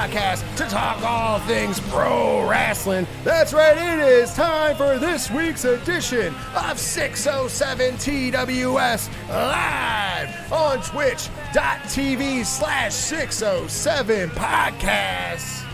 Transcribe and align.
Podcast 0.00 0.56
to 0.56 0.64
talk 0.64 1.04
all 1.04 1.38
things 1.40 1.78
pro 1.78 2.48
wrestling. 2.48 3.06
That's 3.22 3.52
right, 3.52 3.76
it 3.76 3.98
is 3.98 4.32
time 4.32 4.74
for 4.74 4.98
this 4.98 5.30
week's 5.30 5.66
edition 5.66 6.34
of 6.56 6.78
607 6.78 7.96
TWS 7.96 9.10
live 9.28 10.50
on 10.50 10.82
twitch.tv 10.82 12.46
slash 12.46 12.94
607 12.94 14.30
podcasts. 14.30 15.66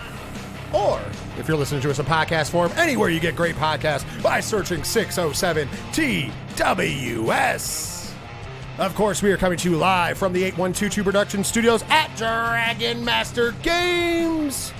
Or 0.74 1.00
if 1.38 1.46
you're 1.46 1.56
listening 1.56 1.82
to 1.82 1.90
us 1.90 2.00
in 2.00 2.06
podcast 2.06 2.50
form, 2.50 2.72
anywhere 2.74 3.10
you 3.10 3.20
get 3.20 3.36
great 3.36 3.54
podcasts 3.54 4.04
by 4.24 4.40
searching 4.40 4.82
607 4.82 5.68
TWS. 5.92 7.95
Of 8.78 8.94
course, 8.94 9.22
we 9.22 9.32
are 9.32 9.38
coming 9.38 9.56
to 9.58 9.70
you 9.70 9.76
live 9.78 10.18
from 10.18 10.34
the 10.34 10.44
8122 10.44 11.02
Production 11.02 11.42
Studios 11.42 11.82
at 11.88 12.14
Dragon 12.16 13.02
Master 13.02 13.52
Games. 13.62 14.70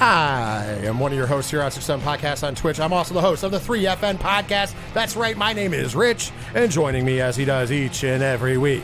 I 0.00 0.64
am 0.82 0.98
one 0.98 1.12
of 1.12 1.18
your 1.18 1.26
hosts 1.26 1.50
here 1.50 1.62
on 1.62 1.70
67 1.70 2.02
Podcast 2.02 2.46
on 2.46 2.54
Twitch. 2.54 2.80
I'm 2.80 2.94
also 2.94 3.12
the 3.12 3.20
host 3.20 3.42
of 3.42 3.50
the 3.50 3.58
3FN 3.58 4.16
Podcast. 4.16 4.74
That's 4.94 5.16
right, 5.16 5.36
my 5.36 5.52
name 5.52 5.74
is 5.74 5.94
Rich, 5.94 6.30
and 6.54 6.72
joining 6.72 7.04
me 7.04 7.20
as 7.20 7.36
he 7.36 7.44
does 7.44 7.70
each 7.70 8.04
and 8.04 8.22
every 8.22 8.56
week. 8.56 8.82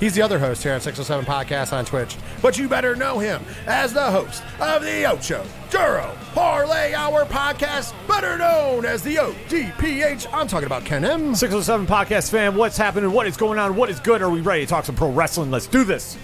He's 0.00 0.14
the 0.14 0.22
other 0.22 0.38
host 0.38 0.62
here 0.62 0.72
on 0.72 0.80
607 0.80 1.26
Podcast 1.26 1.74
on 1.74 1.84
Twitch, 1.84 2.16
but 2.40 2.56
you 2.58 2.70
better 2.70 2.96
know 2.96 3.18
him 3.18 3.44
as 3.66 3.92
the 3.92 4.10
host 4.10 4.42
of 4.58 4.82
the 4.82 5.04
Ocho 5.04 5.44
Duro 5.68 6.16
Parlay 6.32 6.94
Hour 6.94 7.26
Podcast, 7.26 7.92
better 8.08 8.38
known 8.38 8.86
as 8.86 9.02
the 9.02 9.16
ODPH. 9.16 10.26
I'm 10.32 10.48
talking 10.48 10.64
about 10.64 10.86
Ken 10.86 11.04
M. 11.04 11.34
607 11.34 11.86
Podcast 11.86 12.30
fam, 12.30 12.56
what's 12.56 12.78
happening? 12.78 13.12
What 13.12 13.26
is 13.26 13.36
going 13.36 13.58
on? 13.58 13.76
What 13.76 13.90
is 13.90 14.00
good? 14.00 14.22
Are 14.22 14.30
we 14.30 14.40
ready 14.40 14.62
to 14.62 14.66
talk 14.66 14.86
some 14.86 14.96
pro 14.96 15.10
wrestling? 15.10 15.50
Let's 15.50 15.66
do 15.66 15.84
this. 15.84 16.16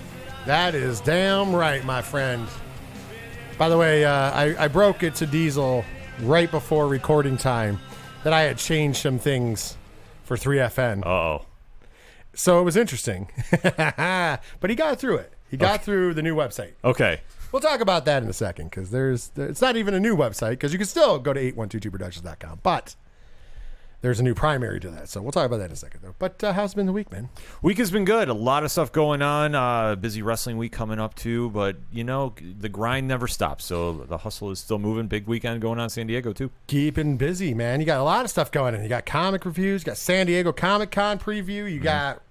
That 0.47 0.75
is 0.75 1.01
damn 1.01 1.55
right, 1.55 1.85
my 1.85 2.01
friend. 2.01 2.49
By 3.59 3.69
the 3.69 3.77
way, 3.77 4.07
uh, 4.07 4.11
I, 4.11 4.65
I 4.65 4.69
broke 4.69 5.03
it 5.03 5.17
to 5.17 5.27
Diesel 5.27 5.85
right 6.23 6.51
before 6.51 6.89
recording 6.89 7.37
time 7.37 7.79
that 8.25 8.33
I 8.33 8.43
had 8.43 8.57
changed 8.57 9.03
some 9.03 9.19
things 9.19 9.77
for 10.25 10.39
3FN. 10.39 11.05
Uh 11.05 11.09
oh. 11.11 11.47
So 12.37 12.61
it 12.61 12.65
was 12.65 12.77
interesting. 12.77 13.31
but 13.63 14.41
he 14.69 14.77
got 14.77 15.01
through 15.01 15.17
it. 15.17 15.33
He 15.51 15.57
got 15.57 15.83
through 15.83 16.15
the 16.15 16.23
new 16.23 16.35
website. 16.35 16.73
Okay. 16.85 17.21
We'll 17.51 17.63
talk 17.63 17.81
about 17.81 18.05
that 18.05 18.23
in 18.23 18.29
a 18.29 18.35
second 18.35 18.71
because 18.71 18.91
there's 18.91 19.31
it's 19.37 19.63
not 19.63 19.77
even 19.77 19.95
a 19.95 20.01
new 20.01 20.17
website 20.17 20.51
because 20.51 20.73
you 20.73 20.79
can 20.79 20.87
still 20.87 21.19
go 21.19 21.33
to 21.33 21.53
8122productions.com. 21.53 22.61
But 22.63 22.97
there's 24.03 24.21
a 24.21 24.23
new 24.23 24.35
primary 24.35 24.79
to 24.81 24.91
that. 24.91 25.09
So 25.09 25.23
we'll 25.23 25.33
talk 25.33 25.47
about 25.47 25.59
that 25.59 25.67
in 25.67 25.73
a 25.73 25.77
second 25.77 26.01
though. 26.03 26.15
But 26.19 26.43
uh, 26.45 26.53
how's 26.53 26.75
been 26.75 26.87
the 26.87 26.93
week, 26.93 27.11
man? 27.11 27.29
Week 27.63 27.79
has 27.79 27.91
been 27.91 28.05
good. 28.05 28.29
A 28.29 28.35
lot 28.35 28.65
of 28.65 28.71
stuff 28.71 28.93
going 28.93 29.23
on. 29.23 29.55
Uh, 29.55 29.97
busy 29.97 30.21
wrestling 30.21 30.59
week 30.59 30.73
coming 30.73 30.99
up 30.99 31.15
too. 31.15 31.51
But 31.51 31.79
you 31.91 32.05
know, 32.05 32.35
the 32.41 32.69
grind 32.69 33.09
never 33.09 33.27
stops. 33.27 33.65
So 33.65 33.93
the 33.93 34.19
hustle 34.19 34.51
is 34.51 34.59
still 34.59 34.79
moving. 34.79 35.07
Big 35.07 35.27
weekend 35.27 35.61
going 35.63 35.79
on 35.79 35.85
in 35.85 35.91
San 35.91 36.07
Diego 36.09 36.33
too. 36.33 36.51
Keeping 36.67 37.17
busy, 37.17 37.55
man. 37.55 37.81
You 37.81 37.87
got 37.87 38.01
a 38.01 38.05
lot 38.05 38.25
of 38.25 38.31
stuff 38.31 38.51
going 38.51 38.75
on. 38.75 38.83
You 38.83 38.89
got 38.89 39.07
comic 39.07 39.45
reviews, 39.45 39.83
you 39.83 39.87
got 39.87 39.97
San 39.97 40.27
Diego 40.27 40.53
Comic 40.53 40.91
Con 40.91 41.19
preview, 41.19 41.71
you 41.71 41.81
got 41.81 42.23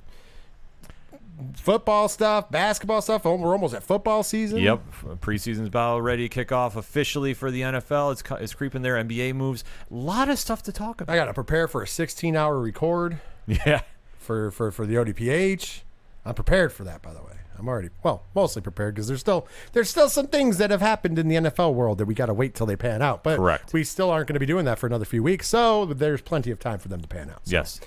football 1.56 2.08
stuff, 2.08 2.50
basketball 2.50 3.02
stuff. 3.02 3.26
Oh, 3.26 3.36
We're 3.36 3.52
almost 3.52 3.74
at 3.74 3.84
football 3.84 4.24
season. 4.24 4.60
Yep. 4.60 4.82
Preseason's 5.22 5.68
about 5.68 6.00
ready 6.00 6.24
to 6.28 6.30
kick 6.34 6.52
off 6.52 6.76
officially 6.76 7.34
for 7.34 7.52
the 7.52 7.62
NFL. 7.62 8.12
It's 8.14 8.24
it's 8.42 8.54
creeping 8.54 8.82
there. 8.82 8.96
NBA 9.04 9.34
moves. 9.36 9.64
A 9.92 9.94
lot 9.94 10.30
of 10.30 10.40
stuff 10.40 10.64
to 10.64 10.72
talk 10.72 11.02
about. 11.02 11.14
I 11.14 11.18
got 11.18 11.26
to 11.26 11.34
prepare 11.34 11.68
for 11.68 11.82
a 11.82 11.88
16 11.88 12.36
hour 12.36 12.60
record 12.60 13.20
Yeah. 13.48 13.82
for, 14.18 14.52
for, 14.52 14.72
for 14.72 14.86
the 14.86 14.96
ODPH. 14.96 15.82
I'm 16.26 16.34
prepared 16.34 16.74
for 16.74 16.84
that, 16.86 17.02
by 17.02 17.14
the 17.14 17.22
way. 17.22 17.34
I'm 17.58 17.70
already 17.70 17.90
well, 18.04 18.24
mostly 18.36 18.62
prepared 18.62 18.96
because 18.96 19.08
there's 19.08 19.22
still 19.22 19.48
there's 19.72 19.90
still 19.90 20.10
some 20.10 20.28
things 20.28 20.58
that 20.58 20.72
have 20.72 20.82
happened 20.82 21.18
in 21.18 21.30
the 21.30 21.36
NFL 21.36 21.74
world 21.74 22.00
that 22.00 22.06
we 22.06 22.14
got 22.14 22.26
to 22.26 22.34
wait 22.34 22.54
till 22.54 22.66
they 22.66 22.76
pan 22.76 23.02
out. 23.02 23.24
But 23.24 23.38
Correct. 23.38 23.72
we 23.72 23.86
still 23.86 24.10
aren't 24.12 24.28
going 24.28 24.34
to 24.34 24.42
be 24.42 24.46
doing 24.46 24.66
that 24.66 24.78
for 24.78 24.88
another 24.88 25.06
few 25.06 25.24
weeks, 25.24 25.48
so 25.48 25.86
there's 25.86 26.22
plenty 26.22 26.52
of 26.52 26.60
time 26.60 26.80
for 26.80 26.90
them 26.90 27.00
to 27.00 27.08
pan 27.08 27.30
out. 27.30 27.48
So 27.48 27.52
Yes. 27.54 27.80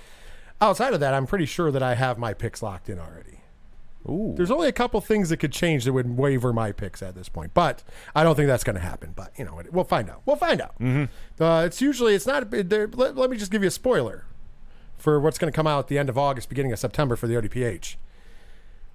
outside 0.58 0.94
of 0.94 1.00
that, 1.00 1.12
I'm 1.12 1.26
pretty 1.26 1.44
sure 1.44 1.70
that 1.70 1.82
I 1.82 1.96
have 1.96 2.16
my 2.16 2.32
picks 2.32 2.62
locked 2.62 2.88
in 2.88 2.98
already. 2.98 3.27
Ooh. 4.08 4.34
There's 4.36 4.50
only 4.50 4.68
a 4.68 4.72
couple 4.72 5.00
things 5.00 5.28
that 5.28 5.36
could 5.36 5.52
change 5.52 5.84
that 5.84 5.92
would 5.92 6.16
waver 6.16 6.52
my 6.52 6.72
picks 6.72 7.02
at 7.02 7.14
this 7.14 7.28
point, 7.28 7.52
but 7.52 7.82
I 8.14 8.22
don't 8.22 8.34
think 8.34 8.46
that's 8.46 8.64
going 8.64 8.76
to 8.76 8.82
happen. 8.82 9.12
But 9.14 9.32
you 9.36 9.44
know, 9.44 9.60
we'll 9.70 9.84
find 9.84 10.08
out. 10.08 10.22
We'll 10.24 10.36
find 10.36 10.60
out. 10.60 10.78
Mm-hmm. 10.78 11.42
Uh, 11.42 11.64
it's 11.64 11.82
usually 11.82 12.14
it's 12.14 12.26
not. 12.26 12.50
Let, 12.50 13.16
let 13.16 13.30
me 13.30 13.36
just 13.36 13.50
give 13.50 13.62
you 13.62 13.68
a 13.68 13.72
spoiler 13.72 14.24
for 14.96 15.20
what's 15.20 15.38
going 15.38 15.52
to 15.52 15.56
come 15.56 15.66
out 15.66 15.80
at 15.80 15.88
the 15.88 15.98
end 15.98 16.08
of 16.08 16.18
August, 16.18 16.48
beginning 16.48 16.72
of 16.72 16.78
September 16.78 17.16
for 17.16 17.26
the 17.26 17.34
ODPH. 17.34 17.96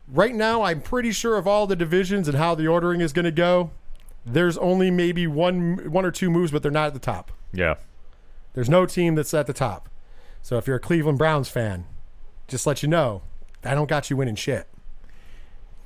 Right 0.07 0.35
now, 0.35 0.63
I'm 0.63 0.81
pretty 0.81 1.11
sure 1.11 1.37
of 1.37 1.47
all 1.47 1.65
the 1.65 1.75
divisions 1.75 2.27
and 2.27 2.37
how 2.37 2.55
the 2.55 2.67
ordering 2.67 2.99
is 2.99 3.13
going 3.13 3.25
to 3.25 3.31
go. 3.31 3.71
There's 4.25 4.57
only 4.57 4.89
maybe 4.89 5.27
one 5.27 5.91
one 5.91 6.05
or 6.05 6.11
two 6.11 6.29
moves, 6.29 6.51
but 6.51 6.61
they're 6.61 6.71
not 6.71 6.87
at 6.87 6.93
the 6.93 6.99
top. 6.99 7.31
Yeah. 7.51 7.75
There's 8.53 8.69
no 8.69 8.85
team 8.85 9.15
that's 9.15 9.33
at 9.33 9.47
the 9.47 9.53
top. 9.53 9.89
So 10.41 10.57
if 10.57 10.67
you're 10.67 10.75
a 10.77 10.79
Cleveland 10.79 11.17
Browns 11.17 11.49
fan, 11.49 11.85
just 12.47 12.67
let 12.67 12.83
you 12.83 12.89
know, 12.89 13.23
I 13.63 13.73
don't 13.73 13.89
got 13.89 14.09
you 14.09 14.17
winning 14.17 14.35
shit. 14.35 14.67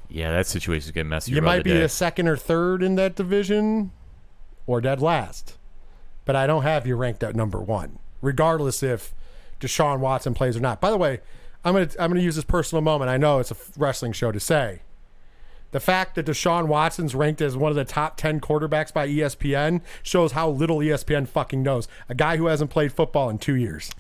Yeah, 0.10 0.32
that 0.32 0.48
situation's 0.48 0.92
getting 0.92 1.10
messy. 1.10 1.34
You 1.34 1.42
might 1.42 1.64
be 1.64 1.72
a 1.72 1.90
second 1.90 2.28
or 2.28 2.38
third 2.38 2.82
in 2.82 2.96
that 2.96 3.16
division 3.16 3.92
or 4.66 4.82
dead 4.82 5.02
last. 5.02 5.58
But 6.26 6.36
I 6.36 6.48
don't 6.48 6.64
have 6.64 6.86
you 6.86 6.96
ranked 6.96 7.24
at 7.24 7.36
number 7.36 7.60
one, 7.60 8.00
regardless 8.22 8.84
if 8.84 9.14
Deshaun 9.60 10.00
Watson 10.00 10.34
plays 10.34 10.58
or 10.58 10.60
not. 10.60 10.82
By 10.82 10.92
the 10.92 10.98
way, 10.98 11.20
I'm 11.64 11.74
gonna 11.74 11.90
I'm 12.00 12.10
gonna 12.10 12.22
use 12.22 12.36
this 12.36 12.46
personal 12.46 12.82
moment. 12.82 13.10
I 13.10 13.18
know 13.18 13.40
it's 13.40 13.52
a 13.52 13.58
wrestling 13.78 14.12
show 14.12 14.32
to 14.32 14.40
say. 14.40 14.82
The 15.72 15.80
fact 15.82 16.16
that 16.16 16.26
Deshaun 16.26 16.68
Watson's 16.68 17.14
ranked 17.14 17.42
as 17.42 17.58
one 17.58 17.72
of 17.72 17.76
the 17.76 17.84
top 17.84 18.16
10 18.16 18.40
quarterbacks 18.40 18.94
by 18.94 19.08
ESPN 19.08 19.82
shows 20.02 20.32
how 20.32 20.50
little 20.50 20.78
ESPN 20.78 21.28
fucking 21.28 21.62
knows. 21.62 21.90
A 22.08 22.16
guy 22.16 22.38
who 22.38 22.46
hasn't 22.46 22.72
played 22.72 22.94
football 22.94 23.30
in 23.30 23.38
two 23.38 23.56
years 23.56 23.92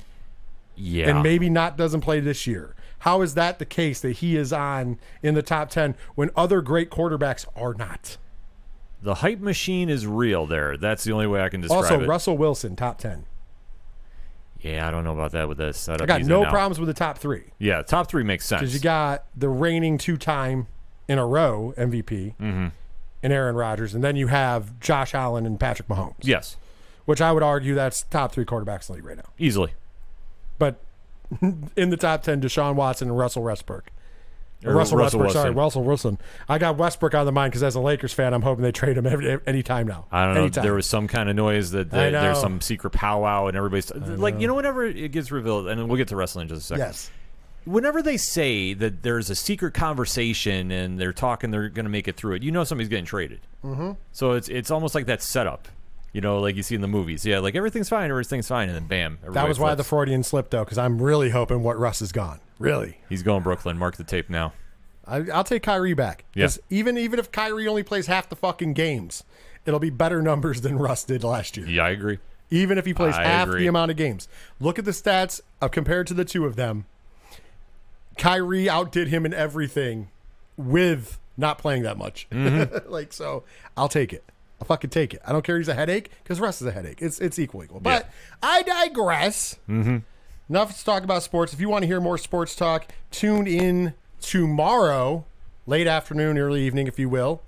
yeah. 0.77 1.09
and 1.09 1.23
maybe 1.23 1.49
not 1.49 1.77
doesn't 1.77 2.01
play 2.01 2.19
this 2.19 2.47
year. 2.47 2.73
How 2.99 3.21
is 3.21 3.33
that 3.35 3.59
the 3.59 3.65
case 3.65 4.01
that 4.01 4.13
he 4.17 4.35
is 4.35 4.51
on 4.51 4.99
in 5.21 5.33
the 5.35 5.41
top 5.43 5.69
10 5.69 5.95
when 6.15 6.29
other 6.35 6.61
great 6.61 6.89
quarterbacks 6.89 7.45
are 7.55 7.73
not? 7.73 8.17
the 8.99 9.15
hype 9.15 9.39
machine 9.39 9.89
is 9.89 10.07
real 10.07 10.47
there. 10.47 10.75
That's 10.75 11.03
the 11.03 11.11
only 11.11 11.27
way 11.27 11.41
I 11.43 11.49
can 11.49 11.61
describe 11.61 11.77
Also, 11.83 11.93
it. 11.93 11.97
Also, 11.97 12.07
Russell 12.07 12.37
Wilson, 12.37 12.75
top 12.75 12.97
10. 12.97 13.25
Yeah, 14.59 14.87
I 14.87 14.91
don't 14.91 15.03
know 15.03 15.13
about 15.13 15.31
that 15.33 15.47
with 15.47 15.59
the 15.59 15.71
setup. 15.71 16.01
I 16.01 16.05
got 16.07 16.21
no 16.23 16.43
problems 16.45 16.79
with 16.79 16.87
the 16.87 16.93
top 16.95 17.19
three 17.19 17.43
Yeah, 17.59 17.83
top 17.83 18.09
three 18.09 18.23
makes 18.23 18.45
sense. 18.47 18.59
because 18.61 18.73
you 18.73 18.79
got 18.79 19.25
the 19.35 19.49
reigning 19.49 19.99
two 19.99 20.17
time 20.17 20.65
in 21.07 21.19
a 21.19 21.25
row 21.27 21.73
MVP 21.77 22.35
Mm-hmm. 22.37 22.67
in 23.21 23.31
Aaron 23.31 23.55
Rodgers, 23.55 23.93
and 23.93 24.03
then 24.03 24.15
you 24.15 24.27
have 24.27 24.79
Josh 24.79 25.13
Allen 25.13 25.45
and 25.45 25.59
Patrick 25.59 25.87
Mahomes, 25.87 26.15
yes, 26.21 26.57
which 27.05 27.21
I 27.21 27.31
would 27.31 27.43
argue 27.43 27.75
that's 27.75 28.01
top 28.09 28.31
three 28.31 28.45
quarterbacks 28.45 28.89
in 28.89 28.93
the 28.95 29.01
league 29.01 29.05
right 29.05 29.17
now. 29.17 29.29
easily. 29.37 29.73
But 30.57 30.81
in 31.75 31.89
the 31.89 31.97
top 31.97 32.23
10, 32.23 32.41
Deshaun 32.41 32.75
Watson 32.75 33.09
and 33.09 33.17
Russell 33.17 33.43
Westbrook. 33.43 33.91
Or 34.65 34.73
Russell, 34.73 34.97
Russell 34.97 35.19
Westbrook, 35.19 35.43
sorry, 35.43 35.53
Russell 35.53 35.83
Wilson. 35.83 36.17
I 36.49 36.57
got 36.57 36.77
Westbrook 36.77 37.13
on 37.13 37.27
the 37.27 37.31
mind 37.31 37.51
because 37.51 37.61
as 37.61 37.75
a 37.75 37.79
Lakers 37.79 38.11
fan, 38.11 38.33
I'm 38.33 38.41
hoping 38.41 38.63
they 38.63 38.71
trade 38.71 38.97
him 38.97 39.05
every 39.05 39.39
any 39.45 39.61
time 39.61 39.87
now. 39.87 40.07
I 40.11 40.25
don't 40.25 40.33
know. 40.33 40.41
Anytime. 40.41 40.63
There 40.63 40.73
was 40.73 40.87
some 40.87 41.07
kind 41.07 41.29
of 41.29 41.35
noise 41.35 41.69
that, 41.71 41.91
there's 41.91 42.39
some 42.39 42.59
secret 42.61 42.89
powwow 42.89 43.45
and 43.45 43.55
everybody's 43.55 43.93
like, 43.93 44.39
you 44.41 44.47
know, 44.47 44.55
whenever 44.55 44.83
it 44.83 45.11
gets 45.11 45.31
revealed, 45.31 45.67
and 45.67 45.87
we'll 45.87 45.97
get 45.97 46.07
to 46.07 46.15
wrestling 46.15 46.43
in 46.43 46.49
just 46.49 46.61
a 46.61 46.65
second. 46.65 46.85
yes. 46.85 47.11
Whenever 47.65 48.01
they 48.01 48.17
say 48.17 48.73
that 48.73 49.03
there's 49.03 49.29
a 49.29 49.35
secret 49.35 49.73
conversation 49.73 50.71
and 50.71 50.97
they're 50.99 51.13
talking, 51.13 51.51
they're 51.51 51.69
going 51.69 51.85
to 51.85 51.91
make 51.91 52.07
it 52.07 52.15
through 52.15 52.35
it. 52.35 52.41
You 52.41 52.51
know, 52.51 52.63
somebody's 52.63 52.89
getting 52.89 53.05
traded. 53.05 53.41
Mm-hmm. 53.63 53.91
So 54.13 54.31
it's 54.31 54.47
it's 54.47 54.71
almost 54.71 54.95
like 54.95 55.05
that 55.05 55.21
setup. 55.21 55.67
You 56.13 56.21
know, 56.21 56.39
like 56.39 56.55
you 56.55 56.63
see 56.63 56.73
in 56.75 56.81
the 56.81 56.87
movies. 56.87 57.25
Yeah, 57.25 57.39
like 57.39 57.55
everything's 57.55 57.89
fine, 57.89 58.09
everything's 58.09 58.47
fine, 58.47 58.69
and 58.69 58.75
then 58.75 58.87
bam. 58.87 59.19
That 59.31 59.47
was 59.47 59.59
why 59.59 59.75
the. 59.75 59.83
Freudian 59.83 60.23
slip, 60.23 60.49
though, 60.49 60.63
because 60.63 60.77
I'm 60.77 61.01
really 61.01 61.29
hoping 61.29 61.63
what 61.63 61.77
Russ 61.77 62.01
is 62.01 62.11
gone. 62.11 62.39
Really. 62.59 62.97
he's 63.07 63.23
going 63.23 63.43
Brooklyn. 63.43 63.77
Mark 63.77 63.97
the 63.97 64.03
tape 64.03 64.29
now. 64.29 64.53
I, 65.05 65.17
I'll 65.33 65.43
take 65.43 65.63
Kyrie 65.63 65.93
back. 65.93 66.25
'Cause 66.35 66.59
even 66.69 66.97
even 66.97 67.19
if 67.19 67.31
Kyrie 67.31 67.67
only 67.67 67.83
plays 67.83 68.07
half 68.07 68.27
the 68.29 68.35
fucking 68.35 68.73
games, 68.73 69.23
it'll 69.65 69.79
be 69.79 69.89
better 69.89 70.21
numbers 70.21 70.61
than 70.61 70.77
Russ 70.77 71.03
did 71.03 71.23
last 71.23 71.55
year. 71.55 71.67
Yeah, 71.67 71.85
I 71.85 71.89
agree. 71.91 72.19
Even 72.49 72.77
if 72.77 72.85
he 72.85 72.93
plays 72.93 73.15
I 73.15 73.23
half 73.23 73.47
agree. 73.49 73.61
the 73.61 73.67
amount 73.67 73.91
of 73.91 73.97
games. 73.97 74.27
Look 74.59 74.79
at 74.79 74.85
the 74.85 74.91
stats 74.91 75.41
of 75.61 75.71
compared 75.71 76.07
to 76.07 76.13
the 76.13 76.25
two 76.25 76.45
of 76.45 76.55
them. 76.55 76.85
Kyrie 78.17 78.69
outdid 78.69 79.09
him 79.09 79.25
in 79.25 79.33
everything 79.33 80.09
with 80.55 81.19
not 81.37 81.57
playing 81.57 81.83
that 81.83 81.97
much. 81.97 82.27
Mm-hmm. 82.31 82.89
like 82.91 83.13
so, 83.13 83.43
I'll 83.75 83.89
take 83.89 84.11
it. 84.11 84.23
I'll 84.61 84.65
fucking 84.65 84.89
take 84.89 85.13
it. 85.13 85.21
I 85.25 85.31
don't 85.31 85.43
care. 85.43 85.57
He's 85.57 85.67
a 85.67 85.73
headache 85.75 86.09
because 86.23 86.39
Russ 86.39 86.61
is 86.61 86.67
a 86.67 86.71
headache. 86.71 86.99
It's 87.01 87.19
it's 87.19 87.37
equal 87.37 87.63
equal. 87.63 87.79
But 87.79 88.09
I 88.41 88.63
digress. 88.63 89.57
Mm-hmm. 89.69 89.97
Enough 90.49 90.77
to 90.79 90.85
talk 90.85 91.03
about 91.03 91.23
sports. 91.23 91.53
If 91.53 91.59
you 91.59 91.69
want 91.69 91.83
to 91.83 91.87
hear 91.87 91.99
more 91.99 92.17
sports 92.17 92.55
talk, 92.55 92.87
tune 93.11 93.47
in 93.47 93.93
tomorrow, 94.21 95.25
late 95.65 95.87
afternoon, 95.87 96.37
early 96.37 96.61
evening, 96.63 96.87
if 96.87 96.97
you 96.97 97.09
will, 97.09 97.41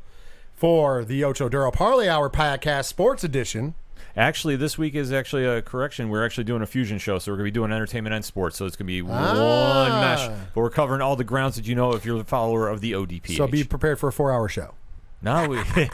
for 0.56 1.06
the 1.06 1.23
Ocho 1.23 1.47
Duro 1.50 1.71
Parlay 1.71 2.07
Hour 2.09 2.29
podcast 2.29 2.85
Sports 2.85 3.23
Edition. 3.23 3.73
Actually, 4.17 4.56
this 4.57 4.77
week 4.77 4.95
is 4.95 5.13
actually 5.13 5.45
a 5.45 5.61
correction. 5.61 6.09
We're 6.09 6.25
actually 6.25 6.44
doing 6.44 6.61
a 6.61 6.65
fusion 6.65 6.97
show, 6.97 7.19
so 7.19 7.31
we're 7.31 7.38
going 7.38 7.45
to 7.45 7.51
be 7.51 7.56
doing 7.57 7.71
entertainment 7.71 8.13
and 8.13 8.25
sports. 8.25 8.57
So 8.57 8.65
it's 8.65 8.75
going 8.75 8.88
to 8.88 8.91
be 8.91 9.01
Ah. 9.09 9.89
one 9.91 10.01
mesh. 10.01 10.27
But 10.53 10.61
we're 10.61 10.69
covering 10.69 11.01
all 11.01 11.15
the 11.15 11.23
grounds 11.23 11.56
that 11.56 11.65
you 11.67 11.75
know 11.75 11.94
if 11.94 12.03
you're 12.06 12.19
a 12.19 12.23
follower 12.25 12.67
of 12.67 12.81
the 12.81 12.91
ODP. 12.94 13.38
So 13.38 13.47
be 13.47 13.63
prepared 13.63 13.97
for 14.00 14.09
a 14.09 14.11
four 14.11 14.31
hour 14.33 14.50
show. 14.50 14.73
no, 15.21 15.47
we 15.47 15.59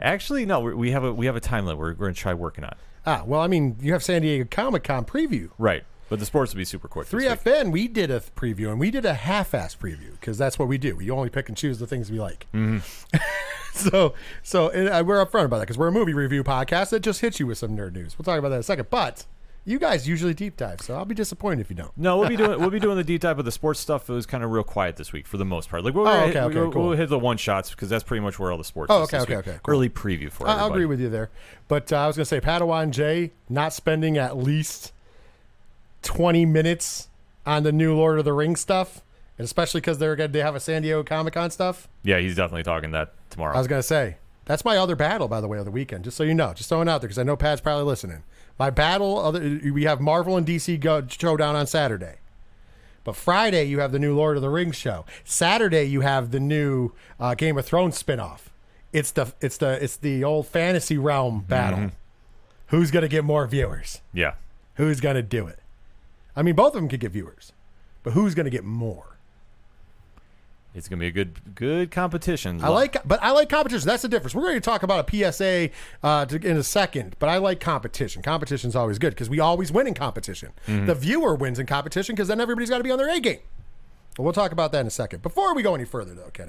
actually 0.00 0.46
no. 0.46 0.60
We 0.60 0.74
we 0.74 0.90
have 0.92 1.04
a 1.04 1.12
we 1.12 1.26
have 1.26 1.36
a 1.36 1.40
time 1.40 1.66
limit. 1.66 1.78
We're, 1.78 1.88
we're 1.88 1.94
going 1.94 2.14
to 2.14 2.20
try 2.20 2.34
working 2.34 2.64
on. 2.64 2.74
Ah, 3.06 3.22
well, 3.24 3.40
I 3.40 3.46
mean, 3.46 3.76
you 3.80 3.92
have 3.92 4.02
San 4.02 4.22
Diego 4.22 4.46
Comic 4.50 4.84
Con 4.84 5.04
preview. 5.04 5.50
Right, 5.56 5.84
but 6.08 6.18
the 6.18 6.26
sports 6.26 6.52
will 6.52 6.58
be 6.58 6.64
super 6.64 6.88
quick. 6.88 7.08
3FN, 7.08 7.70
we 7.72 7.88
did 7.88 8.10
a 8.10 8.20
preview, 8.20 8.68
and 8.70 8.78
we 8.78 8.90
did 8.90 9.04
a 9.04 9.14
half-ass 9.14 9.76
preview 9.76 10.12
because 10.12 10.36
that's 10.36 10.58
what 10.58 10.68
we 10.68 10.78
do. 10.78 10.96
We 10.96 11.10
only 11.10 11.30
pick 11.30 11.48
and 11.48 11.56
choose 11.56 11.78
the 11.78 11.86
things 11.86 12.10
we 12.10 12.20
like. 12.20 12.46
Mm-hmm. 12.52 13.18
so, 13.72 14.14
so 14.42 14.68
and, 14.70 14.88
uh, 14.88 15.02
we're 15.06 15.24
upfront 15.24 15.44
about 15.44 15.58
that 15.58 15.64
because 15.66 15.78
we're 15.78 15.88
a 15.88 15.92
movie 15.92 16.14
review 16.14 16.44
podcast 16.44 16.90
that 16.90 17.00
just 17.00 17.20
hits 17.20 17.40
you 17.40 17.46
with 17.46 17.58
some 17.58 17.76
nerd 17.76 17.94
news. 17.94 18.18
We'll 18.18 18.24
talk 18.24 18.38
about 18.38 18.50
that 18.50 18.56
in 18.56 18.60
a 18.60 18.64
second. 18.64 18.90
But 18.90 19.24
you 19.64 19.78
guys 19.78 20.08
usually 20.08 20.32
deep 20.34 20.56
dive, 20.56 20.80
so 20.80 20.94
I'll 20.94 21.04
be 21.04 21.14
disappointed 21.14 21.60
if 21.60 21.68
you 21.70 21.76
don't. 21.76 21.90
No, 21.96 22.16
we'll 22.18 22.28
be 22.28 22.36
doing 22.36 22.58
we'll 22.60 22.70
be 22.70 22.80
doing 22.80 22.96
the 22.96 23.04
deep 23.04 23.20
dive, 23.20 23.36
but 23.36 23.44
the 23.44 23.52
sports 23.52 23.80
stuff 23.80 24.08
it 24.08 24.12
was 24.14 24.24
kind 24.26 24.42
of 24.42 24.50
real 24.50 24.64
quiet 24.64 24.96
this 24.96 25.12
week 25.12 25.26
for 25.26 25.36
the 25.36 25.44
most 25.44 25.68
part. 25.68 25.84
Like 25.84 25.94
we'll, 25.94 26.08
Oh, 26.08 26.26
hit, 26.26 26.30
okay, 26.36 26.40
okay, 26.40 26.58
we'll, 26.60 26.72
cool. 26.72 26.88
we'll 26.88 26.96
hit 26.96 27.08
the 27.10 27.18
one 27.18 27.36
shots 27.36 27.70
because 27.70 27.88
that's 27.90 28.04
pretty 28.04 28.20
much 28.22 28.38
where 28.38 28.50
all 28.50 28.56
the 28.58 28.64
sports. 28.64 28.90
Oh, 28.90 29.02
okay, 29.02 29.18
okay, 29.20 29.36
week. 29.36 29.46
okay, 29.48 29.58
cool. 29.62 29.74
Early 29.74 29.88
preview 29.90 30.30
for 30.32 30.48
I- 30.48 30.54
I'll 30.58 30.68
agree 30.68 30.86
with 30.86 31.00
you 31.00 31.10
there. 31.10 31.30
But 31.68 31.92
uh, 31.92 31.96
I 31.98 32.06
was 32.06 32.16
going 32.16 32.22
to 32.24 32.28
say 32.28 32.40
Padawan 32.40 32.90
Jay 32.90 33.32
not 33.48 33.72
spending 33.74 34.16
at 34.16 34.36
least 34.38 34.92
20 36.02 36.46
minutes 36.46 37.08
on 37.44 37.62
the 37.62 37.72
new 37.72 37.94
Lord 37.94 38.18
of 38.18 38.24
the 38.24 38.32
Rings 38.32 38.60
stuff, 38.60 39.02
and 39.36 39.44
especially 39.44 39.80
because 39.80 39.98
they're 39.98 40.16
going 40.16 40.32
to 40.32 40.42
have 40.42 40.54
a 40.54 40.60
San 40.60 40.82
Diego 40.82 41.02
Comic 41.02 41.34
Con 41.34 41.50
stuff. 41.50 41.88
Yeah, 42.02 42.18
he's 42.18 42.36
definitely 42.36 42.62
talking 42.62 42.90
that 42.92 43.12
tomorrow. 43.30 43.54
I 43.54 43.58
was 43.58 43.66
going 43.66 43.80
to 43.80 43.86
say, 43.86 44.16
that's 44.44 44.64
my 44.64 44.76
other 44.76 44.96
battle, 44.96 45.28
by 45.28 45.40
the 45.40 45.48
way, 45.48 45.58
of 45.58 45.64
the 45.64 45.70
weekend, 45.70 46.04
just 46.04 46.16
so 46.16 46.24
you 46.24 46.34
know. 46.34 46.54
Just 46.54 46.68
throwing 46.68 46.88
it 46.88 46.90
out 46.90 47.00
there 47.00 47.08
because 47.08 47.18
I 47.18 47.22
know 47.22 47.36
Pat's 47.36 47.60
probably 47.60 47.84
listening. 47.84 48.22
My 48.58 48.70
battle, 48.70 49.18
other, 49.18 49.60
we 49.72 49.84
have 49.84 50.00
Marvel 50.00 50.36
and 50.36 50.46
DC 50.46 50.80
go, 50.80 51.06
showdown 51.06 51.54
on 51.54 51.66
Saturday. 51.66 52.16
But 53.04 53.14
Friday, 53.16 53.64
you 53.64 53.78
have 53.80 53.92
the 53.92 53.98
new 53.98 54.14
Lord 54.14 54.36
of 54.36 54.42
the 54.42 54.50
Rings 54.50 54.76
show. 54.76 55.06
Saturday, 55.24 55.84
you 55.84 56.00
have 56.02 56.30
the 56.30 56.40
new 56.40 56.92
uh, 57.18 57.34
Game 57.34 57.56
of 57.56 57.64
Thrones 57.64 58.02
spinoff. 58.02 58.40
It's 58.92 59.10
the 59.12 59.32
it's 59.40 59.58
the 59.58 59.82
it's 59.82 59.96
the 59.96 60.24
old 60.24 60.46
fantasy 60.46 60.98
realm 60.98 61.40
battle. 61.46 61.90
Who's 62.68 62.90
gonna 62.90 63.08
get 63.08 63.24
more 63.24 63.46
viewers? 63.46 64.00
yeah, 64.12 64.34
Who's 64.74 65.00
gonna 65.00 65.22
do 65.22 65.46
it? 65.46 65.58
I 66.34 66.42
mean, 66.42 66.54
both 66.54 66.74
of 66.74 66.80
them 66.80 66.88
could 66.88 67.00
get 67.00 67.12
viewers, 67.12 67.52
but 68.02 68.12
who's 68.12 68.34
gonna 68.34 68.50
get 68.50 68.64
more? 68.64 69.07
It's 70.78 70.88
gonna 70.88 71.00
be 71.00 71.08
a 71.08 71.10
good 71.10 71.54
good 71.54 71.90
competition. 71.90 72.62
I 72.62 72.68
like, 72.68 72.96
but 73.06 73.22
I 73.22 73.32
like 73.32 73.48
competition. 73.48 73.86
That's 73.86 74.02
the 74.02 74.08
difference. 74.08 74.34
We're 74.34 74.42
going 74.42 74.54
to 74.54 74.60
talk 74.60 74.82
about 74.82 75.12
a 75.12 75.32
PSA 75.32 75.70
uh, 76.02 76.26
to, 76.26 76.36
in 76.36 76.56
a 76.56 76.62
second, 76.62 77.16
but 77.18 77.28
I 77.28 77.38
like 77.38 77.60
competition. 77.60 78.22
Competition's 78.22 78.76
always 78.76 78.98
good 78.98 79.10
because 79.10 79.28
we 79.28 79.40
always 79.40 79.70
win 79.72 79.86
in 79.86 79.94
competition. 79.94 80.52
The 80.66 80.94
viewer 80.94 81.34
wins 81.34 81.58
in 81.58 81.66
competition 81.66 82.14
because 82.14 82.28
then 82.28 82.40
everybody's 82.40 82.70
got 82.70 82.78
to 82.78 82.84
be 82.84 82.90
on 82.90 82.98
their 82.98 83.10
A 83.10 83.20
game. 83.20 83.40
But 84.16 84.22
we'll 84.22 84.32
talk 84.32 84.52
about 84.52 84.72
that 84.72 84.80
in 84.80 84.86
a 84.86 84.90
second. 84.90 85.22
Before 85.22 85.54
we 85.54 85.62
go 85.62 85.74
any 85.74 85.84
further, 85.84 86.14
though, 86.14 86.30
Ken 86.32 86.48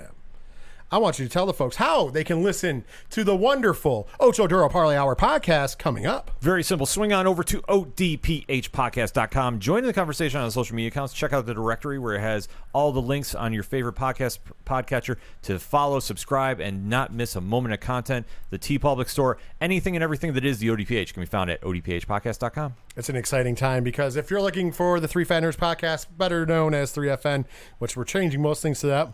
I 0.91 0.97
want 0.97 1.19
you 1.19 1.25
to 1.25 1.31
tell 1.31 1.45
the 1.45 1.53
folks 1.53 1.75
how 1.75 2.09
they 2.09 2.23
can 2.23 2.41
listen 2.43 2.83
to 3.11 3.23
the 3.23 3.35
wonderful 3.35 4.07
Ocho 4.19 4.47
Duro 4.47 4.67
Parlay 4.69 4.95
Hour 4.95 5.15
podcast 5.15 5.77
coming 5.77 6.07
up. 6.07 6.31
Very 6.41 6.63
simple. 6.63 6.87
Swing 6.87 7.13
on 7.13 7.27
over 7.27 7.43
to 7.43 7.61
odphpodcast.com. 7.61 9.59
Join 9.59 9.79
in 9.79 9.85
the 9.85 9.93
conversation 9.93 10.39
on 10.39 10.47
the 10.47 10.51
social 10.51 10.75
media 10.75 10.87
accounts. 10.87 11.13
Check 11.13 11.31
out 11.31 11.45
the 11.45 11.53
directory 11.53 11.99
where 11.99 12.15
it 12.15 12.21
has 12.21 12.47
all 12.73 12.91
the 12.91 13.01
links 13.01 13.35
on 13.35 13.53
your 13.53 13.61
favorite 13.61 13.95
podcast 13.95 14.39
podcatcher 14.65 15.17
to 15.43 15.59
follow, 15.59 15.99
subscribe, 15.99 16.59
and 16.59 16.89
not 16.89 17.13
miss 17.13 17.35
a 17.35 17.41
moment 17.41 17.73
of 17.73 17.79
content. 17.79 18.25
The 18.49 18.57
T 18.57 18.79
Public 18.79 19.09
Store, 19.09 19.37
anything 19.61 19.95
and 19.95 20.03
everything 20.03 20.33
that 20.33 20.43
is 20.45 20.57
the 20.57 20.69
ODPH 20.69 21.13
can 21.13 21.21
be 21.21 21.27
found 21.27 21.51
at 21.51 21.61
odphpodcast.com. 21.61 22.75
It's 22.95 23.09
an 23.09 23.15
exciting 23.15 23.55
time 23.55 23.83
because 23.83 24.15
if 24.15 24.31
you're 24.31 24.41
looking 24.41 24.71
for 24.71 24.99
the 24.99 25.07
Three 25.07 25.23
Fanners 25.23 25.55
podcast, 25.55 26.07
better 26.17 26.45
known 26.47 26.73
as 26.73 26.93
3FN, 26.95 27.45
which 27.77 27.95
we're 27.95 28.05
changing 28.05 28.41
most 28.41 28.61
things 28.63 28.79
to 28.79 28.87
that, 28.87 29.13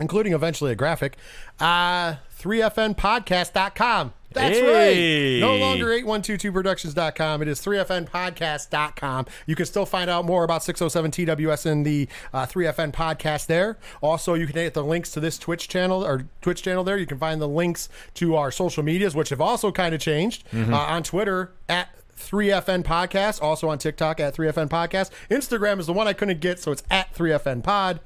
including 0.00 0.32
eventually 0.32 0.72
a 0.72 0.74
graphic, 0.76 1.16
uh, 1.60 2.16
3FNpodcast.com. 2.40 4.12
That's 4.34 4.58
Hey. 4.58 5.34
right. 5.34 5.46
No 5.46 5.56
longer 5.56 5.92
8122productions.com. 5.92 7.42
It 7.42 7.48
is 7.48 7.60
3FNpodcast.com. 7.60 9.26
You 9.46 9.54
can 9.54 9.66
still 9.66 9.84
find 9.84 10.08
out 10.08 10.24
more 10.24 10.42
about 10.42 10.62
607 10.62 11.10
TWS 11.10 11.66
in 11.66 11.82
the 11.82 12.08
uh, 12.32 12.46
3FN 12.46 12.92
podcast 12.92 13.46
there. 13.46 13.76
Also, 14.00 14.32
you 14.32 14.46
can 14.46 14.56
hit 14.56 14.72
the 14.72 14.82
links 14.82 15.10
to 15.12 15.20
this 15.20 15.36
Twitch 15.38 15.68
channel 15.68 16.02
or 16.04 16.24
Twitch 16.40 16.62
channel 16.62 16.82
there. 16.82 16.96
You 16.96 17.04
can 17.06 17.18
find 17.18 17.42
the 17.42 17.48
links 17.48 17.90
to 18.14 18.34
our 18.36 18.50
social 18.50 18.82
medias, 18.82 19.14
which 19.14 19.28
have 19.28 19.40
also 19.42 19.70
kind 19.70 19.94
of 19.94 20.00
changed 20.00 20.44
uh, 20.54 20.74
on 20.74 21.02
Twitter 21.02 21.52
at 21.68 21.90
3FN 22.18 22.84
Podcast, 22.84 23.42
also 23.42 23.68
on 23.68 23.76
TikTok 23.78 24.18
at 24.18 24.34
3FN 24.34 24.68
Podcast. 24.70 25.10
Instagram 25.30 25.78
is 25.78 25.86
the 25.86 25.92
one 25.92 26.08
I 26.08 26.14
couldn't 26.14 26.40
get, 26.40 26.58
so 26.58 26.72
it's 26.72 26.82
at 26.90 27.12
3FN 27.14 27.62
Pod. 27.62 28.00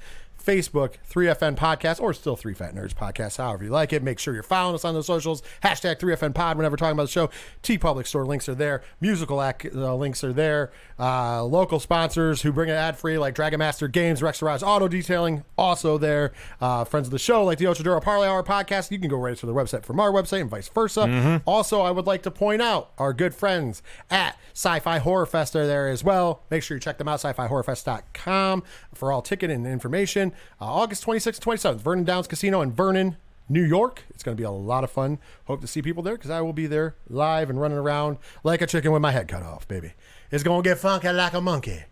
Facebook, 0.47 0.95
3FN 1.11 1.57
Podcast, 1.57 2.01
or 2.01 2.15
still 2.15 2.37
3 2.37 2.55
Fat 2.55 2.75
Nerds 2.75 2.95
Podcast, 2.95 3.39
however 3.39 3.65
you 3.65 3.71
like 3.71 3.93
it. 3.93 4.03
Make 4.03 4.21
sure 4.21 4.33
you're 4.33 4.45
following 4.45 4.77
us 4.77 4.85
on 4.85 4.95
the 4.95 5.03
socials. 5.03 5.43
Hashtag 5.65 5.99
3FN 5.99 6.35
Pod 6.35 6.57
whenever 6.57 6.77
talking 6.77 6.93
about 6.93 7.05
the 7.05 7.11
show. 7.11 7.31
T 7.63 7.77
Public 7.77 8.07
Store 8.07 8.25
links 8.25 8.49
are 8.49 8.55
there. 8.55 8.83
Musical 9.01 9.41
uh, 9.41 9.53
links 9.97 10.23
are 10.23 10.33
there. 10.33 10.71
Uh, 10.99 11.45
local 11.45 11.81
sponsors 11.81 12.43
who 12.43 12.53
bring 12.53 12.69
it 12.69 12.75
ad 12.75 12.97
free, 12.97 13.19
like 13.19 13.35
Dragon 13.35 13.59
Master 13.59 13.89
Games, 13.89 14.23
Rex 14.23 14.39
Garage 14.39 14.63
Auto 14.63 14.87
Detailing, 14.87 15.43
also 15.59 15.99
there. 15.99 16.33
Uh, 16.61 16.85
friends 16.85 17.09
of 17.09 17.11
the 17.11 17.19
show, 17.19 17.45
like 17.45 17.59
the 17.59 17.67
Ocho 17.67 17.83
Duro 17.83 18.01
Parlay 18.01 18.29
Hour 18.29 18.45
Podcast. 18.45 18.93
You 18.93 19.01
can 19.01 19.11
go 19.11 19.19
right 19.19 19.37
to 19.37 19.47
the 19.47 19.55
website 19.55 19.85
from 19.85 19.99
our 19.99 20.13
website 20.13 20.43
and 20.43 20.51
vice 20.51 20.69
versa. 20.69 21.43
Also, 21.45 21.81
I 21.81 21.91
would 21.91 22.07
like 22.07 22.23
to 22.23 22.31
point 22.31 22.63
out 22.63 22.93
our 22.99 23.13
good 23.13 23.35
friends 23.35 23.83
at 24.11 24.39
Sci 24.53 24.79
Fi 24.79 24.99
Horror 24.99 25.27
Fest 25.27 25.57
are 25.57 25.67
there 25.67 25.89
as 25.89 26.05
well. 26.05 26.43
Make 26.51 26.63
sure 26.63 26.77
you 26.77 26.81
check 26.81 26.99
them 26.99 27.09
out, 27.09 27.21
sci 27.21 27.33
fi 27.33 27.49
horrorfest.com 27.49 28.63
for 28.95 29.13
all 29.13 29.23
ticket 29.23 29.51
and 29.51 29.67
information. 29.67 30.33
Uh, 30.61 30.65
August 30.65 31.05
26th 31.05 31.27
and 31.27 31.61
27th, 31.61 31.81
Vernon 31.81 32.05
Downs 32.05 32.27
Casino 32.27 32.61
in 32.61 32.73
Vernon, 32.73 33.17
New 33.49 33.63
York. 33.63 34.05
It's 34.11 34.23
going 34.23 34.37
to 34.37 34.41
be 34.41 34.45
a 34.45 34.51
lot 34.51 34.85
of 34.85 34.91
fun. 34.91 35.19
Hope 35.47 35.61
to 35.61 35.67
see 35.67 35.83
people 35.83 36.03
there 36.03 36.15
because 36.15 36.31
I 36.31 36.41
will 36.41 36.53
be 36.53 36.67
there 36.67 36.95
live 37.09 37.51
and 37.51 37.61
running 37.61 37.79
around 37.79 38.19
like 38.45 38.61
a 38.61 38.67
chicken 38.67 38.93
with 38.93 39.03
my 39.03 39.13
head 39.13 39.29
cut 39.29 39.43
off, 39.43 39.67
baby. 39.69 39.93
It's 40.31 40.43
going 40.43 40.63
to 40.63 40.69
get 40.69 40.79
funky 40.79 41.09
like 41.11 41.35
a 41.35 41.41
monkey, 41.41 41.85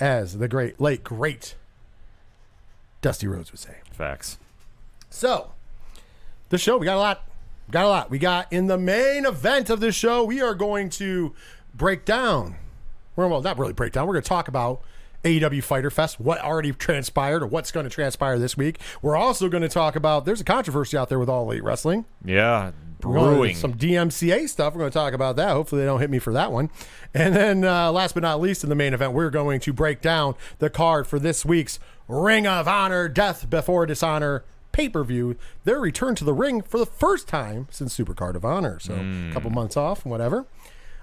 as 0.00 0.38
the 0.38 0.48
great, 0.48 0.80
late, 0.80 1.04
great 1.04 1.54
Dusty 3.00 3.28
Rhodes 3.28 3.52
would 3.52 3.60
say. 3.60 3.76
Facts. 3.92 4.38
So, 5.10 5.52
the 6.48 6.58
show, 6.58 6.76
we 6.76 6.86
got 6.86 6.96
a 6.96 6.98
lot. 6.98 7.28
Got 7.70 7.84
a 7.84 7.88
lot. 7.88 8.10
We 8.10 8.18
got 8.18 8.52
in 8.52 8.66
the 8.66 8.78
main 8.78 9.26
event 9.26 9.70
of 9.70 9.80
this 9.80 9.94
show, 9.94 10.24
we 10.24 10.40
are 10.40 10.54
going 10.54 10.88
to 10.90 11.34
break 11.74 12.04
down. 12.04 12.56
Well, 13.16 13.28
well, 13.28 13.42
not 13.42 13.58
really 13.58 13.72
break 13.72 13.92
down. 13.92 14.06
We're 14.06 14.14
going 14.14 14.22
to 14.22 14.28
talk 14.28 14.48
about 14.48 14.82
AEW 15.26 15.62
Fyter 15.62 15.90
Fest, 15.90 16.20
what 16.20 16.40
already 16.40 16.72
transpired 16.72 17.42
or 17.42 17.46
what's 17.46 17.72
going 17.72 17.84
to 17.84 17.90
transpire 17.90 18.38
this 18.38 18.56
week. 18.56 18.78
We're 19.02 19.16
also 19.16 19.48
going 19.48 19.62
to 19.62 19.68
talk 19.68 19.96
about 19.96 20.24
there's 20.24 20.40
a 20.40 20.44
controversy 20.44 20.96
out 20.96 21.08
there 21.08 21.18
with 21.18 21.28
All 21.28 21.50
Elite 21.50 21.64
Wrestling. 21.64 22.04
Yeah, 22.24 22.70
brewing. 23.00 23.56
Some 23.56 23.74
DMCA 23.74 24.48
stuff. 24.48 24.74
We're 24.74 24.80
going 24.80 24.90
to 24.90 24.94
talk 24.98 25.14
about 25.14 25.34
that. 25.36 25.50
Hopefully, 25.50 25.82
they 25.82 25.86
don't 25.86 26.00
hit 26.00 26.10
me 26.10 26.20
for 26.20 26.32
that 26.32 26.52
one. 26.52 26.70
And 27.12 27.34
then, 27.34 27.64
uh, 27.64 27.90
last 27.90 28.14
but 28.14 28.22
not 28.22 28.40
least, 28.40 28.62
in 28.62 28.68
the 28.70 28.76
main 28.76 28.94
event, 28.94 29.12
we're 29.12 29.30
going 29.30 29.58
to 29.60 29.72
break 29.72 30.00
down 30.00 30.36
the 30.58 30.70
card 30.70 31.06
for 31.06 31.18
this 31.18 31.44
week's 31.44 31.78
Ring 32.06 32.46
of 32.46 32.68
Honor 32.68 33.08
Death 33.08 33.50
Before 33.50 33.84
Dishonor 33.84 34.44
pay 34.70 34.88
per 34.88 35.02
view. 35.02 35.36
Their 35.64 35.80
return 35.80 36.14
to 36.16 36.24
the 36.24 36.34
ring 36.34 36.62
for 36.62 36.78
the 36.78 36.86
first 36.86 37.26
time 37.26 37.66
since 37.70 37.96
Supercard 37.98 38.36
of 38.36 38.44
Honor. 38.44 38.78
So, 38.78 38.94
a 38.94 39.32
couple 39.32 39.50
months 39.50 39.76
off 39.76 40.04
and 40.04 40.12
whatever. 40.12 40.46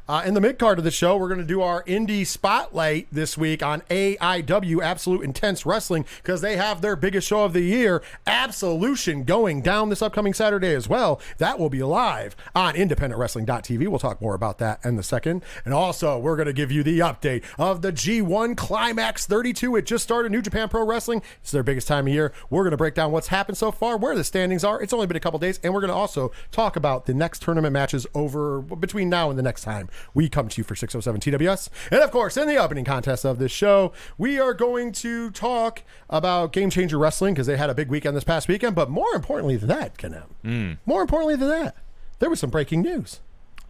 Uh, 0.06 0.22
in 0.26 0.34
the 0.34 0.42
mid 0.42 0.60
card 0.60 0.78
of 0.78 0.84
the 0.84 0.92
show, 0.92 1.16
we're 1.16 1.30
going 1.30 1.40
to 1.40 1.46
do 1.46 1.62
our 1.62 1.82
indie 1.84 2.28
spotlight 2.28 3.08
this 3.10 3.38
week 3.38 3.64
on 3.64 3.80
AIW 3.90 4.84
Absolute 4.84 5.24
Intense 5.24 5.66
Wrestling 5.66 6.04
because 6.22 6.42
they 6.42 6.58
have 6.58 6.82
their 6.82 6.98
biggest 6.98 7.26
show 7.26 7.46
of 7.46 7.54
the 7.54 7.62
year, 7.62 8.04
Absolution, 8.28 9.24
going 9.24 9.62
down 9.62 9.88
this 9.88 10.02
upcoming 10.02 10.34
Saturday 10.34 10.76
as 10.76 10.90
well. 10.90 11.22
That 11.38 11.58
will 11.58 11.70
be 11.70 11.82
live 11.84 12.36
on 12.54 12.74
independentwrestling.tv. 12.74 13.88
We'll 13.88 13.98
talk 13.98 14.22
more 14.22 14.36
about 14.36 14.58
that 14.58 14.84
in 14.84 15.00
a 15.00 15.04
second. 15.04 15.42
And 15.64 15.74
also, 15.74 16.20
we're 16.20 16.36
going 16.36 16.48
to 16.48 16.54
give 16.54 16.70
you 16.70 16.84
the 16.84 17.00
update 17.00 17.46
of 17.58 17.82
the 17.82 17.94
G1 17.94 18.58
Climax 18.58 19.26
32. 19.26 19.78
It 19.78 19.86
just 19.86 20.04
started 20.04 20.34
New 20.34 20.42
Japan 20.42 20.68
Pro 20.68 20.86
Wrestling. 20.86 21.22
It's 21.42 21.52
their 21.52 21.64
biggest 21.64 21.88
time 21.88 22.08
of 22.08 22.14
year. 22.14 22.34
We're 22.50 22.64
going 22.64 22.72
to 22.72 22.78
break 22.78 22.96
down 22.96 23.14
what's 23.14 23.30
happened 23.30 23.58
so 23.58 23.72
far, 23.72 23.96
where 23.96 24.18
the 24.18 24.26
standings 24.26 24.66
are. 24.66 24.82
It's 24.82 24.92
only 24.92 25.08
been 25.08 25.16
a 25.16 25.22
couple 25.22 25.40
days, 25.40 25.62
and 25.64 25.74
we're 25.74 25.80
going 25.80 25.92
to 25.92 25.96
also 25.96 26.34
talk 26.52 26.76
about 26.76 27.06
the 27.06 27.14
next 27.14 27.42
tournament 27.42 27.72
matches 27.72 28.06
over 28.14 28.60
between 28.62 29.08
now 29.08 29.30
and 29.30 29.40
the 29.40 29.44
next 29.44 29.64
time 29.64 29.88
we 30.14 30.30
come 30.30 30.48
to 30.50 30.60
you 30.60 30.64
for 30.64 30.76
607 30.76 31.22
TWS. 31.22 31.70
And 31.92 32.02
of 32.02 32.12
course, 32.12 32.38
in 32.38 32.48
the 32.48 32.58
opening 32.58 32.86
contest 32.86 33.26
of 33.26 33.40
this 33.40 33.52
show, 33.52 33.94
we 34.18 34.40
are 34.40 34.54
going 34.54 34.92
to 34.94 35.32
talk 35.32 35.84
about 36.10 36.54
Game 36.54 36.70
Changer 36.70 36.98
Wrestling 36.98 37.34
because 37.34 37.48
they 37.48 37.58
had 37.58 37.70
a 37.70 37.76
big 37.76 37.90
weekend 37.90 38.16
this 38.16 38.24
past 38.24 38.48
weekend. 38.48 38.76
But 38.76 38.90
more 38.90 39.14
importantly 39.16 39.56
than 39.58 39.70
that, 39.70 39.98
Ken 39.98 40.14
M, 40.14 40.24
hmm. 40.44 40.74
more 40.86 41.02
importantly 41.02 41.36
than 41.36 41.50
that, 41.50 41.76
there 42.20 42.30
was 42.30 42.40
some 42.40 42.50
breaking 42.50 42.82
news. 42.82 43.20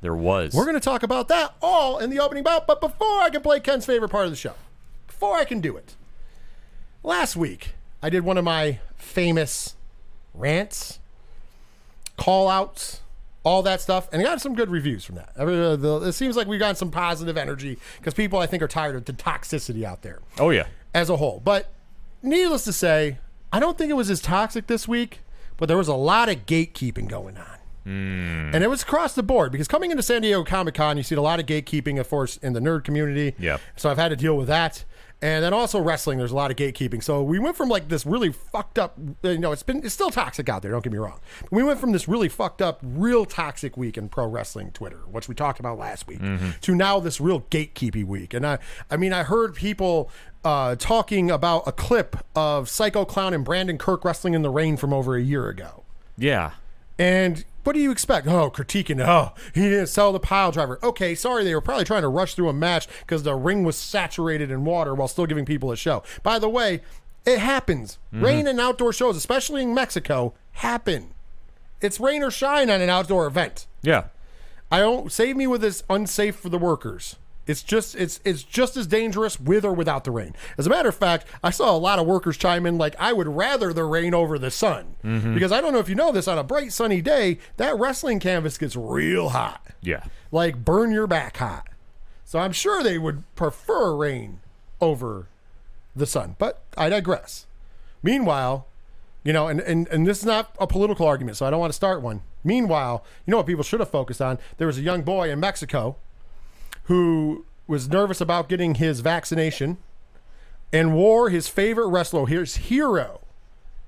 there 0.01 0.15
was. 0.15 0.53
We're 0.53 0.65
going 0.65 0.75
to 0.75 0.81
talk 0.81 1.03
about 1.03 1.27
that 1.29 1.55
all 1.61 1.97
in 1.97 2.09
the 2.09 2.19
opening 2.19 2.43
bout. 2.43 2.67
But 2.67 2.81
before 2.81 3.21
I 3.21 3.29
can 3.29 3.41
play 3.41 3.59
Ken's 3.59 3.85
favorite 3.85 4.09
part 4.09 4.25
of 4.25 4.31
the 4.31 4.37
show, 4.37 4.53
before 5.07 5.37
I 5.37 5.45
can 5.45 5.61
do 5.61 5.77
it, 5.77 5.95
last 7.03 7.35
week 7.35 7.73
I 8.01 8.09
did 8.09 8.23
one 8.23 8.37
of 8.37 8.43
my 8.43 8.79
famous 8.97 9.75
rants, 10.33 10.99
call 12.17 12.49
outs, 12.49 13.01
all 13.43 13.61
that 13.63 13.81
stuff, 13.81 14.07
and 14.11 14.23
got 14.23 14.39
some 14.41 14.55
good 14.55 14.69
reviews 14.69 15.03
from 15.03 15.15
that. 15.15 15.29
Every, 15.37 15.59
uh, 15.59 15.75
the, 15.75 15.97
it 16.07 16.13
seems 16.13 16.35
like 16.37 16.47
we 16.47 16.57
got 16.57 16.77
some 16.77 16.89
positive 16.91 17.37
energy 17.37 17.77
because 17.99 18.13
people, 18.13 18.39
I 18.39 18.45
think, 18.47 18.63
are 18.63 18.67
tired 18.67 18.95
of 18.95 19.05
the 19.05 19.13
toxicity 19.13 19.83
out 19.83 20.01
there 20.01 20.19
Oh 20.39 20.49
yeah. 20.49 20.67
as 20.93 21.09
a 21.09 21.17
whole. 21.17 21.41
But 21.43 21.71
needless 22.21 22.63
to 22.65 22.73
say, 22.73 23.17
I 23.51 23.59
don't 23.59 23.77
think 23.77 23.89
it 23.91 23.95
was 23.95 24.09
as 24.09 24.21
toxic 24.21 24.67
this 24.67 24.87
week, 24.87 25.19
but 25.57 25.67
there 25.67 25.77
was 25.77 25.87
a 25.89 25.93
lot 25.95 26.29
of 26.29 26.45
gatekeeping 26.45 27.07
going 27.09 27.37
on. 27.37 27.45
And 27.85 28.63
it 28.63 28.69
was 28.69 28.81
across 28.81 29.13
the 29.13 29.23
board 29.23 29.51
because 29.51 29.67
coming 29.67 29.91
into 29.91 30.01
San 30.01 30.21
Diego 30.21 30.45
Comic 30.45 30.73
Con, 30.75 30.95
you 30.95 31.03
see 31.03 31.15
a 31.15 31.21
lot 31.21 31.41
of 31.41 31.45
gatekeeping, 31.45 31.99
of 31.99 32.09
course, 32.09 32.37
in 32.37 32.53
the 32.53 32.61
nerd 32.61 32.85
community. 32.85 33.35
Yep. 33.37 33.59
So 33.75 33.89
I've 33.89 33.97
had 33.97 34.07
to 34.09 34.15
deal 34.15 34.37
with 34.37 34.47
that. 34.47 34.85
And 35.23 35.41
then 35.41 35.53
also 35.53 35.79
wrestling, 35.79 36.17
there's 36.17 36.33
a 36.33 36.35
lot 36.35 36.51
of 36.51 36.57
gatekeeping. 36.57 37.01
So 37.01 37.23
we 37.23 37.39
went 37.39 37.55
from 37.55 37.69
like 37.69 37.87
this 37.87 38.05
really 38.05 38.33
fucked 38.33 38.77
up, 38.77 38.99
you 39.23 39.37
know, 39.37 39.53
it's 39.53 39.63
been 39.63 39.77
it's 39.77 39.93
still 39.93 40.11
toxic 40.11 40.49
out 40.49 40.61
there. 40.61 40.71
Don't 40.71 40.83
get 40.83 40.91
me 40.91 40.99
wrong. 40.99 41.21
We 41.49 41.63
went 41.63 41.79
from 41.79 41.93
this 41.93 42.09
really 42.09 42.27
fucked 42.27 42.61
up, 42.61 42.81
real 42.83 43.23
toxic 43.23 43.77
week 43.77 43.97
in 43.97 44.09
pro 44.09 44.27
wrestling 44.27 44.71
Twitter, 44.71 44.99
which 45.09 45.29
we 45.29 45.33
talked 45.33 45.61
about 45.61 45.79
last 45.79 46.07
week, 46.07 46.19
to 46.59 46.75
now 46.75 46.99
this 46.99 47.21
real 47.21 47.39
gatekeeping 47.49 48.05
week. 48.05 48.33
And 48.33 48.45
I, 48.45 48.57
I 48.91 48.97
mean, 48.97 49.13
I 49.13 49.23
heard 49.23 49.55
people 49.55 50.11
uh, 50.43 50.75
talking 50.75 51.31
about 51.31 51.63
a 51.65 51.71
clip 51.71 52.17
of 52.35 52.67
Psycho 52.67 53.05
Clown 53.05 53.33
and 53.33 53.45
Brandon 53.45 53.77
Kirk 53.77 54.03
wrestling 54.03 54.33
in 54.33 54.41
the 54.41 54.49
rain 54.49 54.75
from 54.75 54.91
over 54.91 55.15
a 55.15 55.21
year 55.21 55.47
ago. 55.47 55.85
Yeah. 56.17 56.51
And 56.99 57.43
what 57.63 57.73
do 57.73 57.79
you 57.79 57.91
expect? 57.91 58.27
Oh, 58.27 58.51
critiquing. 58.51 59.05
Oh, 59.05 59.33
he 59.53 59.61
didn't 59.61 59.87
sell 59.87 60.11
the 60.11 60.19
pile 60.19 60.51
driver. 60.51 60.79
Okay, 60.83 61.15
sorry, 61.15 61.43
they 61.43 61.55
were 61.55 61.61
probably 61.61 61.85
trying 61.85 62.01
to 62.01 62.07
rush 62.09 62.35
through 62.35 62.49
a 62.49 62.53
match 62.53 62.87
because 62.99 63.23
the 63.23 63.35
ring 63.35 63.63
was 63.63 63.77
saturated 63.77 64.51
in 64.51 64.65
water 64.65 64.93
while 64.93 65.07
still 65.07 65.25
giving 65.25 65.45
people 65.45 65.71
a 65.71 65.77
show. 65.77 66.03
By 66.21 66.39
the 66.39 66.49
way, 66.49 66.81
it 67.25 67.39
happens. 67.39 67.97
Mm-hmm. 68.13 68.25
Rain 68.25 68.47
and 68.47 68.59
outdoor 68.59 68.93
shows, 68.93 69.15
especially 69.15 69.63
in 69.63 69.73
Mexico, 69.73 70.33
happen. 70.53 71.13
It's 71.81 71.99
rain 71.99 72.23
or 72.23 72.31
shine 72.31 72.69
on 72.69 72.81
an 72.81 72.89
outdoor 72.89 73.27
event. 73.27 73.67
Yeah. 73.81 74.05
I 74.71 74.79
don't 74.79 75.11
save 75.11 75.37
me 75.37 75.47
with 75.47 75.61
this 75.61 75.83
unsafe 75.89 76.35
for 76.35 76.49
the 76.49 76.57
workers. 76.57 77.17
It's 77.45 77.61
just 77.61 77.95
it's 77.95 78.21
it's 78.23 78.43
just 78.43 78.77
as 78.77 78.87
dangerous 78.87 79.39
with 79.39 79.65
or 79.65 79.73
without 79.73 80.05
the 80.05 80.11
rain. 80.11 80.33
As 80.57 80.65
a 80.65 80.69
matter 80.69 80.87
of 80.89 80.95
fact, 80.95 81.27
I 81.43 81.49
saw 81.49 81.75
a 81.75 81.77
lot 81.77 81.99
of 81.99 82.05
workers 82.05 82.37
chime 82.37 82.65
in 82.65 82.77
like 82.77 82.95
I 82.97 83.11
would 83.11 83.27
rather 83.27 83.73
the 83.73 83.83
rain 83.83 84.13
over 84.13 84.39
the 84.39 84.49
sun 84.51 84.95
mm-hmm. 85.03 85.33
because 85.33 85.51
I 85.51 85.59
don't 85.59 85.73
know 85.73 85.79
if 85.79 85.89
you 85.89 85.95
know 85.95 86.11
this 86.11 86.27
on 86.27 86.37
a 86.37 86.43
bright 86.43 86.71
sunny 86.71 87.01
day 87.01 87.39
that 87.57 87.77
wrestling 87.77 88.19
canvas 88.19 88.57
gets 88.57 88.75
real 88.75 89.29
hot, 89.29 89.61
Yeah. 89.81 90.05
like 90.31 90.63
burn 90.63 90.91
your 90.91 91.07
back 91.07 91.37
hot. 91.37 91.67
So 92.23 92.39
I'm 92.39 92.53
sure 92.53 92.81
they 92.81 92.97
would 92.97 93.23
prefer 93.35 93.93
rain 93.95 94.39
over 94.79 95.27
the 95.95 96.05
sun, 96.05 96.35
but 96.39 96.63
I 96.77 96.89
digress. 96.89 97.45
Meanwhile, 98.01 98.67
you 99.23 99.33
know, 99.33 99.47
and, 99.47 99.59
and, 99.61 99.87
and 99.89 100.07
this 100.07 100.19
is 100.19 100.25
not 100.25 100.55
a 100.59 100.67
political 100.67 101.05
argument, 101.05 101.37
so 101.37 101.45
I 101.45 101.49
don't 101.49 101.59
want 101.59 101.71
to 101.71 101.75
start 101.75 102.01
one. 102.01 102.21
Meanwhile, 102.43 103.03
you 103.25 103.31
know 103.31 103.37
what 103.37 103.45
people 103.47 103.63
should 103.63 103.79
have 103.79 103.89
focused 103.89 104.21
on? 104.21 104.39
There 104.57 104.67
was 104.67 104.77
a 104.77 104.81
young 104.81 105.01
boy 105.01 105.29
in 105.29 105.39
Mexico 105.39 105.97
who 106.83 107.45
was 107.67 107.89
nervous 107.89 108.19
about 108.21 108.49
getting 108.49 108.75
his 108.75 108.99
vaccination 108.99 109.77
and 110.71 110.93
wore 110.93 111.29
his 111.29 111.47
favorite 111.47 111.87
wrestler, 111.87 112.25
his 112.25 112.55
hero, 112.57 113.21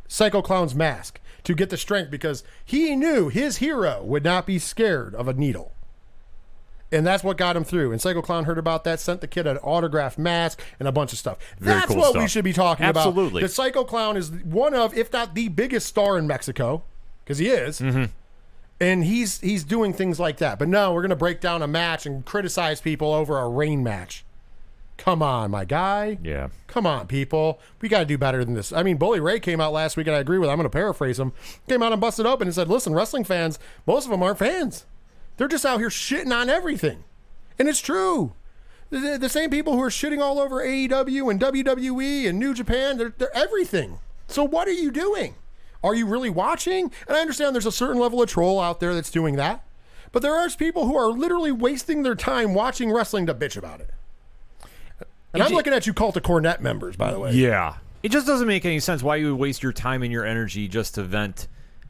Psycho 0.07 0.41
Clown's 0.41 0.75
mask 0.75 1.19
to 1.43 1.53
get 1.53 1.69
the 1.69 1.77
strength 1.77 2.11
because 2.11 2.43
he 2.63 2.95
knew 2.95 3.29
his 3.29 3.57
hero 3.57 4.03
would 4.03 4.23
not 4.23 4.45
be 4.45 4.59
scared 4.59 5.15
of 5.15 5.27
a 5.27 5.33
needle. 5.33 5.71
And 6.91 7.05
that's 7.05 7.23
what 7.23 7.37
got 7.37 7.57
him 7.57 7.63
through. 7.63 7.91
And 7.91 7.99
Psycho 7.99 8.21
Clown 8.21 8.45
heard 8.45 8.57
about 8.57 8.83
that, 8.83 8.99
sent 8.99 9.19
the 9.19 9.27
kid 9.27 9.47
an 9.47 9.57
autographed 9.57 10.17
mask 10.17 10.61
and 10.79 10.87
a 10.87 10.91
bunch 10.91 11.11
of 11.11 11.19
stuff. 11.19 11.37
Very 11.59 11.79
that's 11.79 11.91
cool 11.91 11.97
what 11.97 12.17
we 12.17 12.27
should 12.27 12.43
be 12.43 12.53
talking 12.53 12.85
about. 12.85 13.07
Absolutely. 13.07 13.41
The 13.41 13.49
Psycho 13.49 13.83
Clown 13.83 14.15
is 14.15 14.31
one 14.31 14.73
of, 14.73 14.95
if 14.95 15.11
not 15.11 15.35
the 15.35 15.49
biggest 15.49 15.87
star 15.87 16.17
in 16.17 16.27
Mexico, 16.27 16.83
because 17.23 17.39
he 17.39 17.49
is. 17.49 17.79
Mm-hmm. 17.79 18.05
And 18.79 19.03
he's 19.05 19.39
he's 19.39 19.63
doing 19.63 19.93
things 19.93 20.19
like 20.19 20.37
that. 20.37 20.59
But 20.59 20.67
no, 20.67 20.93
we're 20.93 21.01
gonna 21.01 21.15
break 21.15 21.39
down 21.39 21.61
a 21.61 21.67
match 21.67 22.05
and 22.05 22.25
criticize 22.25 22.81
people 22.81 23.13
over 23.13 23.37
a 23.37 23.47
rain 23.47 23.83
match. 23.83 24.25
Come 24.97 25.21
on, 25.21 25.51
my 25.51 25.65
guy. 25.65 26.17
Yeah. 26.23 26.49
Come 26.67 26.87
on, 26.87 27.07
people. 27.07 27.59
We 27.81 27.89
got 27.89 27.99
to 27.99 28.05
do 28.05 28.17
better 28.17 28.45
than 28.45 28.53
this. 28.53 28.71
I 28.71 28.81
mean, 28.81 28.97
Bully 28.97 29.19
Ray 29.19 29.39
came 29.39 29.59
out 29.59 29.73
last 29.73 29.97
week, 29.97 30.07
and 30.07 30.15
I 30.15 30.19
agree 30.19 30.37
with. 30.37 30.47
Him. 30.47 30.51
I'm 30.51 30.57
going 30.57 30.65
to 30.65 30.69
paraphrase 30.69 31.19
him. 31.19 31.33
Came 31.67 31.83
out 31.83 31.91
and 31.91 31.99
busted 31.99 32.25
open 32.25 32.47
and 32.47 32.55
said, 32.55 32.69
"Listen, 32.69 32.93
wrestling 32.93 33.25
fans, 33.25 33.59
most 33.85 34.05
of 34.05 34.11
them 34.11 34.23
aren't 34.23 34.39
fans. 34.39 34.85
They're 35.37 35.47
just 35.47 35.65
out 35.65 35.79
here 35.79 35.89
shitting 35.89 36.33
on 36.33 36.49
everything, 36.49 37.03
and 37.59 37.67
it's 37.67 37.81
true. 37.81 38.33
The, 38.89 39.17
the 39.19 39.29
same 39.29 39.49
people 39.49 39.73
who 39.73 39.81
are 39.81 39.89
shitting 39.89 40.21
all 40.21 40.39
over 40.39 40.63
AEW 40.63 41.29
and 41.29 41.41
WWE 41.41 42.29
and 42.29 42.39
New 42.39 42.53
Japan, 42.53 42.97
they're, 42.97 43.13
they're 43.17 43.35
everything. 43.35 43.99
So 44.27 44.43
what 44.43 44.67
are 44.67 44.73
you 44.73 44.91
doing? 44.91 45.35
Are 45.85 45.93
you 45.93 46.07
really 46.07 46.31
watching? 46.31 46.91
And 47.07 47.15
I 47.15 47.19
understand 47.21 47.53
there's 47.53 47.65
a 47.67 47.71
certain 47.71 47.99
level 48.01 48.21
of 48.21 48.27
troll 48.27 48.59
out 48.59 48.79
there 48.79 48.95
that's 48.95 49.11
doing 49.11 49.35
that, 49.35 49.63
but 50.11 50.23
there 50.23 50.33
are 50.33 50.49
people 50.49 50.87
who 50.87 50.95
are 50.97 51.09
literally 51.09 51.51
wasting 51.51 52.01
their 52.01 52.15
time 52.15 52.53
watching 52.55 52.91
wrestling 52.91 53.27
to 53.27 53.35
bitch 53.35 53.55
about 53.55 53.81
it. 53.81 53.91
And 55.33 55.43
I'm 55.43 55.51
It- 55.51 55.55
looking 55.55 55.73
at 55.73 55.85
you, 55.85 55.93
Cult 55.93 56.17
of 56.17 56.23
Cornette 56.23 56.59
members, 56.61 56.95
by 56.95 57.11
the 57.11 57.19
way. 57.19 57.33
Yeah. 57.33 57.75
It 58.01 58.09
just 58.11 58.25
doesn't 58.25 58.47
make 58.47 58.65
any 58.65 58.79
sense 58.79 59.03
why 59.03 59.17
you 59.17 59.31
would 59.31 59.39
waste 59.39 59.61
your 59.61 59.73
time 59.73 60.01
and 60.01 60.11
your 60.11 60.25
energy 60.25 60.67
just 60.67 60.95
to 60.95 61.03
vent 61.03 61.47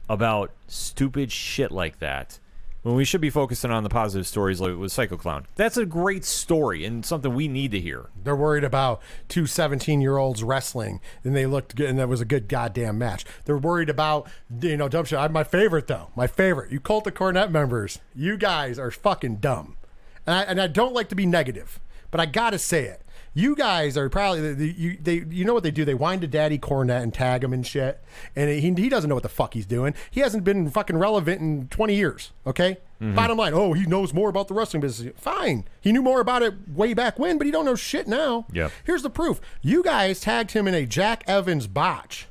about 0.08 0.50
stupid 0.68 1.32
shit 1.32 1.70
like 1.72 1.98
that 2.00 2.38
when 2.86 2.94
we 2.94 3.04
should 3.04 3.20
be 3.20 3.30
focusing 3.30 3.72
on 3.72 3.82
the 3.82 3.88
positive 3.88 4.28
stories 4.28 4.60
like 4.60 4.76
with 4.76 4.92
Psycho 4.92 5.16
Clown. 5.16 5.48
That's 5.56 5.76
a 5.76 5.84
great 5.84 6.24
story 6.24 6.84
and 6.84 7.04
something 7.04 7.34
we 7.34 7.48
need 7.48 7.72
to 7.72 7.80
hear. 7.80 8.10
They're 8.22 8.36
worried 8.36 8.62
about 8.62 9.02
two 9.26 9.44
17 9.44 10.00
year 10.00 10.18
olds 10.18 10.44
wrestling, 10.44 11.00
and 11.24 11.34
they 11.34 11.46
looked 11.46 11.74
good, 11.74 11.90
and 11.90 11.98
that 11.98 12.08
was 12.08 12.20
a 12.20 12.24
good 12.24 12.46
goddamn 12.46 12.96
match. 12.96 13.24
They're 13.44 13.58
worried 13.58 13.90
about, 13.90 14.30
you 14.60 14.76
know, 14.76 14.88
dumb 14.88 15.04
shit. 15.04 15.18
I, 15.18 15.26
my 15.26 15.42
favorite, 15.42 15.88
though, 15.88 16.10
my 16.14 16.28
favorite, 16.28 16.70
you 16.70 16.78
Cult 16.78 17.08
of 17.08 17.14
Cornette 17.14 17.50
members, 17.50 17.98
you 18.14 18.36
guys 18.36 18.78
are 18.78 18.92
fucking 18.92 19.38
dumb. 19.38 19.76
And 20.24 20.36
I, 20.36 20.42
and 20.42 20.60
I 20.60 20.68
don't 20.68 20.94
like 20.94 21.08
to 21.08 21.16
be 21.16 21.26
negative, 21.26 21.80
but 22.12 22.20
I 22.20 22.26
gotta 22.26 22.56
say 22.56 22.84
it. 22.84 23.02
You 23.36 23.54
guys 23.54 23.98
are 23.98 24.08
probably 24.08 24.40
the, 24.40 24.54
the, 24.54 24.72
you 24.72 24.96
they 24.98 25.16
you 25.28 25.44
know 25.44 25.52
what 25.52 25.62
they 25.62 25.70
do? 25.70 25.84
They 25.84 25.92
wind 25.92 26.22
to 26.22 26.26
Daddy 26.26 26.58
Cornette 26.58 27.02
and 27.02 27.12
tag 27.12 27.44
him 27.44 27.52
and 27.52 27.66
shit, 27.66 28.02
and 28.34 28.48
he 28.48 28.72
he 28.82 28.88
doesn't 28.88 29.10
know 29.10 29.14
what 29.14 29.24
the 29.24 29.28
fuck 29.28 29.52
he's 29.52 29.66
doing. 29.66 29.92
He 30.10 30.20
hasn't 30.20 30.42
been 30.42 30.70
fucking 30.70 30.96
relevant 30.96 31.42
in 31.42 31.68
twenty 31.68 31.96
years. 31.96 32.32
Okay, 32.46 32.78
mm-hmm. 32.98 33.14
bottom 33.14 33.36
line. 33.36 33.52
Oh, 33.52 33.74
he 33.74 33.84
knows 33.84 34.14
more 34.14 34.30
about 34.30 34.48
the 34.48 34.54
wrestling 34.54 34.80
business. 34.80 35.12
Fine, 35.18 35.64
he 35.82 35.92
knew 35.92 36.00
more 36.00 36.20
about 36.20 36.42
it 36.42 36.54
way 36.66 36.94
back 36.94 37.18
when, 37.18 37.36
but 37.36 37.46
he 37.46 37.50
don't 37.50 37.66
know 37.66 37.74
shit 37.74 38.08
now. 38.08 38.46
Yep. 38.54 38.72
Here's 38.84 39.02
the 39.02 39.10
proof. 39.10 39.38
You 39.60 39.82
guys 39.82 40.20
tagged 40.20 40.52
him 40.52 40.66
in 40.66 40.72
a 40.72 40.86
Jack 40.86 41.22
Evans 41.26 41.66
botch 41.66 42.28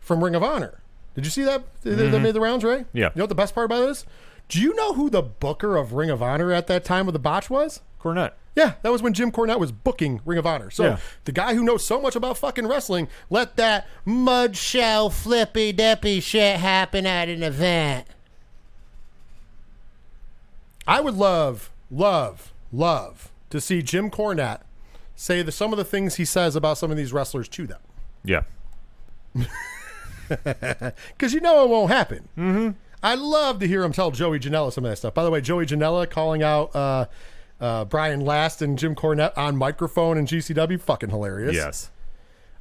from 0.00 0.24
Ring 0.24 0.34
of 0.34 0.42
Honor. 0.42 0.80
Did 1.16 1.26
you 1.26 1.30
see 1.30 1.44
that? 1.44 1.64
That 1.82 1.96
that 1.96 2.04
mm-hmm. 2.04 2.22
made 2.22 2.34
the 2.34 2.40
rounds, 2.40 2.64
right? 2.64 2.86
Yeah. 2.94 3.10
You 3.14 3.18
know 3.18 3.24
what 3.24 3.28
the 3.28 3.34
best 3.34 3.54
part 3.54 3.66
about 3.66 3.86
this? 3.86 4.06
Do 4.48 4.58
you 4.58 4.74
know 4.74 4.94
who 4.94 5.10
the 5.10 5.20
booker 5.20 5.76
of 5.76 5.92
Ring 5.92 6.08
of 6.08 6.22
Honor 6.22 6.50
at 6.50 6.66
that 6.68 6.82
time 6.82 7.04
with 7.04 7.12
the 7.12 7.18
botch 7.18 7.50
was? 7.50 7.82
Cornette. 8.02 8.32
Yeah, 8.56 8.74
that 8.82 8.90
was 8.90 9.02
when 9.02 9.12
Jim 9.12 9.30
Cornette 9.30 9.60
was 9.60 9.70
booking 9.70 10.20
Ring 10.24 10.38
of 10.38 10.46
Honor. 10.46 10.70
So 10.70 10.84
Yeah. 10.84 10.96
the 11.24 11.32
guy 11.32 11.54
who 11.54 11.62
knows 11.62 11.86
so 11.86 12.00
much 12.00 12.16
about 12.16 12.36
fucking 12.38 12.66
wrestling 12.66 13.06
let 13.30 13.56
that 13.56 13.86
mud 14.04 14.56
shell 14.56 15.10
flippy 15.10 15.72
dippy 15.72 16.18
shit 16.20 16.56
happen 16.56 17.06
at 17.06 17.28
an 17.28 17.42
event. 17.44 18.06
I 20.86 21.00
would 21.00 21.14
love, 21.14 21.70
love, 21.90 22.52
love 22.72 23.30
to 23.50 23.60
see 23.60 23.82
Jim 23.82 24.10
Cornette 24.10 24.62
say 25.14 25.42
the, 25.42 25.52
some 25.52 25.72
of 25.72 25.76
the 25.76 25.84
things 25.84 26.16
he 26.16 26.24
says 26.24 26.56
about 26.56 26.78
some 26.78 26.90
of 26.90 26.96
these 26.96 27.12
wrestlers 27.12 27.48
to 27.48 27.66
them. 27.66 27.80
Yeah. 28.24 28.42
Because 30.28 31.32
you 31.32 31.40
know 31.40 31.64
it 31.64 31.70
won't 31.70 31.90
happen. 31.90 32.28
Mm-hmm. 32.36 32.70
I'd 33.02 33.18
love 33.18 33.60
to 33.60 33.66
hear 33.66 33.82
him 33.82 33.92
tell 33.92 34.10
Joey 34.10 34.38
Janela 34.38 34.70
some 34.70 34.84
of 34.84 34.90
that 34.90 34.96
stuff. 34.96 35.14
By 35.14 35.24
the 35.24 35.30
way, 35.30 35.40
Joey 35.40 35.64
Janela 35.64 36.08
calling 36.10 36.42
out 36.42 36.76
uh, 36.76 37.06
uh, 37.60 37.84
Brian 37.84 38.20
Last 38.20 38.62
and 38.62 38.78
Jim 38.78 38.94
Cornette 38.94 39.36
on 39.36 39.56
microphone 39.56 40.18
in 40.18 40.26
GCW, 40.26 40.80
fucking 40.80 41.10
hilarious. 41.10 41.54
Yes. 41.54 41.90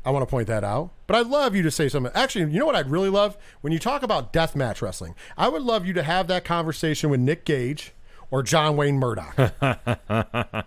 I 0.03 0.11
want 0.11 0.23
to 0.23 0.29
point 0.29 0.47
that 0.47 0.63
out. 0.63 0.91
But 1.05 1.17
I'd 1.17 1.27
love 1.27 1.53
you 1.53 1.63
to 1.63 1.71
say 1.71 1.89
something. 1.89 2.11
Actually, 2.15 2.51
you 2.51 2.59
know 2.59 2.65
what 2.65 2.75
I'd 2.75 2.89
really 2.89 3.09
love? 3.09 3.37
When 3.61 3.73
you 3.73 3.79
talk 3.79 4.03
about 4.03 4.31
deathmatch 4.31 4.81
wrestling, 4.81 5.15
I 5.37 5.49
would 5.49 5.61
love 5.61 5.85
you 5.85 5.93
to 5.93 6.03
have 6.03 6.27
that 6.27 6.45
conversation 6.45 7.09
with 7.09 7.19
Nick 7.19 7.43
Gage 7.43 7.93
or 8.31 8.41
John 8.41 8.77
Wayne 8.77 8.97
Murdoch. 8.99 9.35
and 9.61 9.61
I'm 9.61 10.65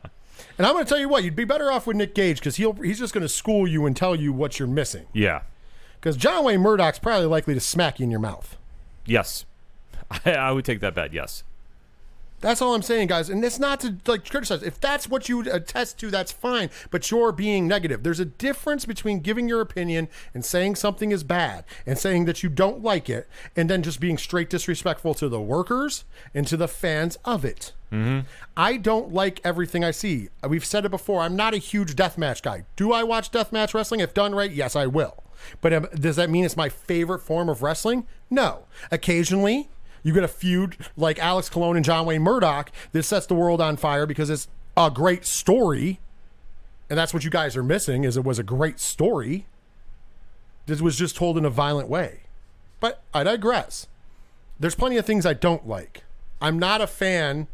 going 0.58 0.84
to 0.84 0.88
tell 0.88 0.98
you 0.98 1.08
what, 1.08 1.24
you'd 1.24 1.36
be 1.36 1.44
better 1.44 1.72
off 1.72 1.86
with 1.86 1.96
Nick 1.96 2.14
Gage 2.14 2.38
because 2.38 2.56
he'll 2.56 2.74
he's 2.74 2.98
just 2.98 3.14
going 3.14 3.22
to 3.22 3.28
school 3.28 3.66
you 3.66 3.86
and 3.86 3.96
tell 3.96 4.14
you 4.14 4.32
what 4.32 4.58
you're 4.58 4.68
missing. 4.68 5.06
Yeah. 5.12 5.42
Because 5.98 6.16
John 6.16 6.44
Wayne 6.44 6.60
Murdoch's 6.60 6.98
probably 6.98 7.26
likely 7.26 7.54
to 7.54 7.60
smack 7.60 7.98
you 7.98 8.04
in 8.04 8.10
your 8.10 8.20
mouth. 8.20 8.56
Yes. 9.06 9.44
I, 10.24 10.32
I 10.32 10.52
would 10.52 10.64
take 10.64 10.80
that 10.80 10.94
bet. 10.94 11.12
Yes. 11.12 11.44
That's 12.40 12.62
all 12.62 12.74
I'm 12.74 12.82
saying, 12.82 13.08
guys. 13.08 13.28
And 13.28 13.44
it's 13.44 13.58
not 13.58 13.80
to 13.80 13.96
like 14.06 14.28
criticize. 14.28 14.62
If 14.62 14.80
that's 14.80 15.08
what 15.08 15.28
you 15.28 15.40
attest 15.50 15.98
to, 16.00 16.10
that's 16.10 16.32
fine. 16.32 16.70
But 16.90 17.10
you're 17.10 17.32
being 17.32 17.68
negative. 17.68 18.02
There's 18.02 18.20
a 18.20 18.24
difference 18.24 18.84
between 18.86 19.20
giving 19.20 19.48
your 19.48 19.60
opinion 19.60 20.08
and 20.32 20.44
saying 20.44 20.76
something 20.76 21.12
is 21.12 21.22
bad 21.22 21.64
and 21.86 21.98
saying 21.98 22.24
that 22.24 22.42
you 22.42 22.48
don't 22.48 22.82
like 22.82 23.08
it, 23.10 23.28
and 23.56 23.68
then 23.68 23.82
just 23.82 24.00
being 24.00 24.18
straight 24.18 24.50
disrespectful 24.50 25.14
to 25.14 25.28
the 25.28 25.40
workers 25.40 26.04
and 26.34 26.46
to 26.46 26.56
the 26.56 26.68
fans 26.68 27.18
of 27.24 27.44
it. 27.44 27.72
I 28.56 28.76
don't 28.76 29.12
like 29.12 29.40
everything 29.42 29.82
I 29.82 29.90
see. 29.90 30.28
We've 30.48 30.64
said 30.64 30.84
it 30.84 30.90
before. 30.90 31.22
I'm 31.22 31.34
not 31.34 31.54
a 31.54 31.58
huge 31.58 31.96
deathmatch 31.96 32.40
guy. 32.40 32.64
Do 32.76 32.92
I 32.92 33.02
watch 33.02 33.32
deathmatch 33.32 33.74
wrestling? 33.74 33.98
If 34.00 34.14
done 34.14 34.32
right, 34.32 34.50
yes, 34.52 34.76
I 34.76 34.86
will. 34.86 35.24
But 35.60 35.72
um, 35.72 35.88
does 35.94 36.14
that 36.16 36.30
mean 36.30 36.44
it's 36.44 36.56
my 36.56 36.68
favorite 36.68 37.18
form 37.18 37.48
of 37.48 37.62
wrestling? 37.62 38.06
No. 38.30 38.66
Occasionally, 38.92 39.70
You 40.02 40.12
get 40.12 40.24
a 40.24 40.28
feud 40.28 40.76
like 40.96 41.18
Alex 41.18 41.48
Colon 41.48 41.76
and 41.76 41.84
John 41.84 42.06
Wayne 42.06 42.22
Murdoch 42.22 42.70
that 42.92 43.02
sets 43.02 43.26
the 43.26 43.34
world 43.34 43.60
on 43.60 43.76
fire 43.76 44.06
because 44.06 44.30
it's 44.30 44.48
a 44.76 44.90
great 44.90 45.24
story. 45.24 46.00
And 46.88 46.98
that's 46.98 47.14
what 47.14 47.24
you 47.24 47.30
guys 47.30 47.56
are 47.56 47.62
missing 47.62 48.04
is 48.04 48.16
it 48.16 48.24
was 48.24 48.38
a 48.38 48.42
great 48.42 48.80
story. 48.80 49.46
This 50.66 50.80
was 50.80 50.96
just 50.96 51.16
told 51.16 51.36
in 51.38 51.44
a 51.44 51.50
violent 51.50 51.88
way. 51.88 52.20
But 52.80 53.02
I 53.12 53.22
digress. 53.24 53.86
There's 54.58 54.74
plenty 54.74 54.96
of 54.96 55.06
things 55.06 55.24
I 55.26 55.34
don't 55.34 55.68
like. 55.68 56.04
I'm 56.40 56.58
not 56.58 56.80
a 56.80 56.86
fan 56.86 57.48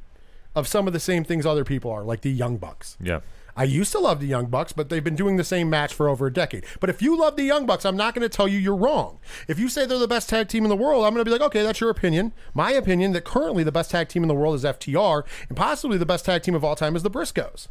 of 0.55 0.67
some 0.67 0.87
of 0.87 0.93
the 0.93 1.01
same 1.01 1.25
things 1.25 1.45
other 1.45 1.65
people 1.65 1.91
are, 1.91 2.03
like 2.03 2.23
the 2.23 2.31
Young 2.31 2.57
Bucks. 2.57 2.97
Yeah. 3.01 3.21
I 3.57 3.65
used 3.65 3.93
to 3.93 3.99
love 3.99 4.21
the 4.21 4.27
Young 4.27 4.47
Bucks, 4.47 4.73
but 4.73 4.91
they've 4.91 5.03
been 5.03 5.17
doing 5.17 5.37
the 5.37 5.45
same 5.45 5.71
match 5.71 5.95
for 5.95 6.09
over 6.09 6.27
a 6.27 6.33
decade. 6.33 6.65
But 6.79 6.91
if 6.91 7.01
you 7.01 7.19
love 7.19 7.37
the 7.37 7.45
Young 7.45 7.65
Bucks, 7.65 7.87
I'm 7.87 7.97
not 7.97 8.15
going 8.15 8.29
to 8.29 8.29
tell 8.29 8.47
you 8.47 8.59
you're 8.59 8.77
wrong. 8.77 9.19
If 9.49 9.59
you 9.59 9.71
say 9.71 9.87
they're 9.87 9.99
the 9.99 10.07
best 10.07 10.29
tag 10.29 10.49
team 10.49 10.65
in 10.65 10.69
the 10.69 10.77
world, 10.77 11.05
I'm 11.05 11.15
going 11.15 11.25
to 11.25 11.29
be 11.29 11.31
like, 11.31 11.47
okay, 11.47 11.63
that's 11.63 11.81
your 11.81 11.89
opinion. 11.89 12.33
My 12.53 12.73
opinion 12.73 13.13
that 13.13 13.25
currently 13.25 13.65
the 13.65 13.73
best 13.73 13.91
tag 13.91 14.09
team 14.09 14.23
in 14.23 14.29
the 14.29 14.35
world 14.35 14.57
is 14.57 14.65
FTR, 14.65 15.25
and 15.49 15.57
possibly 15.57 15.97
the 15.97 16.05
best 16.05 16.27
tag 16.27 16.43
team 16.43 16.55
of 16.55 16.65
all 16.65 16.77
time 16.77 16.97
is 16.97 17.03
the 17.03 17.11
Briscoes, 17.11 17.69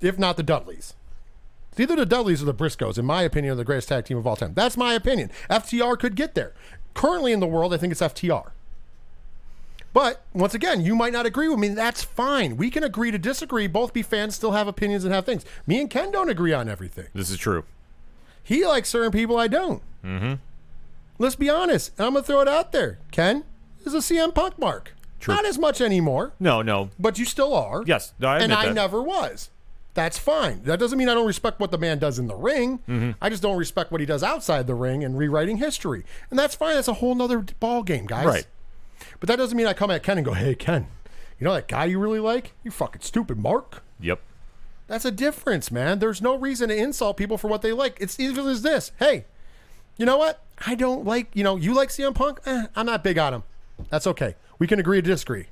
if 0.00 0.18
not 0.18 0.36
the 0.36 0.44
Dudleys. 0.44 0.94
It's 1.72 1.80
either 1.80 1.96
the 1.96 2.06
Dudleys 2.06 2.40
or 2.40 2.44
the 2.44 2.54
Briscoes, 2.54 2.98
in 2.98 3.04
my 3.04 3.22
opinion, 3.22 3.54
are 3.54 3.56
the 3.56 3.64
greatest 3.64 3.88
tag 3.88 4.04
team 4.04 4.16
of 4.16 4.28
all 4.28 4.36
time. 4.36 4.54
That's 4.54 4.76
my 4.76 4.94
opinion. 4.94 5.32
FTR 5.50 5.98
could 5.98 6.14
get 6.14 6.36
there. 6.36 6.54
Currently 6.94 7.32
in 7.32 7.40
the 7.40 7.48
world, 7.48 7.74
I 7.74 7.78
think 7.78 7.90
it's 7.90 8.00
FTR. 8.00 8.52
But 9.94 10.22
once 10.34 10.52
again, 10.54 10.82
you 10.82 10.94
might 10.94 11.12
not 11.14 11.24
agree 11.24 11.48
with 11.48 11.58
me. 11.58 11.68
That's 11.68 12.02
fine. 12.02 12.56
We 12.58 12.68
can 12.68 12.84
agree 12.84 13.10
to 13.12 13.16
disagree. 13.18 13.66
Both 13.68 13.92
be 13.94 14.02
fans, 14.02 14.34
still 14.34 14.52
have 14.52 14.66
opinions 14.68 15.04
and 15.04 15.14
have 15.14 15.24
things. 15.24 15.44
Me 15.66 15.80
and 15.80 15.88
Ken 15.88 16.10
don't 16.10 16.28
agree 16.28 16.52
on 16.52 16.68
everything. 16.68 17.06
This 17.14 17.30
is 17.30 17.38
true. 17.38 17.64
He 18.42 18.66
likes 18.66 18.90
certain 18.90 19.12
people 19.12 19.38
I 19.38 19.46
don't. 19.48 19.82
Mm-hmm. 20.04 20.34
Let's 21.18 21.36
be 21.36 21.48
honest. 21.48 21.92
I'm 21.98 22.14
gonna 22.14 22.24
throw 22.24 22.40
it 22.40 22.48
out 22.48 22.72
there. 22.72 22.98
Ken 23.12 23.44
is 23.86 23.94
a 23.94 23.98
CM 23.98 24.34
Punk 24.34 24.58
mark. 24.58 24.94
True. 25.20 25.34
Not 25.34 25.46
as 25.46 25.58
much 25.58 25.80
anymore, 25.80 26.34
No, 26.38 26.60
no. 26.60 26.90
but 26.98 27.18
you 27.18 27.24
still 27.24 27.54
are. 27.54 27.82
Yes, 27.86 28.12
no, 28.18 28.28
I 28.28 28.40
and 28.40 28.52
I 28.52 28.66
that. 28.66 28.74
never 28.74 29.00
was. 29.00 29.48
That's 29.94 30.18
fine. 30.18 30.62
That 30.64 30.80
doesn't 30.80 30.98
mean 30.98 31.08
I 31.08 31.14
don't 31.14 31.26
respect 31.26 31.60
what 31.60 31.70
the 31.70 31.78
man 31.78 32.00
does 32.00 32.18
in 32.18 32.26
the 32.26 32.34
ring. 32.34 32.80
Mm-hmm. 32.88 33.12
I 33.22 33.30
just 33.30 33.42
don't 33.42 33.56
respect 33.56 33.92
what 33.92 34.00
he 34.00 34.06
does 34.06 34.24
outside 34.24 34.66
the 34.66 34.74
ring 34.74 35.04
and 35.04 35.16
rewriting 35.16 35.58
history. 35.58 36.04
And 36.30 36.38
that's 36.38 36.56
fine. 36.56 36.74
That's 36.74 36.88
a 36.88 36.94
whole 36.94 37.14
nother 37.14 37.38
ball 37.60 37.84
game, 37.84 38.04
guys. 38.06 38.26
Right. 38.26 38.46
But 39.20 39.28
that 39.28 39.36
doesn't 39.36 39.56
mean 39.56 39.66
I 39.66 39.72
come 39.72 39.90
at 39.90 40.02
Ken 40.02 40.18
and 40.18 40.24
go, 40.24 40.32
"Hey, 40.32 40.54
Ken, 40.54 40.86
you 41.38 41.44
know 41.44 41.54
that 41.54 41.68
guy 41.68 41.86
you 41.86 41.98
really 41.98 42.20
like? 42.20 42.52
You 42.62 42.70
fucking 42.70 43.02
stupid, 43.02 43.38
Mark." 43.38 43.82
Yep. 44.00 44.20
That's 44.86 45.04
a 45.04 45.10
difference, 45.10 45.70
man. 45.70 45.98
There's 45.98 46.20
no 46.20 46.36
reason 46.36 46.68
to 46.68 46.76
insult 46.76 47.16
people 47.16 47.38
for 47.38 47.48
what 47.48 47.62
they 47.62 47.72
like. 47.72 47.96
It's 48.00 48.20
even 48.20 48.46
as 48.46 48.62
this. 48.62 48.92
Hey, 48.98 49.24
you 49.96 50.04
know 50.04 50.18
what? 50.18 50.42
I 50.66 50.74
don't 50.74 51.04
like. 51.04 51.28
You 51.34 51.42
know, 51.44 51.56
you 51.56 51.74
like 51.74 51.88
CM 51.88 52.14
Punk. 52.14 52.40
Eh, 52.44 52.66
I'm 52.76 52.86
not 52.86 53.02
big 53.02 53.18
on 53.18 53.32
him. 53.32 53.42
That's 53.88 54.06
okay. 54.06 54.36
We 54.58 54.66
can 54.66 54.78
agree 54.78 55.00
to 55.00 55.06
disagree. 55.06 55.46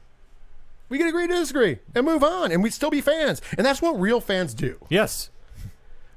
We 0.88 0.99
can 0.99 1.09
agree 1.09 1.27
to 1.27 1.35
disagree 1.35 1.79
and 1.95 2.05
move 2.05 2.23
on, 2.23 2.53
and 2.53 2.62
we'd 2.62 2.75
still 2.75 2.91
be 2.91 3.01
fans. 3.01 3.41
And 3.57 3.65
that's 3.67 3.81
what 3.81 3.99
real 3.99 4.21
fans 4.21 4.53
do. 4.53 4.79
Yes. 4.91 5.31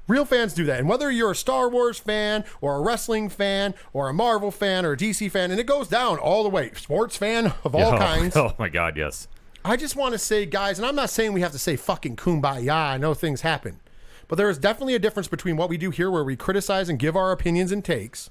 Real 0.08 0.24
fans 0.24 0.54
do 0.54 0.64
that. 0.64 0.78
And 0.78 0.88
whether 0.88 1.10
you're 1.10 1.32
a 1.32 1.36
Star 1.36 1.68
Wars 1.68 1.98
fan 1.98 2.44
or 2.60 2.76
a 2.76 2.80
wrestling 2.80 3.28
fan 3.28 3.74
or 3.92 4.08
a 4.08 4.14
Marvel 4.14 4.50
fan 4.50 4.86
or 4.86 4.92
a 4.92 4.96
DC 4.96 5.30
fan, 5.30 5.50
and 5.50 5.58
it 5.58 5.66
goes 5.66 5.88
down 5.88 6.18
all 6.18 6.42
the 6.42 6.48
way, 6.48 6.70
sports 6.74 7.16
fan 7.16 7.54
of 7.64 7.74
all 7.74 7.94
oh, 7.94 7.98
kinds. 7.98 8.36
Oh 8.46 8.54
my 8.58 8.68
God, 8.68 8.96
yes. 8.96 9.26
I 9.64 9.76
just 9.76 9.96
want 9.96 10.12
to 10.12 10.18
say, 10.18 10.46
guys, 10.46 10.78
and 10.78 10.86
I'm 10.86 10.94
not 10.94 11.10
saying 11.10 11.32
we 11.32 11.40
have 11.40 11.52
to 11.52 11.58
say 11.58 11.74
fucking 11.74 12.16
kumbaya. 12.16 12.92
I 12.92 12.98
know 12.98 13.14
things 13.14 13.40
happen. 13.40 13.80
But 14.28 14.36
there 14.36 14.48
is 14.48 14.58
definitely 14.58 14.94
a 14.94 15.00
difference 15.00 15.28
between 15.28 15.56
what 15.56 15.68
we 15.68 15.76
do 15.76 15.90
here, 15.90 16.10
where 16.10 16.22
we 16.22 16.36
criticize 16.36 16.88
and 16.88 16.98
give 16.98 17.16
our 17.16 17.32
opinions 17.32 17.72
and 17.72 17.84
takes, 17.84 18.30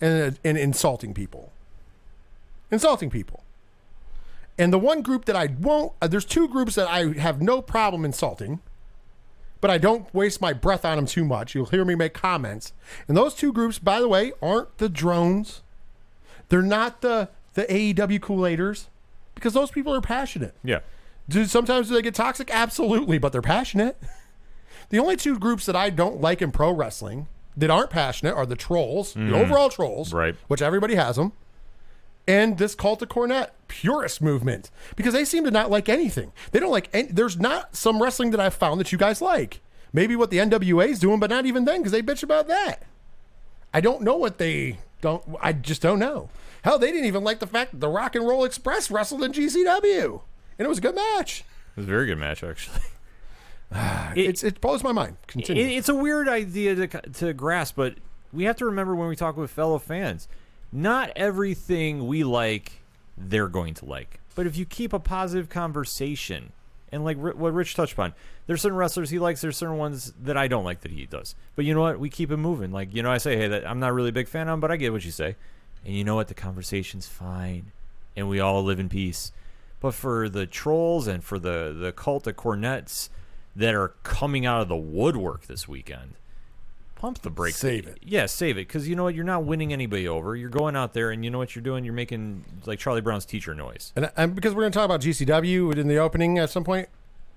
and, 0.00 0.38
and 0.44 0.56
insulting 0.56 1.12
people. 1.12 1.52
Insulting 2.70 3.10
people. 3.10 3.42
And 4.56 4.72
the 4.72 4.78
one 4.78 5.02
group 5.02 5.24
that 5.24 5.34
I 5.34 5.46
won't, 5.58 5.92
uh, 6.00 6.06
there's 6.06 6.24
two 6.24 6.46
groups 6.46 6.76
that 6.76 6.88
I 6.88 7.18
have 7.18 7.42
no 7.42 7.60
problem 7.60 8.04
insulting, 8.04 8.60
but 9.64 9.70
I 9.70 9.78
don't 9.78 10.12
waste 10.12 10.42
my 10.42 10.52
breath 10.52 10.84
on 10.84 10.96
them 10.96 11.06
too 11.06 11.24
much. 11.24 11.54
You'll 11.54 11.64
hear 11.64 11.86
me 11.86 11.94
make 11.94 12.12
comments. 12.12 12.74
And 13.08 13.16
those 13.16 13.34
two 13.34 13.50
groups, 13.50 13.78
by 13.78 13.98
the 13.98 14.06
way, 14.06 14.30
aren't 14.42 14.76
the 14.76 14.90
drones. 14.90 15.62
They're 16.50 16.60
not 16.60 17.00
the, 17.00 17.30
the 17.54 17.64
AEW 17.64 18.20
Kool-Aiders, 18.20 18.88
because 19.34 19.54
those 19.54 19.70
people 19.70 19.94
are 19.94 20.02
passionate. 20.02 20.54
Yeah. 20.62 20.80
Do 21.30 21.46
sometimes 21.46 21.88
do 21.88 21.94
they 21.94 22.02
get 22.02 22.14
toxic? 22.14 22.50
Absolutely, 22.52 23.16
but 23.16 23.32
they're 23.32 23.40
passionate. 23.40 23.96
The 24.90 24.98
only 24.98 25.16
two 25.16 25.38
groups 25.38 25.64
that 25.64 25.74
I 25.74 25.88
don't 25.88 26.20
like 26.20 26.42
in 26.42 26.52
pro 26.52 26.70
wrestling 26.70 27.26
that 27.56 27.70
aren't 27.70 27.88
passionate 27.88 28.34
are 28.34 28.44
the 28.44 28.54
trolls, 28.54 29.14
the 29.14 29.20
mm-hmm. 29.20 29.34
overall 29.34 29.70
trolls, 29.70 30.12
Right. 30.12 30.36
Which 30.46 30.60
everybody 30.60 30.94
has 30.94 31.16
them, 31.16 31.32
and 32.26 32.58
this 32.58 32.74
cult 32.74 33.02
of 33.02 33.08
Cornette 33.08 33.50
purist 33.68 34.22
movement 34.22 34.70
because 34.96 35.12
they 35.12 35.24
seem 35.24 35.44
to 35.44 35.50
not 35.50 35.70
like 35.70 35.88
anything. 35.88 36.32
They 36.52 36.60
don't 36.60 36.70
like. 36.70 36.88
Any, 36.92 37.08
there's 37.08 37.38
not 37.38 37.76
some 37.76 38.02
wrestling 38.02 38.30
that 38.30 38.40
I've 38.40 38.54
found 38.54 38.80
that 38.80 38.92
you 38.92 38.98
guys 38.98 39.20
like. 39.20 39.60
Maybe 39.92 40.16
what 40.16 40.30
the 40.30 40.38
NWA 40.38 40.88
is 40.88 40.98
doing, 40.98 41.20
but 41.20 41.30
not 41.30 41.46
even 41.46 41.64
then 41.64 41.78
because 41.80 41.92
they 41.92 42.02
bitch 42.02 42.22
about 42.22 42.48
that. 42.48 42.82
I 43.72 43.80
don't 43.80 44.02
know 44.02 44.16
what 44.16 44.38
they 44.38 44.78
don't. 45.00 45.22
I 45.40 45.52
just 45.52 45.82
don't 45.82 45.98
know. 45.98 46.30
Hell, 46.62 46.78
they 46.78 46.90
didn't 46.90 47.06
even 47.06 47.24
like 47.24 47.40
the 47.40 47.46
fact 47.46 47.72
that 47.72 47.80
the 47.80 47.88
Rock 47.88 48.14
and 48.14 48.26
Roll 48.26 48.44
Express 48.44 48.90
wrestled 48.90 49.22
in 49.22 49.32
GCW, 49.32 50.22
and 50.58 50.66
it 50.66 50.68
was 50.68 50.78
a 50.78 50.80
good 50.80 50.94
match. 50.94 51.40
It 51.40 51.76
was 51.76 51.86
a 51.86 51.90
very 51.90 52.06
good 52.06 52.18
match, 52.18 52.42
actually. 52.42 52.80
It's 54.14 54.44
it 54.44 54.60
blows 54.60 54.84
my 54.84 54.92
mind. 54.92 55.16
It, 55.22 55.26
Continue. 55.26 55.66
it's 55.66 55.88
a 55.88 55.94
weird 55.94 56.28
idea 56.28 56.74
to, 56.76 56.86
to 56.86 57.32
grasp, 57.32 57.74
but 57.74 57.96
we 58.32 58.44
have 58.44 58.54
to 58.56 58.64
remember 58.66 58.94
when 58.94 59.08
we 59.08 59.16
talk 59.16 59.36
with 59.36 59.50
fellow 59.50 59.78
fans, 59.78 60.28
not 60.74 61.12
everything 61.14 62.06
we 62.08 62.24
like, 62.24 62.82
they're 63.16 63.48
going 63.48 63.74
to 63.74 63.84
like. 63.84 64.18
But 64.34 64.46
if 64.46 64.56
you 64.56 64.66
keep 64.66 64.92
a 64.92 64.98
positive 64.98 65.48
conversation, 65.48 66.52
and 66.90 67.04
like 67.04 67.16
what 67.16 67.54
Rich 67.54 67.76
touched 67.76 67.92
upon, 67.92 68.12
there's 68.46 68.60
certain 68.60 68.76
wrestlers 68.76 69.10
he 69.10 69.20
likes, 69.20 69.40
there's 69.40 69.56
certain 69.56 69.78
ones 69.78 70.12
that 70.20 70.36
I 70.36 70.48
don't 70.48 70.64
like 70.64 70.80
that 70.80 70.90
he 70.90 71.06
does. 71.06 71.36
But 71.54 71.64
you 71.64 71.74
know 71.74 71.80
what? 71.80 72.00
We 72.00 72.10
keep 72.10 72.32
it 72.32 72.38
moving. 72.38 72.72
Like, 72.72 72.92
you 72.92 73.02
know, 73.02 73.10
I 73.10 73.18
say, 73.18 73.36
hey, 73.36 73.46
that 73.48 73.66
I'm 73.66 73.78
not 73.78 73.94
really 73.94 74.08
a 74.08 74.12
big 74.12 74.26
fan 74.26 74.48
of 74.48 74.54
him, 74.54 74.60
but 74.60 74.72
I 74.72 74.76
get 74.76 74.92
what 74.92 75.04
you 75.04 75.12
say. 75.12 75.36
And 75.84 75.94
you 75.94 76.02
know 76.02 76.16
what? 76.16 76.26
The 76.26 76.34
conversation's 76.34 77.06
fine. 77.06 77.70
And 78.16 78.28
we 78.28 78.40
all 78.40 78.64
live 78.64 78.80
in 78.80 78.88
peace. 78.88 79.30
But 79.80 79.94
for 79.94 80.28
the 80.28 80.46
trolls 80.46 81.06
and 81.06 81.22
for 81.22 81.38
the, 81.38 81.76
the 81.78 81.92
cult 81.92 82.26
of 82.26 82.36
Cornettes 82.36 83.10
that 83.54 83.74
are 83.74 83.94
coming 84.02 84.44
out 84.44 84.62
of 84.62 84.68
the 84.68 84.76
woodwork 84.76 85.46
this 85.46 85.68
weekend, 85.68 86.14
pump 87.04 87.20
the 87.20 87.30
brakes. 87.30 87.58
Save 87.58 87.86
it. 87.86 87.98
Yeah, 88.02 88.24
save 88.24 88.56
it. 88.56 88.66
Because 88.66 88.88
you 88.88 88.96
know 88.96 89.04
what? 89.04 89.14
You're 89.14 89.24
not 89.24 89.44
winning 89.44 89.74
anybody 89.74 90.08
over. 90.08 90.34
You're 90.34 90.48
going 90.48 90.74
out 90.74 90.94
there, 90.94 91.10
and 91.10 91.22
you 91.22 91.30
know 91.30 91.36
what 91.36 91.54
you're 91.54 91.62
doing? 91.62 91.84
You're 91.84 91.92
making 91.92 92.44
like 92.64 92.78
Charlie 92.78 93.02
Brown's 93.02 93.26
teacher 93.26 93.54
noise. 93.54 93.92
And, 93.94 94.10
and 94.16 94.34
because 94.34 94.54
we're 94.54 94.62
going 94.62 94.72
to 94.72 94.78
talk 94.78 94.86
about 94.86 95.02
GCW 95.02 95.76
in 95.76 95.86
the 95.86 95.98
opening 95.98 96.38
at 96.38 96.48
some 96.48 96.64
point, 96.64 96.88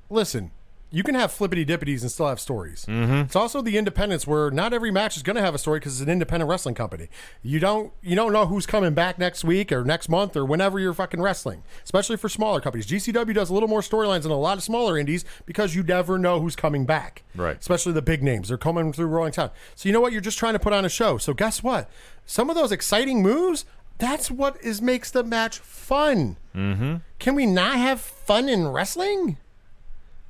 listen, 0.10 0.51
you 0.89 1.04
can 1.04 1.15
have 1.15 1.32
flippity 1.32 1.65
dippities 1.65 2.02
and 2.02 2.10
still 2.10 2.28
have 2.28 2.39
stories. 2.39 2.86
Mm-hmm. 2.88 3.21
It's 3.21 3.36
also 3.36 3.62
the 3.62 3.78
independents 3.78 4.26
where 4.26 4.50
not 4.50 4.73
every 4.73 4.89
match 4.89 5.17
is 5.17 5.23
going 5.23 5.36
to 5.36 5.41
have 5.41 5.54
a 5.54 5.58
story 5.58 5.80
because 5.80 5.93
it's 5.93 6.06
an 6.06 6.10
independent 6.10 6.50
wrestling 6.50 6.76
company. 6.76 7.10
You 7.43 7.60
don't 7.60 7.91
you 8.02 8.15
don't 8.15 8.32
know 8.32 8.45
who's 8.45 8.65
coming 8.65 8.93
back 8.93 9.19
next 9.19 9.43
week 9.43 9.71
or 9.71 9.84
next 9.84 10.08
month 10.08 10.38
or 10.38 10.45
whenever 10.45 10.80
you're 10.80 10.93
fucking 10.93 11.21
wrestling, 11.21 11.63
especially 11.84 12.15
for 12.15 12.30
smaller 12.30 12.62
companies. 12.62 12.88
GCW 12.88 13.34
does 13.34 13.50
a 13.50 13.54
little 13.54 13.69
more 13.69 13.82
storylines 13.82 14.23
than 14.23 14.32
a 14.32 14.39
lot 14.39 14.58
of 14.58 14.63
smaller 14.63 14.97
indies 14.97 15.26
because 15.45 15.76
you 15.76 15.84
never 15.84 16.17
know 16.17 16.39
who's 16.39 16.56
coming 16.56 16.86
back. 16.86 17.23
Right. 17.36 17.58
Especially 17.60 17.91
the 17.91 18.02
big 18.02 18.23
names. 18.23 18.47
They're 18.47 18.58
coming 18.58 18.93
through 18.93 19.08
Rolling 19.08 19.34
Town. 19.34 19.52
So 19.76 19.89
you 19.89 19.93
know 19.93 20.02
what? 20.02 20.13
You're 20.13 20.21
just 20.21 20.38
trying 20.38 20.54
to 20.54 20.60
put 20.60 20.73
on 20.73 20.86
a 20.86 20.89
show. 20.89 21.17
So 21.17 21.34
guess 21.34 21.62
what? 21.62 21.89
Some 22.26 22.50
of 22.50 22.56
those 22.56 22.71
exciting 22.71 23.21
moves, 23.21 23.65
that's 23.97 24.32
what 24.32 24.62
is 24.62 24.82
makes 24.82 25.12
the 25.12 25.23
match 25.23 25.60
fun. 25.60 26.38
Mm-hmm. 26.56 26.95
Can 27.19 27.36
we 27.36 27.45
not 27.45 27.76
have 27.76 28.00
fun 28.00 28.47
in 28.47 28.67
wrestling? 28.67 29.38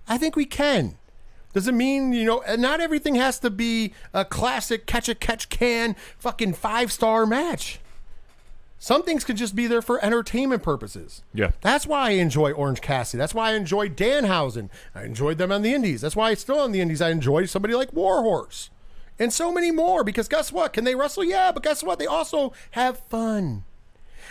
I 0.08 0.18
think 0.18 0.36
we 0.36 0.46
can. 0.46 0.98
Does 1.54 1.68
it 1.68 1.74
mean, 1.74 2.14
you 2.14 2.24
know, 2.24 2.44
not 2.58 2.82
everything 2.82 3.16
has 3.16 3.40
to 3.40 3.50
be 3.50 3.94
a 4.14 4.24
classic 4.24 4.86
catch 4.86 5.10
a 5.10 5.16
catch 5.16 5.50
can 5.50 5.96
fucking 6.20 6.54
five 6.54 6.92
star 6.92 7.26
match. 7.26 7.80
Some 8.80 9.02
things 9.02 9.24
could 9.24 9.38
just 9.38 9.56
be 9.56 9.66
there 9.66 9.82
for 9.82 10.04
entertainment 10.06 10.62
purposes. 10.62 11.24
Yeah. 11.34 11.52
That's 11.62 11.88
why 11.88 12.10
I 12.10 12.12
enjoy 12.12 12.52
Orange 12.52 12.82
Cassidy. 12.82 13.18
That's 13.18 13.34
why 13.34 13.50
I 13.50 13.54
enjoy 13.56 13.90
Danhausen. 13.90 14.70
I 14.94 15.04
enjoyed 15.04 15.40
them 15.40 15.52
on 15.52 15.64
the 15.64 15.74
Indies. 15.74 16.02
That's 16.02 16.16
why 16.16 16.30
it's 16.30 16.42
still 16.42 16.60
on 16.60 16.72
the 16.74 16.82
Indies. 16.82 17.02
I 17.02 17.10
enjoy 17.10 17.46
somebody 17.46 17.74
like 17.74 17.92
Warhorse. 17.92 18.70
And 19.18 19.34
so 19.34 19.52
many 19.52 19.72
more 19.72 20.04
because 20.04 20.28
guess 20.28 20.52
what? 20.52 20.74
Can 20.74 20.84
they 20.84 20.94
wrestle? 20.94 21.24
Yeah, 21.24 21.52
but 21.52 21.64
guess 21.64 21.82
what? 21.82 21.98
They 21.98 22.06
also 22.06 22.54
have 22.72 23.00
fun. 23.10 23.64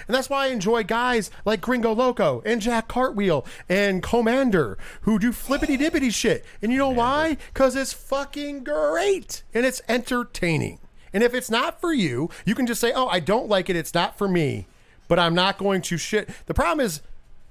And 0.06 0.14
that's 0.14 0.30
why 0.30 0.46
I 0.46 0.48
enjoy 0.48 0.84
guys 0.84 1.30
like 1.44 1.60
Gringo 1.60 1.94
Loco 1.94 2.42
and 2.44 2.60
Jack 2.60 2.88
Cartwheel 2.88 3.46
and 3.68 4.02
Commander 4.02 4.78
who 5.02 5.18
do 5.18 5.32
flippity 5.32 5.76
dippity 5.76 6.12
shit. 6.12 6.44
And 6.62 6.72
you 6.72 6.78
know 6.78 6.90
why? 6.90 7.36
Because 7.52 7.76
it's 7.76 7.92
fucking 7.92 8.64
great 8.64 9.42
and 9.54 9.66
it's 9.66 9.82
entertaining. 9.88 10.78
And 11.12 11.22
if 11.22 11.32
it's 11.34 11.50
not 11.50 11.80
for 11.80 11.92
you, 11.92 12.28
you 12.44 12.54
can 12.54 12.66
just 12.66 12.80
say, 12.80 12.92
oh, 12.94 13.06
I 13.06 13.20
don't 13.20 13.48
like 13.48 13.70
it. 13.70 13.76
It's 13.76 13.94
not 13.94 14.18
for 14.18 14.28
me, 14.28 14.66
but 15.08 15.18
I'm 15.18 15.34
not 15.34 15.56
going 15.56 15.80
to 15.82 15.96
shit. 15.96 16.28
The 16.46 16.54
problem 16.54 16.84
is, 16.84 17.00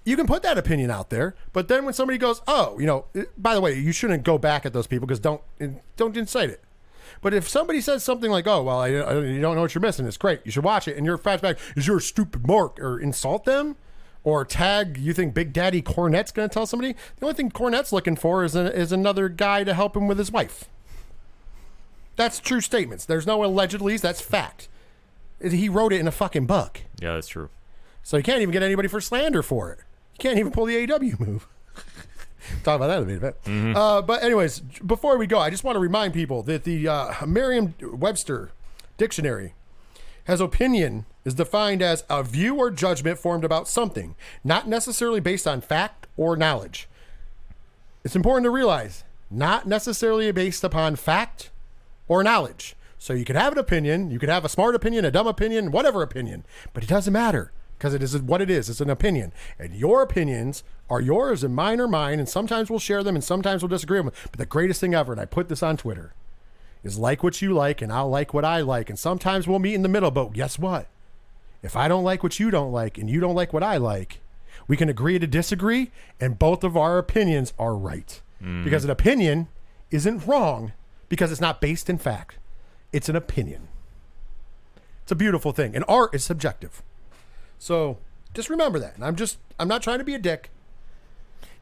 you 0.05 0.15
can 0.15 0.27
put 0.27 0.43
that 0.43 0.57
opinion 0.57 0.91
out 0.91 1.09
there, 1.09 1.35
but 1.51 1.67
then 1.67 1.83
when 1.83 1.95
somebody 1.95 2.19
goes, 2.19 2.41
oh, 2.47 2.77
you 2.79 2.85
know, 2.85 3.05
by 3.37 3.55
the 3.55 3.61
way, 3.61 3.73
you 3.73 3.91
shouldn't 3.91 4.23
go 4.23 4.37
back 4.37 4.65
at 4.65 4.71
those 4.71 4.85
people 4.85 5.07
because 5.07 5.19
don't 5.19 5.41
eh, 5.59 5.69
don't 5.97 6.15
incite 6.15 6.51
it. 6.51 6.63
But 7.25 7.33
if 7.33 7.49
somebody 7.49 7.81
says 7.81 8.03
something 8.03 8.29
like, 8.29 8.45
"Oh, 8.45 8.61
well, 8.61 8.79
I, 8.79 8.89
I, 8.89 9.19
you 9.21 9.41
don't 9.41 9.55
know 9.55 9.61
what 9.61 9.73
you're 9.73 9.81
missing. 9.81 10.05
It's 10.05 10.15
great. 10.15 10.41
You 10.45 10.51
should 10.51 10.63
watch 10.63 10.87
it," 10.87 10.95
and 10.95 11.07
your 11.07 11.17
fast 11.17 11.41
back 11.41 11.57
is 11.75 11.87
you're 11.87 11.99
stupid 11.99 12.45
mark, 12.45 12.79
or 12.79 12.99
insult 12.99 13.45
them, 13.45 13.77
or 14.23 14.45
tag 14.45 14.95
you 14.99 15.11
think 15.11 15.33
Big 15.33 15.51
Daddy 15.51 15.81
Cornette's 15.81 16.31
going 16.31 16.47
to 16.47 16.53
tell 16.53 16.67
somebody. 16.67 16.93
The 17.15 17.25
only 17.25 17.33
thing 17.33 17.49
Cornette's 17.49 17.91
looking 17.91 18.15
for 18.15 18.43
is 18.43 18.55
a, 18.55 18.71
is 18.71 18.91
another 18.91 19.27
guy 19.27 19.63
to 19.63 19.73
help 19.73 19.97
him 19.97 20.07
with 20.07 20.19
his 20.19 20.31
wife. 20.31 20.65
That's 22.15 22.39
true 22.39 22.61
statements. 22.61 23.05
There's 23.05 23.25
no 23.25 23.43
allegedly. 23.43 23.97
That's 23.97 24.21
fact. 24.21 24.69
He 25.41 25.67
wrote 25.67 25.93
it 25.93 25.99
in 26.01 26.07
a 26.07 26.11
fucking 26.11 26.45
book, 26.45 26.81
Yeah, 27.01 27.15
that's 27.15 27.27
true. 27.27 27.49
so 28.03 28.17
you 28.17 28.23
can't 28.23 28.43
even 28.43 28.53
get 28.53 28.61
anybody 28.61 28.87
for 28.87 29.01
slander 29.01 29.41
for 29.41 29.71
it. 29.71 29.79
You 30.13 30.19
can't 30.19 30.37
even 30.37 30.51
pull 30.51 30.65
the 30.65 30.93
AW 30.93 30.99
move. 31.17 31.47
Talk 32.63 32.75
about 32.77 32.87
that 32.87 33.03
in 33.03 33.17
a 33.17 33.19
bit. 33.19 33.37
Uh, 33.75 34.01
but 34.01 34.23
anyways, 34.23 34.59
before 34.59 35.17
we 35.17 35.27
go, 35.27 35.39
I 35.39 35.49
just 35.49 35.63
want 35.63 35.75
to 35.75 35.79
remind 35.79 36.13
people 36.13 36.43
that 36.43 36.63
the 36.63 36.87
uh, 36.87 37.25
Merriam-Webster 37.25 38.51
dictionary 38.97 39.53
has 40.25 40.41
opinion 40.41 41.05
is 41.23 41.33
defined 41.33 41.81
as 41.81 42.03
a 42.09 42.23
view 42.23 42.55
or 42.55 42.71
judgment 42.71 43.19
formed 43.19 43.43
about 43.43 43.67
something, 43.67 44.15
not 44.43 44.67
necessarily 44.67 45.19
based 45.19 45.47
on 45.47 45.61
fact 45.61 46.07
or 46.17 46.35
knowledge. 46.35 46.87
It's 48.03 48.15
important 48.15 48.45
to 48.45 48.51
realize 48.51 49.03
not 49.29 49.67
necessarily 49.67 50.31
based 50.31 50.63
upon 50.63 50.95
fact 50.95 51.49
or 52.07 52.23
knowledge. 52.23 52.75
So 52.97 53.13
you 53.13 53.25
could 53.25 53.35
have 53.35 53.53
an 53.53 53.59
opinion, 53.59 54.09
you 54.11 54.19
could 54.19 54.29
have 54.29 54.45
a 54.45 54.49
smart 54.49 54.75
opinion, 54.75 55.05
a 55.05 55.11
dumb 55.11 55.27
opinion, 55.27 55.71
whatever 55.71 56.01
opinion, 56.01 56.45
but 56.73 56.83
it 56.83 56.89
doesn't 56.89 57.13
matter 57.13 57.51
because 57.77 57.93
it 57.93 58.01
is 58.01 58.17
what 58.17 58.41
it 58.41 58.49
is. 58.49 58.69
It's 58.69 58.81
an 58.81 58.89
opinion. 58.89 59.33
And 59.59 59.73
your 59.73 60.01
opinions 60.01 60.63
are 60.89 61.01
yours 61.01 61.43
and 61.43 61.55
mine 61.55 61.79
are 61.79 61.87
mine, 61.87 62.19
and 62.19 62.29
sometimes 62.29 62.69
we'll 62.69 62.79
share 62.79 63.03
them 63.03 63.15
and 63.15 63.23
sometimes 63.23 63.61
we'll 63.61 63.69
disagree 63.69 63.99
with 63.99 64.13
them. 64.13 64.29
But 64.31 64.39
the 64.39 64.45
greatest 64.45 64.81
thing 64.81 64.93
ever, 64.93 65.11
and 65.11 65.21
I 65.21 65.25
put 65.25 65.49
this 65.49 65.63
on 65.63 65.77
Twitter, 65.77 66.13
is 66.83 66.97
like 66.97 67.23
what 67.23 67.41
you 67.41 67.53
like 67.53 67.81
and 67.81 67.91
I'll 67.91 68.09
like 68.09 68.33
what 68.33 68.45
I 68.45 68.61
like. 68.61 68.89
And 68.89 68.97
sometimes 68.97 69.47
we'll 69.47 69.59
meet 69.59 69.73
in 69.73 69.81
the 69.81 69.89
middle, 69.89 70.11
but 70.11 70.33
guess 70.33 70.59
what? 70.59 70.87
If 71.63 71.75
I 71.75 71.87
don't 71.87 72.03
like 72.03 72.21
what 72.21 72.39
you 72.39 72.51
don't 72.51 72.71
like 72.71 72.97
and 72.97 73.09
you 73.09 73.19
don't 73.19 73.35
like 73.35 73.51
what 73.51 73.63
I 73.63 73.77
like, 73.77 74.21
we 74.67 74.77
can 74.77 74.89
agree 74.89 75.19
to 75.19 75.27
disagree, 75.27 75.91
and 76.19 76.39
both 76.39 76.63
of 76.63 76.77
our 76.77 76.97
opinions 76.97 77.53
are 77.59 77.75
right. 77.75 78.21
Mm. 78.41 78.63
Because 78.63 78.83
an 78.83 78.89
opinion 78.89 79.47
isn't 79.91 80.25
wrong 80.25 80.73
because 81.09 81.31
it's 81.31 81.41
not 81.41 81.61
based 81.61 81.89
in 81.89 81.97
fact, 81.97 82.37
it's 82.91 83.09
an 83.09 83.15
opinion. 83.15 83.67
It's 85.03 85.11
a 85.11 85.15
beautiful 85.15 85.51
thing. 85.51 85.75
And 85.75 85.85
art 85.87 86.15
is 86.15 86.23
subjective. 86.23 86.81
So 87.59 87.97
just 88.33 88.49
remember 88.49 88.79
that. 88.79 88.95
And 88.95 89.03
I'm 89.03 89.15
just, 89.15 89.37
I'm 89.59 89.67
not 89.67 89.81
trying 89.81 89.99
to 89.99 90.03
be 90.05 90.15
a 90.15 90.19
dick. 90.19 90.49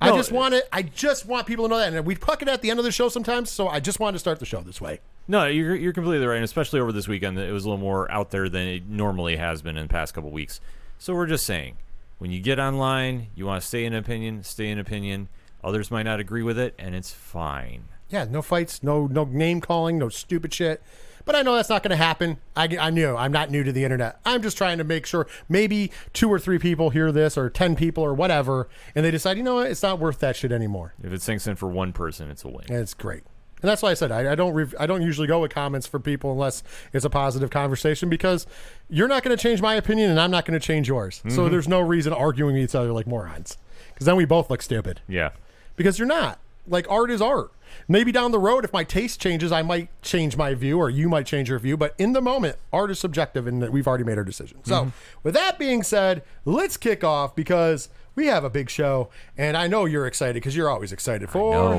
I 0.01 0.11
just 0.11 0.33
want 0.33 0.53
it. 0.53 0.67
I 0.71 0.81
just 0.81 1.25
want 1.25 1.47
people 1.47 1.65
to 1.65 1.69
know 1.69 1.77
that. 1.77 1.93
And 1.93 2.05
we 2.05 2.15
puck 2.15 2.41
it 2.41 2.49
at 2.49 2.61
the 2.61 2.69
end 2.69 2.79
of 2.79 2.83
the 2.83 2.91
show 2.91 3.07
sometimes. 3.07 3.49
So 3.49 3.69
I 3.69 3.79
just 3.79 3.99
wanted 4.01 4.13
to 4.13 4.19
start 4.19 4.39
the 4.39 4.45
show 4.45 4.59
this 4.59 4.81
way. 4.81 4.99
No, 5.27 5.45
you're 5.45 5.75
you're 5.75 5.93
completely 5.93 6.25
right, 6.27 6.35
and 6.35 6.43
especially 6.43 6.81
over 6.81 6.91
this 6.91 7.07
weekend, 7.07 7.39
it 7.39 7.53
was 7.53 7.63
a 7.63 7.69
little 7.69 7.81
more 7.81 8.11
out 8.11 8.31
there 8.31 8.49
than 8.49 8.67
it 8.67 8.87
normally 8.89 9.37
has 9.37 9.61
been 9.61 9.77
in 9.77 9.87
the 9.87 9.91
past 9.91 10.13
couple 10.13 10.29
weeks. 10.31 10.59
So 10.99 11.13
we're 11.13 11.27
just 11.27 11.45
saying, 11.45 11.77
when 12.17 12.31
you 12.31 12.41
get 12.41 12.59
online, 12.59 13.27
you 13.33 13.45
want 13.45 13.61
to 13.61 13.67
stay 13.67 13.85
in 13.85 13.93
opinion, 13.93 14.43
stay 14.43 14.69
in 14.69 14.79
opinion. 14.79 15.29
Others 15.63 15.91
might 15.91 16.03
not 16.03 16.19
agree 16.19 16.43
with 16.43 16.59
it, 16.59 16.75
and 16.77 16.93
it's 16.93 17.13
fine. 17.13 17.85
Yeah, 18.09 18.25
no 18.25 18.41
fights, 18.41 18.83
no 18.83 19.07
no 19.07 19.23
name 19.23 19.61
calling, 19.61 19.97
no 19.97 20.09
stupid 20.09 20.53
shit. 20.53 20.83
But 21.25 21.35
I 21.35 21.41
know 21.41 21.55
that's 21.55 21.69
not 21.69 21.83
going 21.83 21.91
to 21.91 21.95
happen. 21.95 22.37
I, 22.55 22.67
I 22.79 22.89
knew 22.89 23.15
I'm 23.15 23.31
not 23.31 23.49
new 23.49 23.63
to 23.63 23.71
the 23.71 23.83
internet. 23.83 24.19
I'm 24.25 24.41
just 24.41 24.57
trying 24.57 24.77
to 24.77 24.83
make 24.83 25.05
sure 25.05 25.27
maybe 25.47 25.91
two 26.11 26.29
or 26.31 26.39
three 26.39 26.59
people 26.59 26.89
hear 26.89 27.11
this, 27.11 27.37
or 27.37 27.49
ten 27.49 27.75
people, 27.75 28.03
or 28.03 28.13
whatever, 28.13 28.67
and 28.93 29.05
they 29.05 29.11
decide, 29.11 29.37
you 29.37 29.43
know 29.43 29.55
what, 29.55 29.71
it's 29.71 29.83
not 29.83 29.99
worth 29.99 30.19
that 30.19 30.35
shit 30.35 30.51
anymore. 30.51 30.93
If 31.01 31.13
it 31.13 31.21
sinks 31.21 31.47
in 31.47 31.55
for 31.55 31.69
one 31.69 31.93
person, 31.93 32.29
it's 32.29 32.43
a 32.43 32.49
win. 32.49 32.65
And 32.67 32.77
it's 32.77 32.93
great. 32.93 33.23
And 33.61 33.69
that's 33.69 33.81
why 33.81 33.91
I 33.91 33.93
said 33.93 34.11
I, 34.11 34.33
I 34.33 34.35
don't 34.35 34.53
rev- 34.53 34.75
I 34.77 34.85
don't 34.85 35.01
usually 35.01 35.25
go 35.25 35.39
with 35.39 35.51
comments 35.53 35.87
for 35.87 35.97
people 35.97 36.33
unless 36.33 36.63
it's 36.91 37.05
a 37.05 37.09
positive 37.09 37.49
conversation 37.49 38.09
because 38.09 38.45
you're 38.89 39.07
not 39.07 39.23
going 39.23 39.35
to 39.35 39.41
change 39.41 39.61
my 39.61 39.75
opinion 39.75 40.11
and 40.11 40.19
I'm 40.19 40.31
not 40.31 40.43
going 40.43 40.59
to 40.59 40.65
change 40.65 40.89
yours. 40.89 41.21
So 41.23 41.29
mm-hmm. 41.29 41.51
there's 41.51 41.69
no 41.69 41.79
reason 41.79 42.11
arguing 42.11 42.55
with 42.55 42.63
each 42.65 42.75
other 42.75 42.91
like 42.91 43.07
morons 43.07 43.57
because 43.93 44.05
then 44.05 44.17
we 44.17 44.25
both 44.25 44.49
look 44.49 44.61
stupid 44.61 44.99
Yeah. 45.07 45.29
because 45.77 45.97
you're 45.97 46.09
not. 46.09 46.39
Like 46.67 46.89
art 46.89 47.11
is 47.11 47.21
art. 47.21 47.51
Maybe 47.87 48.11
down 48.11 48.31
the 48.31 48.39
road, 48.39 48.63
if 48.63 48.71
my 48.71 48.83
taste 48.83 49.19
changes, 49.19 49.51
I 49.51 49.61
might 49.63 49.89
change 50.01 50.37
my 50.37 50.53
view, 50.53 50.77
or 50.77 50.89
you 50.89 51.09
might 51.09 51.25
change 51.25 51.49
your 51.49 51.59
view. 51.59 51.75
But 51.75 51.95
in 51.97 52.13
the 52.13 52.21
moment, 52.21 52.57
art 52.71 52.91
is 52.91 52.99
subjective, 52.99 53.47
and 53.47 53.67
we've 53.69 53.87
already 53.87 54.03
made 54.03 54.17
our 54.17 54.23
decision. 54.23 54.63
So, 54.63 54.75
mm-hmm. 54.75 54.89
with 55.23 55.33
that 55.33 55.59
being 55.59 55.83
said, 55.83 56.23
let's 56.45 56.77
kick 56.77 57.03
off 57.03 57.35
because 57.35 57.89
we 58.15 58.27
have 58.27 58.43
a 58.43 58.49
big 58.49 58.69
show, 58.69 59.09
and 59.37 59.57
I 59.57 59.67
know 59.67 59.85
you're 59.85 60.07
excited 60.07 60.35
because 60.35 60.55
you're 60.55 60.69
always 60.69 60.91
excited 60.91 61.29
for. 61.29 61.77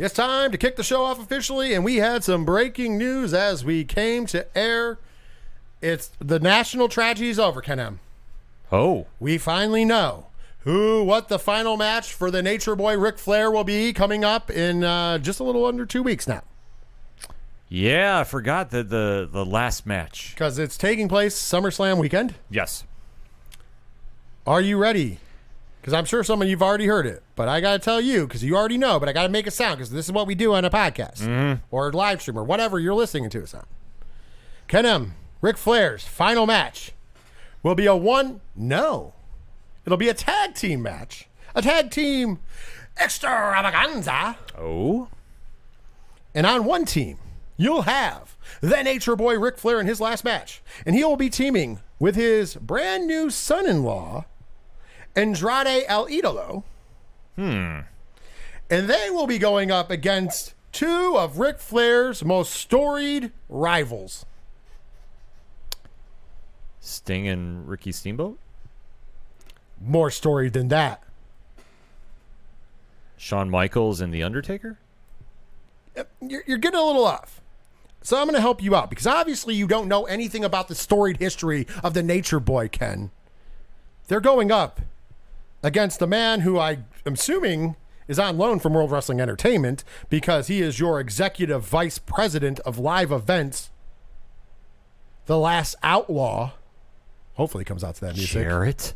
It's 0.00 0.14
time 0.14 0.52
to 0.52 0.58
kick 0.58 0.76
the 0.76 0.84
show 0.84 1.02
off 1.02 1.18
officially, 1.18 1.74
and 1.74 1.84
we 1.84 1.96
had 1.96 2.22
some 2.22 2.44
breaking 2.44 2.96
news 2.96 3.34
as 3.34 3.64
we 3.64 3.84
came 3.84 4.26
to 4.26 4.46
air. 4.56 5.00
It's 5.80 6.10
the 6.18 6.38
national 6.40 6.88
tragedy 6.88 7.28
is 7.30 7.38
over, 7.38 7.60
Ken 7.60 7.78
M. 7.78 8.00
Oh. 8.72 9.06
We 9.20 9.38
finally 9.38 9.84
know 9.84 10.26
who, 10.60 11.02
what 11.04 11.28
the 11.28 11.38
final 11.38 11.76
match 11.76 12.12
for 12.12 12.30
the 12.30 12.42
Nature 12.42 12.74
Boy 12.76 12.98
Ric 12.98 13.18
Flair 13.18 13.50
will 13.50 13.64
be 13.64 13.92
coming 13.92 14.24
up 14.24 14.50
in 14.50 14.82
uh, 14.84 15.18
just 15.18 15.40
a 15.40 15.44
little 15.44 15.64
under 15.64 15.86
two 15.86 16.02
weeks 16.02 16.26
now, 16.26 16.42
Yeah, 17.68 18.18
I 18.20 18.24
forgot 18.24 18.70
that 18.70 18.90
the 18.90 19.28
the 19.30 19.44
last 19.46 19.86
match. 19.86 20.32
because 20.34 20.58
it's 20.58 20.76
taking 20.76 21.08
place 21.08 21.34
SummerSlam 21.40 21.98
weekend. 21.98 22.34
Yes. 22.50 22.84
Are 24.46 24.60
you 24.60 24.78
ready? 24.78 25.18
Because 25.80 25.92
I'm 25.94 26.04
sure 26.04 26.24
some 26.24 26.42
of 26.42 26.48
you've 26.48 26.62
already 26.62 26.86
heard 26.86 27.06
it, 27.06 27.22
but 27.36 27.48
I 27.48 27.60
got 27.60 27.72
to 27.74 27.78
tell 27.78 28.00
you 28.00 28.26
because 28.26 28.42
you 28.42 28.56
already 28.56 28.76
know. 28.78 28.98
But 28.98 29.08
I 29.08 29.12
got 29.12 29.22
to 29.22 29.28
make 29.28 29.46
it 29.46 29.52
sound 29.52 29.76
because 29.78 29.90
this 29.90 30.06
is 30.06 30.12
what 30.12 30.26
we 30.26 30.34
do 30.34 30.52
on 30.52 30.64
a 30.64 30.70
podcast 30.70 31.60
or 31.70 31.92
live 31.92 32.20
stream 32.20 32.36
or 32.38 32.44
whatever 32.44 32.78
you're 32.80 32.94
listening 32.94 33.30
to 33.30 33.42
us 33.42 33.54
on. 33.54 33.64
Ken 34.66 34.84
M. 34.84 35.14
Ric 35.40 35.56
Flair's 35.56 36.04
final 36.04 36.46
match 36.46 36.92
will 37.62 37.74
be 37.74 37.86
a 37.86 37.94
one. 37.96 38.40
No, 38.56 39.12
it'll 39.84 39.98
be 39.98 40.08
a 40.08 40.14
tag 40.14 40.54
team 40.54 40.82
match, 40.82 41.28
a 41.54 41.62
tag 41.62 41.90
team 41.90 42.40
extravaganza. 43.00 44.36
Oh. 44.56 45.08
And 46.34 46.46
on 46.46 46.64
one 46.64 46.84
team, 46.84 47.18
you'll 47.56 47.82
have 47.82 48.36
the 48.60 48.82
Nature 48.82 49.16
Boy 49.16 49.38
Ric 49.38 49.58
Flair 49.58 49.80
in 49.80 49.86
his 49.86 50.00
last 50.00 50.24
match. 50.24 50.62
And 50.84 50.94
he 50.94 51.04
will 51.04 51.16
be 51.16 51.30
teaming 51.30 51.80
with 51.98 52.16
his 52.16 52.54
brand 52.56 53.06
new 53.06 53.30
son 53.30 53.66
in 53.66 53.82
law, 53.82 54.24
Andrade 55.16 55.84
El 55.86 56.06
Idolo. 56.06 56.64
Hmm. 57.36 57.80
And 58.70 58.88
they 58.88 59.08
will 59.10 59.26
be 59.26 59.38
going 59.38 59.70
up 59.70 59.90
against 59.90 60.54
two 60.72 61.16
of 61.16 61.38
Ric 61.38 61.58
Flair's 61.58 62.24
most 62.24 62.52
storied 62.52 63.32
rivals. 63.48 64.26
Sting 66.88 67.28
and 67.28 67.68
Ricky 67.68 67.92
Steamboat? 67.92 68.38
More 69.80 70.10
story 70.10 70.48
than 70.48 70.68
that. 70.68 71.02
Shawn 73.16 73.50
Michaels 73.50 74.00
and 74.00 74.12
The 74.12 74.22
Undertaker? 74.22 74.78
You're, 76.20 76.42
you're 76.46 76.58
getting 76.58 76.78
a 76.78 76.84
little 76.84 77.04
off. 77.04 77.40
So 78.02 78.16
I'm 78.16 78.24
going 78.24 78.36
to 78.36 78.40
help 78.40 78.62
you 78.62 78.74
out 78.74 78.90
because 78.90 79.06
obviously 79.06 79.54
you 79.54 79.66
don't 79.66 79.88
know 79.88 80.04
anything 80.04 80.44
about 80.44 80.68
the 80.68 80.74
storied 80.74 81.18
history 81.18 81.66
of 81.82 81.94
the 81.94 82.02
Nature 82.02 82.40
Boy, 82.40 82.68
Ken. 82.68 83.10
They're 84.06 84.20
going 84.20 84.50
up 84.50 84.80
against 85.62 86.00
a 86.00 86.06
man 86.06 86.40
who 86.40 86.58
I 86.58 86.78
am 87.04 87.14
assuming 87.14 87.76
is 88.06 88.18
on 88.18 88.38
loan 88.38 88.58
from 88.58 88.72
World 88.72 88.90
Wrestling 88.90 89.20
Entertainment 89.20 89.84
because 90.08 90.46
he 90.46 90.62
is 90.62 90.80
your 90.80 90.98
executive 90.98 91.64
vice 91.64 91.98
president 91.98 92.60
of 92.60 92.78
live 92.78 93.12
events. 93.12 93.70
The 95.26 95.38
Last 95.38 95.74
Outlaw. 95.82 96.52
Hopefully, 97.38 97.64
comes 97.64 97.82
out 97.84 97.94
to 97.94 98.00
that 98.02 98.16
music 98.16 98.42
Jarrett? 98.42 98.94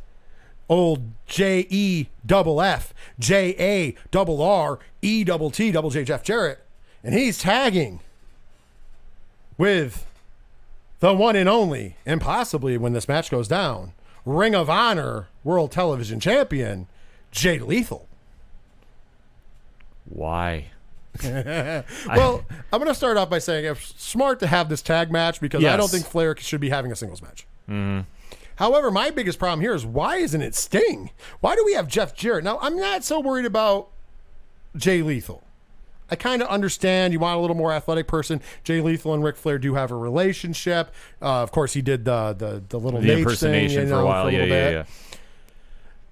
old 0.68 1.12
J 1.26 1.66
E 1.70 2.08
double 2.26 2.60
F 2.60 2.92
J 3.18 3.54
A 3.58 3.94
double 4.10 4.42
R 4.42 4.80
E 5.00 5.22
double 5.24 5.50
T 5.50 5.70
double 5.72 5.90
J 5.90 6.04
Jeff 6.04 6.24
Jarrett, 6.24 6.58
and 7.04 7.14
he's 7.14 7.38
tagging 7.38 8.00
with 9.56 10.04
the 10.98 11.14
one 11.14 11.36
and 11.36 11.48
only, 11.48 11.96
and 12.04 12.20
possibly 12.20 12.76
when 12.76 12.92
this 12.92 13.06
match 13.06 13.30
goes 13.30 13.46
down, 13.46 13.92
Ring 14.26 14.56
of 14.56 14.68
Honor 14.68 15.28
World 15.44 15.70
Television 15.70 16.18
Champion 16.18 16.88
Jay 17.30 17.58
Lethal. 17.60 18.08
Why? 20.04 20.66
Well, 21.22 22.44
I'm 22.72 22.78
going 22.80 22.88
to 22.88 22.94
start 22.94 23.16
off 23.18 23.28
by 23.30 23.38
saying 23.38 23.66
it's 23.66 23.94
smart 24.02 24.40
to 24.40 24.46
have 24.46 24.68
this 24.68 24.82
tag 24.82 25.12
match 25.12 25.40
because 25.40 25.62
I 25.64 25.76
don't 25.76 25.90
think 25.90 26.06
Flair 26.06 26.34
should 26.38 26.60
be 26.60 26.70
having 26.70 26.90
a 26.90 26.96
singles 26.96 27.22
match. 27.22 27.46
Mm-hmm. 27.68 28.00
However, 28.56 28.90
my 28.90 29.10
biggest 29.10 29.38
problem 29.38 29.60
here 29.60 29.74
is 29.74 29.84
why 29.86 30.16
isn't 30.16 30.40
it 30.42 30.54
Sting? 30.54 31.10
Why 31.40 31.54
do 31.56 31.64
we 31.64 31.74
have 31.74 31.88
Jeff 31.88 32.14
Jarrett? 32.14 32.44
Now, 32.44 32.58
I'm 32.60 32.76
not 32.76 33.04
so 33.04 33.20
worried 33.20 33.46
about 33.46 33.88
Jay 34.76 35.02
Lethal. 35.02 35.42
I 36.10 36.14
kind 36.16 36.42
of 36.42 36.48
understand 36.48 37.14
you 37.14 37.20
want 37.20 37.38
a 37.38 37.40
little 37.40 37.56
more 37.56 37.72
athletic 37.72 38.06
person. 38.06 38.42
Jay 38.64 38.82
Lethal 38.82 39.14
and 39.14 39.24
Ric 39.24 39.36
Flair 39.36 39.58
do 39.58 39.74
have 39.74 39.90
a 39.90 39.96
relationship. 39.96 40.92
Uh, 41.22 41.42
of 41.42 41.50
course, 41.52 41.72
he 41.72 41.80
did 41.80 42.04
the 42.04 42.34
the, 42.36 42.62
the 42.68 42.78
little 42.78 43.00
The 43.00 43.18
impersonation 43.18 43.82
thing, 43.82 43.88
you 43.88 43.94
for 43.94 44.00
a 44.00 44.04
while. 44.04 44.24
for 44.24 44.28
a 44.28 44.32
yeah, 44.32 44.38
yeah, 44.40 44.46
bit. 44.46 44.72
yeah. 44.72 44.84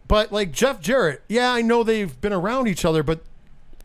But 0.08 0.32
like 0.32 0.52
Jeff 0.52 0.80
Jarrett, 0.80 1.22
yeah, 1.28 1.52
I 1.52 1.60
know 1.62 1.84
they've 1.84 2.18
been 2.20 2.32
around 2.32 2.66
each 2.66 2.84
other, 2.84 3.02
but 3.02 3.20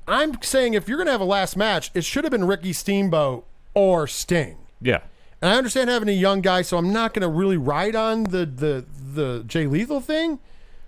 I'm 0.08 0.41
saying 0.41 0.74
if 0.74 0.88
you're 0.88 0.98
gonna 0.98 1.12
have 1.12 1.22
a 1.22 1.26
last 1.26 1.58
match, 1.58 1.91
it 1.94 2.06
should 2.06 2.24
have 2.24 2.32
been 2.32 2.46
Ricky 2.46 2.72
Steamboat 2.74 3.46
or 3.74 4.08
Sting. 4.08 4.58
Yeah. 4.82 5.02
And 5.45 5.53
I 5.53 5.58
understand 5.58 5.91
having 5.91 6.10
a 6.10 6.12
young 6.12 6.41
guy, 6.41 6.63
so 6.63 6.75
I'm 6.75 6.91
not 6.91 7.13
gonna 7.13 7.29
really 7.29 7.55
ride 7.55 7.95
on 7.95 8.23
the 8.23 8.47
the 8.47 8.84
the 9.13 9.43
Jay 9.45 9.67
Lethal 9.67 10.01
thing. 10.01 10.39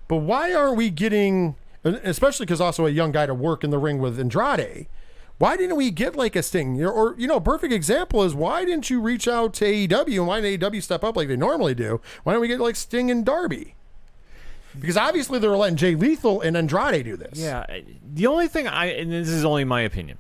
But 0.07 0.15
why 0.15 0.51
aren't 0.51 0.75
we 0.75 0.89
getting, 0.89 1.55
especially 1.83 2.47
because 2.47 2.59
also 2.59 2.87
a 2.87 2.89
young 2.89 3.11
guy 3.11 3.27
to 3.27 3.35
work 3.35 3.63
in 3.63 3.69
the 3.69 3.77
ring 3.77 3.99
with 3.99 4.19
Andrade? 4.19 4.87
Why 5.37 5.57
didn't 5.57 5.75
we 5.75 5.91
get 5.91 6.15
like 6.15 6.35
a 6.35 6.41
Sting? 6.41 6.83
Or, 6.83 7.13
you 7.19 7.27
know, 7.27 7.39
perfect 7.39 7.71
example 7.71 8.23
is 8.23 8.33
why 8.33 8.65
didn't 8.65 8.89
you 8.89 8.99
reach 8.99 9.27
out 9.27 9.53
to 9.55 9.65
AEW 9.65 10.17
and 10.17 10.25
why 10.25 10.41
didn't 10.41 10.59
AEW 10.59 10.81
step 10.81 11.03
up 11.03 11.15
like 11.15 11.27
they 11.27 11.35
normally 11.35 11.75
do? 11.75 12.01
Why 12.23 12.33
don't 12.33 12.41
we 12.41 12.47
get 12.47 12.59
like 12.59 12.77
Sting 12.77 13.11
and 13.11 13.23
Darby? 13.23 13.75
Because 14.79 14.97
obviously 14.97 15.37
they're 15.37 15.55
letting 15.55 15.77
Jay 15.77 15.93
Lethal 15.93 16.41
and 16.41 16.57
Andrade 16.57 17.05
do 17.05 17.15
this. 17.15 17.37
Yeah. 17.37 17.63
The 18.11 18.25
only 18.25 18.47
thing 18.47 18.67
I, 18.67 18.85
and 18.85 19.11
this 19.11 19.29
is 19.29 19.45
only 19.45 19.65
my 19.65 19.81
opinion, 19.81 20.17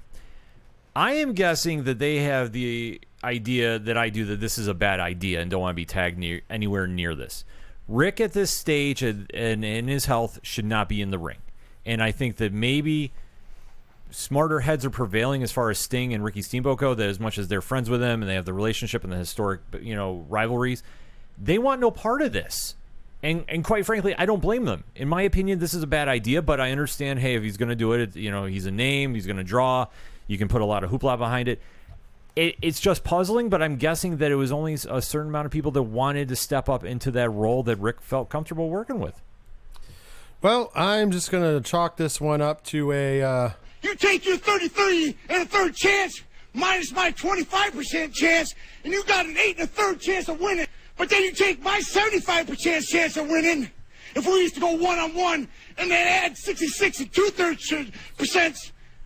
I 0.95 1.13
am 1.13 1.33
guessing 1.33 1.85
that 1.85 1.97
they 1.97 2.17
have 2.17 2.51
the 2.51 3.01
idea 3.27 3.77
that 3.77 3.97
I 3.97 4.09
do 4.09 4.25
that 4.25 4.39
this 4.39 4.57
is 4.57 4.67
a 4.67 4.73
bad 4.73 4.99
idea 4.99 5.41
and 5.41 5.51
don't 5.51 5.61
want 5.61 5.73
to 5.73 5.75
be 5.75 5.85
tagged 5.85 6.17
near 6.17 6.41
anywhere 6.49 6.87
near 6.87 7.13
this. 7.13 7.43
Rick 7.87 8.19
at 8.19 8.33
this 8.33 8.51
stage 8.51 9.03
and, 9.03 9.31
in 9.31 9.87
his 9.87 10.05
health 10.05 10.39
should 10.43 10.65
not 10.65 10.89
be 10.89 11.01
in 11.01 11.11
the 11.11 11.19
ring. 11.19 11.37
And 11.85 12.01
I 12.01 12.11
think 12.11 12.37
that 12.37 12.51
maybe 12.51 13.11
smarter 14.11 14.61
heads 14.61 14.85
are 14.85 14.89
prevailing 14.89 15.43
as 15.43 15.51
far 15.51 15.69
as 15.69 15.79
Sting 15.79 16.13
and 16.13 16.23
Ricky 16.23 16.41
Steamboat 16.41 16.79
go. 16.79 16.93
That 16.93 17.09
as 17.09 17.19
much 17.19 17.37
as 17.37 17.47
they're 17.47 17.61
friends 17.61 17.89
with 17.89 18.01
him 18.01 18.21
and 18.21 18.29
they 18.29 18.35
have 18.35 18.45
the 18.45 18.53
relationship 18.53 19.03
and 19.03 19.11
the 19.11 19.17
historic, 19.17 19.61
you 19.81 19.95
know, 19.95 20.25
rivalries, 20.27 20.83
they 21.37 21.57
want 21.57 21.79
no 21.79 21.91
part 21.91 22.21
of 22.21 22.33
this. 22.33 22.75
And 23.23 23.45
and 23.47 23.63
quite 23.63 23.85
frankly, 23.85 24.13
I 24.17 24.25
don't 24.25 24.41
blame 24.41 24.65
them. 24.65 24.83
In 24.95 25.07
my 25.07 25.21
opinion, 25.21 25.59
this 25.59 25.73
is 25.73 25.81
a 25.81 25.87
bad 25.87 26.07
idea, 26.07 26.41
but 26.41 26.59
I 26.59 26.71
understand. 26.71 27.19
Hey, 27.19 27.35
if 27.35 27.43
he's 27.43 27.57
going 27.57 27.69
to 27.69 27.75
do 27.75 27.93
it, 27.93 28.15
you 28.15 28.31
know, 28.31 28.45
he's 28.45 28.65
a 28.65 28.71
name. 28.71 29.15
He's 29.15 29.25
going 29.25 29.37
to 29.37 29.43
draw. 29.43 29.87
You 30.27 30.37
can 30.37 30.49
put 30.49 30.61
a 30.61 30.65
lot 30.65 30.83
of 30.83 30.91
hoopla 30.91 31.17
behind 31.17 31.47
it. 31.47 31.61
It. 32.37 32.55
It's 32.61 32.79
just 32.79 33.03
puzzling, 33.03 33.49
but 33.49 33.61
I'm 33.61 33.77
guessing 33.77 34.17
that 34.17 34.31
it 34.31 34.35
was 34.35 34.51
only 34.51 34.73
a 34.73 35.01
certain 35.01 35.29
amount 35.29 35.47
of 35.47 35.51
people 35.51 35.71
that 35.71 35.83
wanted 35.83 36.29
to 36.29 36.35
step 36.35 36.69
up 36.69 36.83
into 36.83 37.11
that 37.11 37.29
role 37.29 37.63
that 37.63 37.77
Rick 37.77 38.01
felt 38.01 38.29
comfortable 38.29 38.69
working 38.69 38.99
with. 38.99 39.21
Well, 40.41 40.71
I'm 40.75 41.11
just 41.11 41.31
going 41.31 41.43
to 41.43 41.67
chalk 41.67 41.97
this 41.97 42.21
one 42.21 42.41
up 42.41 42.63
to 42.65 42.91
a. 42.91 43.23
Uh, 43.23 43.51
you 43.81 43.95
take 43.95 44.25
your 44.25 44.37
33 44.37 45.17
and 45.29 45.43
a 45.43 45.45
third 45.45 45.75
chance 45.75 46.21
minus 46.53 46.91
my 46.91 47.11
25% 47.11 48.13
chance, 48.13 48.53
and 48.83 48.93
you 48.93 49.03
got 49.05 49.25
an 49.25 49.37
8 49.37 49.59
and 49.59 49.63
a 49.63 49.67
third 49.67 49.99
chance 49.99 50.29
of 50.29 50.39
winning. 50.39 50.67
But 50.95 51.09
then 51.09 51.23
you 51.23 51.31
take 51.31 51.61
my 51.61 51.79
75% 51.79 52.87
chance 52.87 53.17
of 53.17 53.29
winning. 53.29 53.69
If 54.15 54.25
we 54.25 54.41
used 54.41 54.55
to 54.55 54.61
go 54.61 54.71
one 54.71 54.97
on 54.97 55.13
one 55.13 55.47
and 55.77 55.91
then 55.91 56.07
add 56.07 56.37
66 56.37 56.99
and 56.99 57.13
two 57.13 57.29
thirds 57.29 57.71
percent, 58.17 58.57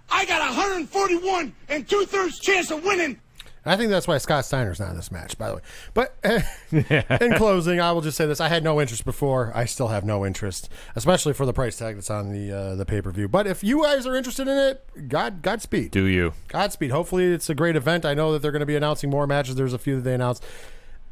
I 0.10 0.26
got 0.26 0.40
141 0.40 1.54
and 1.70 1.88
two 1.88 2.06
thirds 2.06 2.40
chance 2.40 2.72
of 2.72 2.84
winning. 2.84 3.21
I 3.66 3.78
think 3.78 3.92
that's 3.92 4.08
why 4.08 4.18
Scott 4.18 4.46
Steiner's 4.46 4.80
not 4.80 4.90
in 4.90 4.96
this 4.96 5.12
match, 5.12 5.38
by 5.38 5.50
the 5.50 5.56
way. 5.56 5.62
But 5.94 6.16
in 7.22 7.34
closing, 7.36 7.80
I 7.80 7.92
will 7.92 8.02
just 8.02 8.18
say 8.18 8.26
this: 8.26 8.42
I 8.42 8.48
had 8.48 8.64
no 8.64 8.82
interest 8.82 9.06
before. 9.06 9.52
I 9.54 9.66
still 9.66 9.90
have 9.90 10.04
no 10.04 10.26
interest, 10.26 10.70
especially 10.96 11.34
for 11.34 11.46
the 11.46 11.54
price 11.54 11.78
tag 11.78 11.96
that's 11.96 12.10
on 12.10 12.32
the 12.32 12.52
uh, 12.52 12.76
the 12.76 12.86
pay 12.86 13.02
per 13.02 13.12
view. 13.12 13.28
But 13.28 13.46
if 13.46 13.64
you 13.64 13.84
guys 13.84 14.08
are 14.08 14.16
interested 14.16 14.48
in 14.48 14.58
it, 14.58 15.10
God 15.10 15.42
Godspeed. 15.42 15.92
Do 15.92 16.06
you? 16.06 16.34
Godspeed. 16.48 16.92
Hopefully, 16.92 17.26
it's 17.26 17.50
a 17.50 17.56
great 17.56 17.76
event. 17.76 18.06
I 18.06 18.14
know 18.14 18.32
that 18.34 18.42
they're 18.42 18.52
going 18.52 18.62
to 18.62 18.66
be 18.66 18.76
announcing 18.76 19.10
more 19.10 19.28
matches. 19.28 19.56
There's 19.56 19.74
a 19.74 19.80
few 19.80 19.98
that 19.98 20.02
they 20.02 20.16
announced. 20.16 20.44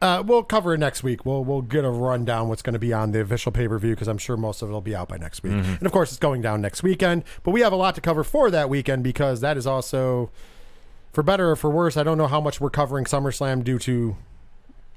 Uh, 0.02 0.24
we'll 0.26 0.44
cover 0.44 0.74
it 0.74 0.78
next 0.78 1.04
week. 1.04 1.26
We'll 1.26 1.44
we'll 1.44 1.62
get 1.62 1.84
a 1.84 1.90
rundown 1.90 2.48
what's 2.48 2.62
going 2.62 2.74
to 2.74 2.80
be 2.80 2.94
on 2.94 3.12
the 3.12 3.20
official 3.22 3.52
pay 3.52 3.68
per 3.68 3.78
view 3.78 3.92
because 3.92 4.08
I'm 4.08 4.18
sure 4.18 4.38
most 4.38 4.62
of 4.62 4.70
it 4.70 4.72
will 4.72 4.82
be 4.82 4.96
out 4.96 5.10
by 5.10 5.18
next 5.18 5.44
week. 5.44 5.52
And 5.54 5.86
of 5.86 5.92
course, 5.92 6.10
it's 6.12 6.20
going 6.20 6.42
down 6.42 6.62
next 6.62 6.84
weekend. 6.84 7.26
But 7.44 7.52
we 7.52 7.62
have 7.62 7.74
a 7.74 7.76
lot 7.76 7.96
to 7.96 8.02
cover 8.02 8.24
for 8.24 8.50
that 8.50 8.70
weekend 8.70 9.04
because 9.04 9.42
that 9.42 9.58
is 9.58 9.68
also, 9.68 10.32
for 11.12 11.24
better 11.24 11.52
or 11.52 11.56
for 11.56 11.70
worse, 11.70 11.98
I 11.98 12.04
don't 12.04 12.18
know 12.18 12.28
how 12.28 12.42
much 12.42 12.62
we're 12.62 12.70
covering 12.70 13.06
SummerSlam 13.06 13.64
due 13.64 13.80
to 13.80 14.16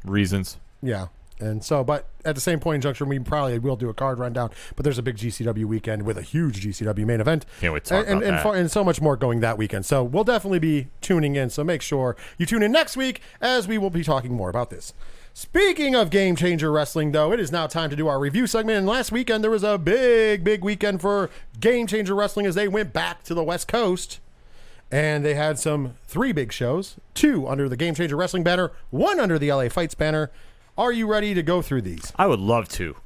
Reasons. 0.04 0.58
yeah. 0.82 1.08
And 1.40 1.64
so, 1.64 1.82
but 1.82 2.08
at 2.24 2.36
the 2.36 2.40
same 2.40 2.60
point 2.60 2.76
in 2.76 2.80
junction, 2.82 3.08
we 3.08 3.18
probably 3.18 3.58
will 3.58 3.74
do 3.74 3.88
a 3.88 3.94
card 3.94 4.20
rundown. 4.20 4.50
But 4.76 4.84
there's 4.84 4.98
a 4.98 5.02
big 5.02 5.16
GCW 5.16 5.64
weekend 5.64 6.02
with 6.02 6.16
a 6.16 6.22
huge 6.22 6.64
GCW 6.64 7.04
main 7.04 7.20
event. 7.20 7.46
Can't 7.60 7.74
wait 7.74 7.82
to 7.84 7.90
talk 7.90 8.06
and, 8.06 8.18
about 8.18 8.22
and, 8.28 8.36
that. 8.36 8.42
far- 8.44 8.54
and 8.54 8.70
so 8.70 8.84
much 8.84 9.00
more 9.00 9.16
going 9.16 9.40
that 9.40 9.58
weekend. 9.58 9.84
So 9.84 10.04
we'll 10.04 10.22
definitely 10.22 10.60
be 10.60 10.88
tuning 11.00 11.34
in. 11.34 11.50
So 11.50 11.64
make 11.64 11.82
sure 11.82 12.16
you 12.38 12.46
tune 12.46 12.62
in 12.62 12.70
next 12.70 12.96
week 12.96 13.22
as 13.40 13.66
we 13.66 13.76
will 13.76 13.90
be 13.90 14.04
talking 14.04 14.32
more 14.32 14.50
about 14.50 14.70
this. 14.70 14.94
Speaking 15.34 15.96
of 15.96 16.10
game 16.10 16.36
changer 16.36 16.70
wrestling, 16.70 17.10
though, 17.10 17.32
it 17.32 17.40
is 17.40 17.50
now 17.50 17.66
time 17.66 17.90
to 17.90 17.96
do 17.96 18.06
our 18.06 18.20
review 18.20 18.46
segment. 18.46 18.78
And 18.78 18.86
last 18.86 19.10
weekend, 19.10 19.42
there 19.42 19.50
was 19.50 19.64
a 19.64 19.78
big, 19.78 20.44
big 20.44 20.62
weekend 20.62 21.00
for 21.00 21.28
game 21.58 21.88
changer 21.88 22.14
wrestling 22.14 22.46
as 22.46 22.54
they 22.54 22.68
went 22.68 22.92
back 22.92 23.24
to 23.24 23.34
the 23.34 23.42
West 23.42 23.66
Coast. 23.66 24.20
And 24.92 25.24
they 25.24 25.34
had 25.34 25.58
some 25.58 25.94
three 26.06 26.32
big 26.32 26.52
shows 26.52 26.96
two 27.14 27.48
under 27.48 27.68
the 27.68 27.76
Game 27.76 27.94
Changer 27.94 28.14
Wrestling 28.14 28.44
banner, 28.44 28.72
one 28.90 29.18
under 29.18 29.38
the 29.38 29.50
LA 29.50 29.68
Fights 29.70 29.94
banner. 29.94 30.30
Are 30.76 30.92
you 30.92 31.06
ready 31.06 31.34
to 31.34 31.42
go 31.42 31.62
through 31.62 31.82
these? 31.82 32.12
I 32.16 32.26
would 32.26 32.40
love 32.40 32.68
to. 32.70 32.96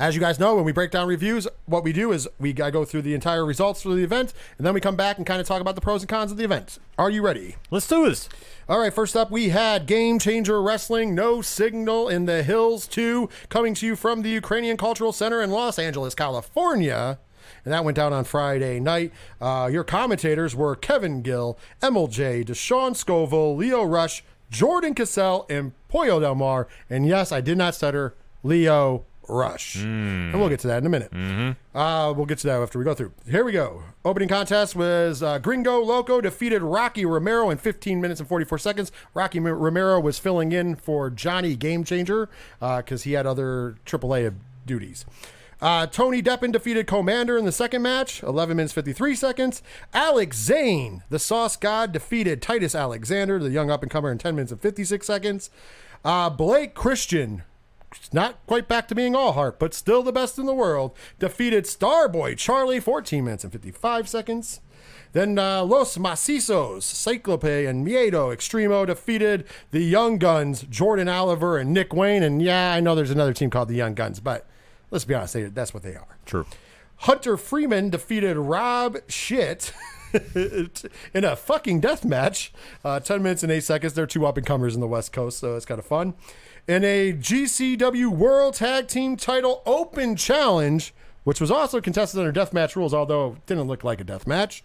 As 0.00 0.14
you 0.14 0.20
guys 0.20 0.40
know, 0.40 0.56
when 0.56 0.64
we 0.64 0.72
break 0.72 0.90
down 0.90 1.06
reviews, 1.06 1.46
what 1.66 1.84
we 1.84 1.92
do 1.92 2.10
is 2.10 2.26
we 2.38 2.50
I 2.58 2.70
go 2.70 2.86
through 2.86 3.02
the 3.02 3.12
entire 3.12 3.44
results 3.44 3.82
for 3.82 3.90
the 3.90 4.02
event, 4.02 4.32
and 4.56 4.66
then 4.66 4.72
we 4.72 4.80
come 4.80 4.96
back 4.96 5.18
and 5.18 5.26
kind 5.26 5.42
of 5.42 5.46
talk 5.46 5.60
about 5.60 5.74
the 5.74 5.82
pros 5.82 6.00
and 6.00 6.08
cons 6.08 6.32
of 6.32 6.38
the 6.38 6.44
event. 6.44 6.78
Are 6.96 7.10
you 7.10 7.20
ready? 7.20 7.56
Let's 7.70 7.86
do 7.86 8.08
this. 8.08 8.26
All 8.66 8.78
right, 8.78 8.94
first 8.94 9.14
up, 9.14 9.30
we 9.30 9.50
had 9.50 9.84
Game 9.84 10.18
Changer 10.18 10.62
Wrestling, 10.62 11.14
No 11.14 11.42
Signal 11.42 12.08
in 12.08 12.24
the 12.24 12.42
Hills 12.42 12.88
2, 12.88 13.28
coming 13.50 13.74
to 13.74 13.86
you 13.86 13.94
from 13.94 14.22
the 14.22 14.30
Ukrainian 14.30 14.78
Cultural 14.78 15.12
Center 15.12 15.42
in 15.42 15.50
Los 15.50 15.78
Angeles, 15.78 16.14
California. 16.14 17.18
And 17.64 17.72
that 17.72 17.84
went 17.84 17.96
down 17.96 18.12
on 18.12 18.24
Friday 18.24 18.80
night. 18.80 19.12
Uh, 19.40 19.68
your 19.70 19.84
commentators 19.84 20.54
were 20.54 20.74
Kevin 20.76 21.22
Gill, 21.22 21.58
Emil 21.82 22.06
Jay, 22.08 22.44
Deshaun 22.44 22.94
Scoville, 22.96 23.56
Leo 23.56 23.82
Rush, 23.84 24.22
Jordan 24.50 24.94
Cassell, 24.94 25.46
and 25.48 25.72
Pollo 25.88 26.20
Del 26.20 26.34
Mar. 26.34 26.66
And 26.88 27.06
yes, 27.06 27.32
I 27.32 27.40
did 27.40 27.56
not 27.58 27.74
stutter, 27.74 28.14
Leo 28.42 29.04
Rush. 29.28 29.76
And 29.76 30.34
we'll 30.34 30.48
get 30.48 30.58
to 30.60 30.66
that 30.66 30.78
in 30.78 30.86
a 30.86 30.88
minute. 30.88 31.12
Uh, 31.72 32.12
we'll 32.16 32.26
get 32.26 32.38
to 32.38 32.48
that 32.48 32.60
after 32.60 32.78
we 32.80 32.84
go 32.84 32.94
through. 32.94 33.12
Here 33.28 33.44
we 33.44 33.52
go. 33.52 33.84
Opening 34.04 34.28
contest 34.28 34.74
was 34.74 35.22
uh, 35.22 35.38
Gringo 35.38 35.78
Loco 35.80 36.20
defeated 36.20 36.62
Rocky 36.62 37.04
Romero 37.04 37.48
in 37.50 37.58
15 37.58 38.00
minutes 38.00 38.18
and 38.18 38.28
44 38.28 38.58
seconds. 38.58 38.90
Rocky 39.14 39.38
M- 39.38 39.46
Romero 39.46 40.00
was 40.00 40.18
filling 40.18 40.50
in 40.50 40.74
for 40.74 41.10
Johnny 41.10 41.54
Game 41.54 41.84
Changer 41.84 42.28
because 42.58 43.04
he 43.04 43.12
had 43.12 43.24
other 43.24 43.76
AAA 43.86 44.34
duties. 44.66 45.04
Uh, 45.60 45.86
Tony 45.86 46.22
Deppen 46.22 46.52
defeated 46.52 46.86
Commander 46.86 47.36
in 47.36 47.44
the 47.44 47.52
second 47.52 47.82
match, 47.82 48.22
11 48.22 48.56
minutes 48.56 48.72
53 48.72 49.14
seconds. 49.14 49.62
Alex 49.92 50.38
Zayne, 50.38 51.02
the 51.10 51.18
Sauce 51.18 51.56
God, 51.56 51.92
defeated 51.92 52.40
Titus 52.40 52.74
Alexander, 52.74 53.38
the 53.38 53.50
young 53.50 53.70
up 53.70 53.82
and 53.82 53.90
comer, 53.90 54.10
in 54.10 54.18
10 54.18 54.34
minutes 54.34 54.52
and 54.52 54.60
56 54.60 55.06
seconds. 55.06 55.50
Uh, 56.04 56.30
Blake 56.30 56.74
Christian, 56.74 57.42
not 58.12 58.44
quite 58.46 58.68
back 58.68 58.88
to 58.88 58.94
being 58.94 59.14
all 59.14 59.32
heart, 59.32 59.58
but 59.58 59.74
still 59.74 60.02
the 60.02 60.12
best 60.12 60.38
in 60.38 60.46
the 60.46 60.54
world, 60.54 60.96
defeated 61.18 61.64
Starboy 61.64 62.38
Charlie, 62.38 62.80
14 62.80 63.24
minutes 63.24 63.44
and 63.44 63.52
55 63.52 64.08
seconds. 64.08 64.60
Then 65.12 65.38
uh, 65.38 65.64
Los 65.64 65.98
Macizos, 65.98 66.84
Cyclope, 66.84 67.44
and 67.44 67.86
Miedo 67.86 68.32
Extremo 68.34 68.86
defeated 68.86 69.44
the 69.72 69.80
Young 69.80 70.18
Guns, 70.18 70.62
Jordan 70.62 71.08
Oliver 71.08 71.58
and 71.58 71.74
Nick 71.74 71.92
Wayne. 71.92 72.22
And 72.22 72.40
yeah, 72.40 72.72
I 72.72 72.80
know 72.80 72.94
there's 72.94 73.10
another 73.10 73.34
team 73.34 73.50
called 73.50 73.68
the 73.68 73.74
Young 73.74 73.94
Guns, 73.94 74.20
but 74.20 74.46
let's 74.90 75.04
be 75.04 75.14
honest, 75.14 75.34
they, 75.34 75.44
that's 75.44 75.74
what 75.74 75.82
they 75.82 75.96
are. 75.96 76.18
True. 76.26 76.46
Hunter 76.96 77.36
Freeman 77.36 77.90
defeated 77.90 78.36
Rob 78.36 78.98
Shit 79.08 79.72
in 81.14 81.24
a 81.24 81.34
fucking 81.34 81.80
death 81.80 82.04
match. 82.04 82.52
Uh, 82.84 83.00
10 83.00 83.22
minutes 83.22 83.42
and 83.42 83.50
8 83.50 83.60
seconds. 83.60 83.94
They're 83.94 84.06
two 84.06 84.26
up 84.26 84.36
and 84.36 84.46
comers 84.46 84.74
in 84.74 84.80
the 84.80 84.86
West 84.86 85.12
Coast, 85.12 85.38
so 85.38 85.56
it's 85.56 85.64
kind 85.64 85.78
of 85.78 85.86
fun. 85.86 86.14
In 86.68 86.84
a 86.84 87.12
GCW 87.12 88.08
World 88.08 88.54
Tag 88.54 88.86
Team 88.86 89.16
Title 89.16 89.62
Open 89.64 90.14
Challenge, 90.14 90.92
which 91.24 91.40
was 91.40 91.50
also 91.50 91.80
contested 91.80 92.18
under 92.20 92.32
death 92.32 92.52
match 92.52 92.76
rules, 92.76 92.92
although 92.92 93.32
it 93.32 93.46
didn't 93.46 93.66
look 93.66 93.82
like 93.82 94.00
a 94.00 94.04
death 94.04 94.26
match. 94.26 94.62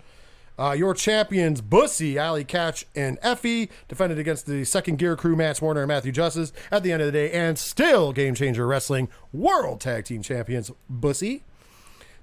Uh, 0.58 0.72
your 0.72 0.94
champions, 0.94 1.60
Bussy, 1.62 2.18
Allie 2.18 2.46
Katch, 2.46 2.86
and 2.96 3.20
Effy, 3.22 3.70
defended 3.88 4.18
against 4.20 4.46
the 4.46 4.64
second 4.64 4.98
gear 4.98 5.16
crew, 5.18 5.36
Matt 5.36 5.62
Warner 5.62 5.82
and 5.82 5.88
Matthew 5.90 6.12
Justice, 6.14 6.54
at 6.72 6.82
the 6.84 6.92
end 6.94 7.02
of 7.02 7.08
the 7.08 7.12
day, 7.12 7.32
and 7.32 7.60
still 7.60 8.14
Game 8.14 8.36
Changer 8.36 8.66
Wrestling 8.66 9.10
World 9.34 9.82
Tag 9.82 10.06
Team 10.06 10.22
Champions, 10.22 10.72
Bussy. 10.90 11.44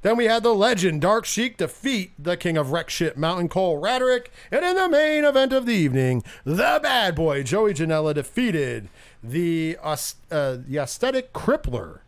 Then 0.01 0.17
we 0.17 0.25
had 0.25 0.43
the 0.43 0.55
legend 0.55 1.01
Dark 1.01 1.25
Sheik 1.25 1.59
defeat 1.59 2.13
the 2.19 2.37
king 2.37 2.57
of 2.57 2.73
wreck 2.73 2.91
shit 2.91 3.17
Mountain 3.17 3.49
Cole 3.49 3.81
Radrick. 3.81 4.27
And 4.51 4.65
in 4.65 4.75
the 4.75 4.89
main 4.89 5.25
event 5.25 5.53
of 5.53 5.65
the 5.65 5.75
evening, 5.75 6.25
the 6.45 6.81
bad 6.83 7.15
boy 7.15 7.45
Joey 7.45 7.73
Janela 7.73 8.13
defeated 8.13 8.89
the, 9.23 9.77
aus- 9.81 10.17
uh, 10.31 10.57
the 10.67 10.79
aesthetic 10.79 11.33
crippler 11.33 12.01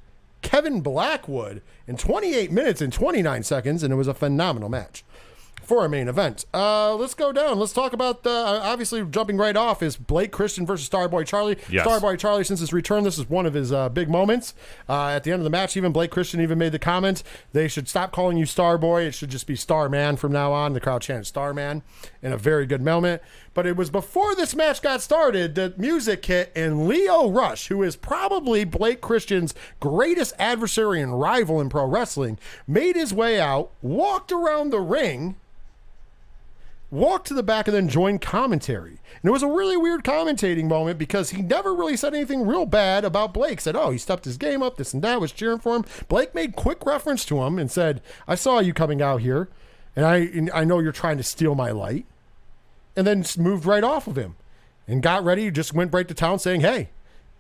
Kevin 0.42 0.80
Blackwood 0.80 1.62
in 1.86 1.96
28 1.96 2.50
minutes 2.50 2.80
and 2.80 2.92
29 2.92 3.44
seconds, 3.44 3.82
and 3.84 3.92
it 3.92 3.96
was 3.96 4.08
a 4.08 4.14
phenomenal 4.14 4.68
match. 4.68 5.04
For 5.64 5.80
our 5.80 5.88
main 5.88 6.08
event. 6.08 6.44
Uh, 6.54 6.94
let's 6.94 7.14
go 7.14 7.32
down. 7.32 7.58
Let's 7.58 7.72
talk 7.72 7.92
about 7.92 8.22
the 8.22 8.30
obviously 8.30 9.04
jumping 9.04 9.36
right 9.36 9.56
off 9.56 9.82
is 9.82 9.96
Blake 9.96 10.32
Christian 10.32 10.66
versus 10.66 10.88
Starboy 10.88 11.26
Charlie. 11.26 11.56
Yes. 11.68 11.86
Starboy 11.86 12.18
Charlie, 12.18 12.44
since 12.44 12.60
his 12.60 12.72
return, 12.72 13.04
this 13.04 13.18
is 13.18 13.28
one 13.28 13.46
of 13.46 13.54
his 13.54 13.72
uh, 13.72 13.88
big 13.88 14.08
moments. 14.08 14.54
Uh, 14.88 15.08
at 15.08 15.24
the 15.24 15.32
end 15.32 15.40
of 15.40 15.44
the 15.44 15.50
match, 15.50 15.76
even 15.76 15.92
Blake 15.92 16.10
Christian 16.10 16.40
even 16.40 16.58
made 16.58 16.72
the 16.72 16.78
comment 16.78 17.22
they 17.52 17.68
should 17.68 17.88
stop 17.88 18.12
calling 18.12 18.36
you 18.36 18.44
Starboy. 18.44 19.06
It 19.06 19.12
should 19.12 19.30
just 19.30 19.46
be 19.46 19.56
Starman 19.56 20.16
from 20.16 20.32
now 20.32 20.52
on. 20.52 20.72
The 20.72 20.80
crowd 20.80 21.02
chanted 21.02 21.26
Starman 21.26 21.82
in 22.22 22.32
a 22.32 22.38
very 22.38 22.66
good 22.66 22.82
moment. 22.82 23.22
But 23.54 23.66
it 23.66 23.76
was 23.76 23.88
before 23.88 24.34
this 24.34 24.54
match 24.56 24.82
got 24.82 25.00
started 25.00 25.54
that 25.54 25.78
music 25.78 26.26
hit, 26.26 26.50
and 26.56 26.88
Leo 26.88 27.30
Rush, 27.30 27.68
who 27.68 27.84
is 27.84 27.94
probably 27.94 28.64
Blake 28.64 29.00
Christian's 29.00 29.54
greatest 29.78 30.34
adversary 30.40 31.00
and 31.00 31.20
rival 31.20 31.60
in 31.60 31.68
pro 31.68 31.86
wrestling, 31.86 32.38
made 32.66 32.96
his 32.96 33.14
way 33.14 33.40
out, 33.40 33.70
walked 33.80 34.32
around 34.32 34.70
the 34.70 34.80
ring, 34.80 35.36
walked 36.94 37.26
to 37.26 37.34
the 37.34 37.42
back, 37.42 37.68
and 37.68 37.76
then 37.76 37.88
joined 37.88 38.20
commentary. 38.20 39.00
And 39.22 39.28
it 39.28 39.30
was 39.30 39.42
a 39.42 39.48
really 39.48 39.76
weird 39.76 40.04
commentating 40.04 40.68
moment 40.68 40.98
because 40.98 41.30
he 41.30 41.42
never 41.42 41.74
really 41.74 41.96
said 41.96 42.14
anything 42.14 42.46
real 42.46 42.66
bad 42.66 43.04
about 43.04 43.34
Blake. 43.34 43.60
Said, 43.60 43.76
"Oh, 43.76 43.90
he 43.90 43.98
stepped 43.98 44.24
his 44.24 44.38
game 44.38 44.62
up, 44.62 44.76
this 44.76 44.94
and 44.94 45.02
that." 45.02 45.20
Was 45.20 45.32
cheering 45.32 45.58
for 45.58 45.76
him. 45.76 45.84
Blake 46.08 46.34
made 46.34 46.56
quick 46.56 46.86
reference 46.86 47.24
to 47.26 47.42
him 47.42 47.58
and 47.58 47.70
said, 47.70 48.00
"I 48.26 48.34
saw 48.34 48.60
you 48.60 48.72
coming 48.72 49.02
out 49.02 49.20
here, 49.20 49.48
and 49.94 50.06
I 50.06 50.16
and 50.16 50.50
I 50.54 50.64
know 50.64 50.78
you're 50.78 50.92
trying 50.92 51.18
to 51.18 51.22
steal 51.22 51.54
my 51.54 51.70
light." 51.70 52.06
and 52.96 53.06
then 53.06 53.24
moved 53.38 53.64
right 53.64 53.84
off 53.84 54.06
of 54.06 54.16
him 54.16 54.36
and 54.86 55.02
got 55.02 55.24
ready. 55.24 55.50
Just 55.50 55.74
went 55.74 55.92
right 55.92 56.06
to 56.08 56.14
town 56.14 56.38
saying, 56.38 56.60
"Hey, 56.60 56.90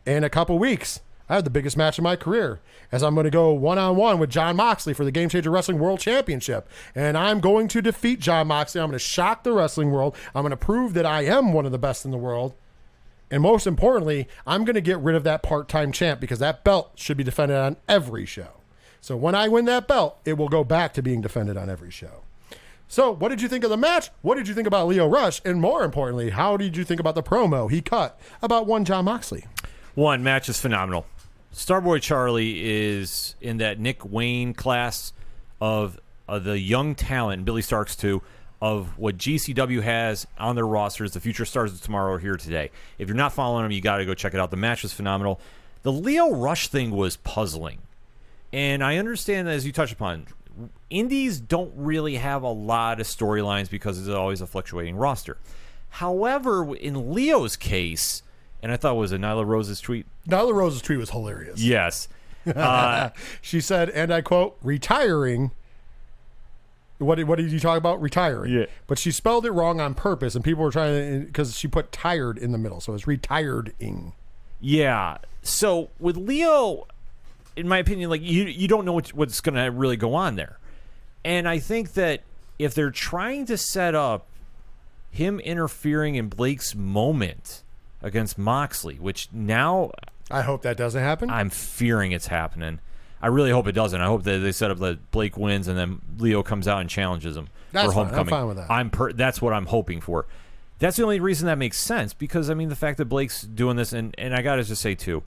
in 0.06 0.24
a 0.24 0.30
couple 0.30 0.58
weeks, 0.58 1.00
I 1.28 1.34
have 1.34 1.44
the 1.44 1.50
biggest 1.50 1.76
match 1.76 1.98
of 1.98 2.04
my 2.04 2.16
career 2.16 2.60
as 2.92 3.02
I'm 3.02 3.14
going 3.14 3.24
to 3.24 3.30
go 3.30 3.50
one 3.52 3.78
on 3.78 3.96
one 3.96 4.18
with 4.18 4.30
Jon 4.30 4.56
Moxley 4.56 4.92
for 4.92 5.04
the 5.04 5.10
Game 5.10 5.28
Changer 5.28 5.50
Wrestling 5.50 5.78
World 5.78 6.00
Championship, 6.00 6.68
and 6.94 7.16
I'm 7.16 7.40
going 7.40 7.68
to 7.68 7.80
defeat 7.80 8.20
Jon 8.20 8.48
Moxley. 8.48 8.80
I'm 8.80 8.88
going 8.88 8.98
to 8.98 9.04
shock 9.04 9.42
the 9.42 9.52
wrestling 9.52 9.90
world. 9.90 10.16
I'm 10.34 10.42
going 10.42 10.50
to 10.50 10.56
prove 10.56 10.94
that 10.94 11.06
I 11.06 11.22
am 11.22 11.52
one 11.52 11.66
of 11.66 11.72
the 11.72 11.78
best 11.78 12.04
in 12.04 12.10
the 12.10 12.18
world." 12.18 12.54
And 13.30 13.42
most 13.42 13.66
importantly, 13.66 14.28
I'm 14.46 14.64
going 14.64 14.74
to 14.74 14.80
get 14.80 14.98
rid 14.98 15.16
of 15.16 15.24
that 15.24 15.42
part 15.42 15.68
time 15.68 15.92
champ 15.92 16.20
because 16.20 16.38
that 16.40 16.62
belt 16.62 16.92
should 16.94 17.16
be 17.16 17.24
defended 17.24 17.56
on 17.56 17.76
every 17.88 18.26
show. 18.26 18.60
So 19.00 19.16
when 19.16 19.34
I 19.34 19.48
win 19.48 19.64
that 19.64 19.88
belt, 19.88 20.18
it 20.24 20.34
will 20.34 20.48
go 20.48 20.62
back 20.62 20.94
to 20.94 21.02
being 21.02 21.20
defended 21.20 21.56
on 21.56 21.68
every 21.68 21.90
show. 21.90 22.22
So, 22.86 23.10
what 23.10 23.30
did 23.30 23.40
you 23.40 23.48
think 23.48 23.64
of 23.64 23.70
the 23.70 23.76
match? 23.76 24.10
What 24.22 24.36
did 24.36 24.46
you 24.46 24.54
think 24.54 24.66
about 24.68 24.86
Leo 24.86 25.08
Rush? 25.08 25.40
And 25.44 25.60
more 25.60 25.84
importantly, 25.84 26.30
how 26.30 26.56
did 26.56 26.76
you 26.76 26.84
think 26.84 27.00
about 27.00 27.14
the 27.14 27.22
promo 27.22 27.70
he 27.70 27.80
cut 27.80 28.20
about 28.40 28.66
one 28.66 28.84
Jon 28.84 29.06
Moxley? 29.06 29.46
One 29.94 30.22
match 30.22 30.48
is 30.48 30.60
phenomenal. 30.60 31.06
Starboy 31.54 32.02
Charlie 32.02 32.64
is 32.64 33.36
in 33.40 33.58
that 33.58 33.78
Nick 33.78 34.04
Wayne 34.04 34.54
class 34.54 35.12
of, 35.60 36.00
the 36.26 36.58
young 36.58 36.96
talent, 36.96 37.44
Billie 37.44 37.62
Starkz 37.62 37.96
too, 37.96 38.22
of 38.60 38.98
what 38.98 39.16
GCW 39.16 39.82
has 39.82 40.26
on 40.36 40.56
their 40.56 40.66
rosters. 40.66 41.12
The 41.12 41.20
future 41.20 41.44
stars 41.44 41.72
of 41.72 41.80
tomorrow 41.80 42.14
are 42.14 42.18
here 42.18 42.34
today. 42.36 42.70
If 42.98 43.08
you're 43.08 43.16
not 43.16 43.32
following 43.32 43.62
them, 43.62 43.72
you 43.72 43.80
got 43.80 43.98
to 43.98 44.04
go 44.04 44.14
check 44.14 44.34
it 44.34 44.40
out. 44.40 44.50
The 44.50 44.56
match 44.56 44.82
was 44.82 44.92
phenomenal. 44.92 45.40
The 45.82 45.92
Leo 45.92 46.34
Rush 46.34 46.68
thing 46.68 46.90
was 46.90 47.18
puzzling. 47.18 47.78
And 48.52 48.82
I 48.82 48.96
understand, 48.96 49.48
as 49.48 49.64
you 49.64 49.70
touched 49.70 49.92
upon, 49.92 50.26
indies 50.90 51.38
don't 51.38 51.72
really 51.76 52.16
have 52.16 52.42
a 52.42 52.48
lot 52.48 53.00
of 53.00 53.06
storylines 53.06 53.70
because 53.70 53.98
it's 53.98 54.08
always 54.08 54.40
a 54.40 54.46
fluctuating 54.46 54.96
roster. 54.96 55.36
However, 55.90 56.74
in 56.74 57.12
Leo's 57.14 57.56
case, 57.56 58.22
and 58.64 58.72
I 58.72 58.78
thought 58.78 58.94
it 58.94 58.98
was 58.98 59.12
a 59.12 59.18
Nyla 59.18 59.46
Rose's 59.46 59.78
tweet. 59.78 60.06
Nyla 60.26 60.54
Rose's 60.54 60.80
tweet 60.80 60.98
was 60.98 61.10
hilarious. 61.10 61.60
Yes. 61.60 62.08
Uh, 62.46 63.08
she 63.40 63.58
said, 63.58 63.88
and 63.88 64.12
I 64.12 64.20
quote, 64.20 64.58
retiring. 64.62 65.50
What 66.98 67.14
did, 67.14 67.26
what 67.26 67.38
did 67.38 67.50
you 67.50 67.58
talk 67.58 67.78
about? 67.78 68.02
Retiring. 68.02 68.52
Yeah. 68.52 68.66
But 68.86 68.98
she 68.98 69.12
spelled 69.12 69.46
it 69.46 69.50
wrong 69.52 69.80
on 69.80 69.94
purpose, 69.94 70.34
and 70.34 70.44
people 70.44 70.62
were 70.62 70.70
trying 70.70 71.20
to, 71.20 71.26
because 71.26 71.58
she 71.58 71.68
put 71.68 71.90
tired 71.90 72.36
in 72.36 72.52
the 72.52 72.58
middle. 72.58 72.82
So 72.82 72.92
it's 72.92 73.04
retireding. 73.04 74.12
yeah. 74.60 75.16
So 75.40 75.88
with 75.98 76.18
Leo, 76.18 76.86
in 77.56 77.66
my 77.66 77.78
opinion, 77.78 78.10
like 78.10 78.20
you, 78.20 78.44
you 78.44 78.68
don't 78.68 78.84
know 78.84 78.92
what, 78.92 79.08
what's 79.14 79.40
going 79.40 79.54
to 79.54 79.70
really 79.70 79.96
go 79.96 80.12
on 80.14 80.36
there. 80.36 80.58
And 81.24 81.48
I 81.48 81.58
think 81.58 81.94
that 81.94 82.24
if 82.58 82.74
they're 82.74 82.90
trying 82.90 83.46
to 83.46 83.56
set 83.56 83.94
up 83.94 84.26
him 85.10 85.40
interfering 85.40 86.16
in 86.16 86.28
Blake's 86.28 86.74
moment 86.74 87.62
against 88.04 88.38
Moxley, 88.38 88.96
which 88.96 89.28
now 89.32 89.90
I 90.30 90.42
hope 90.42 90.62
that 90.62 90.76
doesn't 90.76 91.02
happen. 91.02 91.30
I'm 91.30 91.50
fearing 91.50 92.12
it's 92.12 92.28
happening. 92.28 92.78
I 93.20 93.28
really 93.28 93.50
hope 93.50 93.66
it 93.66 93.72
doesn't. 93.72 94.00
I 94.00 94.06
hope 94.06 94.22
that 94.24 94.38
they 94.38 94.52
set 94.52 94.70
up 94.70 94.78
that 94.80 95.10
Blake 95.10 95.36
wins 95.36 95.66
and 95.66 95.78
then 95.78 96.00
Leo 96.18 96.42
comes 96.42 96.68
out 96.68 96.82
and 96.82 96.90
challenges 96.90 97.36
him 97.36 97.48
That's 97.72 97.86
for 97.86 97.92
fine. 97.92 98.02
I'm 98.02 98.08
homecoming. 98.08 98.30
fine 98.30 98.46
with 98.48 98.56
that. 98.58 98.70
I'm 98.70 98.90
per- 98.90 99.12
that's 99.12 99.40
what 99.40 99.54
I'm 99.54 99.66
hoping 99.66 100.00
for. 100.00 100.26
That's 100.78 100.96
the 100.96 101.04
only 101.04 101.20
reason 101.20 101.46
that 101.46 101.56
makes 101.56 101.78
sense 101.78 102.12
because 102.12 102.50
I 102.50 102.54
mean 102.54 102.68
the 102.68 102.76
fact 102.76 102.98
that 102.98 103.06
Blake's 103.06 103.42
doing 103.42 103.76
this 103.76 103.92
and 103.92 104.14
and 104.18 104.34
I 104.34 104.42
got 104.42 104.56
to 104.56 104.64
just 104.64 104.82
say 104.82 104.94
too, 104.94 105.22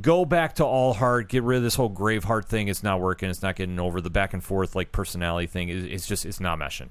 go 0.00 0.24
back 0.24 0.56
to 0.56 0.64
all 0.64 0.94
heart, 0.94 1.28
get 1.28 1.44
rid 1.44 1.58
of 1.58 1.62
this 1.62 1.76
whole 1.76 1.88
grave 1.88 2.24
heart 2.24 2.46
thing. 2.48 2.66
It's 2.66 2.82
not 2.82 3.00
working. 3.00 3.30
It's 3.30 3.42
not 3.42 3.54
getting 3.56 3.78
over 3.78 4.00
the 4.00 4.10
back 4.10 4.34
and 4.34 4.42
forth 4.42 4.74
like 4.74 4.90
personality 4.90 5.46
thing. 5.46 5.68
Is 5.68 5.84
it's 5.84 6.06
just 6.06 6.26
it's 6.26 6.40
not 6.40 6.58
meshing. 6.58 6.88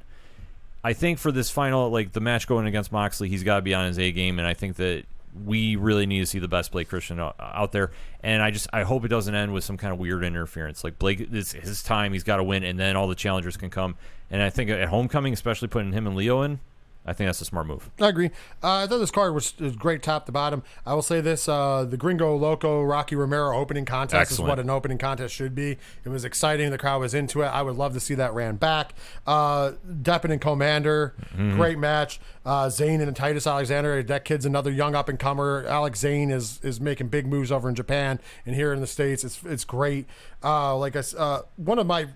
I 0.88 0.93
think 0.93 1.19
for 1.19 1.34
this 1.34 1.50
final, 1.50 1.89
like 1.89 2.13
the 2.13 2.21
match 2.21 2.47
going 2.47 2.65
against 2.65 2.93
Moxley, 2.93 3.28
he's 3.28 3.43
got 3.43 3.58
to 3.58 3.62
be 3.62 3.73
on 3.73 3.88
his 3.88 4.00
A 4.00 4.13
game, 4.13 4.39
and 4.39 4.47
I 4.47 4.54
think 4.54 4.78
that 4.78 5.04
we 5.45 5.76
really 5.76 6.06
need 6.06 6.21
to 6.21 6.26
see 6.26 6.39
the 6.39 6.47
best 6.47 6.71
Blake 6.71 6.88
Christian 6.88 7.19
out, 7.19 7.73
there. 7.73 7.91
And 8.23 8.41
I 8.41 8.52
just 8.52 8.69
I 8.71 8.84
hope 8.84 9.04
it 9.04 9.10
doesn't 9.10 9.36
end 9.36 9.52
with 9.52 9.65
some 9.65 9.76
kind 9.76 9.91
of 9.91 10.00
weird 10.00 10.23
interference. 10.23 10.86
Like 10.86 10.97
Blake, 10.97 11.19
it's 11.19 11.52
his 11.52 11.84
time, 11.84 12.13
he's 12.13 12.23
got 12.23 12.38
to 12.38 12.43
win, 12.45 12.63
and 12.63 12.80
then 12.80 12.95
all 12.95 13.10
the 13.10 13.15
challengers 13.15 13.58
can 13.58 13.69
come. 13.69 13.95
And 14.32 14.41
I 14.41 14.50
think 14.50 14.69
at 14.69 14.88
homecoming, 14.88 15.34
especially 15.34 15.67
putting 15.67 15.91
him 15.91 16.08
and 16.08 16.15
Leo 16.15 16.41
in, 16.43 16.62
I 17.08 17.13
think 17.13 17.30
that's 17.30 17.39
a 17.39 17.46
smart 17.46 17.67
move. 17.67 17.89
I 18.02 18.10
agree. 18.10 18.32
Uh, 18.62 18.84
I 18.84 18.88
thought 18.88 18.98
this 18.98 19.12
card 19.12 19.34
was, 19.34 19.58
was 19.60 19.78
great 19.78 20.04
top 20.04 20.26
to 20.26 20.34
bottom. 20.34 20.62
I 20.86 20.93
will 20.93 21.02
say 21.02 21.22
this: 21.22 21.48
uh, 21.48 21.86
the 21.89 21.96
Gringo 21.96 22.36
Loco 22.36 22.84
Rocky 22.84 23.15
Romero 23.15 23.58
opening 23.58 23.86
contest 23.86 24.20
Excellent. 24.20 24.48
is 24.48 24.50
what 24.50 24.60
an 24.60 24.70
opening 24.70 24.98
contest 24.98 25.34
should 25.34 25.56
be. 25.56 25.78
It 26.04 26.10
was 26.10 26.26
exciting. 26.26 26.70
The 26.70 26.78
crowd 26.78 27.00
was 27.00 27.13
into 27.13 27.43
it. 27.43 27.48
I 27.48 27.62
would 27.62 27.78
love 27.78 27.93
to 27.93 28.02
see 28.02 28.13
that 28.15 28.34
ran 28.34 28.58
back. 28.58 28.93
Uh, 29.26 29.72
Deppen 29.89 30.32
and 30.32 30.41
Commander, 30.41 31.15
great 31.36 31.80
match. 31.80 32.20
Uh, 32.46 32.70
Zayne 32.70 33.02
and 33.02 33.15
Titus 33.15 33.48
Alexander. 33.48 34.04
That 34.04 34.26
kid's 34.26 34.46
another 34.46 34.72
young 34.72 34.93
up 34.93 35.08
and 35.08 35.17
comer. 35.17 35.65
Alex 35.67 36.00
Zayne 36.00 36.30
is 36.30 36.60
is 36.62 36.82
making 36.82 37.08
big 37.08 37.26
moves 37.26 37.52
over 37.54 37.70
in 37.70 37.76
Japan 37.76 38.20
and 38.46 38.54
here 38.54 38.74
in 38.74 38.82
the 38.82 38.88
states. 38.88 39.24
It's 39.24 39.41
it's 39.46 39.63
great. 39.63 40.08
Uh, 40.43 40.76
like 40.78 40.96
I, 40.96 41.04
uh, 41.17 41.41
one 41.56 41.80
of 41.80 41.88
my 41.88 42.08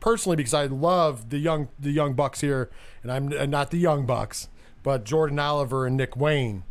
personally 0.00 0.36
because 0.36 0.54
I 0.54 0.66
love 0.66 1.30
the 1.30 1.38
young 1.38 1.68
the 1.78 1.90
young 1.90 2.14
bucks 2.14 2.40
here, 2.40 2.70
and 3.02 3.10
I'm 3.12 3.32
and 3.32 3.50
not 3.50 3.70
the 3.70 3.78
young 3.78 4.06
bucks, 4.06 4.48
but 4.82 5.04
Jordan 5.04 5.38
Oliver 5.38 5.86
and 5.86 5.96
Nick 5.96 6.16
Wayne, 6.16 6.64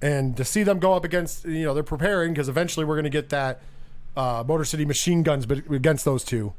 and 0.00 0.36
to 0.36 0.44
see 0.44 0.62
them 0.62 0.78
go 0.78 0.94
up 0.94 1.04
against 1.04 1.44
you 1.44 1.64
know 1.64 1.74
they're 1.74 1.82
preparing 1.82 2.32
because 2.32 2.48
eventually 2.48 2.84
we're 2.84 2.96
going 2.96 3.04
to 3.04 3.10
get 3.10 3.28
that 3.30 3.60
uh, 4.16 4.44
Motor 4.46 4.64
City 4.64 4.84
Machine 4.84 5.22
Guns 5.22 5.46
but 5.46 5.58
against 5.70 6.04
those 6.04 6.24
two. 6.24 6.52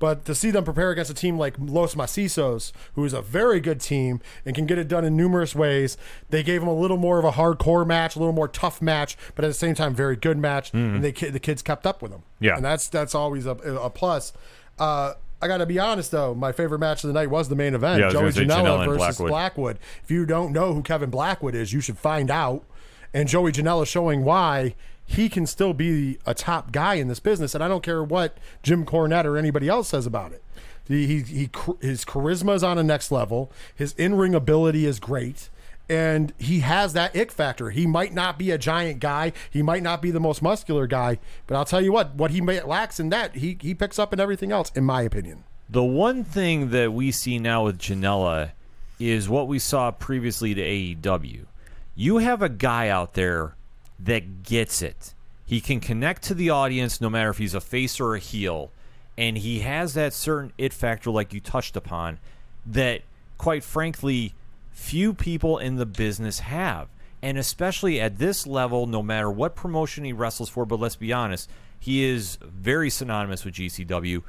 But 0.00 0.24
to 0.24 0.34
see 0.34 0.50
them 0.50 0.64
prepare 0.64 0.90
against 0.90 1.10
a 1.10 1.14
team 1.14 1.38
like 1.38 1.54
Los 1.58 1.94
Macizos, 1.94 2.72
who 2.94 3.04
is 3.04 3.12
a 3.12 3.22
very 3.22 3.60
good 3.60 3.80
team 3.80 4.20
and 4.44 4.54
can 4.54 4.66
get 4.66 4.76
it 4.76 4.88
done 4.88 5.04
in 5.04 5.16
numerous 5.16 5.54
ways, 5.54 5.96
they 6.30 6.42
gave 6.42 6.60
them 6.60 6.68
a 6.68 6.74
little 6.74 6.96
more 6.96 7.18
of 7.18 7.24
a 7.24 7.30
hardcore 7.30 7.86
match, 7.86 8.16
a 8.16 8.18
little 8.18 8.34
more 8.34 8.48
tough 8.48 8.82
match, 8.82 9.16
but 9.36 9.44
at 9.44 9.48
the 9.48 9.54
same 9.54 9.74
time, 9.74 9.94
very 9.94 10.16
good 10.16 10.36
match. 10.36 10.74
And 10.74 11.02
they 11.02 11.12
the 11.12 11.38
kids 11.38 11.62
kept 11.62 11.86
up 11.86 12.02
with 12.02 12.10
them. 12.10 12.22
Yeah. 12.40 12.56
and 12.56 12.64
that's 12.64 12.88
that's 12.88 13.14
always 13.14 13.46
a, 13.46 13.52
a 13.52 13.88
plus. 13.88 14.32
Uh, 14.78 15.14
I 15.44 15.46
got 15.46 15.58
to 15.58 15.66
be 15.66 15.78
honest 15.78 16.10
though, 16.10 16.34
my 16.34 16.52
favorite 16.52 16.78
match 16.78 17.04
of 17.04 17.08
the 17.08 17.12
night 17.12 17.28
was 17.28 17.50
the 17.50 17.54
main 17.54 17.74
event: 17.74 17.98
Yeah, 17.98 18.04
I 18.04 18.06
was 18.06 18.14
Joey 18.14 18.22
gonna 18.22 18.32
say 18.32 18.44
Janela 18.44 18.64
Janela 18.64 18.78
and 18.78 18.92
versus 18.92 18.98
Blackwood. 18.98 19.28
Blackwood. 19.28 19.78
If 20.02 20.10
you 20.10 20.24
don't 20.24 20.52
know 20.52 20.72
who 20.72 20.82
Kevin 20.82 21.10
Blackwood 21.10 21.54
is, 21.54 21.70
you 21.70 21.82
should 21.82 21.98
find 21.98 22.30
out. 22.30 22.64
And 23.12 23.28
Joey 23.28 23.52
Janela 23.52 23.86
showing 23.86 24.24
why 24.24 24.74
he 25.04 25.28
can 25.28 25.46
still 25.46 25.74
be 25.74 26.18
a 26.24 26.32
top 26.32 26.72
guy 26.72 26.94
in 26.94 27.08
this 27.08 27.20
business, 27.20 27.54
and 27.54 27.62
I 27.62 27.68
don't 27.68 27.82
care 27.82 28.02
what 28.02 28.38
Jim 28.62 28.86
Cornette 28.86 29.26
or 29.26 29.36
anybody 29.36 29.68
else 29.68 29.88
says 29.88 30.06
about 30.06 30.32
it. 30.32 30.42
He, 30.88 31.06
he, 31.06 31.20
he 31.20 31.50
his 31.82 32.06
charisma 32.06 32.54
is 32.54 32.64
on 32.64 32.78
a 32.78 32.82
next 32.82 33.12
level. 33.12 33.52
His 33.74 33.92
in 33.98 34.14
ring 34.14 34.34
ability 34.34 34.86
is 34.86 34.98
great, 34.98 35.50
and 35.88 36.32
he 36.38 36.60
has 36.60 36.92
that 36.94 37.16
ick 37.16 37.30
factor. 37.30 37.70
He 37.70 37.86
might 37.86 38.14
not 38.14 38.38
be 38.38 38.50
a 38.50 38.58
giant 38.58 39.00
guy. 39.00 39.32
He 39.50 39.62
might 39.62 39.82
not 39.82 40.00
be 40.00 40.10
the 40.10 40.20
most 40.20 40.42
muscular 40.42 40.86
guy, 40.86 41.18
but 41.46 41.56
I'll 41.56 41.64
tell 41.64 41.80
you 41.80 41.92
what, 41.92 42.14
what 42.14 42.30
he 42.30 42.40
lacks 42.40 42.98
in 42.98 43.10
that, 43.10 43.36
he 43.36 43.58
he 43.60 43.74
picks 43.74 43.98
up 43.98 44.12
in 44.12 44.20
everything 44.20 44.52
else, 44.52 44.70
in 44.74 44.84
my 44.84 45.02
opinion. 45.02 45.44
The 45.68 45.84
one 45.84 46.24
thing 46.24 46.70
that 46.70 46.92
we 46.92 47.10
see 47.10 47.38
now 47.38 47.64
with 47.64 47.78
Janela 47.78 48.52
is 48.98 49.28
what 49.28 49.48
we 49.48 49.58
saw 49.58 49.90
previously 49.90 50.54
to 50.54 50.62
AEW. 50.62 51.46
You 51.94 52.18
have 52.18 52.42
a 52.42 52.48
guy 52.48 52.88
out 52.88 53.14
there 53.14 53.54
that 53.98 54.42
gets 54.42 54.82
it. 54.82 55.14
He 55.46 55.60
can 55.60 55.80
connect 55.80 56.22
to 56.24 56.34
the 56.34 56.50
audience 56.50 57.00
no 57.00 57.10
matter 57.10 57.30
if 57.30 57.38
he's 57.38 57.54
a 57.54 57.60
face 57.60 58.00
or 58.00 58.14
a 58.14 58.18
heel. 58.18 58.70
And 59.16 59.38
he 59.38 59.60
has 59.60 59.94
that 59.94 60.12
certain 60.12 60.52
it 60.58 60.72
factor, 60.72 61.10
like 61.10 61.32
you 61.32 61.40
touched 61.40 61.76
upon, 61.76 62.18
that, 62.66 63.02
quite 63.38 63.62
frankly, 63.62 64.34
few 64.74 65.14
people 65.14 65.56
in 65.56 65.76
the 65.76 65.86
business 65.86 66.40
have. 66.40 66.88
And 67.22 67.38
especially 67.38 67.98
at 67.98 68.18
this 68.18 68.46
level, 68.46 68.86
no 68.86 69.02
matter 69.02 69.30
what 69.30 69.56
promotion 69.56 70.04
he 70.04 70.12
wrestles 70.12 70.50
for, 70.50 70.66
but 70.66 70.78
let's 70.78 70.96
be 70.96 71.10
honest, 71.10 71.48
he 71.80 72.04
is 72.04 72.36
very 72.42 72.90
synonymous 72.90 73.46
with 73.46 73.54
GCW 73.54 74.22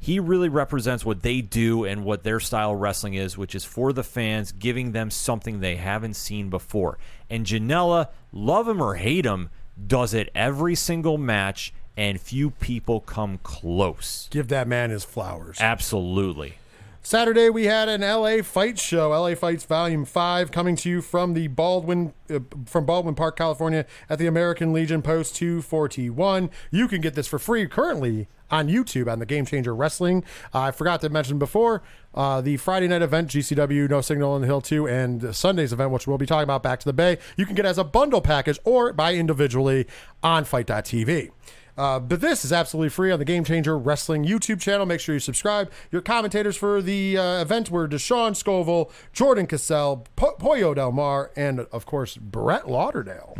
he 0.00 0.20
really 0.20 0.48
represents 0.48 1.04
what 1.04 1.22
they 1.22 1.40
do 1.40 1.84
and 1.84 2.04
what 2.04 2.22
their 2.22 2.40
style 2.40 2.72
of 2.72 2.78
wrestling 2.78 3.14
is, 3.14 3.36
which 3.36 3.54
is 3.54 3.64
for 3.64 3.92
the 3.92 4.04
fans, 4.04 4.52
giving 4.52 4.92
them 4.92 5.10
something 5.10 5.60
they 5.60 5.76
haven't 5.76 6.14
seen 6.14 6.50
before. 6.50 6.98
And 7.28 7.44
Janela, 7.44 8.08
love 8.32 8.68
him 8.68 8.80
or 8.80 8.94
hate 8.94 9.24
him, 9.24 9.50
does 9.86 10.14
it 10.14 10.30
every 10.34 10.74
single 10.74 11.18
match, 11.18 11.72
and 11.96 12.20
few 12.20 12.50
people 12.50 13.00
come 13.00 13.38
close. 13.42 14.28
Give 14.30 14.48
that 14.48 14.68
man 14.68 14.90
his 14.90 15.04
flowers. 15.04 15.58
Absolutely. 15.60 16.54
Saturday 17.02 17.48
we 17.48 17.64
had 17.64 17.88
an 17.88 18.02
LA 18.02 18.42
Fight 18.42 18.78
show, 18.78 19.10
LA 19.10 19.34
Fights 19.34 19.64
Volume 19.64 20.04
5 20.04 20.50
coming 20.50 20.76
to 20.76 20.90
you 20.90 21.00
from 21.00 21.34
the 21.34 21.48
Baldwin 21.48 22.12
uh, 22.28 22.40
from 22.66 22.84
Baldwin 22.84 23.14
Park, 23.14 23.36
California 23.36 23.86
at 24.10 24.18
the 24.18 24.26
American 24.26 24.72
Legion 24.72 25.00
Post 25.00 25.36
241. 25.36 26.50
You 26.70 26.88
can 26.88 27.00
get 27.00 27.14
this 27.14 27.26
for 27.26 27.38
free 27.38 27.66
currently 27.66 28.28
on 28.50 28.68
YouTube 28.68 29.10
on 29.10 29.18
the 29.18 29.26
Game 29.26 29.46
Changer 29.46 29.74
Wrestling. 29.74 30.24
Uh, 30.54 30.60
I 30.60 30.70
forgot 30.70 31.00
to 31.02 31.08
mention 31.08 31.38
before 31.38 31.82
uh, 32.14 32.40
the 32.40 32.56
Friday 32.56 32.88
night 32.88 33.02
event, 33.02 33.28
GCW 33.28 33.88
No 33.88 34.00
Signal 34.00 34.32
on 34.32 34.40
the 34.40 34.46
Hill 34.46 34.60
2, 34.60 34.88
and 34.88 35.34
Sunday's 35.34 35.72
event, 35.72 35.90
which 35.90 36.06
we'll 36.06 36.18
be 36.18 36.26
talking 36.26 36.44
about 36.44 36.62
Back 36.62 36.80
to 36.80 36.86
the 36.86 36.92
Bay, 36.92 37.18
you 37.36 37.46
can 37.46 37.54
get 37.54 37.66
as 37.66 37.78
a 37.78 37.84
bundle 37.84 38.20
package 38.20 38.58
or 38.64 38.92
buy 38.92 39.14
individually 39.14 39.86
on 40.22 40.44
Fight.tv. 40.44 41.30
Uh, 41.78 42.00
but 42.00 42.20
this 42.20 42.44
is 42.44 42.52
absolutely 42.52 42.88
free 42.88 43.12
on 43.12 43.18
the 43.20 43.24
Game 43.24 43.44
Changer 43.44 43.78
Wrestling 43.78 44.24
YouTube 44.24 44.60
channel. 44.60 44.84
Make 44.84 44.98
sure 45.00 45.14
you 45.14 45.20
subscribe. 45.20 45.70
Your 45.92 46.02
commentators 46.02 46.56
for 46.56 46.82
the 46.82 47.16
uh, 47.16 47.40
event 47.40 47.70
were 47.70 47.86
Deshaun 47.88 48.34
Scoville, 48.34 48.90
Jordan 49.12 49.46
Cassell, 49.46 50.04
po- 50.16 50.32
Pollo 50.38 50.74
Del 50.74 50.90
Mar, 50.92 51.30
and 51.36 51.60
of 51.72 51.86
course 51.86 52.16
Brett 52.16 52.68
Lauderdale. 52.68 53.34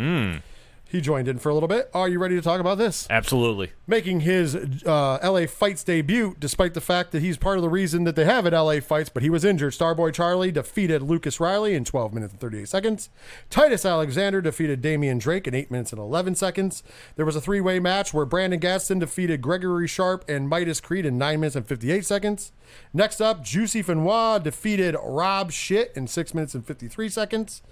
He 0.91 1.03
joined 1.03 1.29
in 1.29 1.39
for 1.39 1.51
a 1.51 1.55
little 1.55 1.69
bit. 1.69 1.91
Are 1.93 2.09
you 2.09 2.19
ready 2.19 2.35
to 2.35 2.41
talk 2.41 2.61
about 2.61 2.79
this? 2.79 3.07
Absolutely. 3.11 3.73
Making 3.87 4.21
his 4.21 4.57
uh, 4.87 5.19
LA 5.23 5.47
Fights 5.47 5.85
debut, 5.85 6.35
despite 6.39 6.73
the 6.73 6.81
fact 6.81 7.13
that 7.13 7.21
he's 7.21 7.37
part 7.37 7.59
of 7.59 7.63
the 7.63 7.69
reason 7.69 8.05
that 8.05 8.17
they 8.17 8.25
have 8.25 8.47
it 8.47 8.55
LA 8.55 8.81
Fights, 8.81 9.11
but 9.11 9.23
he 9.23 9.29
was 9.29 9.45
injured. 9.45 9.75
Starboy 9.75 10.15
Charlie 10.15 10.51
defeated 10.51 11.03
Lucas 11.03 11.41
Riley 11.41 11.75
in 11.75 11.85
12 11.85 12.15
minutes 12.15 12.33
and 12.33 12.41
38 12.41 12.69
seconds. 12.71 13.11
Titus 13.51 13.85
Alexander 13.85 14.41
defeated 14.41 14.81
Damian 14.81 15.19
Drake 15.19 15.47
in 15.47 15.55
8 15.55 15.71
minutes 15.71 15.93
and 15.93 16.01
11 16.01 16.37
seconds. 16.37 16.83
There 17.17 17.27
was 17.27 17.37
a 17.37 17.41
three 17.41 17.61
way 17.61 17.79
match 17.81 18.15
where 18.15 18.25
Brandon 18.25 18.59
Gatson 18.59 18.99
defeated 18.99 19.43
Gregory 19.43 19.89
Sharp 19.89 20.25
and 20.27 20.49
Midas 20.49 20.81
Creed 20.81 21.05
in 21.05 21.19
9 21.19 21.39
minutes 21.39 21.57
and 21.57 21.69
58 21.69 22.07
seconds. 22.07 22.53
Next 22.95 23.21
up, 23.21 23.45
Juicy 23.45 23.83
Fenois 23.83 24.43
defeated 24.43 24.97
Rob 25.03 25.53
Shit 25.53 25.93
in 25.95 26.07
6 26.07 26.33
minutes 26.33 26.55
and 26.55 26.67
53 26.67 27.11
seconds. 27.11 27.63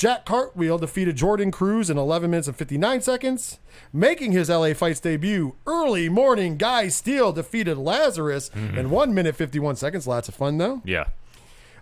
Jack 0.00 0.24
Cartwheel 0.24 0.78
defeated 0.78 1.14
Jordan 1.14 1.50
Cruz 1.50 1.90
in 1.90 1.98
11 1.98 2.30
minutes 2.30 2.48
and 2.48 2.56
59 2.56 3.02
seconds. 3.02 3.58
Making 3.92 4.32
his 4.32 4.48
LA 4.48 4.72
Fights 4.72 4.98
debut, 4.98 5.56
early 5.66 6.08
morning 6.08 6.56
Guy 6.56 6.88
Steele 6.88 7.32
defeated 7.32 7.76
Lazarus 7.76 8.50
in 8.54 8.88
1 8.88 9.12
minute 9.12 9.36
51 9.36 9.76
seconds. 9.76 10.06
Lots 10.06 10.26
of 10.26 10.34
fun, 10.34 10.56
though. 10.56 10.80
Yeah. 10.86 11.08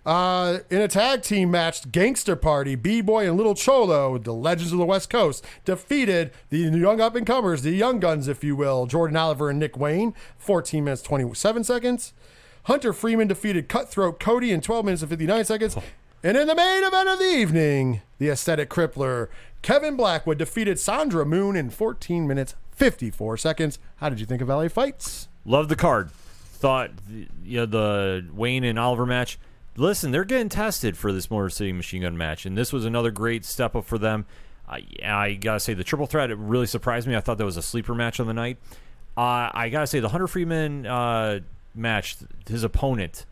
Uh, 0.05 0.57
in 0.69 0.81
a 0.81 0.89
tag 0.89 1.21
team 1.21 1.49
match, 1.49 1.93
Gangster 1.93 2.35
Party, 2.35 2.75
B 2.75 2.99
Boy 2.99 3.25
and 3.25 3.37
Little 3.37 3.55
Cholo, 3.55 4.17
the 4.17 4.33
Legends 4.33 4.73
of 4.73 4.79
the 4.79 4.85
West 4.85 5.09
Coast, 5.09 5.45
defeated 5.63 6.31
the 6.49 6.57
young 6.57 6.99
up 6.99 7.15
and 7.15 7.25
comers, 7.25 7.61
the 7.61 7.71
Young 7.71 8.01
Guns, 8.01 8.27
if 8.27 8.43
you 8.43 8.53
will, 8.53 8.85
Jordan 8.85 9.15
Oliver 9.15 9.49
and 9.49 9.59
Nick 9.59 9.77
Wayne, 9.77 10.13
14 10.37 10.83
minutes 10.83 11.01
27 11.03 11.63
seconds. 11.63 12.11
Hunter 12.63 12.91
Freeman 12.91 13.29
defeated 13.29 13.69
Cutthroat 13.69 14.19
Cody 14.19 14.51
in 14.51 14.59
12 14.59 14.83
minutes 14.83 15.03
and 15.03 15.09
59 15.09 15.45
seconds. 15.45 15.77
And 16.21 16.35
in 16.35 16.47
the 16.47 16.55
main 16.55 16.83
event 16.83 17.07
of 17.07 17.17
the 17.19 17.25
evening, 17.25 18.01
the 18.17 18.27
aesthetic 18.27 18.69
crippler, 18.69 19.29
Kevin 19.61 19.95
Blackwood 19.95 20.37
defeated 20.37 20.77
Sandra 20.77 21.25
Moone 21.25 21.55
in 21.57 21.69
14 21.69 22.27
minutes 22.27 22.55
54 22.71 23.37
seconds. 23.37 23.79
How 23.97 24.09
did 24.09 24.19
you 24.19 24.25
think 24.25 24.41
of 24.41 24.49
LA 24.49 24.67
Fights? 24.67 25.29
Love 25.45 25.69
the 25.69 25.77
card. 25.77 26.11
Thought 26.11 26.91
the, 27.07 27.27
you 27.43 27.57
know 27.59 27.65
the 27.65 28.27
Wayne 28.33 28.65
and 28.65 28.77
Oliver 28.77 29.05
match. 29.05 29.39
Listen, 29.77 30.11
they're 30.11 30.25
getting 30.25 30.49
tested 30.49 30.97
for 30.97 31.13
this 31.13 31.31
Motor 31.31 31.49
City 31.49 31.71
Machine 31.71 32.01
Gun 32.01 32.17
match, 32.17 32.45
and 32.45 32.57
this 32.57 32.73
was 32.73 32.83
another 32.83 33.11
great 33.11 33.45
step 33.45 33.73
up 33.75 33.85
for 33.85 33.97
them. 33.97 34.25
I, 34.67 34.85
I 35.01 35.33
gotta 35.33 35.61
say, 35.61 35.73
the 35.73 35.85
triple 35.85 36.05
threat 36.05 36.31
it 36.31 36.37
really 36.37 36.65
surprised 36.65 37.07
me. 37.07 37.15
I 37.15 37.21
thought 37.21 37.37
that 37.37 37.45
was 37.45 37.55
a 37.55 37.61
sleeper 37.61 37.95
match 37.95 38.19
on 38.19 38.27
the 38.27 38.33
night. 38.33 38.57
Uh, 39.15 39.49
I 39.53 39.69
gotta 39.71 39.87
say, 39.87 40.01
the 40.01 40.09
Hunter 40.09 40.27
Freeman 40.27 40.85
uh, 40.85 41.39
match, 41.73 42.17
his 42.45 42.63
opponent, 42.63 43.25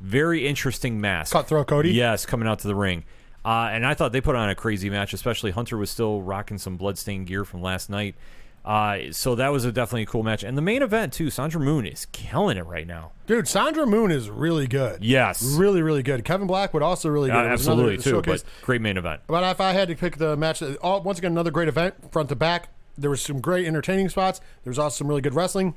very 0.00 0.46
interesting 0.46 1.00
mask. 1.00 1.32
Cutthroat 1.32 1.66
Cody? 1.66 1.92
Yes, 1.92 2.26
coming 2.26 2.48
out 2.48 2.60
to 2.60 2.68
the 2.68 2.74
ring. 2.74 3.04
Uh, 3.44 3.70
and 3.72 3.86
I 3.86 3.94
thought 3.94 4.12
they 4.12 4.20
put 4.20 4.36
on 4.36 4.50
a 4.50 4.54
crazy 4.54 4.90
match, 4.90 5.12
especially 5.14 5.50
Hunter 5.50 5.76
was 5.76 5.90
still 5.90 6.20
rocking 6.20 6.58
some 6.58 6.76
bloodstained 6.76 7.26
gear 7.26 7.44
from 7.44 7.62
last 7.62 7.88
night. 7.88 8.14
Uh, 8.62 9.10
so 9.10 9.34
that 9.36 9.48
was 9.48 9.64
a 9.64 9.72
definitely 9.72 10.02
a 10.02 10.06
cool 10.06 10.22
match. 10.22 10.44
And 10.44 10.56
the 10.56 10.62
main 10.62 10.82
event, 10.82 11.14
too, 11.14 11.30
Sandra 11.30 11.58
Moone 11.60 11.90
is 11.90 12.04
killing 12.12 12.58
it 12.58 12.66
right 12.66 12.86
now. 12.86 13.12
Dude, 13.26 13.48
Sandra 13.48 13.86
Moone 13.86 14.10
is 14.10 14.28
really 14.28 14.66
good. 14.66 15.02
Yes. 15.02 15.42
Really, 15.42 15.80
really 15.80 16.02
good. 16.02 16.24
Kevin 16.26 16.46
Blackwood 16.46 16.82
also 16.82 17.08
really 17.08 17.30
good. 17.30 17.36
Uh, 17.36 17.50
was 17.50 17.66
another 17.66 17.84
absolutely, 17.84 17.96
too. 17.96 18.10
showcase. 18.10 18.42
But 18.42 18.66
great 18.66 18.82
main 18.82 18.98
event. 18.98 19.22
But 19.26 19.50
if 19.50 19.62
I 19.62 19.72
had 19.72 19.88
to 19.88 19.96
pick 19.96 20.18
the 20.18 20.36
match, 20.36 20.62
all, 20.82 21.00
once 21.02 21.18
again, 21.18 21.32
another 21.32 21.50
great 21.50 21.68
event, 21.68 22.12
front 22.12 22.28
to 22.28 22.36
back. 22.36 22.68
There 22.98 23.08
was 23.08 23.22
some 23.22 23.40
great 23.40 23.66
entertaining 23.66 24.10
spots. 24.10 24.40
There 24.62 24.70
was 24.70 24.78
also 24.78 24.98
some 24.98 25.08
really 25.08 25.22
good 25.22 25.34
wrestling. 25.34 25.74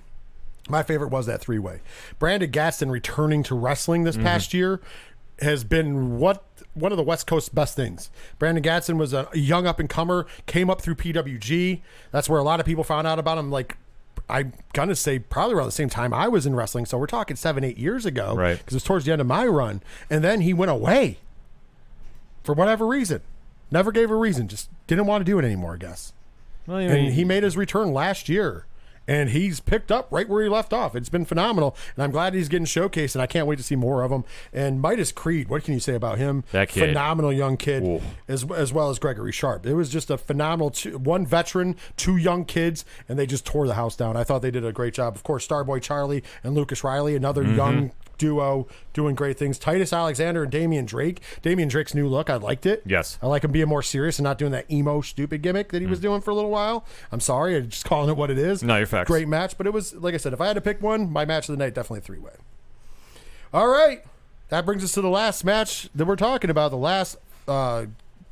My 0.69 0.83
favorite 0.83 1.09
was 1.09 1.25
that 1.25 1.41
three 1.41 1.59
way. 1.59 1.81
Brandon 2.19 2.49
Gatson 2.49 2.89
returning 2.89 3.43
to 3.43 3.55
wrestling 3.55 4.03
this 4.03 4.15
mm-hmm. 4.15 4.25
past 4.25 4.53
year 4.53 4.79
has 5.39 5.63
been 5.63 6.19
what 6.19 6.43
one 6.73 6.91
of 6.91 6.97
the 6.97 7.03
West 7.03 7.27
Coast 7.27 7.53
best 7.53 7.75
things. 7.75 8.09
Brandon 8.39 8.63
Gatson 8.63 8.97
was 8.97 9.13
a 9.13 9.27
young 9.33 9.67
up 9.67 9.79
and 9.79 9.89
comer, 9.89 10.25
came 10.45 10.69
up 10.69 10.81
through 10.81 10.95
PWG. 10.95 11.81
That's 12.11 12.29
where 12.29 12.39
a 12.39 12.43
lot 12.43 12.59
of 12.59 12.65
people 12.65 12.83
found 12.83 13.07
out 13.07 13.19
about 13.19 13.37
him. 13.37 13.51
Like 13.51 13.77
I'm 14.29 14.53
gonna 14.73 14.95
say 14.95 15.19
probably 15.19 15.55
around 15.55 15.65
the 15.65 15.71
same 15.71 15.89
time 15.89 16.13
I 16.13 16.27
was 16.27 16.45
in 16.45 16.55
wrestling. 16.55 16.85
So 16.85 16.97
we're 16.97 17.07
talking 17.07 17.35
seven, 17.35 17.63
eight 17.63 17.77
years 17.77 18.05
ago, 18.05 18.35
Right. 18.35 18.57
Because 18.57 18.73
it 18.73 18.77
was 18.77 18.83
towards 18.83 19.05
the 19.05 19.11
end 19.11 19.21
of 19.21 19.27
my 19.27 19.45
run, 19.45 19.81
and 20.09 20.23
then 20.23 20.41
he 20.41 20.53
went 20.53 20.71
away 20.71 21.17
for 22.43 22.53
whatever 22.53 22.87
reason. 22.87 23.21
Never 23.69 23.91
gave 23.91 24.11
a 24.11 24.15
reason. 24.15 24.47
Just 24.47 24.69
didn't 24.87 25.07
want 25.07 25.21
to 25.21 25.25
do 25.25 25.37
it 25.39 25.45
anymore. 25.45 25.73
I 25.73 25.77
guess. 25.77 26.13
Well, 26.67 26.77
I 26.77 26.83
And 26.83 26.93
mean, 26.93 27.11
he 27.11 27.25
made 27.25 27.43
his 27.43 27.57
return 27.57 27.93
last 27.93 28.29
year. 28.29 28.65
And 29.07 29.31
he's 29.31 29.59
picked 29.59 29.91
up 29.91 30.07
right 30.11 30.29
where 30.29 30.41
he 30.43 30.49
left 30.49 30.71
off. 30.71 30.95
It's 30.95 31.09
been 31.09 31.25
phenomenal. 31.25 31.75
And 31.95 32.03
I'm 32.03 32.11
glad 32.11 32.33
he's 32.33 32.47
getting 32.47 32.65
showcased, 32.65 33.15
and 33.15 33.21
I 33.21 33.27
can't 33.27 33.47
wait 33.47 33.57
to 33.57 33.63
see 33.63 33.75
more 33.75 34.01
of 34.03 34.11
him. 34.11 34.23
And 34.53 34.79
Midas 34.79 35.11
Creed, 35.11 35.49
what 35.49 35.63
can 35.65 35.73
you 35.73 35.81
say 35.81 35.93
about 35.95 36.17
him? 36.17 36.43
That 36.53 36.69
kid. 36.69 36.87
Phenomenal 36.87 37.33
young 37.33 37.57
kid, 37.57 37.83
Ooh. 37.83 38.01
as, 38.27 38.49
as 38.51 38.71
well 38.71 38.89
as 38.89 38.99
Gregory 38.99 39.31
Sharp. 39.33 39.65
It 39.65 39.73
was 39.73 39.89
just 39.89 40.09
a 40.09 40.17
phenomenal 40.17 40.69
two, 40.71 40.97
one 40.97 41.25
veteran, 41.25 41.75
two 41.97 42.15
young 42.15 42.45
kids, 42.45 42.85
and 43.09 43.19
they 43.19 43.25
just 43.25 43.45
tore 43.45 43.67
the 43.67 43.73
house 43.73 43.95
down. 43.97 44.15
I 44.15 44.23
thought 44.23 44.41
they 44.41 44.51
did 44.51 44.63
a 44.65 44.71
great 44.71 44.93
job. 44.93 45.15
Of 45.15 45.23
course, 45.23 45.45
Starboy 45.47 45.81
Charlie 45.81 46.23
and 46.43 46.53
Lucas 46.55 46.83
Riley, 46.83 47.15
another 47.15 47.43
Mm-hmm. 47.43 47.55
young 47.57 47.91
duo 48.23 48.67
doing 48.93 49.15
great 49.15 49.37
things. 49.37 49.59
Titus 49.59 49.91
Alexander 49.91 50.43
and 50.43 50.51
Damian 50.51 50.85
Drake. 50.85 51.21
Damian 51.41 51.67
Drake's 51.67 51.93
new 51.93 52.07
look, 52.07 52.29
I 52.29 52.35
liked 52.35 52.65
it. 52.65 52.81
Yes. 52.85 53.17
I 53.21 53.27
like 53.27 53.43
him 53.43 53.51
being 53.51 53.67
more 53.67 53.81
serious 53.83 54.17
and 54.19 54.23
not 54.23 54.37
doing 54.37 54.51
that 54.53 54.69
emo 54.71 55.01
stupid 55.01 55.41
gimmick 55.41 55.69
that 55.69 55.81
he 55.81 55.87
was 55.87 55.99
doing 55.99 56.21
for 56.21 56.31
a 56.31 56.35
little 56.35 56.51
while. 56.51 56.85
I'm 57.11 57.19
sorry, 57.19 57.57
I'm 57.57 57.69
just 57.69 57.85
calling 57.85 58.09
it 58.09 58.15
what 58.17 58.29
it 58.31 58.37
is. 58.37 58.61
Mm. 58.63 58.67
No, 58.67 58.77
you're 58.77 58.87
facts. 58.87 59.07
Great 59.07 59.27
match, 59.27 59.57
but 59.57 59.67
it 59.67 59.73
was 59.73 59.93
like 59.95 60.13
I 60.13 60.17
said, 60.17 60.31
if 60.33 60.39
I 60.41 60.47
had 60.47 60.53
to 60.53 60.61
pick 60.61 60.81
one, 60.81 61.11
my 61.11 61.25
match 61.25 61.49
of 61.49 61.57
the 61.57 61.63
night 61.63 61.73
definitely 61.73 62.01
three 62.01 62.19
way. 62.19 62.33
All 63.53 63.67
right, 63.67 64.03
that 64.49 64.65
brings 64.65 64.83
us 64.83 64.93
to 64.93 65.01
the 65.01 65.09
last 65.09 65.43
match 65.43 65.89
that 65.93 66.05
we're 66.05 66.15
talking 66.15 66.49
about. 66.49 66.71
The 66.71 66.77
last 66.77 67.17
uh, 67.47 67.85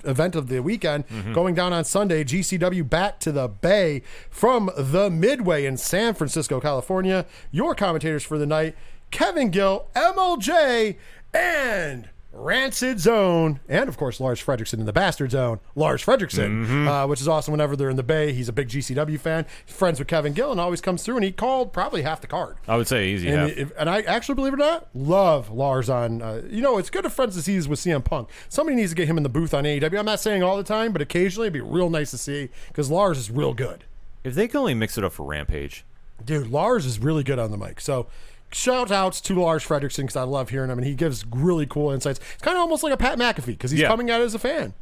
event 0.03 0.35
of 0.35 0.47
the 0.47 0.61
weekend 0.61 1.07
Mm-hmm. 1.09 1.33
going 1.33 1.53
down 1.53 1.73
on 1.73 1.83
Sunday. 1.85 2.23
GCW 2.23 2.89
back 2.89 3.19
to 3.19 3.31
the 3.31 3.47
Bay 3.47 4.01
from 4.31 4.71
the 4.75 5.11
Midway 5.11 5.65
in 5.65 5.77
San 5.77 6.15
Francisco, 6.15 6.59
California. 6.59 7.25
Your 7.51 7.75
commentators 7.75 8.23
for 8.23 8.39
the 8.39 8.47
night: 8.47 8.75
Kevin 9.11 9.49
Gill, 9.51 9.87
MLJ, 9.95 10.95
and 11.33 12.09
Rancid 12.33 12.97
Zone, 12.97 13.59
and 13.67 13.89
of 13.89 13.97
course 13.97 14.21
Lars 14.21 14.41
Frederiksen 14.41 14.75
in 14.79 14.85
the 14.85 14.93
Bastard 14.93 15.31
Zone. 15.31 15.59
Lars 15.75 16.01
Frederiksen, 16.03 16.63
Mm-hmm. 16.65 16.87
uh, 16.87 17.05
which 17.07 17.19
is 17.19 17.27
awesome. 17.27 17.51
Whenever 17.51 17.75
they're 17.75 17.89
in 17.89 17.97
the 17.97 18.03
Bay, 18.03 18.31
he's 18.31 18.47
a 18.47 18.53
big 18.53 18.69
GCW 18.69 19.19
fan. 19.19 19.45
He's 19.65 19.75
friends 19.75 19.99
with 19.99 20.07
Kevin 20.07 20.31
Gill, 20.31 20.49
and 20.51 20.59
always 20.59 20.79
comes 20.79 21.03
through. 21.03 21.17
And 21.17 21.25
he 21.25 21.33
called 21.33 21.73
probably 21.73 22.03
half 22.03 22.21
the 22.21 22.27
card. 22.27 22.55
I 22.69 22.77
would 22.77 22.87
say 22.87 23.09
easy 23.09 23.27
And, 23.27 23.51
if, 23.51 23.73
and 23.77 23.89
I 23.89 24.01
actually 24.03 24.35
believe 24.35 24.53
it 24.53 24.55
or 24.55 24.59
not, 24.59 24.87
love 24.93 25.51
Lars 25.51 25.89
on. 25.89 26.21
Uh, 26.21 26.41
you 26.49 26.61
know, 26.61 26.77
it's 26.77 26.89
good 26.89 27.05
if 27.05 27.11
friends 27.11 27.35
to 27.35 27.41
see 27.41 27.55
with 27.67 27.79
CM 27.81 28.01
Punk. 28.03 28.29
Somebody 28.47 28.77
needs 28.77 28.91
to 28.91 28.95
get 28.95 29.09
him 29.09 29.17
in 29.17 29.23
the 29.23 29.29
booth 29.29 29.53
on 29.53 29.65
AEW. 29.65 29.99
I'm 29.99 30.05
not 30.05 30.21
saying 30.21 30.41
all 30.41 30.55
the 30.55 30.63
time, 30.63 30.93
but 30.93 31.01
occasionally 31.01 31.47
it'd 31.47 31.53
be 31.53 31.59
real 31.61 31.89
nice 31.89 32.11
to 32.11 32.17
see 32.17 32.47
because 32.69 32.89
Lars 32.89 33.17
is 33.17 33.29
real 33.29 33.53
good. 33.53 33.83
if 34.23 34.35
they 34.35 34.47
can 34.47 34.59
only 34.61 34.73
mix 34.73 34.97
it 34.97 35.03
up 35.03 35.11
for 35.11 35.23
Rampage, 35.25 35.83
Dude, 36.23 36.51
Lars 36.51 36.85
is 36.85 36.99
really 36.99 37.23
good 37.23 37.39
on 37.39 37.49
the 37.49 37.57
mic. 37.57 37.81
So 37.81 38.05
shout 38.53 38.91
outs 38.91 39.21
to 39.21 39.39
Lars 39.39 39.63
Frederiksen 39.63 40.03
because 40.03 40.15
I 40.15 40.23
love 40.23 40.49
hearing 40.49 40.69
him 40.69 40.77
and 40.77 40.87
he 40.87 40.93
gives 40.95 41.25
really 41.25 41.65
cool 41.65 41.91
insights. 41.91 42.19
It's 42.33 42.41
kind 42.43 42.57
of 42.57 42.61
almost 42.61 42.83
like 42.83 42.93
a 42.93 42.97
Pat 42.97 43.17
McAfee 43.17 43.45
because 43.47 43.71
he's 43.71 43.81
Yeah. 43.81 43.87
coming 43.87 44.09
out 44.11 44.21
as 44.21 44.33
a 44.35 44.39
fan. 44.39 44.73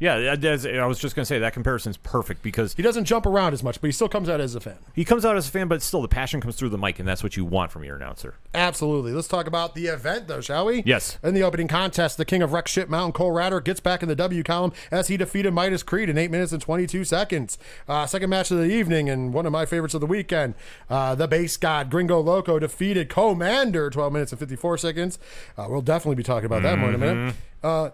Yeah, 0.00 0.18
that- 0.20 0.40
that's- 0.40 0.64
I 0.66 0.86
was 0.86 0.98
just 0.98 1.16
gonna 1.16 1.26
say 1.26 1.38
that 1.40 1.52
comparison's 1.52 1.96
perfect 1.96 2.42
because 2.42 2.74
He 2.74 2.82
doesn't 2.82 3.04
jump 3.04 3.26
around 3.26 3.52
as 3.52 3.62
much, 3.62 3.80
but 3.80 3.88
he 3.88 3.92
still 3.92 4.08
comes 4.08 4.28
out 4.28 4.40
as 4.40 4.54
a 4.54 4.60
fan. 4.60 4.76
he 4.94 5.04
comes 5.04 5.24
out 5.24 5.36
as 5.36 5.48
a 5.48 5.50
fan, 5.50 5.66
but 5.68 5.82
still 5.82 6.02
the 6.02 6.08
passion 6.08 6.40
comes 6.40 6.56
through 6.56 6.68
the 6.68 6.78
mic, 6.78 6.98
and 6.98 7.08
that's 7.08 7.22
what 7.22 7.36
you 7.36 7.44
want 7.44 7.72
from 7.72 7.82
your 7.84 7.96
announcer. 7.96 8.34
Absolutely. 8.54 9.12
Let's 9.12 9.26
talk 9.28 9.46
about 9.46 9.74
the 9.74 9.86
event, 9.86 10.28
though, 10.28 10.40
shall 10.40 10.66
we? 10.66 10.82
Yes. 10.86 11.18
In 11.22 11.34
the 11.34 11.42
opening 11.42 11.66
contest, 11.68 12.16
the 12.16 12.24
king 12.24 12.42
of 12.42 12.52
wreck 12.52 12.68
shit 12.68 12.88
mountain, 12.88 13.12
Cole 13.12 13.32
Ratter, 13.32 13.60
gets 13.60 13.80
back 13.80 14.02
in 14.02 14.08
the 14.08 14.14
W 14.16 14.42
column 14.42 14.72
as 14.90 15.08
he 15.08 15.16
defeated 15.16 15.52
Midas 15.52 15.82
Creed 15.82 16.08
in 16.08 16.16
8 16.16 16.30
minutes 16.30 16.52
and 16.52 16.62
22 16.62 17.04
seconds. 17.04 17.58
Uh, 17.88 18.06
second 18.06 18.30
match 18.30 18.50
of 18.50 18.58
the 18.58 18.64
evening, 18.70 19.08
and 19.10 19.32
one 19.34 19.46
of 19.46 19.52
my 19.52 19.66
favorites 19.66 19.94
of 19.94 20.00
the 20.00 20.06
weekend. 20.06 20.54
Uh, 20.88 21.14
the 21.14 21.26
base 21.26 21.56
god, 21.56 21.90
Gringo 21.90 22.20
Loco, 22.20 22.58
defeated 22.58 23.08
Commander, 23.08 23.90
12 23.90 24.12
minutes 24.12 24.32
and 24.32 24.38
54 24.38 24.78
seconds. 24.78 25.18
Uh, 25.56 25.66
we'll 25.68 25.82
definitely 25.82 26.16
be 26.16 26.22
talking 26.22 26.46
about 26.46 26.62
that 26.62 26.78
more 26.78 26.88
in 26.90 26.94
a 26.94 26.98
minute. 26.98 27.34
Uh, 27.62 27.90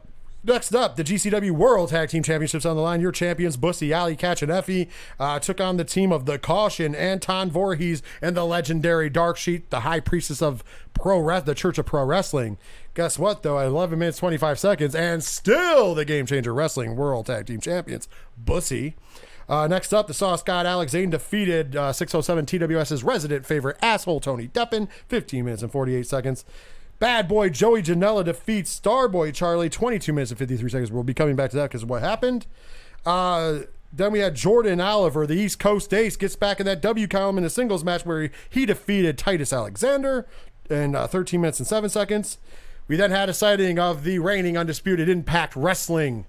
Next 0.47 0.75
up, 0.75 0.97
the 0.97 1.05
GCW 1.05 1.53
World 1.53 1.89
Tag 1.89 2.11
Team 2.11 2.23
Championships 2.23 2.67
on 2.67 2.77
the 2.77 2.83
line. 2.83 3.01
Your 3.01 3.13
champions, 3.13 3.57
Bussy, 3.57 3.95
Ali, 3.95 4.15
Effy, 4.15 4.89
uh, 5.19 5.39
took 5.39 5.59
on 5.59 5.79
the 5.79 5.85
team 5.85 6.13
of 6.13 6.27
the 6.27 6.39
Caution, 6.39 6.95
Anton 6.95 7.51
Voorhees, 7.51 8.03
and 8.21 8.37
the 8.37 8.45
legendary 8.45 9.09
Dark 9.09 9.39
Sheik, 9.39 9.71
the 9.71 9.81
High 9.81 10.01
Priestess 10.01 10.43
of 10.43 10.63
Pro 10.93 11.19
Re- 11.19 11.41
the 11.41 11.55
Church 11.55 11.79
of 11.79 11.87
Pro 11.87 12.05
Wrestling. 12.05 12.59
Guess 12.93 13.19
what, 13.19 13.43
though? 13.43 13.59
At 13.59 13.69
11 13.69 13.99
minutes 13.99 14.19
25 14.19 14.59
seconds, 14.59 14.95
and 14.95 15.25
still 15.25 15.95
the 15.95 16.05
Game 16.05 16.27
Changer 16.27 16.53
Wrestling 16.53 16.95
World 16.95 17.25
Tag 17.25 17.47
Team 17.47 17.61
Champions, 17.61 18.07
Bussy. 18.37 18.97
Uh, 19.49 19.67
next 19.67 19.95
up, 19.95 20.09
the 20.09 20.15
Sauce 20.15 20.43
God 20.43 20.67
Alex 20.67 20.93
Zayne 20.93 21.11
defeated 21.11 21.75
uh, 21.75 21.93
607 21.93 22.47
TWS's 22.47 23.03
resident 23.03 23.47
favorite 23.47 23.79
asshole 23.81 24.21
Tony 24.21 24.49
Deppen, 24.49 24.89
15 25.09 25.45
minutes 25.45 25.63
and 25.63 25.73
48 25.73 26.07
seconds. 26.07 26.45
Bad 26.99 27.29
boy 27.29 27.51
Joey 27.51 27.83
Janela 27.83 28.25
defeats 28.25 28.81
Starboy 28.81 29.35
Charlie, 29.35 29.69
22 29.69 30.13
minutes 30.13 30.31
and 30.31 30.39
53 30.39 30.71
seconds. 30.71 30.93
We'll 30.93 31.03
be 31.03 31.15
coming 31.15 31.37
back 31.37 31.51
to 31.51 31.57
that 31.57 31.71
because 31.71 31.83
of 31.83 31.91
what 31.91 32.03
happened. 32.03 32.47
Uh, 33.05 33.61
then 33.93 34.13
we 34.13 34.21
had 34.21 34.35
Jordan 34.35 34.81
Oliver, 34.81 35.27
the 35.27 35.35
East 35.35 35.59
Coast 35.59 35.93
Ace, 35.95 36.17
gets 36.17 36.37
back 36.37 36.59
in 36.59 36.67
that 36.67 36.81
W 36.83 37.07
column 37.07 37.39
in 37.39 37.45
a 37.45 37.51
singles 37.51 37.85
match 37.85 38.05
where 38.05 38.31
he, 38.51 38.67
defeated 38.67 39.19
Titus 39.19 39.53
Alexander 39.53 40.27
in 40.69 40.97
uh, 40.97 41.07
13 41.07 41.41
minutes 41.41 41.61
and 41.61 41.67
7 41.67 41.91
seconds. 41.91 42.39
We 42.89 42.97
then 42.97 43.11
had 43.11 43.29
a 43.29 43.35
sighting 43.35 43.79
of 43.79 44.05
the 44.05 44.19
reigning 44.19 44.59
undisputed 44.59 45.09
Impact 45.09 45.55
Wrestling 45.57 46.27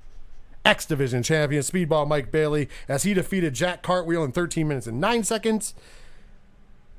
X 0.64 0.86
Division 0.86 1.24
champion, 1.24 1.62
Speedball 1.64 2.08
Mike 2.08 2.32
Bailey, 2.32 2.70
as 2.88 3.04
he 3.04 3.14
defeated 3.14 3.54
Jack 3.54 3.82
Cartwheel 3.82 4.24
in 4.24 4.32
13 4.32 4.68
minutes 4.68 4.88
and 4.88 5.00
9 5.00 5.24
seconds. 5.24 5.74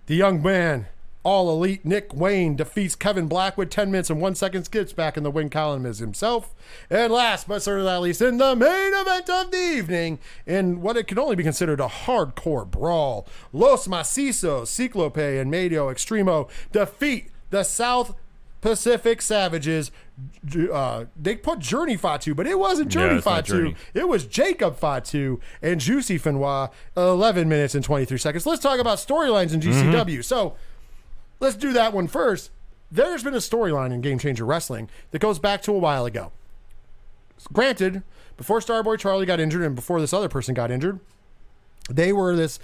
The 0.07 0.15
young 0.15 0.43
man, 0.43 0.87
all 1.27 1.51
elite 1.51 1.85
Nick 1.85 2.15
Wayne, 2.15 2.55
defeats 2.55 2.95
Kevin 2.95 3.27
Blackwood 3.27 3.69
10 3.69 3.91
minutes 3.91 4.11
and 4.11 4.21
1 4.21 4.37
second, 4.37 4.71
gets 4.71 4.93
back 4.93 5.17
in 5.17 5.25
the 5.25 5.31
win 5.31 5.51
column 5.51 5.85
as 5.85 5.99
himself. 5.99 6.55
And 6.89 7.13
last 7.13 7.49
but 7.49 7.63
certainly 7.63 7.91
not 7.91 8.03
least, 8.03 8.23
in 8.23 8.39
the 8.39 8.55
main 8.55 8.93
event 8.95 9.29
of 9.29 9.51
the 9.51 9.59
evening, 9.59 10.21
in 10.47 10.81
what 10.81 10.97
it 10.97 11.09
can 11.09 11.19
only 11.19 11.35
be 11.35 11.43
considered 11.43 11.81
a 11.81 11.89
hardcore 11.89 12.65
brawl, 12.65 13.27
Los 13.53 13.89
Macizos, 13.89 14.69
Ciclope, 14.69 15.41
and 15.41 15.53
Miedo 15.53 15.93
Extremo 15.93 16.49
defeat 16.71 17.33
the 17.51 17.65
South 17.65 18.15
Pacific 18.61 19.21
Savages. 19.21 19.91
Uh, 20.73 21.07
they 21.21 21.35
put 21.35 21.59
Journey 21.59 21.97
Fatu, 21.97 22.37
but 22.37 22.47
it 22.47 22.57
wasn't 22.57 22.89
Journey 22.89 23.21
Fatu. 23.21 23.53
Journey. 23.53 23.77
It 23.95 24.09
was 24.09 24.27
Jacob 24.27 24.77
Fatu 24.77 25.41
and 25.61 25.81
Juicy 25.81 26.21
Fenois, 26.21 26.71
11 26.97 27.49
minutes 27.49 27.75
and 27.75 27.83
23 27.83 28.17
seconds. 28.17 28.47
Let's 28.47 28.63
talk 28.63 28.79
about 28.79 28.99
storylines 28.99 29.53
in 29.53 29.61
GCW. 29.61 30.25
So 30.25 30.55
let's 31.41 31.57
do 31.57 31.73
that 31.73 31.93
one 31.93 32.09
first. 32.09 32.51
There's 32.91 33.25
been 33.25 33.35
a 33.35 33.39
storyline 33.39 33.93
in 33.93 34.01
Game 34.01 34.19
Changer 34.19 34.45
Wrestling 34.45 34.89
that 35.11 35.19
goes 35.19 35.39
back 35.39 35.63
to 35.63 35.73
a 35.73 35.79
while 35.79 36.07
ago. 36.07 36.33
Granted, 37.53 38.03
before 38.37 38.61
Starboy 38.61 38.99
Charlie 38.99 39.27
got 39.27 39.41
injured 39.41 39.63
and 39.63 39.75
before 39.75 40.01
this 40.01 40.13
other 40.13 40.29
person 40.29 40.55
got 40.55 40.71
injured, 40.71 41.01
they 41.91 42.13
were 42.13 42.37
this 42.37 42.59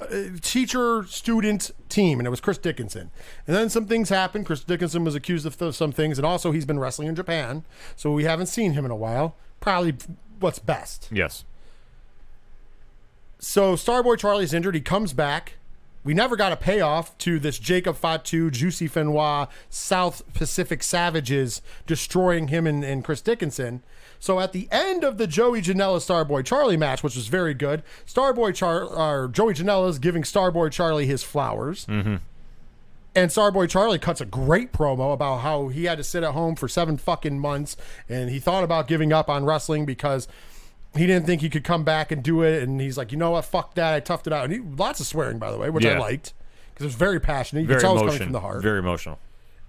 uh, 0.00 0.06
teacher 0.40 1.04
student 1.04 1.70
team, 1.88 2.20
and 2.20 2.26
it 2.26 2.30
was 2.30 2.40
Chris 2.40 2.58
Dickinson. 2.58 3.10
And 3.46 3.56
then 3.56 3.68
some 3.68 3.86
things 3.86 4.08
happened. 4.08 4.46
Chris 4.46 4.62
Dickinson 4.62 5.04
was 5.04 5.14
accused 5.14 5.46
of 5.46 5.58
th- 5.58 5.74
some 5.74 5.92
things, 5.92 6.18
and 6.18 6.26
also 6.26 6.52
he's 6.52 6.64
been 6.64 6.78
wrestling 6.78 7.08
in 7.08 7.16
Japan, 7.16 7.64
so 7.96 8.12
we 8.12 8.24
haven't 8.24 8.46
seen 8.46 8.72
him 8.72 8.84
in 8.84 8.90
a 8.90 8.96
while. 8.96 9.34
Probably 9.60 9.96
what's 10.38 10.58
best. 10.58 11.08
Yes. 11.10 11.44
So 13.38 13.74
Starboy 13.74 14.18
Charlie's 14.18 14.52
injured. 14.52 14.74
He 14.74 14.80
comes 14.80 15.12
back. 15.12 15.54
We 16.04 16.14
never 16.14 16.36
got 16.36 16.52
a 16.52 16.56
payoff 16.56 17.16
to 17.18 17.38
this 17.38 17.58
Jacob 17.58 17.96
Fatu, 17.96 18.50
Juicy 18.50 18.88
Fenois, 18.88 19.48
South 19.68 20.22
Pacific 20.32 20.82
Savages 20.82 21.60
destroying 21.86 22.48
him 22.48 22.66
and, 22.66 22.84
and 22.84 23.04
Chris 23.04 23.20
Dickinson. 23.20 23.82
So 24.20 24.40
at 24.40 24.52
the 24.52 24.68
end 24.70 25.04
of 25.04 25.18
the 25.18 25.26
Joey 25.26 25.60
Janela 25.60 25.98
Starboy 25.98 26.44
Charlie 26.44 26.76
match, 26.76 27.02
which 27.02 27.16
was 27.16 27.28
very 27.28 27.54
good, 27.54 27.82
Starboy 28.06 28.54
Char 28.54 28.84
or 28.84 29.28
Joey 29.28 29.54
Janela 29.54 29.88
is 29.88 29.98
giving 29.98 30.22
Starboy 30.22 30.72
Charlie 30.72 31.06
his 31.06 31.22
flowers. 31.22 31.86
Mm-hmm. 31.86 32.16
And 33.14 33.30
Starboy 33.30 33.68
Charlie 33.68 33.98
cuts 33.98 34.20
a 34.20 34.24
great 34.26 34.72
promo 34.72 35.12
about 35.12 35.38
how 35.38 35.68
he 35.68 35.84
had 35.84 35.98
to 35.98 36.04
sit 36.04 36.22
at 36.22 36.32
home 36.32 36.54
for 36.54 36.68
seven 36.68 36.96
fucking 36.96 37.38
months 37.38 37.76
and 38.08 38.30
he 38.30 38.38
thought 38.38 38.62
about 38.64 38.86
giving 38.86 39.12
up 39.12 39.28
on 39.28 39.44
wrestling 39.44 39.84
because 39.84 40.28
he 40.94 41.06
didn't 41.06 41.26
think 41.26 41.42
he 41.42 41.50
could 41.50 41.64
come 41.64 41.84
back 41.84 42.10
and 42.10 42.22
do 42.22 42.42
it. 42.42 42.62
And 42.62 42.80
he's 42.80 42.96
like, 42.96 43.12
you 43.12 43.18
know 43.18 43.30
what? 43.30 43.44
Fuck 43.44 43.74
that. 43.74 43.94
I 43.94 44.00
toughed 44.00 44.26
it 44.26 44.32
out. 44.32 44.44
And 44.44 44.52
he, 44.52 44.60
lots 44.60 45.00
of 45.00 45.06
swearing, 45.06 45.38
by 45.38 45.50
the 45.50 45.58
way, 45.58 45.70
which 45.70 45.84
I 45.84 45.98
liked 45.98 46.32
because 46.72 46.84
it 46.84 46.88
was 46.88 46.94
very 46.94 47.20
passionate. 47.20 47.62
You 47.62 47.66
Very 47.66 47.80
could 47.80 47.86
tell 47.86 47.98
it 47.98 48.04
was 48.04 48.14
coming 48.14 48.26
from 48.26 48.32
the 48.32 48.40
heart. 48.40 48.62
Very 48.62 48.78
emotional. 48.78 49.18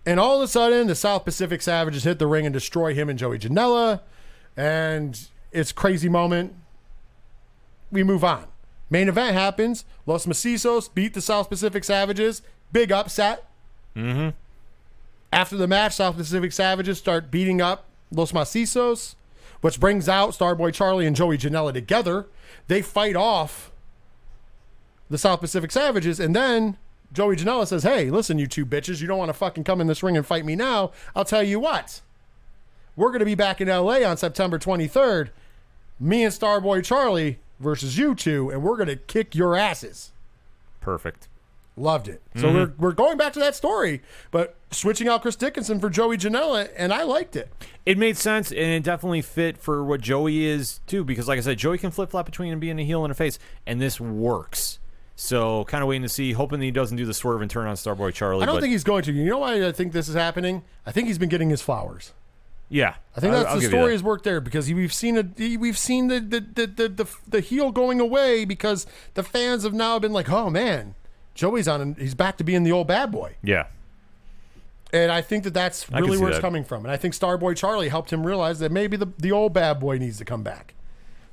And 0.06 0.20
all 0.20 0.38
of 0.38 0.44
a 0.44 0.48
sudden, 0.48 0.88
the 0.88 0.96
South 0.96 1.26
Pacific 1.26 1.62
Savages 1.62 2.04
hit 2.04 2.20
the 2.20 2.28
ring 2.28 2.46
and 2.46 2.54
destroy 2.54 2.94
him 2.94 3.10
and 3.10 3.20
Joey 3.20 3.38
Janela. 3.38 4.02
And 4.56 5.20
it's 5.52 5.72
a 5.72 5.74
crazy 5.74 6.10
moment. 6.10 6.56
We 7.92 8.04
move 8.04 8.24
on. 8.24 8.46
Main 8.90 9.08
event 9.08 9.34
happens. 9.34 9.86
Los 10.06 10.26
Macizos 10.26 10.94
beat 10.94 11.14
the 11.14 11.22
South 11.22 11.50
Pacific 11.50 11.84
Savages. 11.84 12.42
Big 12.72 12.92
upset. 12.92 13.46
Mm-hmm. 13.96 14.30
After 15.32 15.58
the 15.58 15.68
match, 15.68 15.94
South 15.94 16.16
Pacific 16.16 16.52
Savages 16.52 16.98
start 16.98 17.30
beating 17.30 17.62
up 17.62 17.86
Los 18.12 18.32
Macizos, 18.32 19.16
which 19.62 19.80
brings 19.80 20.08
out 20.10 20.32
Starboy 20.32 20.74
Charlie 20.74 21.06
and 21.06 21.16
Joey 21.16 21.38
Janela 21.38 21.74
together. 21.74 22.28
They 22.68 22.82
fight 22.82 23.16
off 23.16 23.72
the 25.10 25.18
South 25.18 25.40
Pacific 25.42 25.72
Savages, 25.72 26.20
and 26.20 26.36
then 26.36 26.78
Joey 27.12 27.36
Janela 27.36 27.66
says, 27.68 27.84
Hey, 27.84 28.10
listen, 28.12 28.38
you 28.38 28.48
two 28.48 28.66
bitches, 28.66 29.02
you 29.02 29.08
don't 29.08 29.18
want 29.18 29.30
to 29.30 29.34
fucking 29.34 29.64
come 29.64 29.82
in 29.82 29.88
this 29.88 30.04
ring 30.04 30.16
and 30.16 30.26
fight 30.26 30.46
me 30.46 30.56
now. 30.56 30.92
I'll 31.16 31.26
tell 31.26 31.44
you 31.44 31.60
what. 31.60 32.02
We're 32.96 33.10
going 33.10 33.20
to 33.20 33.26
be 33.26 33.36
back 33.36 33.62
in 33.62 33.68
LA 33.68 34.04
on 34.08 34.18
September 34.18 34.60
23rd. 34.60 35.30
Me 36.00 36.24
and 36.24 36.34
Starboy 36.34 36.84
Charlie 36.84 37.40
versus 37.60 37.98
you 37.98 38.14
two, 38.14 38.50
and 38.50 38.62
we're 38.62 38.76
going 38.78 38.88
to 38.90 38.96
kick 38.96 39.34
your 39.36 39.56
asses. 39.56 40.12
Perfect. 40.82 41.28
Loved 41.76 42.08
it. 42.08 42.22
So 42.36 42.44
Mm-hmm. 42.48 42.56
we're, 42.56 42.74
we're 42.78 42.92
going 42.94 43.18
back 43.18 43.34
to 43.34 43.40
that 43.40 43.56
story, 43.56 44.02
but 44.32 44.56
switching 44.72 45.08
out 45.08 45.22
Chris 45.22 45.36
Dickinson 45.36 45.80
for 45.80 45.90
Joey 45.90 46.18
Janela, 46.18 46.70
and 46.76 46.94
I 46.94 47.04
liked 47.04 47.36
it. 47.36 47.50
It 47.86 47.98
made 47.98 48.18
sense, 48.18 48.52
and 48.52 48.60
it 48.60 48.84
definitely 48.84 49.22
fit 49.22 49.58
for 49.58 49.84
what 49.84 50.02
Joey 50.02 50.46
is 50.46 50.80
too. 50.88 51.04
Because, 51.04 51.28
like 51.28 51.38
I 51.38 51.42
said, 51.42 51.58
Joey 51.58 51.78
can 51.78 51.92
flip 51.92 52.12
flop 52.12 52.26
between 52.26 52.58
being 52.60 52.80
a 52.80 52.84
heel 52.84 53.04
and 53.04 53.12
a 53.12 53.16
face, 53.16 53.40
and 53.66 53.82
this 53.82 54.00
works. 54.00 54.80
So, 55.16 55.66
kind 55.66 55.82
of 55.82 55.90
waiting 55.90 56.04
to 56.04 56.10
see, 56.10 56.32
hoping 56.32 56.60
that 56.60 56.66
he 56.66 56.72
doesn't 56.72 56.96
do 56.96 57.06
the 57.06 57.14
swerve 57.14 57.42
and 57.42 57.52
turn 57.52 57.68
on 57.68 57.76
Starboy 57.76 58.14
Charlie. 58.14 58.44
I 58.44 58.46
don't 58.46 58.56
but 58.56 58.62
think 58.62 58.72
he's 58.72 58.86
going 58.86 59.04
to. 59.04 59.12
You 59.12 59.30
know 59.30 59.40
why 59.40 59.68
I 59.68 59.72
think 59.74 59.92
this 59.92 60.08
is 60.08 60.16
happening? 60.16 60.64
I 60.86 60.92
think 60.92 61.08
he's 61.08 61.18
been 61.18 61.28
getting 61.30 61.50
his 61.50 61.62
flowers. 61.62 62.14
yeah, 62.70 62.96
I 63.18 63.20
think 63.20 63.34
that's 63.34 63.50
I'll 63.50 63.60
the 63.60 63.68
story 63.68 63.92
has 63.92 64.02
worked 64.04 64.24
there 64.24 64.40
because 64.40 64.72
we've 64.72 64.94
seen 64.94 65.18
it. 65.18 65.60
We've 65.60 65.78
seen 65.78 66.08
the 66.08 66.20
the, 66.22 66.40
the 66.40 66.68
the 66.68 66.90
the 66.90 67.06
the 67.28 67.40
heel 67.42 67.72
going 67.72 68.00
away 68.00 68.46
because 68.46 68.86
the 69.16 69.24
fans 69.24 69.64
have 69.64 69.74
now 69.74 70.00
been 70.00 70.14
like, 70.14 70.30
oh 70.30 70.50
man, 70.50 70.96
Joey's 71.36 71.68
on. 71.68 71.82
and 71.82 71.98
He's 71.98 72.16
back 72.16 72.38
to 72.38 72.46
being 72.46 72.64
the 72.64 72.72
old 72.72 72.88
bad 72.88 73.12
boy. 73.12 73.36
Yeah, 73.44 73.66
And 74.92 75.12
I 75.12 75.22
think 75.22 75.44
that 75.44 75.54
that's 75.54 75.90
really 75.92 76.18
where 76.18 76.30
it's 76.30 76.38
that. 76.38 76.42
coming 76.42 76.64
from. 76.64 76.84
And 76.84 76.92
I 76.92 76.98
think 76.98 77.14
Starboy 77.14 77.56
Charlie 77.56 77.90
helped 77.90 78.12
him 78.12 78.26
realize 78.26 78.60
that 78.60 78.72
maybe 78.72 78.98
the, 78.98 79.08
the 79.20 79.32
old 79.32 79.54
bad 79.54 79.80
boy 79.80 79.98
needs 79.98 80.18
to 80.18 80.26
come 80.26 80.42
back. 80.44 80.74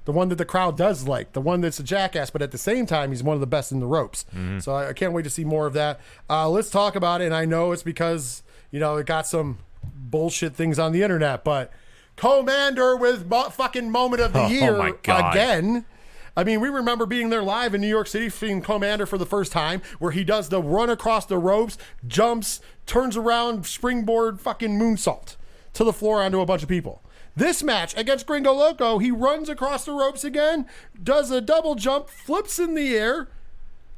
The 0.05 0.13
one 0.13 0.29
that 0.29 0.37
the 0.37 0.45
crowd 0.45 0.77
does 0.77 1.09
like, 1.09 1.33
the 1.33 1.41
one 1.41 1.63
that's 1.63 1.81
a 1.81 1.83
jackass, 1.83 2.31
but 2.31 2.41
at 2.43 2.53
the 2.53 2.59
same 2.59 2.87
time, 2.87 3.11
he's 3.11 3.23
one 3.25 3.35
of 3.35 3.41
the 3.41 3.47
best 3.47 3.73
in 3.73 3.81
the 3.81 3.87
ropes. 3.87 4.25
Mm-hmm. 4.35 4.59
So 4.61 4.73
I, 4.75 4.91
I 4.91 4.93
can't 4.93 5.13
wait 5.13 5.23
to 5.25 5.31
see 5.31 5.45
more 5.45 5.67
of 5.67 5.73
that. 5.73 5.99
Uh, 6.31 6.49
let's 6.49 6.71
talk 6.71 6.95
about 6.97 7.23
it. 7.23 7.25
And 7.25 7.35
I 7.35 7.45
know 7.45 7.73
it's 7.73 7.83
because, 7.83 8.43
you 8.71 8.79
know, 8.79 8.97
it 8.99 9.07
got 9.07 9.27
some 9.27 9.59
bullshit 9.83 10.55
things 10.55 10.79
on 10.79 10.93
the 10.93 11.03
internet, 11.03 11.43
but 11.43 11.73
Commander 12.17 12.97
with 12.97 13.27
mo- 13.29 13.51
fucking 13.51 13.91
moment 13.91 14.23
of 14.23 14.33
the 14.33 14.43
Oh, 14.45 14.49
year 14.49 14.95
God. 15.03 15.33
again. 15.35 15.85
I 16.37 16.45
mean, 16.45 16.61
we 16.61 16.69
remember 16.69 17.07
being 17.07 17.31
there 17.31 17.43
live 17.43 17.75
in 17.75 17.81
New 17.81 17.89
York 17.89 18.07
City, 18.07 18.29
seeing 18.29 18.61
Commander 18.61 19.07
for 19.07 19.17
the 19.17 19.25
first 19.25 19.53
time, 19.53 19.81
where 19.99 20.13
he 20.13 20.23
does 20.23 20.51
the 20.51 20.61
run 20.61 20.91
across 20.91 21.25
the 21.25 21.39
ropes, 21.39 21.79
jumps, 22.07 22.61
turns 22.87 23.17
around, 23.17 23.67
springboard, 23.67 24.41
fucking 24.41 24.79
moonsault 24.79 25.37
to 25.75 25.85
the 25.85 25.93
floor 25.93 26.23
onto 26.23 26.41
a 26.41 26.47
bunch 26.47 26.63
of 26.63 26.69
people. 26.69 27.03
This 27.35 27.63
match 27.63 27.95
against 27.99 28.27
Gringo 28.27 28.53
Loco, 28.53 28.99
he 28.99 29.11
runs 29.11 29.49
across 29.51 29.85
the 29.85 29.93
ropes 29.93 30.25
again, 30.25 30.67
does 31.03 31.31
a 31.31 31.43
double 31.43 31.75
jump, 31.75 32.09
flips 32.09 32.59
in 32.59 32.75
the 32.75 32.97
air, 32.97 33.29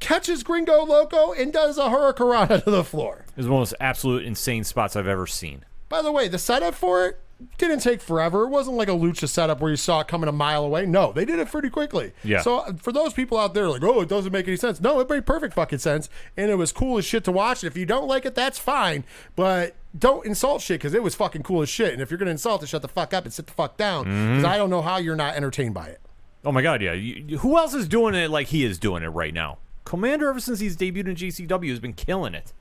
catches 0.01 0.43
Gringo 0.43 0.84
Loco, 0.84 1.32
and 1.32 1.53
does 1.53 1.78
a 1.78 1.82
hurricanrana 1.84 2.64
to 2.64 2.70
the 2.70 2.82
floor. 2.82 3.24
it 3.30 3.36
was 3.36 3.49
one 3.49 3.62
of 3.62 3.68
those 3.68 3.76
absolute 3.78 4.24
insane 4.24 4.64
spots 4.64 4.97
I've 4.97 5.07
ever 5.07 5.26
seen. 5.26 5.64
By 5.89 6.03
the 6.03 6.11
way, 6.11 6.26
the 6.26 6.39
setup 6.39 6.74
for 6.74 7.07
it 7.07 7.20
didn't 7.57 7.80
take 7.80 8.01
forever. 8.01 8.43
It 8.45 8.49
wasn't 8.49 8.76
like 8.76 8.89
a 8.89 8.93
lucha 8.93 9.28
setup 9.28 9.61
where 9.61 9.70
you 9.70 9.76
saw 9.76 10.01
it 10.01 10.09
coming 10.09 10.28
a 10.28 10.32
mile 10.32 10.64
away. 10.64 10.86
No, 10.86 11.12
they 11.12 11.24
did 11.24 11.39
it 11.39 11.49
pretty 11.51 11.70
quickly. 11.70 12.12
Yeah. 12.24 12.41
So 12.43 12.59
uh, 12.59 12.72
for 12.74 12.93
those 12.93 13.12
people 13.12 13.39
out 13.39 13.55
there 13.55 13.68
like, 13.68 13.82
oh, 13.82 14.01
it 14.01 14.09
doesn't 14.09 14.32
make 14.32 14.49
any 14.49 14.57
sense. 14.57 14.80
No, 14.80 14.99
it 15.01 15.09
made 15.09 15.24
perfect 15.24 15.55
fucking 15.55 15.78
sense, 15.78 16.09
and 16.36 16.51
it 16.51 16.57
was 16.57 16.72
cool 16.72 16.99
as 16.99 17.05
shit 17.05 17.22
to 17.24 17.32
watch. 17.32 17.62
And 17.62 17.70
if 17.70 17.76
you 17.76 17.86
don't 17.86 18.09
like 18.09 18.24
it, 18.26 18.34
that's 18.34 18.59
fine, 18.59 19.05
but 19.36 19.76
don't 19.99 20.26
insult 20.26 20.62
shit 20.62 20.80
because 20.80 20.95
it 20.95 21.03
was 21.03 21.14
fucking 21.14 21.43
cool 21.45 21.62
as 21.62 21.68
shit. 21.68 21.93
And 21.93 22.03
if 22.03 22.11
you're 22.11 22.18
gonna 22.18 22.30
insult 22.32 22.62
it, 22.62 22.68
shut 22.68 22.82
the 22.82 22.89
fuck 22.89 23.14
up 23.14 23.24
and 23.24 23.32
sit 23.32 23.47
the 23.47 23.53
fuck 23.53 23.76
down 23.76 24.05
because 24.05 24.45
I 24.45 24.57
don't 24.59 24.70
know 24.70 24.82
how 24.82 24.97
you're 24.99 25.16
not 25.16 25.34
entertained 25.36 25.74
by 25.74 25.86
it. 25.86 26.01
Oh 26.45 26.53
my 26.53 26.62
god, 26.62 26.82
yeah. 26.82 26.93
You- 26.93 27.39
who 27.39 27.57
else 27.57 27.74
is 27.74 27.86
doing 27.89 28.14
it 28.14 28.30
like 28.30 28.49
he 28.49 28.64
is 28.64 28.78
doing 28.78 29.03
it 29.03 29.09
right 29.09 29.32
now? 29.34 29.59
Commander, 29.84 30.28
ever 30.28 30.41
since 30.41 30.61
he's 30.61 30.76
debuted 30.76 31.07
in 31.09 31.14
GCW, 31.14 31.70
has 31.70 31.78
been 31.80 31.95
killing 31.95 32.34
it. 32.34 32.53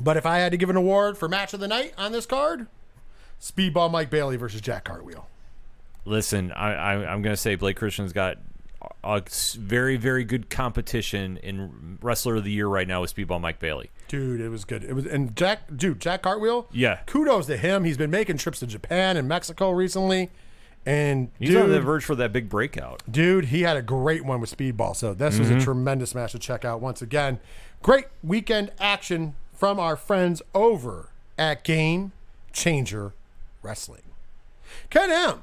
But 0.00 0.16
if 0.16 0.26
I 0.26 0.38
had 0.38 0.52
to 0.52 0.58
give 0.58 0.70
an 0.70 0.76
award 0.76 1.16
for 1.16 1.28
match 1.28 1.54
of 1.54 1.60
the 1.60 1.68
night 1.68 1.94
on 1.96 2.12
this 2.12 2.26
card, 2.26 2.66
Speedball 3.40 3.90
Mike 3.90 4.10
Bailey 4.10 4.36
versus 4.36 4.60
Jack 4.60 4.84
Cartwheel. 4.84 5.28
Listen, 6.04 6.52
I, 6.52 6.72
I, 6.72 6.92
I'm 7.12 7.22
going 7.22 7.34
to 7.34 7.40
say 7.40 7.56
Blake 7.56 7.76
Christian's 7.76 8.12
got 8.12 8.38
a 9.02 9.22
very, 9.58 9.96
very 9.96 10.24
good 10.24 10.50
competition 10.50 11.36
in 11.38 11.98
Wrestler 12.00 12.36
of 12.36 12.44
the 12.44 12.50
Year 12.50 12.66
right 12.66 12.86
now 12.86 13.00
with 13.00 13.14
Speedball 13.14 13.40
Mike 13.40 13.58
Bailey. 13.58 13.90
Dude, 14.08 14.40
it 14.40 14.48
was 14.48 14.64
good. 14.64 14.84
It 14.84 14.94
was 14.94 15.06
and 15.06 15.34
Jack, 15.36 15.62
dude, 15.74 16.00
Jack 16.00 16.22
Cartwheel. 16.22 16.68
Yeah. 16.72 17.00
kudos 17.06 17.46
to 17.46 17.56
him. 17.56 17.84
He's 17.84 17.96
been 17.96 18.10
making 18.10 18.38
trips 18.38 18.60
to 18.60 18.66
Japan 18.66 19.16
and 19.16 19.28
Mexico 19.28 19.70
recently, 19.70 20.30
and 20.84 21.30
He's 21.38 21.50
dude, 21.50 21.62
on 21.62 21.70
the 21.70 21.80
verge 21.80 22.04
for 22.04 22.14
that 22.14 22.32
big 22.32 22.48
breakout. 22.48 23.02
dude, 23.10 23.46
he 23.46 23.62
had 23.62 23.76
a 23.76 23.82
great 23.82 24.24
one 24.24 24.40
with 24.40 24.56
Speedball. 24.56 24.94
So 24.94 25.14
this 25.14 25.38
was 25.38 25.50
a 25.50 25.54
mm-hmm. 25.54 25.62
tremendous 25.62 26.14
match 26.14 26.32
to 26.32 26.38
check 26.38 26.64
out 26.64 26.80
once 26.80 27.02
again. 27.02 27.40
Great 27.82 28.06
weekend 28.22 28.72
action 28.78 29.34
from 29.52 29.80
our 29.80 29.96
friends 29.96 30.42
over 30.54 31.10
at 31.38 31.64
Game 31.64 32.12
Changer 32.52 33.12
Wrestling. 33.66 34.02
Ken 34.90 35.10
M. 35.10 35.40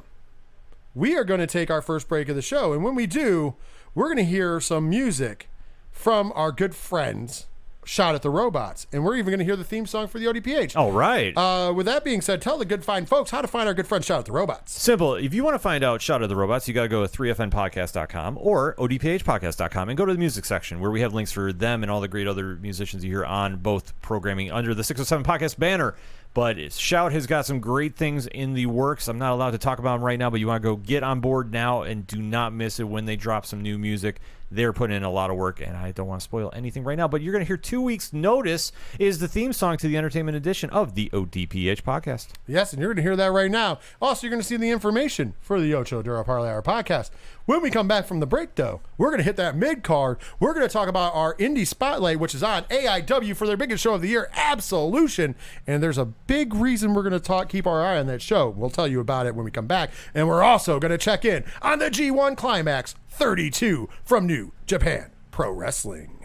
We 0.96 1.18
are 1.18 1.24
going 1.24 1.40
to 1.42 1.48
take 1.48 1.70
our 1.70 1.82
first 1.82 2.08
break 2.08 2.30
of 2.30 2.36
the 2.36 2.42
show, 2.42 2.72
and 2.72 2.84
when 2.84 2.96
we 2.96 3.06
do, 3.06 3.56
we're 3.94 4.06
going 4.06 4.18
to 4.18 4.24
hear 4.24 4.60
some 4.62 4.90
music 4.90 5.50
from 5.92 6.32
our 6.36 6.52
good 6.52 6.74
friends. 6.74 7.48
Shot 7.86 8.16
at 8.16 8.22
the 8.22 8.30
Robots, 8.30 8.88
and 8.94 9.04
we're 9.04 9.18
even 9.18 9.26
going 9.32 9.40
to 9.40 9.44
hear 9.46 9.58
the 9.58 9.64
theme 9.66 9.86
song 9.86 10.08
for 10.08 10.18
the 10.18 10.26
ODPH. 10.28 10.78
All 10.78 10.94
right. 10.94 11.38
Uh, 11.38 11.74
with 11.74 11.86
that 11.86 12.06
being 12.06 12.22
said, 12.22 12.42
tell 12.42 12.58
the 12.58 12.64
good 12.64 12.86
fine 12.86 13.06
folks 13.06 13.32
how 13.32 13.42
to 13.42 13.48
find 13.48 13.68
our 13.68 13.74
good 13.74 13.88
friend 13.88 14.06
Shot 14.06 14.20
at 14.20 14.26
the 14.26 14.32
Robots. 14.32 14.72
Simple. 14.72 15.16
If 15.16 15.34
you 15.34 15.44
want 15.44 15.56
to 15.56 15.60
find 15.60 15.84
out 15.84 16.02
Shot 16.02 16.22
of 16.22 16.30
the 16.30 16.36
Robots, 16.38 16.66
you 16.66 16.74
got 16.74 16.84
to 16.84 16.88
go 16.88 17.06
to 17.06 17.12
3fnpodcast.com 17.12 18.38
or 18.40 18.74
odphpodcast.com 18.76 19.90
and 19.90 19.98
go 19.98 20.06
to 20.06 20.14
the 20.14 20.18
music 20.20 20.46
section 20.46 20.80
where 20.80 20.92
we 20.92 21.02
have 21.02 21.14
links 21.14 21.34
for 21.34 21.52
them 21.52 21.84
and 21.84 21.92
all 21.92 22.00
the 22.00 22.08
great 22.08 22.26
other 22.26 22.56
musicians 22.62 23.04
you 23.04 23.12
hear 23.12 23.26
on 23.26 23.58
both 23.58 24.00
programming 24.02 24.50
under 24.50 24.74
the 24.74 24.86
607 24.86 25.26
podcast 25.26 25.60
banner. 25.60 25.94
But 26.34 26.72
Shout 26.74 27.12
has 27.12 27.28
got 27.28 27.46
some 27.46 27.60
great 27.60 27.96
things 27.96 28.26
in 28.28 28.54
the 28.54 28.66
works. 28.66 29.08
I'm 29.08 29.20
not 29.20 29.34
allowed 29.34 29.52
to 29.52 29.60
talk 29.60 29.80
about 29.80 29.96
them 29.98 30.04
right 30.04 30.18
now, 30.18 30.30
but 30.30 30.40
you 30.40 30.48
want 30.48 30.64
to 30.64 30.68
go 30.68 30.76
get 30.76 31.04
on 31.04 31.20
board 31.20 31.52
now 31.52 31.84
and 31.84 32.08
do 32.08 32.22
not 32.22 32.54
miss 32.54 32.80
it 32.80 32.86
when 32.86 33.06
they 33.06 33.16
drop 33.16 33.46
some 33.46 33.62
new 33.62 33.78
music. 33.78 34.20
They're 34.54 34.74
putting 34.74 34.96
in 34.96 35.04
a 35.04 35.10
lot 35.10 35.32
of 35.32 35.36
work, 35.36 35.62
and 35.62 35.76
I 35.76 35.92
don't 35.92 36.06
want 36.06 36.22
to 36.22 36.24
spoil 36.24 36.52
anything 36.54 36.84
right 36.84 36.98
now, 36.98 37.08
but 37.08 37.24
you're 37.24 37.32
going 37.32 37.44
to 37.44 37.48
hear 37.48 37.58
two 37.58 37.82
weeks' 37.82 38.14
notice 38.14 38.72
is 39.00 39.18
the 39.18 39.28
theme 39.28 39.52
song 39.52 39.78
to 39.78 39.88
the 39.88 39.98
entertainment 39.98 40.38
edition 40.38 40.70
of 40.70 40.94
the 40.94 41.10
ODPH 41.12 41.82
podcast. 41.82 42.28
Yes, 42.46 42.72
and 42.72 42.80
you're 42.80 42.90
going 42.94 42.98
to 42.98 43.02
hear 43.02 43.16
that 43.16 43.32
right 43.32 43.50
now. 43.50 43.80
Also, 44.00 44.28
you're 44.28 44.32
going 44.32 44.42
to 44.42 44.48
see 44.48 44.58
the 44.58 44.70
information 44.70 45.34
for 45.42 45.60
the 45.60 45.74
Ocho 45.74 46.04
Duro 46.04 46.24
Parlay 46.24 46.50
Hour 46.50 46.62
podcast. 46.62 47.10
When 47.46 47.64
we 47.64 47.72
come 47.72 47.88
back 47.88 48.06
from 48.06 48.20
the 48.20 48.28
break, 48.28 48.54
though, 48.54 48.82
we're 48.96 49.10
going 49.10 49.18
to 49.18 49.26
hit 49.26 49.38
that 49.38 49.56
mid 49.58 49.84
card. 49.84 50.20
We're 50.40 50.54
going 50.54 50.68
to 50.68 50.72
talk 50.72 50.88
about 50.88 51.16
our 51.16 51.36
indie 51.38 51.66
spotlight, 51.68 52.20
which 52.20 52.36
is 52.36 52.44
on 52.44 52.64
AIW 52.66 53.36
for 53.36 53.48
their 53.48 53.58
biggest 53.58 53.84
show 53.84 53.96
of 53.96 54.02
the 54.02 54.08
year, 54.08 54.30
Absolution. 54.34 55.34
And 55.66 55.82
there's 55.82 55.98
a 55.98 56.06
big 56.28 56.54
reason 56.54 56.94
we're 56.94 57.04
going 57.04 57.14
to 57.14 57.20
talk, 57.20 57.50
keep 57.50 57.68
our 57.68 57.84
eye 57.84 58.00
on 58.00 58.08
that 58.08 58.22
show. 58.22 58.50
We'll 58.50 58.70
tell 58.70 58.88
you 58.88 59.00
about 59.00 59.26
it 59.26 59.36
when 59.36 59.46
we 59.46 59.52
come 59.52 59.68
back. 59.68 59.92
And 60.14 60.28
we're 60.28 60.44
also 60.44 60.80
going 60.80 60.92
to 60.92 60.98
check 60.98 61.26
in 61.26 61.44
on 61.62 61.80
the 61.80 61.90
G1 61.90 62.38
Climax 62.38 62.96
32 63.10 63.90
from 64.04 64.28
New 64.28 64.54
Japan 64.66 65.12
Pro 65.32 65.52
Wrestling. 65.52 66.23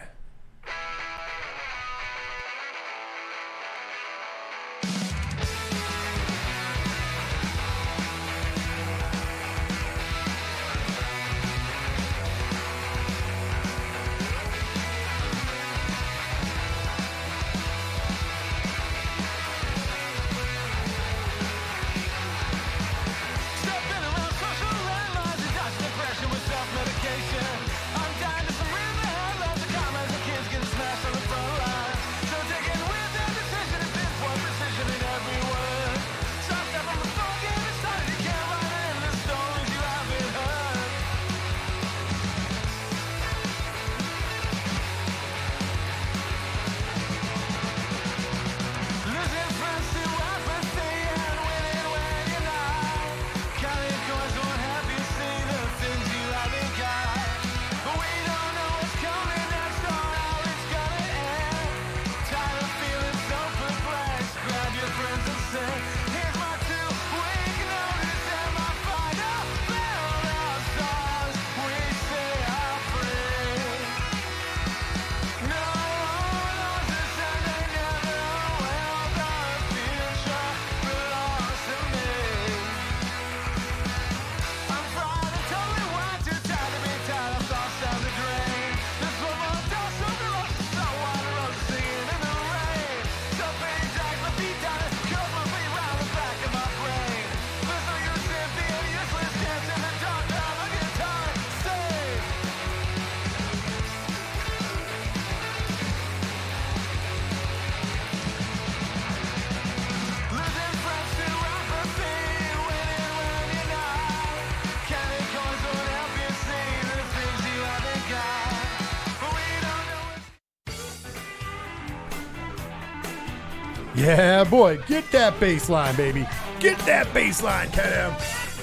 Boy, 124.49 124.79
get 124.87 125.11
that 125.13 125.35
baseline, 125.35 125.97
baby. 125.97 126.27
Get 126.61 126.79
that 126.81 127.07
baseline, 127.09 127.43
line, 127.45 127.71
Ken 127.71 128.17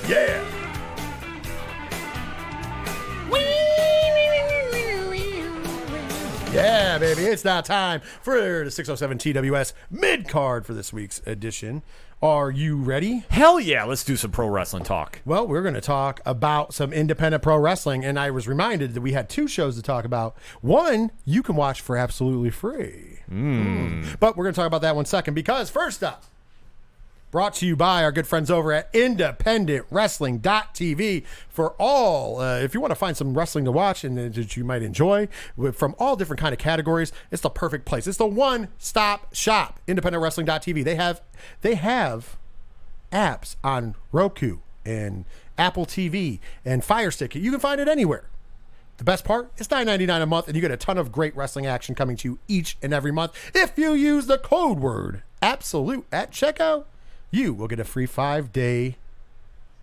Yeah. 0.07 0.55
Yeah, 6.55 6.97
baby, 6.99 7.23
it's 7.23 7.43
now 7.43 7.59
time 7.59 7.99
for 8.21 8.63
the 8.63 8.71
607 8.71 9.17
TWS 9.17 9.73
mid 9.91 10.29
card 10.29 10.65
for 10.65 10.73
this 10.73 10.93
week's 10.93 11.19
edition. 11.25 11.83
Are 12.21 12.49
you 12.49 12.77
ready? 12.77 13.25
Hell 13.29 13.59
yeah, 13.59 13.83
let's 13.83 14.05
do 14.05 14.15
some 14.15 14.31
pro 14.31 14.47
wrestling 14.47 14.85
talk. 14.85 15.19
Well, 15.25 15.45
we're 15.45 15.63
going 15.63 15.73
to 15.73 15.81
talk 15.81 16.21
about 16.25 16.73
some 16.73 16.93
independent 16.93 17.43
pro 17.43 17.57
wrestling, 17.57 18.05
and 18.05 18.17
I 18.17 18.31
was 18.31 18.47
reminded 18.47 18.93
that 18.93 19.01
we 19.01 19.11
had 19.11 19.27
two 19.29 19.49
shows 19.49 19.75
to 19.75 19.81
talk 19.81 20.05
about. 20.05 20.37
One 20.61 21.11
you 21.25 21.43
can 21.43 21.57
watch 21.57 21.81
for 21.81 21.97
absolutely 21.97 22.51
free, 22.51 23.14
Mm. 23.31 24.19
but 24.19 24.37
we're 24.37 24.43
going 24.45 24.53
to 24.53 24.59
talk 24.59 24.67
about 24.67 24.81
that 24.81 24.95
one 24.95 25.05
second 25.05 25.33
because 25.33 25.69
first 25.69 26.03
up, 26.03 26.23
brought 27.31 27.55
to 27.55 27.65
you 27.65 27.75
by 27.75 28.03
our 28.03 28.11
good 28.11 28.27
friends 28.27 28.51
over 28.51 28.71
at 28.71 28.93
independentwrestling.tv 28.93 31.23
for 31.49 31.73
all 31.79 32.39
uh, 32.39 32.59
if 32.59 32.73
you 32.73 32.79
want 32.79 32.91
to 32.91 32.95
find 32.95 33.17
some 33.17 33.37
wrestling 33.37 33.65
to 33.65 33.71
watch 33.71 34.05
and 34.05 34.17
that 34.17 34.55
you 34.55 34.63
might 34.63 34.81
enjoy 34.81 35.27
from 35.73 35.93
all 35.99 36.15
different 36.15 36.39
kind 36.39 36.53
of 36.53 36.59
categories 36.59 37.11
it's 37.31 37.41
the 37.41 37.49
perfect 37.49 37.83
place 37.85 38.07
it's 38.07 38.17
the 38.17 38.25
one 38.25 38.69
stop 38.77 39.35
shop 39.35 39.81
independentwrestling.tv 39.87 40.81
they 40.83 40.95
have 40.95 41.21
they 41.61 41.75
have 41.75 42.37
apps 43.11 43.55
on 43.63 43.95
Roku 44.11 44.57
and 44.85 45.25
Apple 45.57 45.85
TV 45.85 46.39
and 46.63 46.83
Fire 46.83 47.11
Stick. 47.11 47.35
You 47.35 47.51
can 47.51 47.59
find 47.59 47.79
it 47.79 47.87
anywhere. 47.87 48.25
The 48.97 49.03
best 49.03 49.25
part, 49.25 49.51
it's 49.57 49.67
$9.99 49.67 50.21
a 50.21 50.25
month, 50.25 50.47
and 50.47 50.55
you 50.55 50.61
get 50.61 50.71
a 50.71 50.77
ton 50.77 50.97
of 50.97 51.11
great 51.11 51.35
wrestling 51.35 51.65
action 51.65 51.95
coming 51.95 52.15
to 52.17 52.29
you 52.29 52.39
each 52.47 52.77
and 52.81 52.93
every 52.93 53.11
month. 53.11 53.33
If 53.53 53.77
you 53.77 53.93
use 53.93 54.27
the 54.27 54.37
code 54.37 54.79
word 54.79 55.23
absolute 55.41 56.05
at 56.11 56.31
checkout, 56.31 56.85
you 57.29 57.53
will 57.53 57.67
get 57.67 57.79
a 57.79 57.83
free 57.83 58.05
five 58.05 58.53
day 58.53 58.95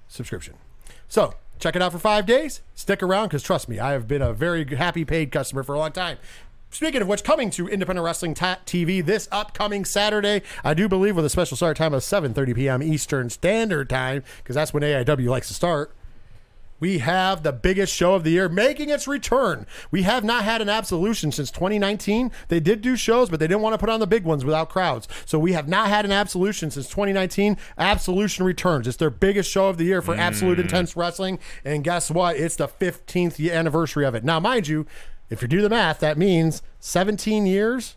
subscription. 0.08 0.54
So 1.08 1.34
check 1.58 1.76
it 1.76 1.82
out 1.82 1.92
for 1.92 1.98
five 1.98 2.24
days. 2.24 2.62
Stick 2.74 3.02
around 3.02 3.28
because 3.28 3.42
trust 3.42 3.68
me, 3.68 3.78
I 3.78 3.92
have 3.92 4.08
been 4.08 4.22
a 4.22 4.32
very 4.32 4.64
happy 4.64 5.04
paid 5.04 5.30
customer 5.30 5.62
for 5.62 5.74
a 5.74 5.78
long 5.78 5.92
time. 5.92 6.16
Speaking 6.70 7.02
of 7.02 7.08
which, 7.08 7.22
coming 7.22 7.50
to 7.50 7.68
Independent 7.68 8.02
Wrestling 8.02 8.34
TV 8.34 9.04
this 9.04 9.28
upcoming 9.30 9.84
Saturday, 9.84 10.40
I 10.64 10.72
do 10.72 10.88
believe 10.88 11.16
with 11.16 11.26
a 11.26 11.28
special 11.28 11.54
start 11.54 11.76
time 11.76 11.92
of 11.92 12.00
7:30 12.00 12.54
p.m. 12.54 12.82
Eastern 12.82 13.28
Standard 13.28 13.90
Time, 13.90 14.24
because 14.38 14.54
that's 14.54 14.72
when 14.72 14.82
AIW 14.82 15.28
likes 15.28 15.48
to 15.48 15.54
start. 15.54 15.94
We 16.82 16.98
have 16.98 17.44
the 17.44 17.52
biggest 17.52 17.94
show 17.94 18.14
of 18.14 18.24
the 18.24 18.32
year 18.32 18.48
making 18.48 18.88
its 18.88 19.06
return. 19.06 19.68
We 19.92 20.02
have 20.02 20.24
not 20.24 20.42
had 20.42 20.60
an 20.60 20.68
absolution 20.68 21.30
since 21.30 21.52
2019. 21.52 22.32
They 22.48 22.58
did 22.58 22.80
do 22.80 22.96
shows, 22.96 23.30
but 23.30 23.38
they 23.38 23.46
didn't 23.46 23.60
want 23.60 23.74
to 23.74 23.78
put 23.78 23.88
on 23.88 24.00
the 24.00 24.06
big 24.08 24.24
ones 24.24 24.44
without 24.44 24.68
crowds. 24.68 25.06
So 25.24 25.38
we 25.38 25.52
have 25.52 25.68
not 25.68 25.86
had 25.86 26.04
an 26.04 26.10
absolution 26.10 26.72
since 26.72 26.88
2019. 26.88 27.56
Absolution 27.78 28.44
returns. 28.44 28.88
It's 28.88 28.96
their 28.96 29.10
biggest 29.10 29.48
show 29.48 29.68
of 29.68 29.78
the 29.78 29.84
year 29.84 30.02
for 30.02 30.16
Absolute 30.16 30.58
Intense 30.58 30.96
Wrestling. 30.96 31.38
And 31.64 31.84
guess 31.84 32.10
what? 32.10 32.34
It's 32.34 32.56
the 32.56 32.66
15th 32.66 33.38
anniversary 33.52 34.04
of 34.04 34.16
it. 34.16 34.24
Now, 34.24 34.40
mind 34.40 34.66
you, 34.66 34.84
if 35.30 35.40
you 35.40 35.46
do 35.46 35.62
the 35.62 35.70
math, 35.70 36.00
that 36.00 36.18
means 36.18 36.64
17 36.80 37.46
years 37.46 37.94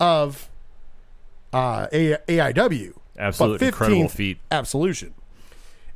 of 0.00 0.50
uh, 1.52 1.86
A- 1.92 2.18
AIW. 2.26 2.94
Absolute 3.16 3.62
incredible 3.62 4.08
feat. 4.08 4.38
Absolution. 4.50 5.14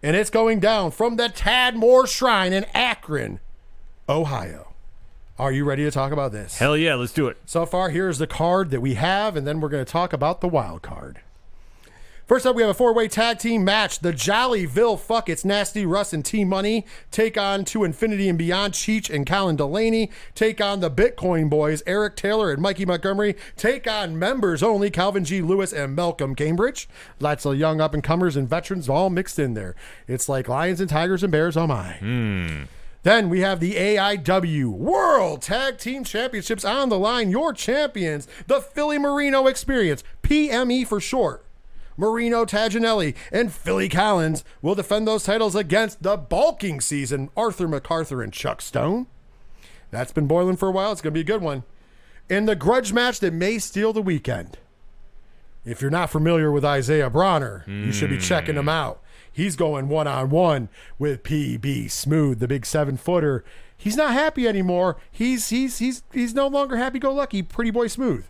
And 0.03 0.15
it's 0.15 0.31
going 0.31 0.61
down 0.61 0.93
from 0.93 1.17
the 1.17 1.29
Tadmor 1.29 2.07
Shrine 2.07 2.53
in 2.53 2.65
Akron, 2.73 3.41
Ohio. 4.09 4.75
Are 5.39 5.53
you 5.53 5.65
ready 5.65 5.85
to 5.85 5.91
talk 5.91 6.13
about 6.13 6.33
this? 6.33 6.59
Hell 6.59 6.77
yeah, 6.77 6.95
let's 6.95 7.13
do 7.13 7.27
it. 7.27 7.37
So 7.47 7.67
far, 7.67 7.91
here's 7.91 8.19
the 8.19 8.27
card 8.27 8.71
that 8.71 8.81
we 8.81 8.95
have, 8.95 9.37
and 9.37 9.47
then 9.47 9.61
we're 9.61 9.69
going 9.69 9.85
to 9.85 9.91
talk 9.91 10.13
about 10.13 10.41
the 10.41 10.49
wild 10.49 10.83
card. 10.83 11.21
First 12.29 12.45
up, 12.45 12.55
we 12.55 12.61
have 12.61 12.70
a 12.70 12.74
four 12.74 12.93
way 12.93 13.09
tag 13.09 13.39
team 13.39 13.64
match. 13.64 14.01
The 14.01 14.12
Jollyville 14.12 15.01
Fuck 15.01 15.31
It's 15.31 15.47
Nasty 15.47 15.87
Russ 15.87 16.12
and 16.12 16.22
T 16.22 16.45
Money 16.45 16.85
take 17.11 17.39
on 17.39 17.64
to 17.64 17.85
Infinity 17.85 18.29
and 18.29 18.37
Beyond 18.37 18.74
Cheech 18.74 19.09
and 19.09 19.26
Colin 19.26 19.57
Delaney. 19.57 20.11
Take 20.35 20.61
on 20.61 20.81
the 20.81 20.91
Bitcoin 20.91 21.49
Boys, 21.49 21.83
Eric 21.87 22.16
Taylor 22.16 22.53
and 22.53 22.61
Mikey 22.61 22.85
Montgomery. 22.85 23.35
Take 23.57 23.91
on 23.91 24.18
members 24.18 24.62
only, 24.62 24.91
Calvin 24.91 25.24
G. 25.24 25.41
Lewis 25.41 25.72
and 25.72 25.97
Malcolm 25.97 26.35
Cambridge. 26.35 26.87
Lots 27.18 27.47
of 27.47 27.57
young 27.57 27.81
up 27.81 27.95
and 27.95 28.05
comers 28.05 28.37
and 28.37 28.47
veterans 28.47 28.91
all 28.91 29.09
mixed 29.09 29.39
in 29.39 29.55
there. 29.55 29.74
It's 30.07 30.29
like 30.29 30.49
lions 30.49 30.83
and 30.83 30.91
tigers 30.91 31.22
and 31.22 31.33
bears, 31.33 31.57
oh 31.57 31.66
my. 31.66 31.95
Hmm. 31.95 32.64
Then 33.05 33.31
we 33.31 33.41
have 33.41 33.59
the 33.59 33.74
AIW 33.74 34.66
World 34.66 35.41
Tag 35.41 35.79
Team 35.79 36.05
Championships 36.05 36.66
on 36.66 36.91
the 36.91 36.99
line. 36.99 37.31
Your 37.31 37.55
champions, 37.55 38.29
the 38.49 38.61
Philly 38.61 38.99
Marino 38.99 39.47
Experience, 39.47 40.05
PME 40.22 40.87
for 40.87 41.01
short. 41.01 41.47
Marino 41.99 42.45
Tenaglia 42.47 43.15
and 43.33 43.53
Philly 43.53 43.89
Collins 43.89 44.45
will 44.63 44.77
defend 44.77 45.07
those 45.07 45.25
titles 45.25 45.57
against 45.57 46.03
the 46.03 46.17
bulking 46.17 46.81
season, 46.81 47.29
Arthur 47.37 47.67
MacArthur 47.67 48.23
and 48.23 48.33
Chuck 48.33 48.63
Stone. 48.63 49.09
That's 49.91 50.13
been 50.13 50.29
boiling 50.29 50.57
for 50.57 50.69
a 50.69 50.73
while. 50.73 50.93
It's 50.93 51.03
going 51.03 51.13
to 51.13 51.19
be 51.19 51.21
a 51.21 51.25
good 51.25 51.43
one. 51.43 51.65
In 52.31 52.47
the 52.47 52.55
grudge 52.55 52.93
match 52.93 53.21
that 53.21 53.33
may 53.33 53.59
steal 53.59 53.93
the 53.93 54.01
weekend. 54.01 54.59
If 55.65 55.83
you're 55.83 55.91
not 55.91 56.09
familiar 56.09 56.53
with 56.53 56.65
Isaiah 56.65 57.11
Bronner, 57.11 57.65
you 57.67 57.93
should 57.93 58.11
be 58.11 58.17
hmm. 58.17 58.23
checking 58.23 58.57
him 58.57 58.69
out. 58.69 59.03
He's 59.31 59.57
going 59.57 59.89
one 59.89 60.07
on 60.07 60.31
one 60.31 60.69
with 60.99 61.23
PB 61.23 61.91
Smooth, 61.91 62.39
the 62.39 62.49
big 62.49 62.65
seven 62.65 62.97
footer. 62.97 63.45
He's 63.77 63.97
not 63.97 64.13
happy 64.13 64.49
anymore. 64.49 64.97
He's 65.11 65.51
he's 65.51 65.79
he's 65.79 66.03
he's 66.13 66.35
no 66.35 66.47
longer 66.47 66.77
happy 66.77 66.99
go 66.99 67.13
lucky. 67.13 67.43
Pretty 67.43 67.71
boy 67.71 67.89
Smooth. 67.89 68.25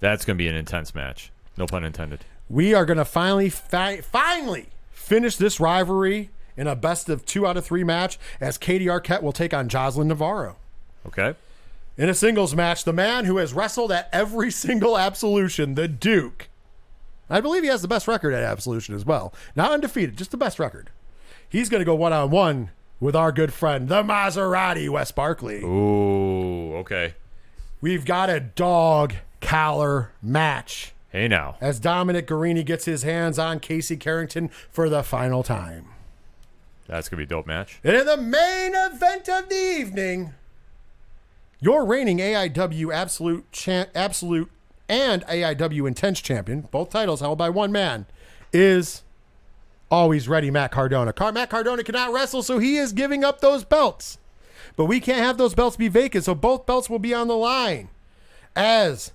That's 0.00 0.24
going 0.24 0.36
to 0.36 0.42
be 0.42 0.48
an 0.48 0.56
intense 0.56 0.94
match. 0.94 1.32
No 1.56 1.66
pun 1.66 1.84
intended. 1.84 2.24
We 2.54 2.72
are 2.72 2.84
going 2.84 2.98
to 2.98 3.04
finally 3.04 3.48
fi- 3.48 4.00
finally 4.00 4.68
finish 4.92 5.34
this 5.34 5.58
rivalry 5.58 6.30
in 6.56 6.68
a 6.68 6.76
best 6.76 7.08
of 7.08 7.26
two 7.26 7.48
out 7.48 7.56
of 7.56 7.64
three 7.64 7.82
match 7.82 8.16
as 8.40 8.58
Katie 8.58 8.86
Arquette 8.86 9.22
will 9.24 9.32
take 9.32 9.52
on 9.52 9.68
Jocelyn 9.68 10.06
Navarro. 10.06 10.54
Okay. 11.04 11.34
In 11.96 12.08
a 12.08 12.14
singles 12.14 12.54
match, 12.54 12.84
the 12.84 12.92
man 12.92 13.24
who 13.24 13.38
has 13.38 13.52
wrestled 13.52 13.90
at 13.90 14.08
every 14.12 14.50
single 14.52 14.96
Absolution, 14.96 15.74
the 15.74 15.88
Duke. 15.88 16.48
I 17.28 17.40
believe 17.40 17.64
he 17.64 17.68
has 17.70 17.82
the 17.82 17.88
best 17.88 18.06
record 18.06 18.32
at 18.32 18.44
Absolution 18.44 18.94
as 18.94 19.04
well. 19.04 19.34
Not 19.56 19.72
undefeated, 19.72 20.16
just 20.16 20.30
the 20.30 20.36
best 20.36 20.60
record. 20.60 20.90
He's 21.48 21.68
going 21.68 21.80
to 21.80 21.84
go 21.84 21.96
one 21.96 22.12
on 22.12 22.30
one 22.30 22.70
with 23.00 23.16
our 23.16 23.32
good 23.32 23.52
friend, 23.52 23.88
the 23.88 24.04
Maserati, 24.04 24.88
Wes 24.88 25.10
Barkley. 25.10 25.60
Ooh, 25.64 26.76
okay. 26.76 27.14
We've 27.80 28.04
got 28.04 28.30
a 28.30 28.38
dog 28.38 29.14
collar 29.40 30.12
match 30.22 30.93
Hey 31.14 31.28
now. 31.28 31.54
as 31.60 31.78
Dominic 31.78 32.26
Garrini 32.26 32.66
gets 32.66 32.86
his 32.86 33.04
hands 33.04 33.38
on 33.38 33.60
Casey 33.60 33.96
Carrington 33.96 34.48
for 34.68 34.88
the 34.88 35.04
final 35.04 35.44
time. 35.44 35.86
That's 36.88 37.08
going 37.08 37.20
to 37.20 37.24
be 37.24 37.28
a 37.32 37.38
dope 37.38 37.46
match. 37.46 37.78
And 37.84 37.94
in 37.94 38.04
the 38.04 38.16
main 38.16 38.72
event 38.74 39.28
of 39.28 39.48
the 39.48 39.54
evening, 39.54 40.34
your 41.60 41.84
reigning 41.84 42.18
AIW 42.18 42.92
Absolute 42.92 43.50
Champ, 43.52 43.90
Absolute 43.94 44.50
and 44.88 45.22
AIW 45.26 45.86
Intense 45.86 46.20
Champion, 46.20 46.62
both 46.72 46.90
titles 46.90 47.20
held 47.20 47.38
by 47.38 47.48
one 47.48 47.70
man, 47.70 48.06
is 48.52 49.04
always 49.92 50.26
ready 50.26 50.50
Matt 50.50 50.72
Cardona. 50.72 51.12
Car- 51.12 51.30
Matt 51.30 51.48
Cardona 51.48 51.84
cannot 51.84 52.12
wrestle, 52.12 52.42
so 52.42 52.58
he 52.58 52.76
is 52.76 52.92
giving 52.92 53.22
up 53.22 53.40
those 53.40 53.62
belts. 53.62 54.18
But 54.74 54.86
we 54.86 54.98
can't 54.98 55.22
have 55.24 55.38
those 55.38 55.54
belts 55.54 55.76
be 55.76 55.86
vacant, 55.86 56.24
so 56.24 56.34
both 56.34 56.66
belts 56.66 56.90
will 56.90 56.98
be 56.98 57.14
on 57.14 57.28
the 57.28 57.36
line. 57.36 57.90
As 58.56 59.12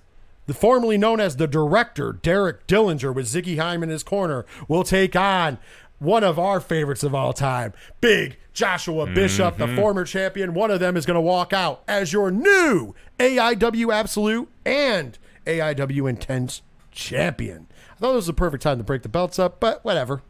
the 0.50 0.54
formerly 0.54 0.98
known 0.98 1.20
as 1.20 1.36
the 1.36 1.46
director, 1.46 2.12
Derek 2.12 2.66
Dillinger, 2.66 3.14
with 3.14 3.26
Ziggy 3.26 3.56
Haim 3.56 3.84
in 3.84 3.88
his 3.88 4.02
corner, 4.02 4.44
will 4.66 4.82
take 4.82 5.14
on 5.14 5.58
one 6.00 6.24
of 6.24 6.40
our 6.40 6.58
favorites 6.60 7.04
of 7.04 7.14
all 7.14 7.32
time, 7.32 7.72
Big 8.00 8.36
Joshua 8.52 9.06
Bishop, 9.06 9.58
the 9.58 9.66
mm-hmm. 9.66 9.76
former 9.76 10.04
champion. 10.04 10.52
One 10.52 10.72
of 10.72 10.80
them 10.80 10.96
is 10.96 11.06
going 11.06 11.14
to 11.14 11.20
walk 11.20 11.52
out 11.52 11.84
as 11.86 12.12
your 12.12 12.32
new 12.32 12.96
AIW 13.20 13.94
Absolute 13.94 14.48
and 14.64 15.16
AIW 15.46 16.10
Intense 16.10 16.62
champion. 16.90 17.68
I 17.92 18.00
thought 18.00 18.14
it 18.14 18.16
was 18.16 18.26
the 18.26 18.32
perfect 18.32 18.64
time 18.64 18.78
to 18.78 18.84
break 18.84 19.02
the 19.02 19.08
belts 19.08 19.38
up, 19.38 19.60
but 19.60 19.84
whatever. 19.84 20.20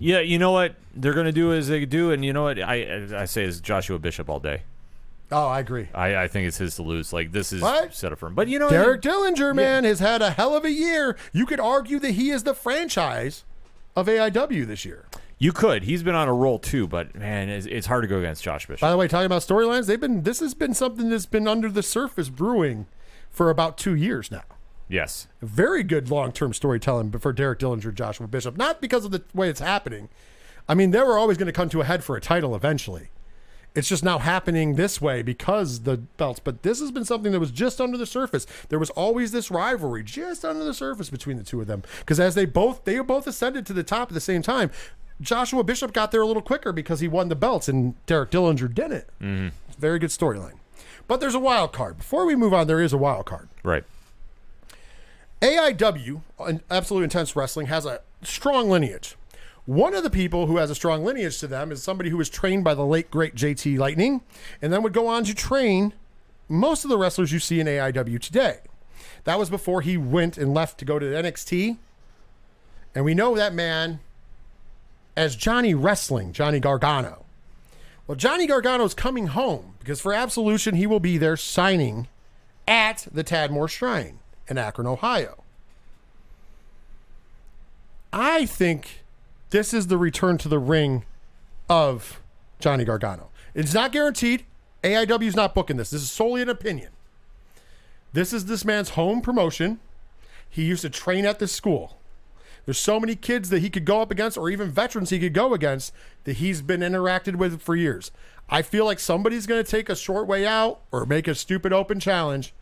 Yeah, 0.00 0.18
you 0.18 0.36
know 0.36 0.50
what 0.50 0.74
they're 0.96 1.14
going 1.14 1.26
to 1.26 1.32
do 1.32 1.52
as 1.52 1.68
they 1.68 1.86
do, 1.86 2.10
and 2.10 2.24
you 2.24 2.32
know 2.32 2.42
what 2.42 2.60
I 2.60 3.06
I 3.16 3.26
say 3.26 3.44
is 3.44 3.60
Joshua 3.60 4.00
Bishop 4.00 4.28
all 4.28 4.40
day. 4.40 4.64
Oh, 5.32 5.46
I 5.48 5.60
agree. 5.60 5.88
I, 5.94 6.16
I 6.24 6.28
think 6.28 6.46
it's 6.46 6.58
his 6.58 6.76
to 6.76 6.82
lose. 6.82 7.12
Like 7.12 7.32
this 7.32 7.52
is 7.52 7.62
What? 7.62 7.94
set 7.94 8.12
up 8.12 8.18
for 8.18 8.26
him. 8.28 8.34
But 8.34 8.48
you 8.48 8.58
know, 8.58 8.68
Derek 8.68 9.00
Dillinger, 9.02 9.54
man, 9.54 9.84
has 9.84 9.98
had 10.00 10.22
a 10.22 10.30
hell 10.30 10.54
of 10.56 10.64
a 10.64 10.70
year. 10.70 11.16
You 11.32 11.46
could 11.46 11.60
argue 11.60 11.98
that 12.00 12.12
he 12.12 12.30
is 12.30 12.42
the 12.44 12.54
franchise 12.54 13.44
of 13.96 14.06
AIW 14.06 14.66
this 14.66 14.84
year. 14.84 15.06
you 15.38 15.52
could. 15.52 15.84
He's 15.84 16.02
been 16.02 16.14
on 16.14 16.28
a 16.28 16.32
roll 16.34 16.58
too, 16.58 16.86
but 16.86 17.14
man, 17.14 17.48
it's, 17.48 17.66
it's 17.66 17.86
hard 17.86 18.02
to 18.02 18.08
go 18.08 18.18
against 18.18 18.42
Josh 18.44 18.66
Bishop. 18.66 18.80
By 18.80 18.90
the 18.90 18.96
way, 18.96 19.08
talking 19.08 19.26
about 19.26 19.42
storylines, 19.42 19.86
they've 19.86 20.00
been 20.00 20.22
this 20.22 20.40
has 20.40 20.54
been 20.54 20.74
something 20.74 21.08
that's 21.08 21.26
been 21.26 21.48
under 21.48 21.68
the 21.70 21.82
surface 21.82 22.28
brewing 22.28 22.86
for 23.30 23.50
about 23.50 23.76
two 23.78 23.94
years 23.94 24.30
now. 24.30 24.42
yes. 24.88 25.26
Very 25.42 25.82
good 25.82 26.10
long 26.10 26.30
term 26.32 26.52
storytelling 26.52 27.10
for 27.18 27.32
Derek 27.32 27.58
Dillinger, 27.60 27.94
Joshua 27.94 28.28
Bishop. 28.28 28.56
Not 28.56 28.80
because 28.80 29.04
of 29.04 29.10
the 29.10 29.22
way 29.32 29.48
it's 29.48 29.60
happening. 29.60 30.08
I 30.68 30.74
mean, 30.74 30.90
they 30.92 31.00
were 31.02 31.18
always 31.18 31.36
going 31.38 31.46
to 31.46 31.52
come 31.52 31.68
to 31.70 31.80
a 31.80 31.84
head 31.84 32.04
for 32.04 32.16
a 32.16 32.20
title 32.20 32.54
eventually. 32.54 33.08
It's 33.74 33.88
just 33.88 34.04
now 34.04 34.18
happening 34.18 34.76
this 34.76 35.00
way 35.00 35.22
because 35.22 35.80
the 35.80 35.96
belts. 35.96 36.38
But 36.38 36.62
this 36.62 36.78
has 36.78 36.92
been 36.92 37.04
something 37.04 37.32
that 37.32 37.40
was 37.40 37.50
just 37.50 37.80
under 37.80 37.98
the 37.98 38.06
surface. 38.06 38.46
There 38.68 38.78
was 38.78 38.90
always 38.90 39.32
this 39.32 39.50
rivalry 39.50 40.04
just 40.04 40.44
under 40.44 40.64
the 40.64 40.74
surface 40.74 41.10
between 41.10 41.38
the 41.38 41.42
two 41.42 41.60
of 41.60 41.66
them. 41.66 41.82
Because 41.98 42.20
as 42.20 42.36
they 42.36 42.44
both 42.44 42.84
they 42.84 42.98
both 43.00 43.26
ascended 43.26 43.66
to 43.66 43.72
the 43.72 43.82
top 43.82 44.10
at 44.10 44.14
the 44.14 44.20
same 44.20 44.42
time, 44.42 44.70
Joshua 45.20 45.64
Bishop 45.64 45.92
got 45.92 46.12
there 46.12 46.22
a 46.22 46.26
little 46.26 46.42
quicker 46.42 46.72
because 46.72 47.00
he 47.00 47.08
won 47.08 47.28
the 47.28 47.34
belts 47.34 47.68
and 47.68 47.94
Derek 48.06 48.30
Dillinger 48.30 48.72
didn't. 48.72 49.06
Mm-hmm. 49.20 49.48
Very 49.78 49.98
good 49.98 50.10
storyline. 50.10 50.58
But 51.08 51.20
there's 51.20 51.34
a 51.34 51.40
wild 51.40 51.72
card. 51.72 51.98
Before 51.98 52.26
we 52.26 52.36
move 52.36 52.54
on, 52.54 52.66
there 52.66 52.80
is 52.80 52.92
a 52.92 52.98
wild 52.98 53.26
card. 53.26 53.48
Right. 53.62 53.84
AIW, 55.42 56.22
an 56.38 56.62
Absolute 56.70 57.02
Intense 57.02 57.36
Wrestling, 57.36 57.66
has 57.66 57.84
a 57.84 58.00
strong 58.22 58.70
lineage. 58.70 59.16
One 59.66 59.94
of 59.94 60.02
the 60.02 60.10
people 60.10 60.46
who 60.46 60.58
has 60.58 60.70
a 60.70 60.74
strong 60.74 61.04
lineage 61.04 61.38
to 61.38 61.46
them 61.46 61.72
is 61.72 61.82
somebody 61.82 62.10
who 62.10 62.18
was 62.18 62.28
trained 62.28 62.64
by 62.64 62.74
the 62.74 62.84
late 62.84 63.10
great 63.10 63.34
JT 63.34 63.78
Lightning, 63.78 64.20
and 64.60 64.72
then 64.72 64.82
would 64.82 64.92
go 64.92 65.06
on 65.06 65.24
to 65.24 65.34
train 65.34 65.94
most 66.48 66.84
of 66.84 66.90
the 66.90 66.98
wrestlers 66.98 67.32
you 67.32 67.38
see 67.38 67.60
in 67.60 67.66
AIW 67.66 68.20
today. 68.20 68.58
That 69.24 69.38
was 69.38 69.48
before 69.48 69.80
he 69.80 69.96
went 69.96 70.36
and 70.36 70.52
left 70.52 70.78
to 70.78 70.84
go 70.84 70.98
to 70.98 71.06
NXT. 71.06 71.78
And 72.94 73.04
we 73.04 73.14
know 73.14 73.34
that 73.34 73.54
man 73.54 74.00
as 75.16 75.34
Johnny 75.34 75.74
Wrestling, 75.74 76.32
Johnny 76.32 76.60
Gargano. 76.60 77.24
Well, 78.06 78.16
Johnny 78.16 78.46
Gargano's 78.46 78.92
coming 78.92 79.28
home 79.28 79.74
because 79.78 80.00
for 80.00 80.12
Absolution, 80.12 80.74
he 80.74 80.86
will 80.86 81.00
be 81.00 81.16
there 81.16 81.38
signing 81.38 82.08
at 82.68 83.08
the 83.10 83.24
Tadmor 83.24 83.68
Shrine 83.68 84.18
in 84.46 84.58
Akron, 84.58 84.86
Ohio. 84.86 85.42
I 88.12 88.44
think 88.44 89.03
this 89.54 89.72
is 89.72 89.86
the 89.86 89.96
return 89.96 90.36
to 90.36 90.48
the 90.48 90.58
ring 90.58 91.04
of 91.70 92.20
Johnny 92.58 92.84
Gargano. 92.84 93.28
It's 93.54 93.72
not 93.72 93.92
guaranteed. 93.92 94.44
AIW 94.82 95.28
is 95.28 95.36
not 95.36 95.54
booking 95.54 95.76
this. 95.76 95.90
This 95.90 96.02
is 96.02 96.10
solely 96.10 96.42
an 96.42 96.48
opinion. 96.48 96.90
This 98.12 98.32
is 98.32 98.46
this 98.46 98.64
man's 98.64 98.90
home 98.90 99.20
promotion. 99.20 99.78
He 100.50 100.64
used 100.64 100.82
to 100.82 100.90
train 100.90 101.24
at 101.24 101.38
this 101.38 101.52
school. 101.52 101.98
There's 102.64 102.80
so 102.80 102.98
many 102.98 103.14
kids 103.14 103.48
that 103.50 103.60
he 103.60 103.70
could 103.70 103.84
go 103.84 104.02
up 104.02 104.10
against, 104.10 104.36
or 104.36 104.50
even 104.50 104.72
veterans 104.72 105.10
he 105.10 105.20
could 105.20 105.34
go 105.34 105.54
against, 105.54 105.92
that 106.24 106.38
he's 106.38 106.60
been 106.60 106.80
interacted 106.80 107.36
with 107.36 107.62
for 107.62 107.76
years. 107.76 108.10
I 108.50 108.60
feel 108.62 108.84
like 108.84 108.98
somebody's 108.98 109.46
going 109.46 109.62
to 109.62 109.70
take 109.70 109.88
a 109.88 109.94
short 109.94 110.26
way 110.26 110.44
out 110.44 110.80
or 110.90 111.06
make 111.06 111.28
a 111.28 111.34
stupid 111.36 111.72
open 111.72 112.00
challenge, 112.00 112.52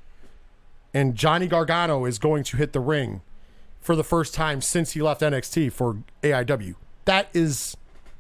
and 0.92 1.14
Johnny 1.14 1.46
Gargano 1.46 2.04
is 2.04 2.18
going 2.18 2.44
to 2.44 2.58
hit 2.58 2.74
the 2.74 2.80
ring 2.80 3.22
for 3.80 3.96
the 3.96 4.04
first 4.04 4.34
time 4.34 4.60
since 4.60 4.92
he 4.92 5.00
left 5.00 5.22
NXT 5.22 5.72
for 5.72 5.96
AIW. 6.22 6.74
That 7.04 7.28
is 7.32 7.76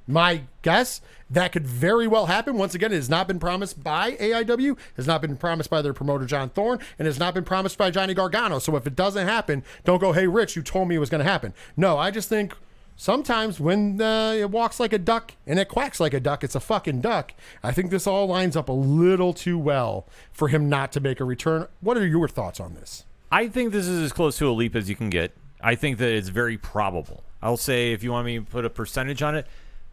my 0.06 0.42
guess. 0.62 1.00
That 1.30 1.52
could 1.52 1.66
very 1.66 2.06
well 2.06 2.26
happen. 2.26 2.58
Once 2.58 2.74
again, 2.74 2.92
it 2.92 2.96
has 2.96 3.08
not 3.08 3.26
been 3.26 3.38
promised 3.38 3.82
by 3.82 4.12
AIW, 4.12 4.76
has 4.96 5.06
not 5.06 5.22
been 5.22 5.36
promised 5.36 5.70
by 5.70 5.80
their 5.80 5.94
promoter 5.94 6.26
John 6.26 6.50
Thorne, 6.50 6.78
and 6.98 7.06
has 7.06 7.18
not 7.18 7.32
been 7.32 7.44
promised 7.44 7.78
by 7.78 7.90
Johnny 7.90 8.12
Gargano. 8.12 8.58
So 8.58 8.76
if 8.76 8.86
it 8.86 8.94
doesn't 8.94 9.26
happen, 9.26 9.64
don't 9.84 9.98
go, 9.98 10.12
"Hey, 10.12 10.26
Rich, 10.26 10.56
you 10.56 10.62
told 10.62 10.88
me 10.88 10.96
it 10.96 10.98
was 10.98 11.08
going 11.08 11.24
to 11.24 11.30
happen." 11.30 11.54
No, 11.74 11.96
I 11.96 12.10
just 12.10 12.28
think 12.28 12.54
sometimes 12.96 13.58
when 13.58 14.00
uh, 14.00 14.32
it 14.32 14.50
walks 14.50 14.78
like 14.78 14.92
a 14.92 14.98
duck 14.98 15.32
and 15.46 15.58
it 15.58 15.68
quacks 15.68 16.00
like 16.00 16.12
a 16.12 16.20
duck, 16.20 16.44
it's 16.44 16.54
a 16.54 16.60
fucking 16.60 17.00
duck. 17.00 17.32
I 17.62 17.72
think 17.72 17.90
this 17.90 18.06
all 18.06 18.26
lines 18.26 18.54
up 18.54 18.68
a 18.68 18.72
little 18.72 19.32
too 19.32 19.58
well 19.58 20.06
for 20.32 20.48
him 20.48 20.68
not 20.68 20.92
to 20.92 21.00
make 21.00 21.18
a 21.18 21.24
return. 21.24 21.66
What 21.80 21.96
are 21.96 22.06
your 22.06 22.28
thoughts 22.28 22.60
on 22.60 22.74
this? 22.74 23.04
I 23.30 23.48
think 23.48 23.72
this 23.72 23.86
is 23.86 24.02
as 24.02 24.12
close 24.12 24.36
to 24.38 24.50
a 24.50 24.52
leap 24.52 24.76
as 24.76 24.90
you 24.90 24.96
can 24.96 25.08
get. 25.08 25.32
I 25.62 25.76
think 25.76 25.96
that 25.98 26.12
it's 26.12 26.28
very 26.28 26.58
probable. 26.58 27.24
I'll 27.42 27.56
say, 27.56 27.92
if 27.92 28.02
you 28.02 28.12
want 28.12 28.26
me 28.26 28.38
to 28.38 28.44
put 28.44 28.64
a 28.64 28.70
percentage 28.70 29.22
on 29.22 29.34
it, 29.34 29.46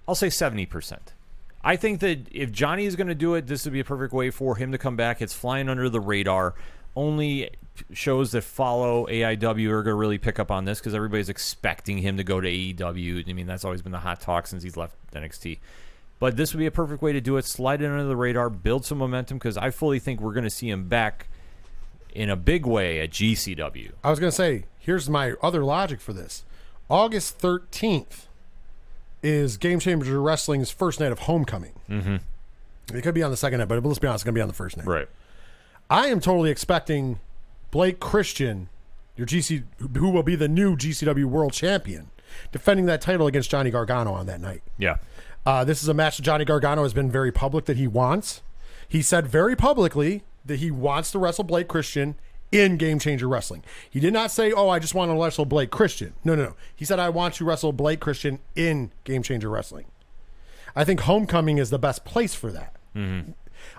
I'll 0.08 0.16
say 0.16 0.28
70%. 0.28 0.98
I 1.64 1.76
think 1.76 2.00
that 2.00 2.28
if 2.32 2.52
Johnny 2.52 2.86
is 2.86 2.96
going 2.96 3.08
to 3.08 3.16
do 3.16 3.34
it, 3.34 3.48
this 3.48 3.66
would 3.66 3.74
be 3.74 3.80
a 3.80 3.86
perfect 3.86 4.14
way 4.14 4.30
for 4.30 4.56
him 4.56 4.72
to 4.72 4.78
come 4.78 4.96
back. 4.96 5.22
It's 5.22 5.34
flying 5.34 5.68
under 5.68 5.90
the 5.90 6.00
radar. 6.00 6.56
Only 6.96 7.50
shows 7.94 8.32
that 8.32 8.44
follow 8.44 9.08
AIW 9.08 9.70
are 9.70 9.84
going 9.84 9.94
to 9.94 9.96
really 9.96 10.18
pick 10.18 10.40
up 10.40 10.52
on 10.52 10.66
this 10.66 10.80
because 10.80 10.94
everybody's 10.94 11.30
expecting 11.30 12.00
him 12.00 12.18
to 12.18 12.24
go 12.24 12.40
to 12.40 12.48
AEW. 12.48 13.30
I 13.30 13.34
mean, 13.34 13.48
that's 13.48 13.66
always 13.66 13.82
been 13.82 13.92
the 13.92 14.00
hot 14.00 14.22
talk 14.22 14.48
since 14.48 14.64
he's 14.64 14.78
left 14.78 14.96
NXT. 15.14 15.60
But 16.20 16.36
this 16.36 16.54
would 16.54 16.60
be 16.60 16.66
a 16.66 16.72
perfect 16.72 17.02
way 17.02 17.14
to 17.14 17.22
do 17.22 17.38
it. 17.38 17.46
Slide 17.46 17.82
it 17.82 17.86
under 17.86 18.04
the 18.04 18.16
radar, 18.16 18.50
build 18.50 18.86
some 18.86 18.98
momentum 18.98 19.38
because 19.38 19.58
I 19.58 19.70
fully 19.70 20.00
think 20.00 20.20
we're 20.20 20.34
going 20.34 20.44
to 20.44 20.50
see 20.50 20.70
him 20.70 20.88
back 20.88 21.28
in 22.14 22.30
a 22.30 22.36
big 22.36 22.66
way 22.66 23.00
at 23.00 23.12
GCW. 23.12 23.92
I 24.04 24.10
was 24.10 24.20
going 24.20 24.32
to 24.32 24.36
say, 24.36 24.66
here's 24.80 25.10
my 25.10 25.34
other 25.42 25.64
logic 25.64 26.02
for 26.02 26.12
this. 26.14 26.44
August 26.90 27.40
13th 27.40 28.26
is 29.22 29.58
Game 29.58 29.80
Changer 29.80 30.22
Wrestling's 30.22 30.72
first 30.72 31.00
night 31.00 31.12
of 31.12 31.20
homecoming. 31.20 31.74
Mm-hmm. 31.90 32.98
It 32.98 33.02
could 33.02 33.14
be 33.14 33.22
on 33.22 33.32
the 33.32 33.38
second 33.38 33.60
night, 33.60 33.68
but 33.68 33.84
let's 33.84 34.00
be 34.00 34.08
honest, 34.08 34.22
it's 34.22 34.24
going 34.24 34.34
to 34.34 34.38
be 34.38 34.42
on 34.42 34.48
the 34.48 34.54
first 34.54 34.78
night. 34.78 34.88
Right. 34.88 35.08
I 35.90 36.08
am 36.08 36.20
totally 36.20 36.50
expecting 36.50 37.20
Blake 37.72 38.00
Christian, 38.00 38.70
your 39.16 39.28
GC, 39.28 39.64
who 39.98 40.10
will 40.10 40.24
be 40.24 40.36
the 40.36 40.48
new 40.48 40.76
GCW 40.76 41.26
World 41.26 41.54
Champion, 41.54 42.10
defending 42.52 42.86
that 42.88 43.02
title 43.02 43.28
against 43.28 43.52
Johnny 43.52 43.70
Gargano 43.70 44.14
on 44.14 44.26
that 44.26 44.42
night. 44.42 44.64
Yeah. 44.78 44.98
Uh, 45.46 45.64
this 45.64 45.84
is 45.84 45.90
a 45.90 45.94
match 45.94 46.18
that 46.18 46.24
Johnny 46.24 46.46
Gargano 46.46 46.84
has 46.84 46.94
been 46.94 47.12
very 47.12 47.32
public 47.32 47.66
that 47.66 47.78
he 47.78 47.88
wants. 47.88 48.42
He 48.88 49.02
said 49.02 49.28
very 49.28 49.56
publicly 49.56 50.24
that 50.46 50.58
he 50.58 50.72
wants 50.72 51.12
to 51.12 51.20
wrestle 51.20 51.44
Blake 51.44 51.68
Christian 51.68 52.16
in 52.52 52.78
Game 52.78 53.00
Changer 53.00 53.28
Wrestling. 53.28 53.64
He 53.90 54.00
did 54.00 54.14
not 54.14 54.32
say, 54.32 54.52
"Oh, 54.52 54.70
I 54.70 54.80
just 54.80 54.96
want 54.96 55.12
to 55.12 55.22
wrestle 55.22 55.46
Blake 55.46 55.72
Christian." 55.72 56.14
No, 56.24 56.36
no, 56.36 56.44
no. 56.44 56.56
He 56.76 56.86
said, 56.86 57.00
"I 57.00 57.10
want 57.10 57.36
to 57.36 57.46
wrestle 57.46 57.74
Blake 57.74 58.00
Christian 58.00 58.40
in 58.56 58.92
Game 59.04 59.24
Changer 59.24 59.50
Wrestling." 59.50 59.86
I 60.76 60.84
think 60.84 61.02
Homecoming 61.02 61.58
is 61.58 61.70
the 61.70 61.80
best 61.80 62.06
place 62.06 62.34
for 62.36 62.52
that. 62.52 62.76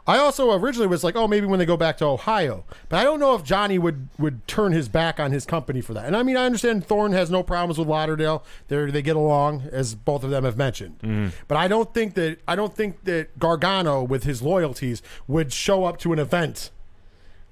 I 0.06 0.18
also 0.18 0.52
originally 0.52 0.86
was 0.86 1.02
like, 1.04 1.16
oh, 1.16 1.26
maybe 1.26 1.46
when 1.46 1.58
they 1.58 1.66
go 1.66 1.76
back 1.76 1.96
to 1.98 2.04
Ohio, 2.04 2.64
but 2.88 2.98
I 2.98 3.04
don't 3.04 3.20
know 3.20 3.34
if 3.34 3.42
Johnny 3.44 3.78
would 3.78 4.08
would 4.18 4.46
turn 4.46 4.72
his 4.72 4.88
back 4.88 5.18
on 5.20 5.32
his 5.32 5.44
company 5.46 5.80
for 5.80 5.94
that. 5.94 6.04
And 6.04 6.16
I 6.16 6.22
mean, 6.22 6.36
I 6.36 6.46
understand 6.46 6.86
Thorne 6.86 7.12
has 7.12 7.30
no 7.30 7.42
problems 7.42 7.78
with 7.78 7.88
Lauderdale; 7.88 8.44
they 8.68 8.90
they 8.90 9.02
get 9.02 9.16
along, 9.16 9.68
as 9.72 9.94
both 9.94 10.22
of 10.24 10.30
them 10.30 10.44
have 10.44 10.56
mentioned. 10.56 11.32
But 11.48 11.56
I 11.56 11.68
don't 11.68 11.92
think 11.94 12.14
that 12.14 12.38
I 12.46 12.56
don't 12.56 12.74
think 12.74 13.04
that 13.04 13.38
Gargano, 13.38 14.02
with 14.02 14.24
his 14.24 14.42
loyalties, 14.42 15.02
would 15.26 15.52
show 15.52 15.84
up 15.84 15.98
to 15.98 16.12
an 16.12 16.18
event 16.18 16.70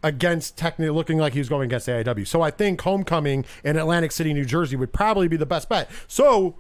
against 0.03 0.57
technically 0.57 0.91
looking 0.91 1.19
like 1.19 1.33
he 1.33 1.39
was 1.41 1.49
going 1.49 1.67
against 1.67 1.89
AIW. 1.89 2.27
So 2.27 2.41
I 2.43 2.51
think 2.51 2.81
Homecoming 2.83 3.45
in 3.65 3.77
Atlantic 3.77 4.13
City, 4.13 4.33
New 4.33 4.45
Jersey, 4.45 4.77
would 4.77 4.93
probably 4.93 5.27
be 5.29 5.37
the 5.37 5.47
best 5.47 5.69
bet. 5.69 5.91
So 6.07 6.55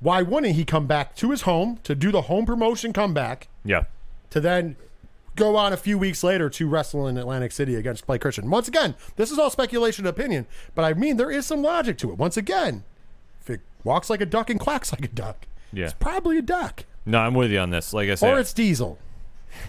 why 0.00 0.22
wouldn't 0.22 0.54
he 0.54 0.64
come 0.64 0.86
back 0.86 1.16
to 1.16 1.30
his 1.30 1.42
home 1.42 1.78
to 1.84 1.94
do 1.94 2.12
the 2.12 2.22
home 2.22 2.46
promotion 2.46 2.92
comeback? 2.92 3.48
Yeah. 3.64 3.84
to 4.30 4.40
then 4.40 4.76
go 5.36 5.54
on 5.56 5.72
a 5.72 5.76
few 5.76 5.98
weeks 5.98 6.22
later 6.24 6.48
to 6.48 6.66
wrestle 6.68 7.06
in 7.06 7.18
Atlantic 7.18 7.52
City 7.52 7.74
against 7.74 8.06
Blake 8.06 8.20
Christian. 8.22 8.48
Once 8.50 8.68
again, 8.68 8.94
this 9.16 9.30
is 9.30 9.38
all 9.38 9.50
speculation 9.50 10.06
and 10.06 10.10
opinion, 10.16 10.46
but 10.74 10.84
I 10.84 10.94
mean 10.94 11.16
there 11.16 11.30
is 11.30 11.44
some 11.46 11.62
logic 11.62 11.98
to 11.98 12.10
it. 12.10 12.16
Once 12.18 12.36
again, 12.36 12.84
if 13.42 13.50
it 13.50 13.60
walks 13.84 14.08
like 14.10 14.20
a 14.20 14.26
duck 14.26 14.48
and 14.50 14.58
quacks 14.60 14.92
like 14.92 15.04
a 15.04 15.08
duck, 15.08 15.46
Yeah. 15.72 15.84
it's 15.86 15.94
probably 15.94 16.38
a 16.38 16.42
duck. 16.42 16.84
No, 17.04 17.18
I'm 17.18 17.34
with 17.34 17.50
you 17.50 17.58
on 17.58 17.70
this. 17.70 17.92
Like 17.92 18.08
I 18.08 18.14
said, 18.14 18.32
Or 18.32 18.38
it's 18.38 18.52
Diesel. 18.52 18.98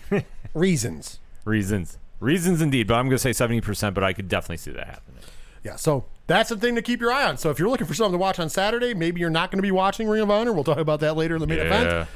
Reasons. 0.53 1.19
reasons. 1.45 1.97
Reasons 2.19 2.61
indeed, 2.61 2.87
but 2.87 2.95
I'm 2.95 3.05
going 3.07 3.17
to 3.17 3.19
say 3.19 3.29
70%, 3.31 3.93
but 3.93 4.03
I 4.03 4.13
could 4.13 4.27
definitely 4.27 4.57
see 4.57 4.71
that 4.71 4.87
happening. 4.87 5.21
Yeah, 5.63 5.75
so 5.75 6.05
that's 6.27 6.49
the 6.49 6.57
thing 6.57 6.75
to 6.75 6.81
keep 6.81 6.99
your 7.01 7.11
eye 7.11 7.25
on. 7.25 7.37
So 7.37 7.49
if 7.49 7.59
you're 7.59 7.69
looking 7.69 7.87
for 7.87 7.93
something 7.93 8.13
to 8.13 8.17
watch 8.17 8.39
on 8.39 8.49
Saturday, 8.49 8.93
maybe 8.93 9.19
you're 9.19 9.29
not 9.29 9.51
going 9.51 9.57
to 9.59 9.63
be 9.63 9.71
watching 9.71 10.07
Ring 10.07 10.21
of 10.23 10.31
Honor. 10.31 10.53
We'll 10.53 10.63
talk 10.63 10.77
about 10.77 10.99
that 11.01 11.15
later 11.17 11.35
in 11.35 11.41
the 11.41 11.47
main 11.47 11.59
Yeah. 11.59 11.65
event. 11.65 12.09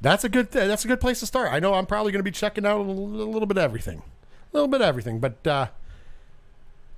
That's 0.00 0.22
a 0.22 0.28
good. 0.28 0.52
That's 0.52 0.84
a 0.84 0.88
good 0.88 1.00
place 1.00 1.18
to 1.20 1.26
start. 1.26 1.52
I 1.52 1.58
know 1.58 1.74
I'm 1.74 1.86
probably 1.86 2.12
going 2.12 2.20
to 2.20 2.24
be 2.24 2.30
checking 2.30 2.64
out 2.64 2.78
a 2.78 2.82
little, 2.82 3.06
a 3.22 3.30
little 3.30 3.46
bit 3.46 3.56
of 3.56 3.64
everything, 3.64 3.98
a 4.52 4.56
little 4.56 4.68
bit 4.68 4.80
of 4.80 4.86
everything. 4.86 5.18
But 5.18 5.44
uh, 5.44 5.66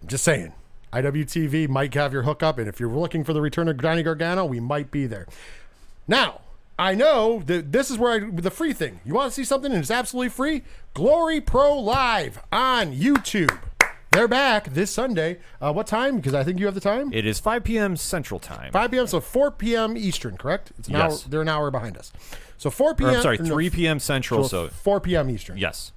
I'm 0.02 0.08
just 0.08 0.22
saying, 0.22 0.52
IWTV 0.92 1.68
might 1.70 1.94
have 1.94 2.12
your 2.12 2.24
hookup, 2.24 2.58
and 2.58 2.68
if 2.68 2.78
you're 2.78 2.90
looking 2.90 3.24
for 3.24 3.32
the 3.32 3.40
return 3.40 3.68
of 3.68 3.80
Johnny 3.80 4.02
Gargano, 4.02 4.44
we 4.44 4.60
might 4.60 4.90
be 4.90 5.06
there. 5.06 5.26
Now, 6.06 6.42
I 6.80 6.94
know 6.94 7.42
that 7.44 7.72
this 7.72 7.90
is 7.90 7.98
where 7.98 8.12
I, 8.12 8.30
the 8.30 8.50
free 8.50 8.72
thing. 8.72 9.00
You 9.04 9.12
want 9.12 9.30
to 9.30 9.34
see 9.34 9.44
something 9.44 9.70
and 9.70 9.82
it's 9.82 9.90
absolutely 9.90 10.30
free? 10.30 10.62
Glory 10.94 11.38
Pro 11.40 11.78
Live 11.78 12.40
on 12.50 12.94
YouTube. 12.94 13.56
They're 14.12 14.26
back 14.26 14.72
this 14.72 14.90
Sunday. 14.90 15.38
Uh, 15.60 15.72
what 15.74 15.86
time? 15.86 16.16
Because 16.16 16.32
I 16.32 16.42
think 16.42 16.58
you 16.58 16.64
have 16.64 16.74
the 16.74 16.80
time. 16.80 17.12
It 17.12 17.26
is 17.26 17.38
5 17.38 17.62
p.m. 17.64 17.96
Central 17.98 18.40
Time. 18.40 18.72
5 18.72 18.90
p.m. 18.90 19.06
So 19.06 19.20
4 19.20 19.50
p.m. 19.52 19.94
Eastern, 19.96 20.38
correct? 20.38 20.72
It's 20.78 20.88
an 20.88 20.94
Yes. 20.94 21.24
hour. 21.24 21.30
They're 21.30 21.42
an 21.42 21.48
hour 21.50 21.70
behind 21.70 21.98
us. 21.98 22.12
So 22.56 22.70
4 22.70 22.90
Or, 22.90 22.94
p.m. 22.94 23.10
I'm 23.10 23.22
sorry, 23.22 23.38
no, 23.38 23.44
3 23.44 23.70
p.m. 23.70 23.98
Central. 24.00 24.44
so 24.48 24.68
So, 24.68 24.72
4 24.72 25.00
p.m. 25.00 25.28
Eastern. 25.30 25.58
yes. 25.58 25.92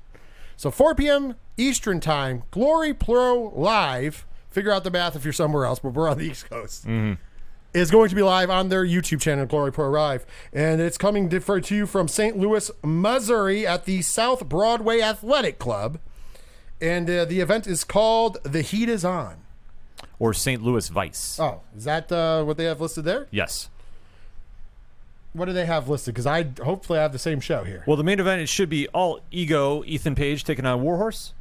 So 0.57 0.69
4 0.69 0.95
p.m. 0.95 1.35
Eastern 1.57 1.99
time, 2.01 2.43
Glory 2.51 2.93
Pro 2.93 3.51
Live. 3.55 4.25
Figure 4.49 4.71
out 4.71 4.83
the 4.83 4.91
math 4.91 5.15
if 5.15 5.23
you're 5.23 5.31
somewhere 5.33 5.65
else, 5.65 5.79
but 5.79 5.93
we're 5.93 6.09
on 6.09 6.17
the 6.19 6.25
East 6.25 6.49
Coast. 6.49 6.85
Is 7.73 7.89
going 7.89 8.09
to 8.09 8.15
be 8.15 8.21
live 8.21 8.51
on 8.51 8.69
their 8.69 8.85
YouTube 8.85 9.19
channel, 9.19 9.47
Glory 9.47 9.71
Pro 9.71 9.89
Live, 9.89 10.27
and 10.53 10.79
it's 10.79 10.97
coming 10.97 11.27
to 11.29 11.75
you 11.75 11.87
from 11.87 12.07
St. 12.07 12.37
Louis, 12.37 12.69
Missouri, 12.83 13.65
at 13.65 13.85
the 13.85 14.03
South 14.03 14.47
Broadway 14.47 15.01
Athletic 15.01 15.57
Club, 15.57 15.97
and 16.79 17.09
uh, 17.09 17.25
the 17.25 17.39
event 17.39 17.65
is 17.65 17.83
called 17.83 18.37
"The 18.43 18.61
Heat 18.61 18.89
Is 18.89 19.03
On." 19.03 19.37
Or 20.19 20.33
St. 20.33 20.61
Louis 20.61 20.87
Vice. 20.89 21.39
Oh, 21.39 21.61
is 21.75 21.85
that 21.85 22.11
uh, 22.11 22.43
what 22.43 22.57
they 22.57 22.65
have 22.65 22.79
listed 22.79 23.05
there? 23.05 23.27
Yes. 23.31 23.69
What 25.33 25.45
do 25.45 25.53
they 25.53 25.65
have 25.65 25.89
listed? 25.89 26.13
Because 26.13 26.27
I 26.27 26.43
hopefully 26.63 26.99
I 26.99 27.01
have 27.01 27.11
the 27.11 27.19
same 27.19 27.39
show 27.39 27.63
here. 27.63 27.83
Well, 27.87 27.97
the 27.97 28.03
main 28.03 28.19
event, 28.19 28.39
it 28.41 28.49
should 28.49 28.69
be 28.69 28.87
all 28.89 29.21
ego 29.31 29.83
Ethan 29.85 30.13
Page 30.13 30.43
taking 30.43 30.65
on 30.65 30.81
Warhorse. 30.83 31.33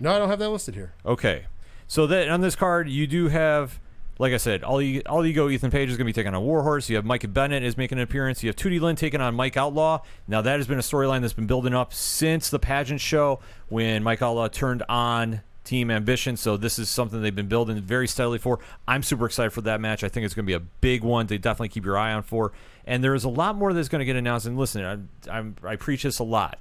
No, 0.00 0.12
I 0.12 0.18
don't 0.18 0.28
have 0.28 0.40
that 0.40 0.50
listed 0.50 0.74
here. 0.74 0.92
Okay. 1.06 1.46
So 1.86 2.06
that 2.08 2.28
on 2.28 2.40
this 2.40 2.56
card, 2.56 2.88
you 2.88 3.06
do 3.06 3.28
have, 3.28 3.78
like 4.18 4.32
I 4.32 4.36
said, 4.36 4.62
all 4.62 4.80
you 4.80 5.02
all 5.06 5.26
you 5.26 5.32
go 5.32 5.48
Ethan 5.48 5.70
Page 5.70 5.90
is 5.90 5.96
going 5.96 6.06
to 6.06 6.08
be 6.08 6.12
taking 6.12 6.34
on 6.34 6.42
Warhorse. 6.42 6.88
You 6.88 6.96
have 6.96 7.04
Mike 7.04 7.32
Bennett 7.32 7.62
is 7.62 7.76
making 7.76 7.98
an 7.98 8.04
appearance. 8.04 8.42
You 8.42 8.48
have 8.48 8.56
Tootie 8.56 8.80
Lynn 8.80 8.96
taking 8.96 9.20
on 9.20 9.34
Mike 9.34 9.56
Outlaw. 9.56 10.02
Now 10.28 10.40
that 10.42 10.56
has 10.58 10.66
been 10.66 10.78
a 10.78 10.82
storyline 10.82 11.20
that's 11.20 11.32
been 11.32 11.46
building 11.46 11.74
up 11.74 11.92
since 11.92 12.50
the 12.50 12.58
pageant 12.58 13.00
show 13.00 13.40
when 13.68 14.02
Mike 14.02 14.22
Outlaw 14.22 14.48
turned 14.48 14.82
on 14.88 15.42
Team 15.64 15.90
Ambition. 15.90 16.36
So 16.36 16.56
this 16.56 16.78
is 16.78 16.88
something 16.88 17.22
they've 17.22 17.34
been 17.34 17.48
building 17.48 17.80
very 17.80 18.06
steadily 18.06 18.38
for. 18.38 18.60
I'm 18.86 19.02
super 19.02 19.26
excited 19.26 19.50
for 19.50 19.62
that 19.62 19.80
match. 19.80 20.04
I 20.04 20.08
think 20.08 20.24
it's 20.24 20.34
going 20.34 20.44
to 20.44 20.50
be 20.50 20.54
a 20.54 20.60
big 20.60 21.02
one 21.02 21.26
to 21.28 21.38
definitely 21.38 21.70
keep 21.70 21.84
your 21.84 21.98
eye 21.98 22.12
on 22.12 22.22
for. 22.22 22.52
And 22.86 23.02
there 23.02 23.14
is 23.14 23.24
a 23.24 23.30
lot 23.30 23.56
more 23.56 23.72
that's 23.72 23.88
going 23.88 24.00
to 24.00 24.04
get 24.04 24.14
announced. 24.14 24.46
And 24.46 24.58
listen, 24.58 24.84
I'm, 24.84 25.08
I'm, 25.30 25.56
I 25.64 25.76
preach 25.76 26.02
this 26.02 26.18
a 26.18 26.24
lot 26.24 26.58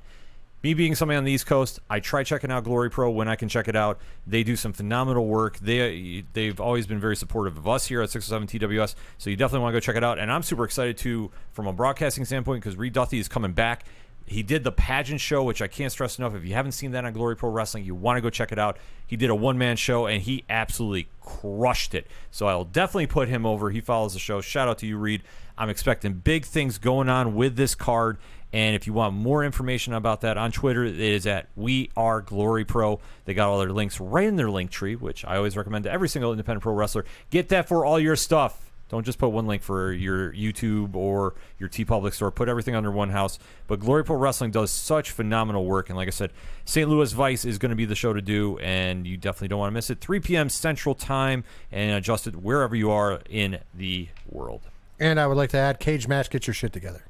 me 0.64 0.74
being 0.74 0.95
somebody 0.95 1.18
on 1.18 1.26
the 1.26 1.32
East 1.32 1.45
Coast, 1.45 1.80
I 1.89 1.99
try 1.99 2.24
checking 2.24 2.49
out 2.49 2.64
Glory 2.64 2.89
Pro 2.89 3.11
when 3.11 3.28
I 3.28 3.36
can 3.36 3.49
check 3.49 3.68
it 3.68 3.76
out. 3.76 3.99
They 4.26 4.43
do 4.43 4.55
some 4.55 4.72
phenomenal 4.72 5.26
work. 5.28 5.59
They 5.59 6.24
they've 6.32 6.59
always 6.59 6.88
been 6.88 6.99
very 6.99 7.18
supportive 7.18 7.57
of 7.57 7.68
us 7.68 7.88
here 7.88 8.01
at 8.01 8.09
607 8.09 8.70
TWS, 8.70 8.95
so 9.18 9.30
you 9.30 9.36
definitely 9.36 9.64
want 9.64 9.74
to 9.74 9.76
go 9.76 9.80
check 9.82 9.97
it 9.97 10.03
out. 10.03 10.20
And 10.20 10.32
I'm 10.32 10.41
super 10.41 10.64
excited 10.64 10.97
too 10.97 11.32
from 11.51 11.68
a 11.68 11.74
broadcasting 11.74 12.24
standpoint 12.24 12.64
because 12.64 12.78
Reed 12.78 12.93
Duthie 12.93 13.20
is 13.20 13.28
coming 13.28 13.51
back. 13.51 13.86
he 14.26 14.41
did 14.41 14.64
the 14.64 14.72
pageant 14.72 15.20
show, 15.20 15.43
which 15.43 15.61
I 15.61 15.68
can't 15.68 15.91
stress 15.91 16.18
enough. 16.18 16.34
If 16.34 16.45
you 16.45 16.53
haven't 16.53 16.72
seen 16.72 16.91
that 16.91 17.03
on 17.05 17.14
Glory 17.14 17.36
Pro 17.36 17.49
Wrestling, 17.49 17.84
you 17.84 17.93
want 17.93 18.18
to 18.18 18.22
go 18.22 18.30
check 18.30 18.51
it 18.51 18.59
out. 18.59 18.78
He 19.05 19.18
did 19.18 19.30
a 19.30 19.36
one 19.36 19.57
man 19.57 19.76
show 19.76 20.05
and 20.05 20.22
he 20.22 20.45
absolutely 20.49 21.09
crushed 21.22 21.93
it. 21.93 22.07
So 22.32 22.47
I'll 22.47 22.64
definitely 22.64 23.07
put 23.07 23.28
him 23.28 23.45
over. 23.45 23.70
He 23.70 23.82
follows 23.82 24.14
the 24.14 24.20
show. 24.20 24.39
Shout 24.41 24.68
out 24.68 24.78
to 24.80 24.88
you, 24.88 24.97
Reed. 24.97 25.24
I'm 25.57 25.70
expecting 25.70 26.14
big 26.14 26.45
things 26.45 26.78
going 26.78 27.09
on 27.09 27.36
with 27.36 27.55
this 27.57 27.76
card. 27.76 28.18
And 28.53 28.75
if 28.75 28.85
you 28.85 28.93
want 28.93 29.15
more 29.15 29.43
information 29.43 29.93
about 29.93 30.21
that 30.21 30.37
on 30.37 30.51
Twitter, 30.51 30.85
it 30.85 30.99
is 30.99 31.25
at 31.25 31.47
We 31.55 31.89
Are 31.97 32.21
Glory 32.21 32.63
Pro. 32.63 32.99
They 33.25 33.33
got 33.33 33.49
all 33.49 33.57
their 33.57 33.71
links 33.71 33.99
right 33.99 34.27
in 34.27 34.35
their 34.35 34.51
link 34.51 34.69
tree, 34.69 34.95
which 34.95 35.25
I 35.25 35.37
always 35.37 35.57
recommend 35.57 35.85
to 35.85 35.91
every 35.91 36.07
single 36.07 36.31
independent 36.31 36.61
pro 36.61 36.73
wrestler. 36.73 37.03
Get 37.31 37.49
that 37.49 37.67
for 37.67 37.83
all 37.83 37.99
your 37.99 38.15
stuff. 38.15 38.71
Don't 38.89 39.03
just 39.05 39.17
put 39.17 39.29
one 39.29 39.47
link 39.47 39.63
for 39.63 39.91
your 39.91 40.31
YouTube 40.33 40.95
or 40.95 41.33
your 41.57 41.67
TeePublic 41.67 42.13
store. 42.13 42.29
Put 42.29 42.47
everything 42.47 42.75
under 42.75 42.91
one 42.91 43.09
house. 43.09 43.39
But 43.65 43.79
Glory 43.79 44.05
Pro 44.05 44.17
Wrestling 44.17 44.51
does 44.51 44.69
such 44.69 45.09
phenomenal 45.09 45.65
work. 45.65 45.89
And 45.89 45.97
like 45.97 46.07
I 46.07 46.11
said, 46.11 46.31
St. 46.65 46.87
Louis 46.87 47.11
Vice 47.11 47.43
is 47.43 47.57
going 47.57 47.71
to 47.71 47.75
be 47.75 47.85
the 47.85 47.95
show 47.95 48.13
to 48.13 48.21
do, 48.21 48.59
and 48.59 49.07
you 49.07 49.17
definitely 49.17 49.47
don't 49.47 49.57
want 49.57 49.71
to 49.71 49.73
miss 49.73 49.89
it. 49.89 49.99
3 49.99 50.19
p.m. 50.19 50.47
Central 50.47 50.93
Time 50.93 51.43
and 51.71 51.95
adjust 51.95 52.27
it 52.27 52.35
wherever 52.35 52.75
you 52.75 52.91
are 52.91 53.19
in 53.27 53.61
the 53.73 54.09
world. 54.29 54.61
And 54.99 55.19
I 55.19 55.25
would 55.25 55.37
like 55.37 55.49
to 55.51 55.57
add 55.57 55.79
cage 55.79 56.07
match, 56.07 56.29
get 56.29 56.45
your 56.45 56.53
shit 56.53 56.71
together. 56.71 57.03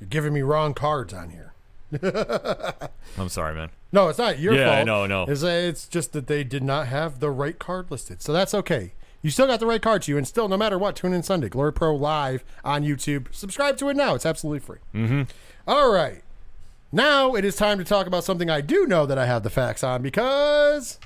You're 0.00 0.08
giving 0.08 0.32
me 0.32 0.42
wrong 0.42 0.74
cards 0.74 1.12
on 1.12 1.30
here. 1.30 1.52
I'm 3.18 3.28
sorry, 3.28 3.54
man. 3.54 3.70
No, 3.92 4.08
it's 4.08 4.18
not 4.18 4.38
your 4.38 4.54
Yeah, 4.54 4.74
fault. 4.76 4.86
know, 4.86 5.06
no, 5.06 5.24
no. 5.24 5.32
It's, 5.32 5.42
uh, 5.42 5.46
it's 5.48 5.88
just 5.88 6.12
that 6.12 6.26
they 6.26 6.44
did 6.44 6.62
not 6.62 6.88
have 6.88 7.20
the 7.20 7.30
right 7.30 7.58
card 7.58 7.90
listed. 7.90 8.20
So 8.22 8.32
that's 8.32 8.52
okay. 8.54 8.92
You 9.22 9.30
still 9.30 9.46
got 9.46 9.58
the 9.58 9.66
right 9.66 9.82
card 9.82 10.02
to 10.02 10.12
you, 10.12 10.18
and 10.18 10.28
still, 10.28 10.48
no 10.48 10.56
matter 10.56 10.78
what, 10.78 10.94
tune 10.94 11.12
in 11.12 11.22
Sunday. 11.22 11.48
Glory 11.48 11.72
Pro 11.72 11.94
Live 11.96 12.44
on 12.64 12.84
YouTube. 12.84 13.26
Subscribe 13.34 13.76
to 13.78 13.88
it 13.88 13.96
now. 13.96 14.14
It's 14.14 14.26
absolutely 14.26 14.60
free. 14.60 14.78
Mm-hmm. 14.94 15.22
All 15.66 15.90
right. 15.92 16.22
Now 16.92 17.34
it 17.34 17.44
is 17.44 17.56
time 17.56 17.78
to 17.78 17.84
talk 17.84 18.06
about 18.06 18.24
something 18.24 18.48
I 18.48 18.60
do 18.60 18.86
know 18.86 19.06
that 19.06 19.18
I 19.18 19.26
have 19.26 19.42
the 19.42 19.50
facts 19.50 19.82
on 19.82 20.02
because. 20.02 20.98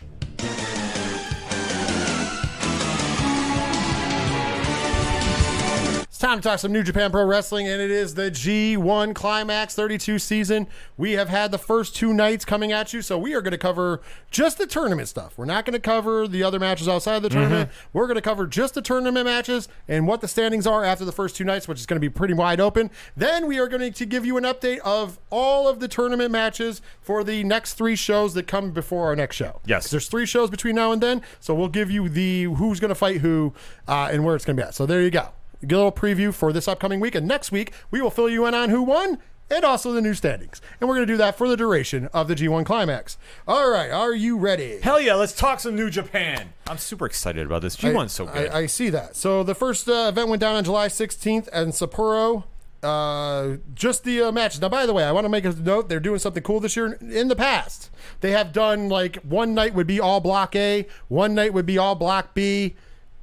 Time 6.22 6.38
to 6.38 6.48
talk 6.48 6.60
some 6.60 6.72
New 6.72 6.84
Japan 6.84 7.10
Pro 7.10 7.24
Wrestling, 7.24 7.66
and 7.66 7.82
it 7.82 7.90
is 7.90 8.14
the 8.14 8.30
G1 8.30 9.12
Climax 9.12 9.74
32 9.74 10.20
season. 10.20 10.68
We 10.96 11.12
have 11.12 11.28
had 11.28 11.50
the 11.50 11.58
first 11.58 11.96
two 11.96 12.14
nights 12.14 12.44
coming 12.44 12.70
at 12.70 12.92
you, 12.92 13.02
so 13.02 13.18
we 13.18 13.34
are 13.34 13.42
going 13.42 13.50
to 13.50 13.58
cover 13.58 14.00
just 14.30 14.56
the 14.56 14.68
tournament 14.68 15.08
stuff. 15.08 15.36
We're 15.36 15.46
not 15.46 15.64
going 15.64 15.72
to 15.72 15.80
cover 15.80 16.28
the 16.28 16.44
other 16.44 16.60
matches 16.60 16.86
outside 16.86 17.16
of 17.16 17.22
the 17.24 17.28
tournament. 17.28 17.70
We're 17.92 18.06
going 18.06 18.14
to 18.14 18.22
cover 18.22 18.46
just 18.46 18.74
the 18.74 18.82
tournament 18.82 19.26
matches 19.26 19.68
and 19.88 20.06
what 20.06 20.20
the 20.20 20.28
standings 20.28 20.64
are 20.64 20.84
after 20.84 21.04
the 21.04 21.10
first 21.10 21.34
two 21.34 21.42
nights, 21.42 21.66
which 21.66 21.80
is 21.80 21.86
going 21.86 21.96
to 21.96 22.00
be 22.00 22.08
pretty 22.08 22.34
wide 22.34 22.60
open. 22.60 22.92
Then 23.16 23.48
we 23.48 23.58
are 23.58 23.66
going 23.66 23.92
to 23.92 24.06
give 24.06 24.24
you 24.24 24.36
an 24.36 24.44
update 24.44 24.78
of 24.78 25.18
all 25.28 25.66
of 25.66 25.80
the 25.80 25.88
tournament 25.88 26.30
matches 26.30 26.82
for 27.00 27.24
the 27.24 27.42
next 27.42 27.74
three 27.74 27.96
shows 27.96 28.34
that 28.34 28.46
come 28.46 28.70
before 28.70 29.06
our 29.06 29.16
next 29.16 29.34
show. 29.34 29.60
Yes. 29.66 29.90
There's 29.90 30.06
three 30.06 30.26
shows 30.26 30.50
between 30.50 30.76
now 30.76 30.92
and 30.92 31.02
then, 31.02 31.22
so 31.40 31.52
we'll 31.52 31.66
give 31.66 31.90
you 31.90 32.08
the 32.08 32.44
who's 32.44 32.78
going 32.78 32.90
to 32.90 32.94
fight 32.94 33.22
who 33.22 33.52
uh, 33.88 34.08
and 34.12 34.24
where 34.24 34.36
it's 34.36 34.44
going 34.44 34.56
to 34.56 34.62
be 34.62 34.66
at. 34.68 34.76
So 34.76 34.86
there 34.86 35.02
you 35.02 35.10
go. 35.10 35.30
Get 35.66 35.76
a 35.76 35.78
little 35.78 35.92
preview 35.92 36.34
for 36.34 36.52
this 36.52 36.66
upcoming 36.66 36.98
week, 36.98 37.14
and 37.14 37.26
next 37.26 37.52
week 37.52 37.72
we 37.90 38.02
will 38.02 38.10
fill 38.10 38.28
you 38.28 38.46
in 38.46 38.54
on 38.54 38.70
who 38.70 38.82
won 38.82 39.18
and 39.52 39.64
also 39.64 39.92
the 39.92 40.00
new 40.00 40.14
standings. 40.14 40.60
And 40.80 40.88
we're 40.88 40.96
going 40.96 41.06
to 41.06 41.12
do 41.12 41.18
that 41.18 41.36
for 41.36 41.48
the 41.48 41.56
duration 41.56 42.06
of 42.12 42.26
the 42.26 42.34
G1 42.34 42.64
Climax. 42.64 43.18
All 43.46 43.70
right, 43.70 43.90
are 43.90 44.14
you 44.14 44.38
ready? 44.38 44.80
Hell 44.80 45.00
yeah, 45.00 45.14
let's 45.14 45.32
talk 45.32 45.60
some 45.60 45.76
New 45.76 45.90
Japan. 45.90 46.52
I'm 46.66 46.78
super 46.78 47.06
excited 47.06 47.46
about 47.46 47.62
this. 47.62 47.76
G1's 47.76 48.12
so 48.12 48.26
good. 48.26 48.50
I, 48.50 48.60
I 48.60 48.66
see 48.66 48.90
that. 48.90 49.14
So 49.14 49.42
the 49.42 49.54
first 49.54 49.88
uh, 49.88 50.06
event 50.08 50.28
went 50.28 50.40
down 50.40 50.56
on 50.56 50.64
July 50.64 50.88
16th 50.88 51.48
in 51.48 51.68
Sapporo. 51.68 52.44
Uh, 52.82 53.58
just 53.74 54.02
the 54.02 54.22
uh, 54.22 54.32
matches. 54.32 54.60
Now, 54.60 54.68
by 54.68 54.86
the 54.86 54.92
way, 54.92 55.04
I 55.04 55.12
want 55.12 55.24
to 55.24 55.28
make 55.28 55.44
a 55.44 55.52
note. 55.52 55.88
They're 55.88 56.00
doing 56.00 56.18
something 56.18 56.42
cool 56.42 56.58
this 56.58 56.74
year. 56.74 56.94
In 56.94 57.28
the 57.28 57.36
past, 57.36 57.90
they 58.20 58.32
have 58.32 58.52
done 58.52 58.88
like 58.88 59.16
one 59.18 59.54
night 59.54 59.74
would 59.74 59.86
be 59.86 60.00
all 60.00 60.18
Block 60.18 60.56
A, 60.56 60.88
one 61.06 61.34
night 61.34 61.52
would 61.54 61.66
be 61.66 61.78
all 61.78 61.94
Block 61.94 62.34
B. 62.34 62.74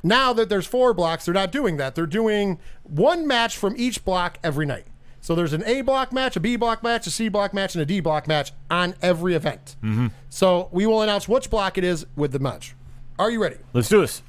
Now 0.03 0.33
that 0.33 0.49
there's 0.49 0.65
four 0.65 0.93
blocks, 0.93 1.25
they're 1.25 1.33
not 1.33 1.51
doing 1.51 1.77
that. 1.77 1.95
They're 1.95 2.05
doing 2.05 2.59
one 2.83 3.27
match 3.27 3.57
from 3.57 3.75
each 3.77 4.05
block 4.05 4.37
every 4.43 4.65
night. 4.65 4.85
So 5.21 5.35
there's 5.35 5.51
an 5.51 5.63
A 5.65 5.81
block 5.81 6.13
match, 6.13 6.37
a 6.37 6.39
B 6.39 6.55
block 6.55 6.81
match, 6.81 7.05
a 7.05 7.11
C 7.11 7.27
block 7.27 7.53
match, 7.53 7.75
and 7.75 7.81
a 7.81 7.85
D 7.85 7.99
block 7.99 8.27
match 8.27 8.53
on 8.71 8.95
every 9.01 9.35
event. 9.35 9.75
Mm-hmm. 9.83 10.07
So 10.29 10.69
we 10.71 10.85
will 10.85 11.01
announce 11.01 11.27
which 11.27 11.49
block 11.49 11.77
it 11.77 11.83
is 11.83 12.05
with 12.15 12.31
the 12.31 12.39
match. 12.39 12.73
Are 13.17 13.29
you 13.29 13.41
ready? 13.41 13.57
let's 13.73 13.89
do 13.89 13.99
this. 13.99 14.21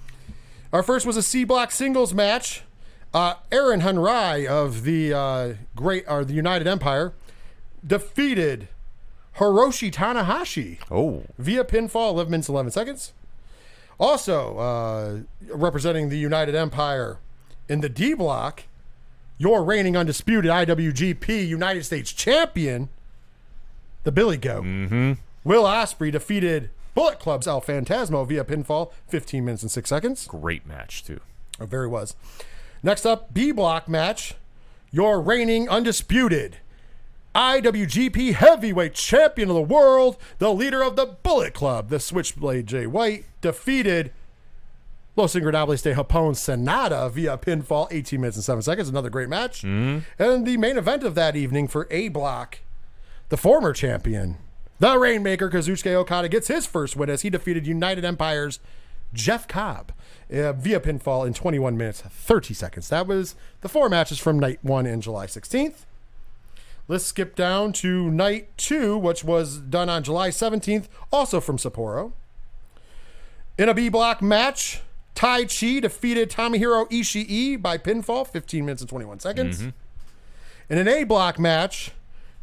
Our 0.73 0.83
first 0.83 1.07
was 1.07 1.17
a 1.17 1.23
C 1.23 1.45
block 1.45 1.71
singles 1.71 2.13
match. 2.13 2.63
Uh, 3.15 3.35
Aaron 3.53 3.81
Henare 3.81 4.47
of 4.47 4.83
the 4.85 5.13
uh, 5.13 5.55
great 5.77 6.05
or 6.09 6.25
the 6.25 6.33
United 6.35 6.67
Empire 6.67 7.13
defeated 7.85 8.69
Hiroshi 9.37 9.91
Tanahashi 9.93 10.79
Oh, 10.91 11.25
via 11.39 11.65
pinfall, 11.65 12.11
11 12.11 12.31
minutes 12.31 12.49
11 12.49 12.71
seconds. 12.73 13.13
Also, 14.01 14.57
uh, 14.57 15.19
representing 15.55 16.09
the 16.09 16.19
United 16.19 16.55
Empire 16.55 17.19
in 17.69 17.83
the 17.83 17.89
D 17.91 18.15
block, 18.15 18.65
your 19.37 19.63
reigning 19.63 19.95
undisputed 19.97 20.51
IWGP 20.51 21.47
United 21.47 21.85
States 21.85 22.11
champion, 22.11 22.89
the 24.05 24.11
Billy 24.11 24.39
Goat. 24.39 24.65
Mm-hmm. 24.65 25.13
Will 25.45 25.65
Ospreay 25.65 26.11
defeated 26.11 26.71
Bullet 26.95 27.19
Club's 27.19 27.47
El 27.47 27.61
Phantasmo 27.61 28.27
via 28.27 28.43
pinfall, 28.43 28.91
15 29.09 29.45
minutes 29.45 29.63
and 29.63 29.71
6 29.71 29.89
seconds. 29.89 30.27
great 30.27 30.67
match, 30.67 31.05
too. 31.05 31.21
Oh, 31.61 31.67
very 31.67 31.87
was. 31.87 32.17
Next 32.83 33.05
up, 33.05 33.35
B 33.35 33.53
block 33.53 33.87
match. 33.87 34.35
Your 34.91 35.21
reigning 35.21 35.69
undisputed 35.69 36.57
IWGP 37.35 38.35
Heavyweight 38.35 38.95
Champion 38.95 39.51
of 39.51 39.55
the 39.55 39.63
World, 39.63 40.17
the 40.39 40.53
leader 40.53 40.83
of 40.83 40.97
the 40.97 41.07
Bullet 41.07 41.55
Club, 41.55 41.89
the 41.89 42.01
Switchblade 42.01 42.67
Jay 42.67 42.87
White, 42.87 43.25
defeated 43.41 44.13
Los 45.15 45.35
Ingredibles 45.35 45.83
de 45.83 45.95
Japón 45.95 46.35
Sanada 46.35 47.11
via 47.11 47.37
pinfall, 47.39 47.87
18 47.91 48.21
minutes 48.21 48.37
and 48.37 48.45
7 48.45 48.63
seconds. 48.63 48.89
Another 48.89 49.11
great 49.11 49.29
match. 49.29 49.63
And 50.19 50.47
the 50.47 50.57
main 50.57 50.77
event 50.77 51.05
of 51.05 51.15
that 51.15 51.37
evening 51.37 51.69
for 51.69 51.87
A 51.91 52.09
block, 52.09 52.61
the 53.29 53.37
former 53.37 53.73
champion, 53.73 54.39
the 54.81 54.99
Rainmaker 54.99 55.51
Kazuchika 55.51 55.95
Okada, 55.95 56.29
gets 56.29 56.49
his 56.49 56.67
first 56.67 56.97
win 56.97 57.11
as 57.11 57.23
he 57.23 57.31
defeated 57.31 57.67
United 57.67 58.05
Empire's 58.05 58.59
Jeff 59.13 59.47
Cobb 59.47 59.93
uh, 60.33 60.53
via 60.53 60.81
pinfall 60.81 61.27
in 61.27 61.35
21 61.35 61.77
minutes 61.77 62.01
30 62.01 62.55
seconds. 62.55 62.89
That 62.89 63.07
was 63.07 63.37
the 63.61 63.69
four 63.69 63.89
matches 63.89 64.19
from 64.19 64.39
night 64.39 64.59
one 64.63 64.87
in 64.87 65.01
July 65.01 65.27
16th. 65.27 65.85
Let's 66.91 67.05
skip 67.05 67.37
down 67.37 67.73
to 67.75 68.11
night 68.11 68.49
two, 68.57 68.99
which 68.99 69.23
was 69.23 69.59
done 69.59 69.89
on 69.89 70.03
July 70.03 70.31
17th, 70.31 70.87
also 71.13 71.41
from 71.41 71.57
Sapporo. 71.57 72.11
In 73.57 73.69
a 73.69 73.75
B 73.75 73.89
block 73.89 74.21
match, 74.21 74.81
Taichi 75.15 75.81
defeated 75.81 76.33
Tomohiro 76.33 76.91
Ishii 76.91 77.63
by 77.63 77.79
pinfall, 77.79 78.27
15 78.27 78.65
minutes 78.67 78.83
and 78.83 78.89
21 78.89 79.21
seconds. 79.21 79.59
Mm-hmm. 79.59 79.69
In 80.69 80.79
an 80.79 80.89
A 80.89 81.05
block 81.05 81.39
match, 81.39 81.93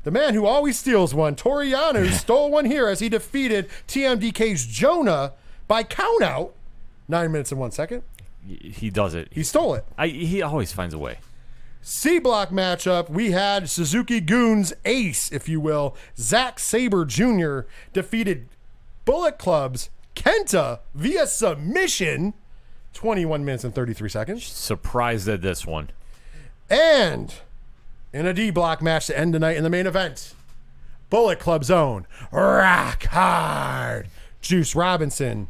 the 0.06 0.12
man 0.12 0.34
who 0.34 0.46
always 0.46 0.80
steals 0.80 1.14
one, 1.14 1.36
Toru 1.36 1.66
Yano, 1.66 2.10
stole 2.14 2.50
one 2.50 2.64
here 2.64 2.88
as 2.88 3.02
he 3.02 3.10
defeated 3.10 3.68
TMDK's 3.90 4.66
Jonah 4.66 5.34
by 5.68 5.84
countout, 5.84 6.52
9 7.10 7.30
minutes 7.34 7.52
and 7.52 7.60
1 7.60 7.72
second. 7.72 8.02
He 8.48 8.92
does 8.92 9.14
it. 9.14 9.28
He 9.30 9.44
stole 9.44 9.74
it. 9.74 9.84
I, 9.98 10.08
he 10.08 10.42
always 10.42 10.72
finds 10.72 10.94
a 10.94 10.98
way. 10.98 11.18
C 11.88 12.20
block 12.20 12.50
matchup, 12.50 13.10
we 13.10 13.32
had 13.32 13.70
Suzuki-gun's 13.70 14.74
ace, 14.84 15.32
if 15.32 15.48
you 15.48 15.62
will, 15.62 15.96
Zack 16.18 16.60
Sabre 16.60 17.06
Jr. 17.06 17.62
defeated 17.94 18.50
Bullet 19.06 19.40
Club's 19.40 19.90
Kenta 20.14 20.80
via 20.94 21.26
submission, 21.26 22.34
21 22.94 23.46
minutes 23.46 23.64
and 23.64 23.74
33 23.74 24.10
seconds. 24.10 24.44
Surprised 24.46 25.30
at 25.30 25.42
this 25.42 25.66
one. 25.66 25.90
And 26.70 27.34
in 28.12 28.26
a 28.26 28.34
D 28.34 28.50
block 28.50 28.82
match 28.82 29.08
to 29.08 29.18
end 29.18 29.34
the 29.34 29.40
night 29.40 29.56
in 29.56 29.64
the 29.64 29.70
main 29.70 29.88
event, 29.88 30.34
Bullet 31.10 31.40
Club's 31.40 31.72
own 31.72 32.06
Rock 32.34 33.06
Hard 33.06 34.10
Juice 34.42 34.76
Robinson 34.76 35.48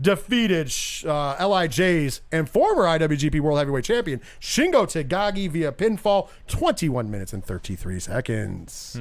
defeated 0.00 0.66
uh, 1.08 1.36
LIJ's 1.36 2.20
and 2.32 2.48
former 2.48 2.82
IWGP 2.82 3.40
World 3.40 3.58
Heavyweight 3.58 3.84
Champion 3.84 4.20
Shingo 4.40 4.84
Takagi 4.86 5.50
via 5.50 5.72
pinfall, 5.72 6.28
21 6.48 7.10
minutes 7.10 7.32
and 7.32 7.44
33 7.44 8.00
seconds. 8.00 8.98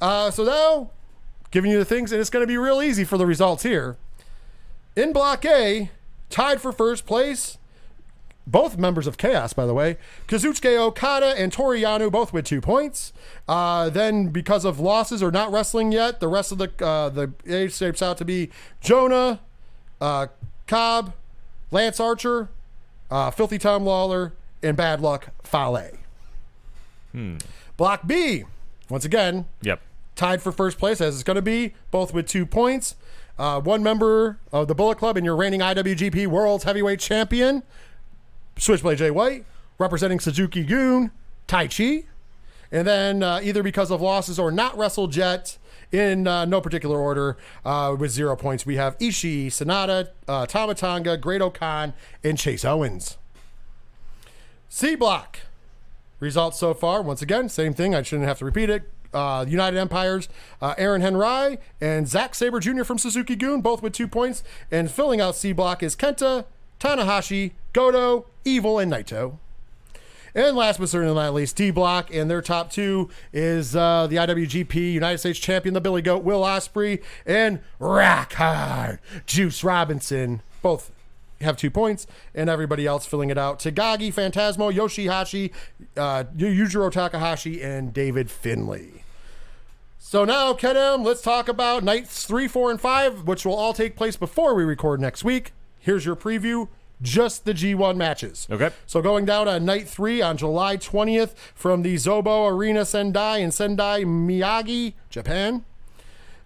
Uh, 0.00 0.30
so 0.30 0.44
now, 0.44 0.90
giving 1.50 1.70
you 1.70 1.78
the 1.78 1.84
things, 1.84 2.12
and 2.12 2.20
it's 2.20 2.30
going 2.30 2.42
to 2.42 2.46
be 2.46 2.58
real 2.58 2.82
easy 2.82 3.04
for 3.04 3.18
the 3.18 3.26
results 3.26 3.62
here. 3.62 3.96
In 4.94 5.12
Block 5.12 5.44
A, 5.44 5.90
tied 6.30 6.60
for 6.60 6.72
first 6.72 7.06
place, 7.06 7.58
both 8.46 8.78
members 8.78 9.06
of 9.06 9.18
Chaos, 9.18 9.52
by 9.52 9.66
the 9.66 9.74
way. 9.74 9.96
Kazuchika 10.28 10.76
Okada 10.78 11.34
and 11.36 11.52
Toru 11.52 11.76
Yano 11.78 12.10
both 12.10 12.32
with 12.32 12.44
two 12.44 12.60
points. 12.60 13.12
Uh, 13.48 13.90
then, 13.90 14.28
because 14.28 14.64
of 14.64 14.78
losses 14.78 15.22
or 15.22 15.32
not 15.32 15.50
wrestling 15.50 15.90
yet, 15.90 16.20
the 16.20 16.28
rest 16.28 16.52
of 16.52 16.58
the 16.58 16.70
uh, 16.84 17.08
the 17.08 17.32
age 17.48 17.74
shapes 17.74 18.02
out 18.02 18.16
to 18.18 18.24
be 18.24 18.50
Jonah, 18.80 19.40
uh, 20.00 20.26
Cobb, 20.66 21.12
Lance 21.70 22.00
Archer, 22.00 22.48
uh, 23.10 23.30
Filthy 23.30 23.58
Tom 23.58 23.84
Lawlor, 23.84 24.32
and 24.62 24.76
Bad 24.76 25.00
Luck 25.00 25.28
Fale. 25.42 25.90
Block 27.76 28.06
B, 28.06 28.44
once 28.90 29.04
again, 29.04 29.46
Yep. 29.62 29.80
tied 30.16 30.42
for 30.42 30.52
first 30.52 30.78
place, 30.78 31.00
as 31.00 31.14
it's 31.14 31.24
going 31.24 31.36
to 31.36 31.42
be, 31.42 31.74
both 31.90 32.12
with 32.12 32.26
two 32.26 32.44
points. 32.46 32.94
Uh, 33.38 33.60
one 33.60 33.82
member 33.82 34.38
of 34.52 34.66
the 34.68 34.74
Bullet 34.74 34.96
Club 34.98 35.16
and 35.16 35.24
your 35.24 35.36
reigning 35.36 35.60
IWGP 35.60 36.26
World's 36.26 36.64
Heavyweight 36.64 37.00
Champion, 37.00 37.62
Switchblade 38.58 38.98
Jay 38.98 39.10
White, 39.10 39.44
representing 39.78 40.20
Suzuki-gun, 40.20 41.10
Tai 41.46 41.66
Chi. 41.68 42.04
And 42.72 42.86
then 42.86 43.22
uh, 43.22 43.40
either 43.42 43.62
because 43.62 43.90
of 43.90 44.00
losses 44.00 44.38
or 44.38 44.50
not 44.50 44.76
wrestled 44.76 45.14
yet, 45.16 45.58
in 45.92 46.26
uh, 46.26 46.44
no 46.44 46.60
particular 46.60 46.98
order, 46.98 47.36
uh, 47.64 47.94
with 47.98 48.10
zero 48.10 48.36
points, 48.36 48.66
we 48.66 48.76
have 48.76 48.96
Ishii, 48.98 49.46
Sanada, 49.46 50.08
uh, 50.28 50.46
Tama 50.46 50.74
Tonga, 50.74 51.16
Great 51.16 51.40
Okan, 51.40 51.92
and 52.22 52.38
Chase 52.38 52.64
Owens. 52.64 53.16
C 54.68 54.94
Block. 54.94 55.40
Results 56.18 56.58
so 56.58 56.72
far, 56.72 57.02
once 57.02 57.20
again, 57.20 57.48
same 57.48 57.74
thing. 57.74 57.94
I 57.94 58.02
shouldn't 58.02 58.28
have 58.28 58.38
to 58.38 58.44
repeat 58.44 58.70
it. 58.70 58.90
Uh, 59.12 59.44
United 59.48 59.78
Empires, 59.78 60.28
uh, 60.60 60.74
Aaron 60.76 61.00
Henry 61.00 61.58
and 61.80 62.08
Zack 62.08 62.34
Sabre 62.34 62.60
Jr. 62.60 62.84
from 62.84 62.98
Suzuki-gun, 62.98 63.60
both 63.60 63.82
with 63.82 63.92
two 63.92 64.08
points. 64.08 64.42
And 64.70 64.90
filling 64.90 65.20
out 65.20 65.36
C 65.36 65.52
block 65.52 65.82
is 65.82 65.94
Kenta, 65.94 66.46
Tanahashi, 66.80 67.52
Goto, 67.72 68.26
Evil, 68.44 68.78
and 68.78 68.92
Naito. 68.92 69.38
And 70.36 70.54
last 70.54 70.78
but 70.78 70.90
certainly 70.90 71.14
not 71.14 71.32
least, 71.32 71.56
D 71.56 71.70
Block, 71.70 72.12
and 72.12 72.30
their 72.30 72.42
top 72.42 72.70
two 72.70 73.08
is 73.32 73.74
uh, 73.74 74.06
the 74.06 74.16
IWGP 74.16 74.92
United 74.92 75.16
States 75.16 75.38
Champion, 75.38 75.72
the 75.72 75.80
Billy 75.80 76.02
Goat, 76.02 76.24
Will 76.24 76.42
Ospreay, 76.42 77.02
and 77.24 77.60
Rock 77.78 78.34
Hard 78.34 78.98
Juice 79.24 79.64
Robinson. 79.64 80.42
Both 80.60 80.92
have 81.40 81.56
two 81.56 81.70
points, 81.70 82.06
and 82.34 82.50
everybody 82.50 82.86
else 82.86 83.06
filling 83.06 83.30
it 83.30 83.38
out: 83.38 83.60
Takagi, 83.60 84.12
Phantasmo, 84.12 84.70
Yoshihashi, 84.70 85.52
uh, 85.96 86.24
Yujiro 86.36 86.92
Takahashi, 86.92 87.62
and 87.62 87.94
David 87.94 88.30
Finlay. 88.30 89.04
So 89.98 90.26
now, 90.26 90.52
Ken 90.52 90.76
M, 90.76 91.02
let's 91.02 91.22
talk 91.22 91.48
about 91.48 91.82
nights 91.82 92.26
three, 92.26 92.46
four, 92.46 92.70
and 92.70 92.78
five, 92.78 93.22
which 93.22 93.46
will 93.46 93.56
all 93.56 93.72
take 93.72 93.96
place 93.96 94.16
before 94.16 94.54
we 94.54 94.64
record 94.64 95.00
next 95.00 95.24
week. 95.24 95.54
Here's 95.80 96.04
your 96.04 96.14
preview. 96.14 96.68
Just 97.02 97.44
the 97.44 97.52
G1 97.52 97.96
matches. 97.96 98.46
Okay. 98.50 98.70
So 98.86 99.02
going 99.02 99.26
down 99.26 99.48
on 99.48 99.64
night 99.66 99.86
three 99.88 100.22
on 100.22 100.36
July 100.38 100.76
20th 100.78 101.34
from 101.54 101.82
the 101.82 101.94
Xebio 101.96 102.50
Arena 102.50 102.84
Sendai 102.86 103.38
in 103.38 103.50
Sendai, 103.52 104.04
Miyagi, 104.04 104.94
Japan. 105.10 105.64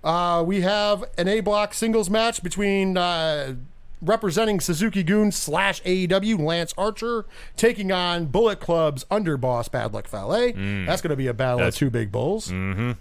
Uh, 0.03 0.43
we 0.45 0.63
have 0.63 1.05
an 1.19 1.29
A 1.29 1.41
block 1.41 1.73
singles 1.75 2.11
match 2.11 2.43
between 2.43 2.97
uh, 2.97 3.55
representing 4.03 4.59
Suzuki-gun 4.59 5.31
slash 5.31 5.83
AEW 5.83 6.41
Lance 6.41 6.75
Archer 6.79 7.27
taking 7.57 7.93
on 7.93 8.27
Bullet 8.27 8.59
Club's 8.59 9.05
underboss 9.05 9.71
Bad 9.71 9.93
Luck 9.93 10.09
Fale. 10.09 10.53
That's 10.87 11.03
going 11.03 11.11
to 11.11 11.17
be 11.17 11.27
a 11.27 11.35
battle 11.35 11.59
That's- 11.59 11.75
of 11.75 11.79
two 11.79 11.91
big 11.91 12.11
bulls. 12.11 12.49
Mm-hmm. 12.49 12.93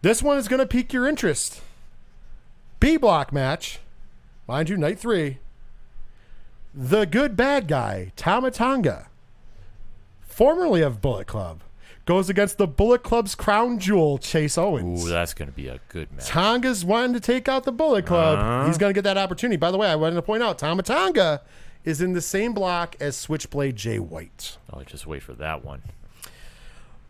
This 0.00 0.22
one 0.22 0.38
is 0.38 0.48
going 0.48 0.58
to 0.60 0.66
pique 0.66 0.92
your 0.92 1.06
interest. 1.06 1.60
B 2.80 2.96
block 2.96 3.32
match, 3.32 3.78
mind 4.48 4.68
you, 4.68 4.76
night 4.76 4.98
three. 4.98 5.38
The 6.74 7.04
good 7.04 7.36
bad 7.36 7.68
guy, 7.68 8.12
Tama 8.16 8.50
Tonga, 8.50 9.08
formerly 10.22 10.80
of 10.80 11.02
Bullet 11.02 11.26
Club, 11.26 11.60
goes 12.06 12.30
against 12.30 12.56
the 12.56 12.66
Bullet 12.66 13.02
Club's 13.02 13.34
crown 13.34 13.78
jewel, 13.78 14.16
Chase 14.18 14.56
Owens. 14.56 15.04
Ooh, 15.04 15.08
that's 15.08 15.34
going 15.34 15.48
to 15.48 15.54
be 15.54 15.68
a 15.68 15.80
good 15.88 16.10
match. 16.12 16.26
Tonga's 16.26 16.84
wanting 16.84 17.12
to 17.12 17.20
take 17.20 17.46
out 17.46 17.64
the 17.64 17.72
Bullet 17.72 18.06
Club. 18.06 18.38
Uh-huh. 18.38 18.66
He's 18.66 18.78
going 18.78 18.90
to 18.90 18.94
get 18.94 19.04
that 19.04 19.18
opportunity. 19.18 19.56
By 19.56 19.70
the 19.70 19.76
way, 19.76 19.88
I 19.88 19.96
wanted 19.96 20.16
to 20.16 20.22
point 20.22 20.42
out 20.42 20.58
Tama 20.58 20.82
Tonga 20.82 21.42
is 21.84 22.00
in 22.00 22.12
the 22.14 22.20
same 22.22 22.54
block 22.54 22.96
as 23.00 23.16
Switchblade 23.16 23.76
Jay 23.76 23.98
White. 23.98 24.56
Oh, 24.72 24.82
just 24.82 25.06
wait 25.06 25.22
for 25.22 25.34
that 25.34 25.64
one. 25.64 25.82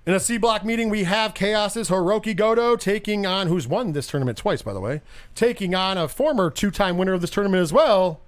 In 0.04 0.14
a 0.14 0.18
C 0.18 0.36
block 0.38 0.64
meeting, 0.64 0.90
we 0.90 1.04
have 1.04 1.34
Chaos's 1.34 1.88
Hiroki 1.88 2.34
Goto 2.34 2.74
taking 2.74 3.24
on, 3.24 3.46
who's 3.46 3.68
won 3.68 3.92
this 3.92 4.08
tournament 4.08 4.36
twice, 4.36 4.60
by 4.60 4.72
the 4.72 4.80
way, 4.80 5.00
taking 5.36 5.76
on 5.76 5.96
a 5.96 6.08
former 6.08 6.50
two 6.50 6.72
time 6.72 6.98
winner 6.98 7.12
of 7.12 7.20
this 7.20 7.30
tournament 7.30 7.62
as 7.62 7.72
well, 7.72 8.20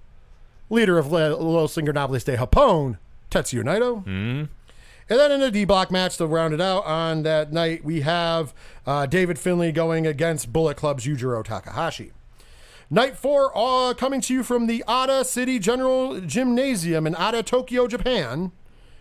leader 0.70 0.98
of 0.98 1.10
Le- 1.12 1.36
Los 1.36 1.76
Ingobernables 1.76 2.24
de 2.24 2.36
Japón, 2.36 2.98
Tetsuya 3.30 3.62
Naito. 3.62 4.04
And 4.06 5.18
then 5.20 5.32
in 5.32 5.42
a 5.42 5.50
D 5.50 5.64
block 5.66 5.90
match 5.90 6.16
to 6.16 6.26
round 6.26 6.54
it 6.54 6.60
out 6.62 6.86
on 6.86 7.24
that 7.24 7.52
night, 7.52 7.84
we 7.84 8.00
have 8.00 8.54
uh, 8.86 9.04
David 9.04 9.38
Finlay 9.38 9.70
going 9.70 10.06
against 10.06 10.50
Bullet 10.52 10.78
Club's 10.78 11.04
Yujiro 11.04 11.44
Takahashi. 11.44 12.12
Night 12.88 13.14
four, 13.16 13.52
uh, 13.54 13.92
coming 13.94 14.22
to 14.22 14.32
you 14.32 14.42
from 14.42 14.66
the 14.66 14.82
Ota 14.88 15.22
City 15.24 15.58
General 15.58 16.20
Gymnasium 16.22 17.06
in 17.06 17.14
Ota, 17.16 17.42
Tokyo, 17.42 17.86
Japan. 17.86 18.52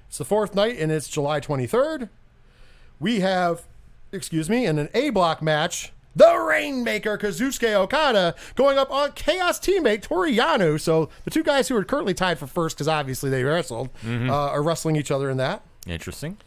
It's 0.09 0.18
the 0.18 0.26
fourth 0.26 0.53
night, 0.55 0.78
and 0.78 0.91
it's 0.91 1.07
July 1.07 1.39
23rd. 1.39 2.09
We 2.99 3.22
have, 3.22 3.64
excuse 4.11 4.49
me, 4.49 4.66
in 4.66 4.78
an 4.80 4.89
A 4.93 5.09
block 5.09 5.41
match, 5.41 5.93
the 6.16 6.36
Rainmaker 6.38 7.18
Kazusuke 7.18 7.74
Okada 7.74 8.36
going 8.55 8.78
up 8.78 8.91
on 8.91 9.11
Chaos 9.14 9.59
teammate 9.59 10.03
Toru 10.03 10.30
Yano. 10.32 10.80
So 10.80 11.09
the 11.24 11.32
two 11.32 11.43
guys 11.43 11.68
who 11.68 11.76
are 11.76 11.84
currently 11.84 12.14
tied 12.14 12.39
for 12.39 12.47
first, 12.47 12.76
because 12.76 12.88
obviously 12.88 13.30
they 13.30 13.43
wrestled, 13.43 13.89
uh, 14.05 14.32
are 14.32 14.61
wrestling 14.64 14.95
each 14.95 15.11
other 15.11 15.30
in 15.30 15.38
that. 15.38 15.64
Interesting. 15.88 16.38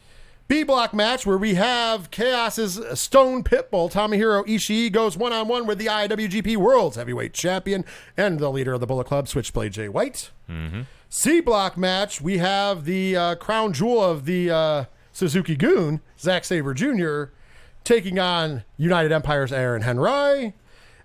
B 0.48 0.62
block 0.62 0.94
match 0.94 1.26
where 1.26 1.36
we 1.36 1.54
have 1.54 2.08
Chaos's 2.12 2.80
Stone 3.00 3.42
Pitbull 3.42 3.90
Tomohiro 3.90 4.46
Ishii 4.46 4.92
goes 4.92 5.16
one 5.16 5.32
on 5.32 5.48
one 5.48 5.66
with 5.66 5.78
the 5.78 5.86
IWGP 5.86 6.56
World's 6.56 6.94
Heavyweight 6.94 7.34
Champion 7.34 7.84
and 8.16 8.38
the 8.38 8.50
leader 8.52 8.72
of 8.72 8.78
the 8.80 8.86
Bullet 8.86 9.08
Club, 9.08 9.26
Switchblade 9.26 9.72
Jay 9.72 9.88
White. 9.88 10.30
C 11.08 11.40
block 11.40 11.76
match 11.76 12.20
we 12.20 12.38
have 12.38 12.84
the 12.84 13.16
uh, 13.16 13.34
crown 13.34 13.72
jewel 13.72 14.02
of 14.04 14.24
the 14.24 14.48
uh, 14.50 14.84
Suzuki-gun, 15.12 16.00
Zack 16.18 16.44
Sabre 16.44 16.74
Jr. 16.74 17.32
taking 17.86 18.18
on 18.18 18.64
United 18.76 19.12
Empire's 19.12 19.52
Aaron 19.52 19.82
Henry. 19.82 20.52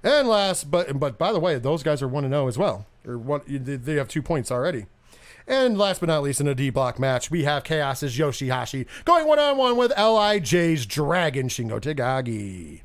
And 0.03 0.27
last, 0.27 0.71
but 0.71 0.99
but 0.99 1.17
by 1.17 1.31
the 1.31 1.39
way, 1.39 1.57
those 1.59 1.83
guys 1.83 2.01
are 2.01 2.07
one 2.07 2.27
zero 2.27 2.47
as 2.47 2.57
well. 2.57 2.87
Or 3.05 3.17
one, 3.17 3.41
they 3.47 3.93
have 3.95 4.07
two 4.07 4.21
points 4.21 4.51
already. 4.51 4.87
And 5.47 5.77
last 5.77 5.99
but 5.99 6.07
not 6.07 6.23
least, 6.23 6.41
in 6.41 6.47
a 6.47 6.55
D 6.55 6.69
block 6.69 6.99
match, 6.99 7.29
we 7.29 7.43
have 7.43 7.63
Chaos's 7.63 8.17
Yoshihashi 8.17 8.87
going 9.05 9.27
one 9.27 9.39
on 9.39 9.57
one 9.57 9.77
with 9.77 9.91
Lij's 9.91 10.85
Dragon 10.85 11.47
Shingo 11.47 11.79
Takagi. 11.79 12.81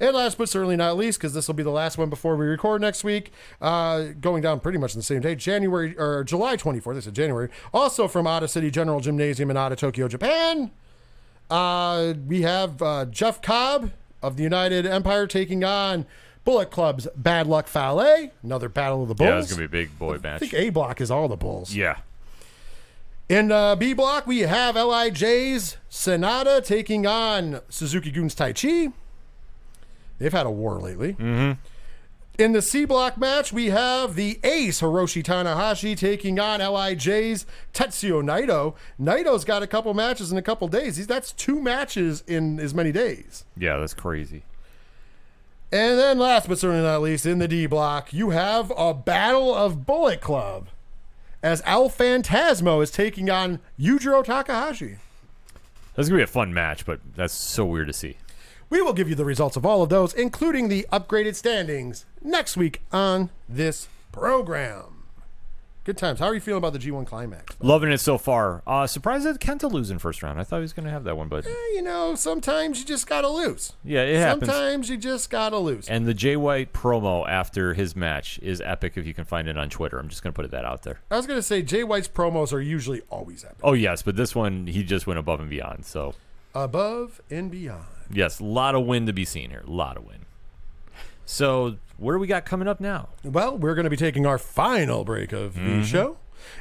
And 0.00 0.16
last 0.16 0.38
but 0.38 0.48
certainly 0.48 0.76
not 0.76 0.96
least, 0.96 1.18
because 1.18 1.34
this 1.34 1.46
will 1.46 1.54
be 1.54 1.62
the 1.62 1.70
last 1.70 1.98
one 1.98 2.08
before 2.08 2.34
we 2.34 2.46
record 2.46 2.80
next 2.80 3.04
week, 3.04 3.32
uh, 3.60 4.06
going 4.18 4.42
down 4.42 4.58
pretty 4.60 4.78
much 4.78 4.94
on 4.94 4.98
the 4.98 5.04
same 5.04 5.20
day, 5.20 5.34
January 5.34 5.94
or 5.98 6.24
July 6.24 6.56
24th. 6.56 6.94
This 6.94 7.06
is 7.06 7.12
January. 7.12 7.50
Also 7.74 8.08
from 8.08 8.26
Ota 8.26 8.48
City 8.48 8.70
General 8.70 9.00
Gymnasium 9.00 9.50
in 9.50 9.58
Ota, 9.58 9.76
Tokyo, 9.76 10.08
Japan. 10.08 10.70
Uh, 11.50 12.14
we 12.26 12.42
have 12.42 12.80
uh, 12.80 13.04
Jeff 13.06 13.42
Cobb 13.42 13.90
of 14.22 14.36
the 14.36 14.42
United 14.42 14.86
Empire 14.86 15.26
taking 15.26 15.64
on 15.64 16.06
Bullet 16.44 16.70
Club's 16.70 17.08
Bad 17.16 17.46
Luck 17.46 17.66
Fale. 17.66 18.30
Another 18.42 18.68
battle 18.68 19.02
of 19.02 19.08
the 19.08 19.14
bulls. 19.14 19.28
Yeah, 19.28 19.38
it's 19.38 19.52
going 19.52 19.62
to 19.62 19.68
be 19.68 19.78
a 19.78 19.82
big 19.82 19.98
boy 19.98 20.18
match. 20.18 20.36
I 20.36 20.38
think 20.38 20.54
A 20.54 20.70
block 20.70 21.00
is 21.00 21.10
all 21.10 21.28
the 21.28 21.36
bulls. 21.36 21.74
Yeah. 21.74 21.98
In 23.28 23.52
uh, 23.52 23.76
B 23.76 23.92
block, 23.92 24.26
we 24.26 24.40
have 24.40 24.74
Lij's 24.74 25.76
Sanada 25.90 26.64
taking 26.64 27.06
on 27.06 27.60
Suzuki-gun's 27.68 28.34
Tai 28.34 28.52
Chi. 28.52 28.88
They've 30.18 30.32
had 30.32 30.46
a 30.46 30.50
war 30.50 30.80
lately. 30.80 31.14
Mm-hmm. 31.14 31.52
In 32.40 32.52
the 32.52 32.62
C 32.62 32.86
block 32.86 33.18
match, 33.18 33.52
we 33.52 33.66
have 33.66 34.14
the 34.14 34.40
ace 34.42 34.80
Hiroshi 34.80 35.22
Tanahashi 35.22 35.94
taking 35.94 36.40
on 36.40 36.60
Lij's 36.60 37.44
Tetsuo 37.74 38.22
Naito. 38.22 38.76
Naito's 38.98 39.44
got 39.44 39.62
a 39.62 39.66
couple 39.66 39.92
matches 39.92 40.32
in 40.32 40.38
a 40.38 40.42
couple 40.42 40.66
days. 40.66 40.96
He's, 40.96 41.06
that's 41.06 41.32
two 41.32 41.60
matches 41.60 42.24
in 42.26 42.58
as 42.58 42.72
many 42.72 42.92
days. 42.92 43.44
Yeah, 43.58 43.76
that's 43.76 43.92
crazy. 43.92 44.42
And 45.70 45.98
then 45.98 46.18
last 46.18 46.48
but 46.48 46.58
certainly 46.58 46.82
not 46.82 47.02
least, 47.02 47.26
in 47.26 47.40
the 47.40 47.46
D 47.46 47.66
block, 47.66 48.10
you 48.14 48.30
have 48.30 48.72
a 48.74 48.94
battle 48.94 49.54
of 49.54 49.84
Bullet 49.84 50.22
Club 50.22 50.68
as 51.42 51.62
El 51.66 51.90
Phantasmo 51.90 52.82
is 52.82 52.90
taking 52.90 53.28
on 53.28 53.60
Yujiro 53.78 54.24
Takahashi. 54.24 54.96
That's 55.94 56.08
going 56.08 56.18
to 56.18 56.20
be 56.20 56.22
a 56.22 56.26
fun 56.26 56.54
match, 56.54 56.86
but 56.86 57.00
that's 57.14 57.34
so 57.34 57.66
weird 57.66 57.88
to 57.88 57.92
see. 57.92 58.16
We 58.70 58.80
will 58.80 58.92
give 58.92 59.08
you 59.08 59.14
the 59.16 59.24
results 59.24 59.56
of 59.56 59.66
all 59.66 59.82
of 59.82 59.88
those, 59.88 60.14
including 60.14 60.68
the 60.68 60.86
upgraded 60.92 61.34
standings, 61.34 62.06
next 62.22 62.56
week 62.56 62.80
on 62.92 63.30
this 63.48 63.88
program. 64.12 64.84
Good 65.82 65.96
times. 65.96 66.20
How 66.20 66.26
are 66.26 66.34
you 66.34 66.40
feeling 66.40 66.58
about 66.58 66.74
the 66.74 66.78
G1 66.78 67.06
climax? 67.06 67.56
Loving 67.58 67.90
it 67.90 67.98
so 67.98 68.16
far. 68.18 68.62
Uh, 68.66 68.86
surprised 68.86 69.24
that 69.24 69.40
Kenta 69.40 69.68
lose 69.68 69.90
in 69.90 69.98
first 69.98 70.22
round. 70.22 70.38
I 70.38 70.44
thought 70.44 70.56
he 70.58 70.62
was 70.62 70.72
going 70.74 70.84
to 70.84 70.90
have 70.92 71.02
that 71.04 71.16
one, 71.16 71.26
but 71.28 71.46
Eh, 71.46 71.50
you 71.74 71.82
know, 71.82 72.14
sometimes 72.14 72.78
you 72.78 72.84
just 72.84 73.08
gotta 73.08 73.28
lose. 73.28 73.72
yeah, 73.82 74.02
it 74.02 74.16
happens. 74.20 74.52
Sometimes 74.52 74.88
you 74.90 74.98
just 74.98 75.30
gotta 75.30 75.56
lose. 75.58 75.88
And 75.88 76.06
the 76.06 76.14
Jay 76.14 76.36
White 76.36 76.72
promo 76.72 77.26
after 77.28 77.74
his 77.74 77.96
match 77.96 78.38
is 78.40 78.60
epic 78.60 78.92
if 78.96 79.06
you 79.06 79.14
can 79.14 79.24
find 79.24 79.48
it 79.48 79.56
on 79.56 79.68
Twitter. 79.70 79.98
I'm 79.98 80.08
just 80.08 80.22
going 80.22 80.32
to 80.32 80.40
put 80.40 80.48
that 80.50 80.64
out 80.66 80.82
there. 80.82 81.00
I 81.10 81.16
was 81.16 81.26
gonna 81.26 81.42
say 81.42 81.62
Jay 81.62 81.82
White's 81.82 82.08
promos 82.08 82.52
are 82.52 82.60
usually 82.60 83.00
always 83.10 83.42
epic. 83.44 83.58
Oh, 83.64 83.72
yes, 83.72 84.02
but 84.02 84.14
this 84.16 84.32
one, 84.34 84.66
he 84.68 84.84
just 84.84 85.06
went 85.08 85.18
above 85.18 85.40
and 85.40 85.50
beyond. 85.50 85.86
So, 85.86 86.14
Above 86.54 87.20
and 87.30 87.50
beyond. 87.50 87.84
Yes, 88.12 88.40
a 88.40 88.44
lot 88.44 88.74
of 88.74 88.84
win 88.86 89.06
to 89.06 89.12
be 89.12 89.24
seen 89.24 89.50
here. 89.50 89.62
A 89.66 89.70
lot 89.70 89.96
of 89.96 90.04
win. 90.04 90.26
So, 91.26 91.76
what 91.96 92.12
do 92.12 92.18
we 92.18 92.26
got 92.26 92.44
coming 92.44 92.66
up 92.66 92.80
now? 92.80 93.10
Well, 93.22 93.56
we're 93.56 93.74
going 93.74 93.84
to 93.84 93.90
be 93.90 93.96
taking 93.96 94.26
our 94.26 94.38
final 94.38 95.04
break 95.04 95.32
of 95.32 95.54
Mm-hmm. 95.54 95.80
the 95.80 95.86
show. 95.86 96.16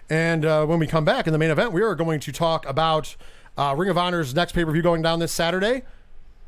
And 0.10 0.46
uh, 0.46 0.66
when 0.66 0.78
we 0.80 0.88
come 0.88 1.06
back 1.06 1.26
in 1.26 1.34
the 1.34 1.40
main 1.40 1.50
event, 1.50 1.72
we 1.72 1.82
are 1.82 1.96
going 1.96 2.20
to 2.20 2.32
talk 2.32 2.68
about 2.68 3.16
uh, 3.58 3.74
Ring 3.78 3.90
of 3.90 3.98
Honor's 3.98 4.36
next 4.36 4.52
pay 4.52 4.64
per 4.66 4.72
view 4.72 4.82
going 4.82 5.02
down 5.02 5.20
this 5.20 5.32
Saturday 5.32 5.84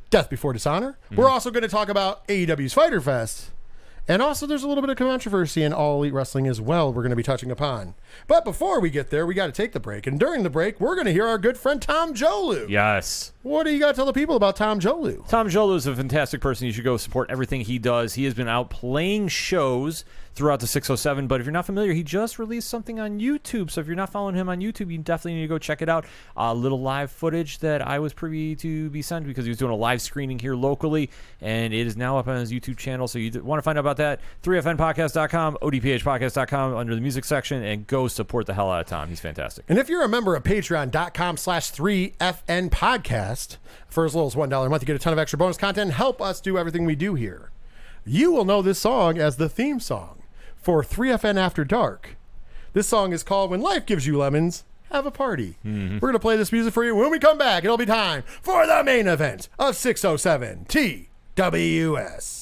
Death 0.09 0.29
Before 0.29 0.51
Dishonor. 0.53 0.97
We're 1.15 1.29
also 1.29 1.49
going 1.51 1.63
to 1.63 1.69
talk 1.69 1.87
about 1.89 2.27
AEW's 2.27 2.73
Fyter 2.73 2.99
Fest. 3.01 3.51
And 4.07 4.21
also, 4.21 4.45
there's 4.45 4.63
a 4.63 4.67
little 4.67 4.81
bit 4.81 4.89
of 4.89 4.97
controversy 4.97 5.63
in 5.63 5.71
All 5.73 5.97
Elite 5.99 6.13
Wrestling 6.13 6.47
as 6.47 6.59
well, 6.59 6.91
we're 6.91 7.03
going 7.03 7.11
to 7.11 7.15
be 7.15 7.23
touching 7.23 7.49
upon. 7.51 7.93
But 8.27 8.45
before 8.45 8.79
we 8.79 8.89
get 8.89 9.09
there, 9.09 9.25
we 9.25 9.33
got 9.33 9.47
to 9.47 9.51
take 9.51 9.71
the 9.71 9.79
break. 9.79 10.07
And 10.07 10.19
during 10.19 10.43
the 10.43 10.49
break, 10.49 10.79
we're 10.79 10.95
going 10.95 11.07
to 11.07 11.13
hear 11.13 11.27
our 11.27 11.37
good 11.37 11.57
friend 11.57 11.81
Tom 11.81 12.13
Jolu. 12.13 12.69
Yes. 12.69 13.33
What 13.43 13.63
do 13.63 13.71
you 13.71 13.79
got 13.79 13.89
to 13.89 13.93
tell 13.93 14.05
the 14.05 14.13
people 14.13 14.35
about 14.35 14.55
Tom 14.55 14.79
Jolu? 14.79 15.27
Tom 15.27 15.49
Jolo 15.49 15.75
is 15.75 15.87
a 15.87 15.95
fantastic 15.95 16.41
person. 16.41 16.67
You 16.67 16.73
should 16.73 16.83
go 16.83 16.97
support 16.97 17.29
everything 17.31 17.61
he 17.61 17.79
does. 17.79 18.13
He 18.13 18.25
has 18.25 18.33
been 18.33 18.47
out 18.47 18.69
playing 18.69 19.29
shows 19.29 20.05
throughout 20.33 20.59
the 20.59 20.67
607. 20.67 21.27
But 21.27 21.41
if 21.41 21.45
you're 21.45 21.51
not 21.51 21.65
familiar, 21.65 21.93
he 21.93 22.03
just 22.03 22.39
released 22.39 22.69
something 22.69 22.99
on 22.99 23.19
YouTube. 23.19 23.69
So 23.69 23.81
if 23.81 23.87
you're 23.87 23.95
not 23.95 24.11
following 24.11 24.35
him 24.35 24.47
on 24.49 24.59
YouTube, 24.59 24.91
you 24.91 24.97
definitely 24.99 25.35
need 25.35 25.41
to 25.41 25.47
go 25.47 25.57
check 25.57 25.81
it 25.81 25.89
out. 25.89 26.05
A 26.37 26.53
little 26.53 26.81
live 26.81 27.11
footage 27.11 27.59
that 27.59 27.85
I 27.85 27.99
was 27.99 28.13
privy 28.13 28.55
to 28.57 28.89
be 28.89 29.01
sent 29.01 29.25
because 29.25 29.45
he 29.45 29.49
was 29.49 29.57
doing 29.57 29.71
a 29.71 29.75
live 29.75 30.01
screening 30.01 30.39
here 30.39 30.55
locally, 30.55 31.09
and 31.41 31.73
it 31.73 31.85
is 31.85 31.97
now 31.97 32.17
up 32.17 32.27
on 32.27 32.37
his 32.37 32.51
YouTube 32.51 32.77
channel. 32.77 33.07
So 33.07 33.19
you 33.19 33.43
want 33.43 33.59
to 33.59 33.63
find 33.63 33.77
out 33.77 33.81
about 33.81 33.97
that? 33.97 34.21
3fnpodcast.com, 34.43 35.57
odphpodcast.com 35.61 36.75
under 36.75 36.95
the 36.95 37.01
music 37.01 37.25
section, 37.25 37.63
and 37.63 37.85
go 37.87 38.00
support 38.07 38.45
the 38.45 38.53
hell 38.53 38.71
out 38.71 38.81
of 38.81 38.87
Tom. 38.87 39.09
He's 39.09 39.19
fantastic. 39.19 39.65
And 39.67 39.77
if 39.77 39.89
you're 39.89 40.03
a 40.03 40.09
member 40.09 40.35
of 40.35 40.43
patreon.com 40.43 41.37
slash 41.37 41.71
3FN 41.71 42.69
podcast, 42.69 43.57
for 43.87 44.05
as 44.05 44.15
little 44.15 44.27
as 44.27 44.35
$1 44.35 44.65
a 44.65 44.69
month, 44.69 44.83
you 44.83 44.87
get 44.87 44.95
a 44.95 44.99
ton 44.99 45.13
of 45.13 45.19
extra 45.19 45.37
bonus 45.37 45.57
content 45.57 45.91
help 45.91 46.21
us 46.21 46.41
do 46.41 46.57
everything 46.57 46.85
we 46.85 46.95
do 46.95 47.15
here. 47.15 47.51
You 48.05 48.31
will 48.31 48.45
know 48.45 48.61
this 48.61 48.79
song 48.79 49.17
as 49.17 49.37
the 49.37 49.49
theme 49.49 49.79
song 49.79 50.23
for 50.55 50.83
3FN 50.83 51.37
After 51.37 51.63
Dark. 51.63 52.15
This 52.73 52.87
song 52.87 53.13
is 53.13 53.23
called 53.23 53.51
When 53.51 53.61
Life 53.61 53.85
Gives 53.85 54.07
You 54.07 54.17
Lemons, 54.17 54.63
Have 54.91 55.05
a 55.05 55.11
Party. 55.11 55.57
Mm-hmm. 55.65 55.95
We're 55.95 55.99
going 55.99 56.13
to 56.13 56.19
play 56.19 56.37
this 56.37 56.51
music 56.51 56.73
for 56.73 56.85
you. 56.85 56.95
When 56.95 57.11
we 57.11 57.19
come 57.19 57.37
back, 57.37 57.63
it'll 57.63 57.77
be 57.77 57.85
time 57.85 58.23
for 58.41 58.65
the 58.65 58.83
main 58.83 59.07
event 59.07 59.49
of 59.59 59.75
607 59.75 60.65
TWS. 60.69 62.40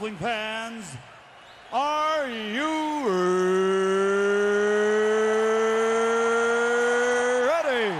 Wrestling 0.00 0.16
fans, 0.16 0.96
are 1.70 2.26
you 2.26 3.06
ready? 7.44 7.92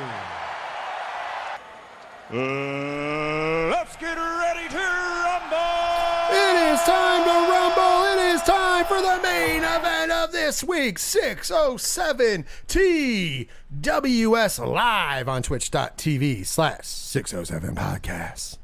Uh, 2.32 3.68
let's 3.68 3.96
get 3.96 4.16
ready 4.16 4.66
to 4.70 4.78
rumble! 4.78 5.58
It 6.32 6.72
is 6.72 6.80
time 6.84 7.24
to 7.24 7.36
rumble. 7.52 8.04
It 8.14 8.20
is 8.34 8.40
time 8.44 8.86
for 8.86 9.02
the 9.02 9.20
main 9.22 9.62
event 9.62 10.10
of 10.10 10.32
this 10.32 10.64
week 10.64 10.98
607 10.98 12.46
TWS 12.66 14.58
live 14.66 15.28
on 15.28 15.42
twitch.tv 15.42 16.46
slash 16.46 16.86
607 16.86 17.74
podcasts. 17.74 18.59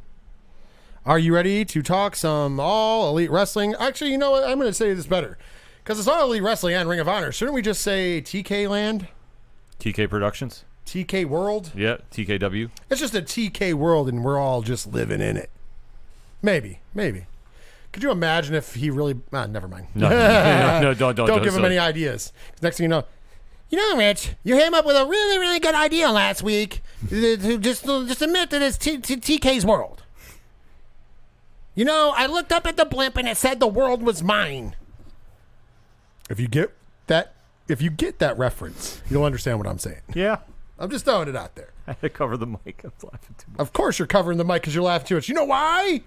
Are 1.06 1.20
you 1.20 1.32
ready 1.32 1.64
to 1.64 1.82
talk 1.82 2.16
some 2.16 2.58
all 2.58 3.08
elite 3.10 3.30
wrestling? 3.30 3.76
Actually, 3.78 4.10
you 4.10 4.18
know 4.18 4.32
what? 4.32 4.42
I'm 4.42 4.58
going 4.58 4.68
to 4.68 4.74
say 4.74 4.92
this 4.92 5.06
better 5.06 5.38
because 5.84 6.00
it's 6.00 6.08
all 6.08 6.24
elite 6.24 6.42
wrestling 6.42 6.74
and 6.74 6.88
Ring 6.88 6.98
of 6.98 7.08
Honor. 7.08 7.30
Shouldn't 7.30 7.54
we 7.54 7.62
just 7.62 7.80
say 7.80 8.20
TK 8.20 8.68
Land, 8.68 9.06
TK 9.78 10.10
Productions? 10.10 10.64
TK 10.84 11.26
World? 11.26 11.70
Yeah, 11.76 11.98
TKW. 12.10 12.70
It's 12.90 13.00
just 13.00 13.14
a 13.14 13.22
TK 13.22 13.74
world 13.74 14.08
and 14.08 14.24
we're 14.24 14.36
all 14.36 14.62
just 14.62 14.92
living 14.92 15.20
in 15.20 15.36
it. 15.36 15.48
Maybe, 16.42 16.80
maybe. 16.92 17.26
Could 17.92 18.02
you 18.02 18.10
imagine 18.10 18.56
if 18.56 18.74
he 18.74 18.90
really? 18.90 19.14
Ah, 19.32 19.46
never 19.46 19.68
mind. 19.68 19.86
No, 19.94 20.08
no, 20.10 20.80
no, 20.80 20.94
don't, 20.94 21.14
don't, 21.14 21.26
Don't 21.28 21.42
give 21.44 21.54
him 21.54 21.60
so- 21.60 21.66
any 21.66 21.78
ideas. 21.78 22.32
Next 22.62 22.78
thing 22.78 22.84
you 22.84 22.88
know, 22.88 23.04
you 23.70 23.78
know, 23.78 23.96
Rich, 23.96 24.30
you 24.42 24.56
came 24.56 24.74
up 24.74 24.84
with 24.84 24.96
a 24.96 25.06
really, 25.06 25.38
really 25.38 25.60
good 25.60 25.74
idea 25.76 26.10
last 26.10 26.42
week. 26.42 26.82
just, 27.08 27.84
just 27.84 28.22
admit 28.22 28.50
that 28.50 28.60
it's 28.60 28.76
T- 28.76 28.98
T- 28.98 29.16
TK's 29.38 29.64
world. 29.64 30.02
You 31.76 31.84
know, 31.84 32.12
I 32.16 32.26
looked 32.26 32.50
up 32.50 32.66
at 32.66 32.76
the 32.76 32.84
blimp 32.84 33.16
and 33.16 33.28
it 33.28 33.36
said 33.36 33.60
the 33.60 33.66
world 33.68 34.02
was 34.02 34.22
mine. 34.22 34.74
If 36.28 36.40
you 36.40 36.48
get 36.48 36.72
that, 37.06 37.34
if 37.68 37.80
you 37.80 37.90
get 37.90 38.18
that 38.18 38.36
reference, 38.38 39.00
you'll 39.08 39.24
understand 39.24 39.58
what 39.58 39.68
I'm 39.68 39.78
saying. 39.78 40.00
Yeah. 40.14 40.38
I'm 40.78 40.90
just 40.90 41.04
throwing 41.04 41.28
it 41.28 41.36
out 41.36 41.54
there. 41.54 41.70
I 41.86 41.92
had 41.92 42.00
to 42.00 42.08
cover 42.08 42.36
the 42.36 42.46
mic. 42.46 42.82
I'm 42.82 42.92
laughing 43.02 43.34
too 43.38 43.46
much. 43.52 43.60
Of 43.60 43.72
course, 43.72 43.98
you're 43.98 44.06
covering 44.08 44.38
the 44.38 44.44
mic 44.44 44.62
because 44.62 44.74
you're 44.74 44.84
laughing 44.84 45.06
too 45.06 45.14
much. 45.16 45.28
You 45.28 45.34
know 45.34 45.44
why? 45.44 46.00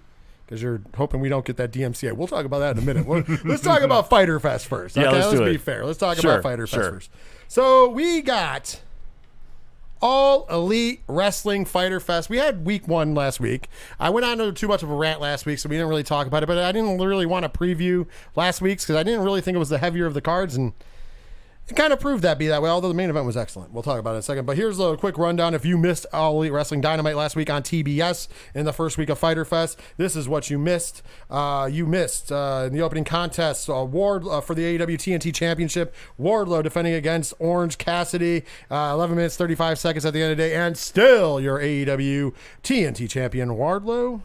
Because 0.45 0.61
you're 0.61 0.81
hoping 0.95 1.19
we 1.19 1.29
don't 1.29 1.45
get 1.45 1.57
that 1.57 1.71
DMCA. 1.71 2.13
We'll 2.13 2.27
talk 2.27 2.45
about 2.45 2.59
that 2.59 2.75
in 2.75 2.83
a 2.83 2.85
minute. 2.85 3.05
We'll- 3.05 3.23
let's 3.45 3.61
talk 3.61 3.81
about 3.83 4.09
Fyter 4.09 4.39
Fest 4.39 4.65
first. 4.65 4.97
Yeah, 4.97 5.09
okay, 5.09 5.19
let's 5.23 5.31
do 5.31 5.45
be 5.45 5.51
it. 5.55 5.61
fair. 5.61 5.85
Let's 5.85 5.99
talk 5.99 6.17
Sure, 6.17 6.31
about 6.39 6.43
Fyter 6.43 6.65
Fest 6.67 6.89
first. 6.89 7.11
So 7.47 7.89
we 7.89 8.21
got 8.23 8.81
all 10.01 10.45
elite 10.49 11.01
wrestling 11.07 11.65
Fyter 11.65 11.99
Fest. 11.99 12.29
We 12.29 12.37
had 12.37 12.65
week 12.65 12.87
one 12.87 13.13
last 13.13 13.39
week. 13.39 13.67
I 13.99 14.09
went 14.09 14.25
on 14.25 14.37
to 14.39 14.51
too 14.51 14.67
much 14.67 14.83
of 14.83 14.89
a 14.89 14.95
rant 14.95 15.21
last 15.21 15.45
week, 15.45 15.59
so 15.59 15.69
we 15.69 15.75
didn't 15.75 15.89
really 15.89 16.03
talk 16.03 16.27
about 16.27 16.43
it. 16.43 16.47
But 16.47 16.57
I 16.57 16.71
didn't 16.71 16.97
really 16.99 17.25
want 17.25 17.51
to 17.51 17.59
preview 17.59 18.07
last 18.35 18.61
week's 18.61 18.85
because 18.85 18.95
I 18.95 19.03
didn't 19.03 19.23
really 19.23 19.41
think 19.41 19.55
it 19.55 19.59
was 19.59 19.69
the 19.69 19.79
heavier 19.79 20.05
of 20.05 20.13
the 20.13 20.21
cards 20.21 20.55
and. 20.55 20.73
It 21.69 21.75
kind 21.75 21.93
of 21.93 21.99
proved 21.99 22.23
that 22.23 22.39
be 22.39 22.47
that 22.47 22.63
way, 22.63 22.69
although 22.69 22.87
the 22.87 22.95
main 22.95 23.11
event 23.11 23.27
was 23.27 23.37
excellent. 23.37 23.71
We'll 23.71 23.83
talk 23.83 23.99
about 23.99 24.11
it 24.11 24.13
in 24.13 24.19
a 24.19 24.23
second. 24.23 24.45
But 24.45 24.57
here's 24.57 24.79
a 24.79 24.97
quick 24.97 25.19
rundown. 25.19 25.53
If 25.53 25.65
you 25.65 25.77
missed 25.77 26.07
All 26.11 26.37
Elite 26.37 26.51
Wrestling 26.51 26.81
Dynamite 26.81 27.15
last 27.15 27.35
week 27.35 27.51
on 27.51 27.61
TBS 27.61 28.27
in 28.55 28.65
the 28.65 28.73
first 28.73 28.97
week 28.97 29.09
of 29.09 29.19
Fyter 29.19 29.45
Fest, 29.45 29.79
this 29.97 30.15
is 30.15 30.27
what 30.27 30.49
you 30.49 30.57
missed. 30.57 31.03
Uh, 31.29 31.69
you 31.71 31.85
missed 31.85 32.31
uh, 32.31 32.63
in 32.65 32.73
the 32.73 32.81
opening 32.81 33.03
contest 33.03 33.69
uh, 33.69 33.85
Ward 33.85 34.23
uh, 34.27 34.41
for 34.41 34.55
the 34.55 34.63
AEW 34.63 34.97
TNT 34.97 35.31
Championship. 35.31 35.93
Wardlow 36.19 36.63
defending 36.63 36.95
against 36.95 37.35
Orange 37.37 37.77
Cassidy. 37.77 38.45
Uh, 38.71 38.89
11 38.93 39.15
minutes 39.15 39.37
35 39.37 39.77
seconds 39.77 40.05
at 40.05 40.13
the 40.13 40.23
end 40.23 40.31
of 40.31 40.37
the 40.37 40.43
day, 40.43 40.55
and 40.55 40.75
still 40.75 41.39
your 41.39 41.59
AEW 41.59 42.33
TNT 42.63 43.07
champion 43.07 43.49
Wardlow. 43.49 44.21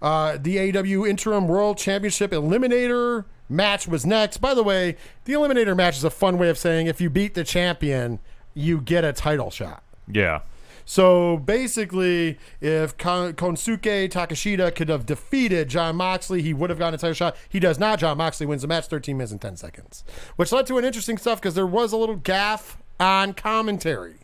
Uh, 0.00 0.38
the 0.40 0.56
AEW 0.56 1.06
Interim 1.06 1.46
World 1.46 1.76
Championship 1.76 2.32
Eliminator 2.32 3.26
match 3.52 3.86
was 3.86 4.04
next. 4.04 4.38
By 4.38 4.54
the 4.54 4.62
way, 4.62 4.96
the 5.24 5.34
Eliminator 5.34 5.76
match 5.76 5.96
is 5.96 6.04
a 6.04 6.10
fun 6.10 6.38
way 6.38 6.48
of 6.48 6.58
saying 6.58 6.86
if 6.86 7.00
you 7.00 7.10
beat 7.10 7.34
the 7.34 7.44
champion, 7.44 8.18
you 8.54 8.80
get 8.80 9.04
a 9.04 9.12
title 9.12 9.50
shot. 9.50 9.82
Yeah. 10.06 10.40
So 10.84 11.36
basically, 11.38 12.38
if 12.60 12.96
Kon- 12.98 13.34
Konsuke 13.34 14.08
Takeshita 14.10 14.74
could 14.74 14.88
have 14.88 15.06
defeated 15.06 15.68
Jon 15.68 15.96
Moxley, 15.96 16.42
he 16.42 16.52
would 16.52 16.70
have 16.70 16.78
gotten 16.78 16.94
a 16.94 16.98
title 16.98 17.14
shot. 17.14 17.36
He 17.48 17.60
does 17.60 17.78
not. 17.78 18.00
Jon 18.00 18.18
Moxley 18.18 18.46
wins 18.46 18.62
the 18.62 18.68
match 18.68 18.86
13 18.86 19.16
minutes 19.16 19.32
and 19.32 19.40
10 19.40 19.56
seconds, 19.56 20.04
which 20.36 20.50
led 20.50 20.66
to 20.66 20.78
an 20.78 20.84
interesting 20.84 21.18
stuff 21.18 21.40
because 21.40 21.54
there 21.54 21.66
was 21.66 21.92
a 21.92 21.96
little 21.96 22.16
gaff 22.16 22.78
on 22.98 23.32
commentary. 23.32 24.16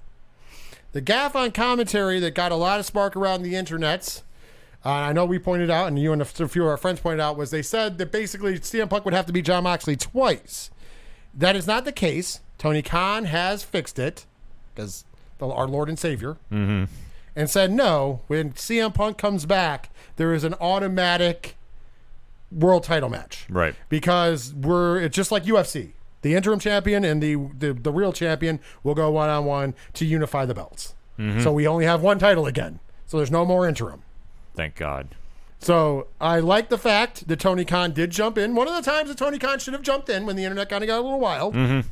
The 0.92 1.00
gaff 1.00 1.36
on 1.36 1.52
commentary 1.52 2.18
that 2.20 2.34
got 2.34 2.50
a 2.50 2.56
lot 2.56 2.80
of 2.80 2.86
spark 2.86 3.14
around 3.14 3.42
the 3.42 3.54
internets. 3.54 4.22
Uh, 4.88 4.92
I 4.92 5.12
know 5.12 5.26
we 5.26 5.38
pointed 5.38 5.68
out, 5.68 5.86
and 5.88 5.98
you 5.98 6.14
and 6.14 6.22
a 6.22 6.24
few 6.24 6.62
of 6.62 6.68
our 6.68 6.78
friends 6.78 7.00
pointed 7.00 7.20
out, 7.20 7.36
was 7.36 7.50
they 7.50 7.60
said 7.60 7.98
that 7.98 8.10
basically 8.10 8.58
CM 8.58 8.88
Punk 8.88 9.04
would 9.04 9.12
have 9.12 9.26
to 9.26 9.34
beat 9.34 9.44
Jon 9.44 9.64
Moxley 9.64 9.96
twice. 9.96 10.70
That 11.34 11.56
is 11.56 11.66
not 11.66 11.84
the 11.84 11.92
case. 11.92 12.40
Tony 12.56 12.80
Khan 12.80 13.26
has 13.26 13.62
fixed 13.62 13.98
it 13.98 14.24
because 14.74 15.04
our 15.42 15.68
Lord 15.68 15.90
and 15.90 15.98
Savior. 15.98 16.38
Mm-hmm. 16.50 16.84
and 17.36 17.50
said 17.50 17.70
no. 17.70 18.22
When 18.28 18.52
CM 18.52 18.94
Punk 18.94 19.18
comes 19.18 19.44
back, 19.44 19.90
there 20.16 20.32
is 20.32 20.42
an 20.42 20.54
automatic 20.54 21.56
world 22.50 22.84
title 22.84 23.10
match. 23.10 23.44
Right. 23.50 23.74
Because 23.90 24.54
we're 24.54 25.02
it's 25.02 25.14
just 25.14 25.30
like 25.30 25.44
UFC. 25.44 25.92
The 26.22 26.34
interim 26.34 26.60
champion 26.60 27.04
and 27.04 27.22
the 27.22 27.34
the, 27.58 27.74
the 27.74 27.92
real 27.92 28.14
champion 28.14 28.58
will 28.82 28.94
go 28.94 29.10
one 29.10 29.28
on 29.28 29.44
one 29.44 29.74
to 29.92 30.06
unify 30.06 30.46
the 30.46 30.54
belts. 30.54 30.94
So 31.42 31.52
we 31.52 31.66
only 31.66 31.84
have 31.84 32.00
one 32.00 32.18
title 32.20 32.46
again. 32.46 32.78
So 33.06 33.16
there's 33.16 33.30
no 33.30 33.44
more 33.44 33.68
interim. 33.68 34.02
Thank 34.58 34.74
God. 34.74 35.14
So 35.60 36.08
I 36.20 36.40
like 36.40 36.68
the 36.68 36.78
fact 36.78 37.28
that 37.28 37.38
Tony 37.38 37.64
Khan 37.64 37.92
did 37.92 38.10
jump 38.10 38.36
in. 38.36 38.56
One 38.56 38.66
of 38.66 38.74
the 38.74 38.82
times 38.82 39.08
that 39.08 39.16
Tony 39.16 39.38
Khan 39.38 39.60
should 39.60 39.72
have 39.72 39.84
jumped 39.84 40.08
in 40.08 40.26
when 40.26 40.34
the 40.34 40.42
internet 40.42 40.68
kind 40.68 40.82
of 40.82 40.88
got 40.88 40.98
a 40.98 41.00
little 41.00 41.20
wild. 41.20 41.54
Mm-hmm. 41.54 41.86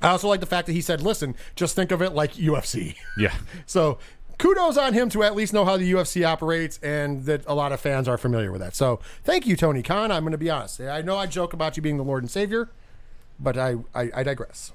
I 0.00 0.08
also 0.08 0.26
like 0.26 0.40
the 0.40 0.46
fact 0.46 0.66
that 0.66 0.72
he 0.72 0.80
said, 0.80 1.02
"Listen, 1.02 1.36
just 1.56 1.76
think 1.76 1.90
of 1.90 2.00
it 2.00 2.14
like 2.14 2.32
UFC." 2.36 2.96
Yeah. 3.18 3.34
so 3.66 3.98
kudos 4.38 4.78
on 4.78 4.94
him 4.94 5.10
to 5.10 5.22
at 5.24 5.36
least 5.36 5.52
know 5.52 5.66
how 5.66 5.76
the 5.76 5.92
UFC 5.92 6.26
operates, 6.26 6.78
and 6.82 7.26
that 7.26 7.44
a 7.46 7.54
lot 7.54 7.70
of 7.70 7.80
fans 7.80 8.08
are 8.08 8.16
familiar 8.16 8.50
with 8.50 8.62
that. 8.62 8.74
So 8.74 9.00
thank 9.22 9.46
you, 9.46 9.54
Tony 9.54 9.82
Khan. 9.82 10.10
I'm 10.10 10.22
going 10.22 10.32
to 10.32 10.38
be 10.38 10.48
honest. 10.48 10.80
I 10.80 11.02
know 11.02 11.18
I 11.18 11.26
joke 11.26 11.52
about 11.52 11.76
you 11.76 11.82
being 11.82 11.98
the 11.98 12.02
Lord 12.02 12.22
and 12.22 12.30
Savior, 12.30 12.70
but 13.38 13.58
I 13.58 13.74
I, 13.94 14.10
I 14.14 14.22
digress. 14.22 14.72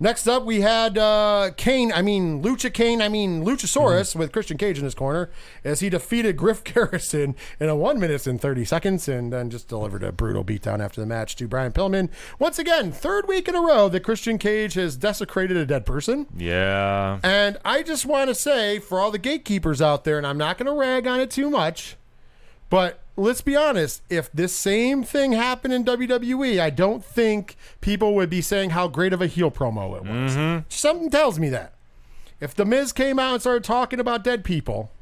Next 0.00 0.28
up, 0.28 0.44
we 0.44 0.60
had 0.60 0.96
uh, 0.96 1.50
Kane. 1.56 1.92
I 1.92 2.02
mean, 2.02 2.40
Lucha 2.42 2.72
Kane. 2.72 3.02
I 3.02 3.08
mean, 3.08 3.44
Luchasaurus 3.44 4.14
with 4.14 4.30
Christian 4.32 4.56
Cage 4.56 4.78
in 4.78 4.84
his 4.84 4.94
corner 4.94 5.28
as 5.64 5.80
he 5.80 5.90
defeated 5.90 6.36
Griff 6.36 6.62
Garrison 6.74 7.34
in 7.58 7.68
a 7.68 7.74
one 7.74 7.98
minute 7.98 8.26
and 8.26 8.40
30 8.40 8.64
seconds 8.64 9.08
and 9.08 9.32
then 9.32 9.50
just 9.50 9.68
delivered 9.68 10.02
a 10.02 10.12
brutal 10.12 10.44
beatdown 10.44 10.80
after 10.80 11.00
the 11.00 11.06
match 11.06 11.36
to 11.36 11.48
Brian 11.48 11.72
Pillman. 11.72 12.08
Once 12.38 12.58
again, 12.58 12.92
third 12.92 13.26
week 13.28 13.48
in 13.48 13.54
a 13.54 13.60
row 13.60 13.88
that 13.88 14.00
Christian 14.00 14.38
Cage 14.38 14.74
has 14.74 14.96
desecrated 14.96 15.56
a 15.56 15.66
dead 15.66 15.84
person. 15.84 16.26
Yeah. 16.36 17.18
And 17.22 17.58
I 17.64 17.82
just 17.82 18.06
want 18.06 18.28
to 18.28 18.34
say 18.34 18.78
for 18.78 19.00
all 19.00 19.10
the 19.10 19.18
gatekeepers 19.18 19.82
out 19.82 20.04
there, 20.04 20.16
and 20.16 20.26
I'm 20.26 20.38
not 20.38 20.58
going 20.58 20.66
to 20.66 20.72
rag 20.72 21.06
on 21.06 21.20
it 21.20 21.30
too 21.30 21.50
much, 21.50 21.97
but 22.70 23.00
let's 23.16 23.40
be 23.40 23.56
honest, 23.56 24.02
if 24.08 24.30
this 24.32 24.54
same 24.54 25.02
thing 25.02 25.32
happened 25.32 25.74
in 25.74 25.84
WWE, 25.84 26.60
I 26.60 26.70
don't 26.70 27.04
think 27.04 27.56
people 27.80 28.14
would 28.14 28.30
be 28.30 28.40
saying 28.40 28.70
how 28.70 28.88
great 28.88 29.12
of 29.12 29.20
a 29.20 29.26
heel 29.26 29.50
promo 29.50 29.96
it 29.96 30.02
was. 30.02 30.36
Mm-hmm. 30.36 30.64
Something 30.68 31.10
tells 31.10 31.38
me 31.38 31.48
that. 31.50 31.74
If 32.40 32.54
The 32.54 32.64
Miz 32.64 32.92
came 32.92 33.18
out 33.18 33.32
and 33.32 33.40
started 33.40 33.64
talking 33.64 33.98
about 33.98 34.22
dead 34.22 34.44
people, 34.44 34.92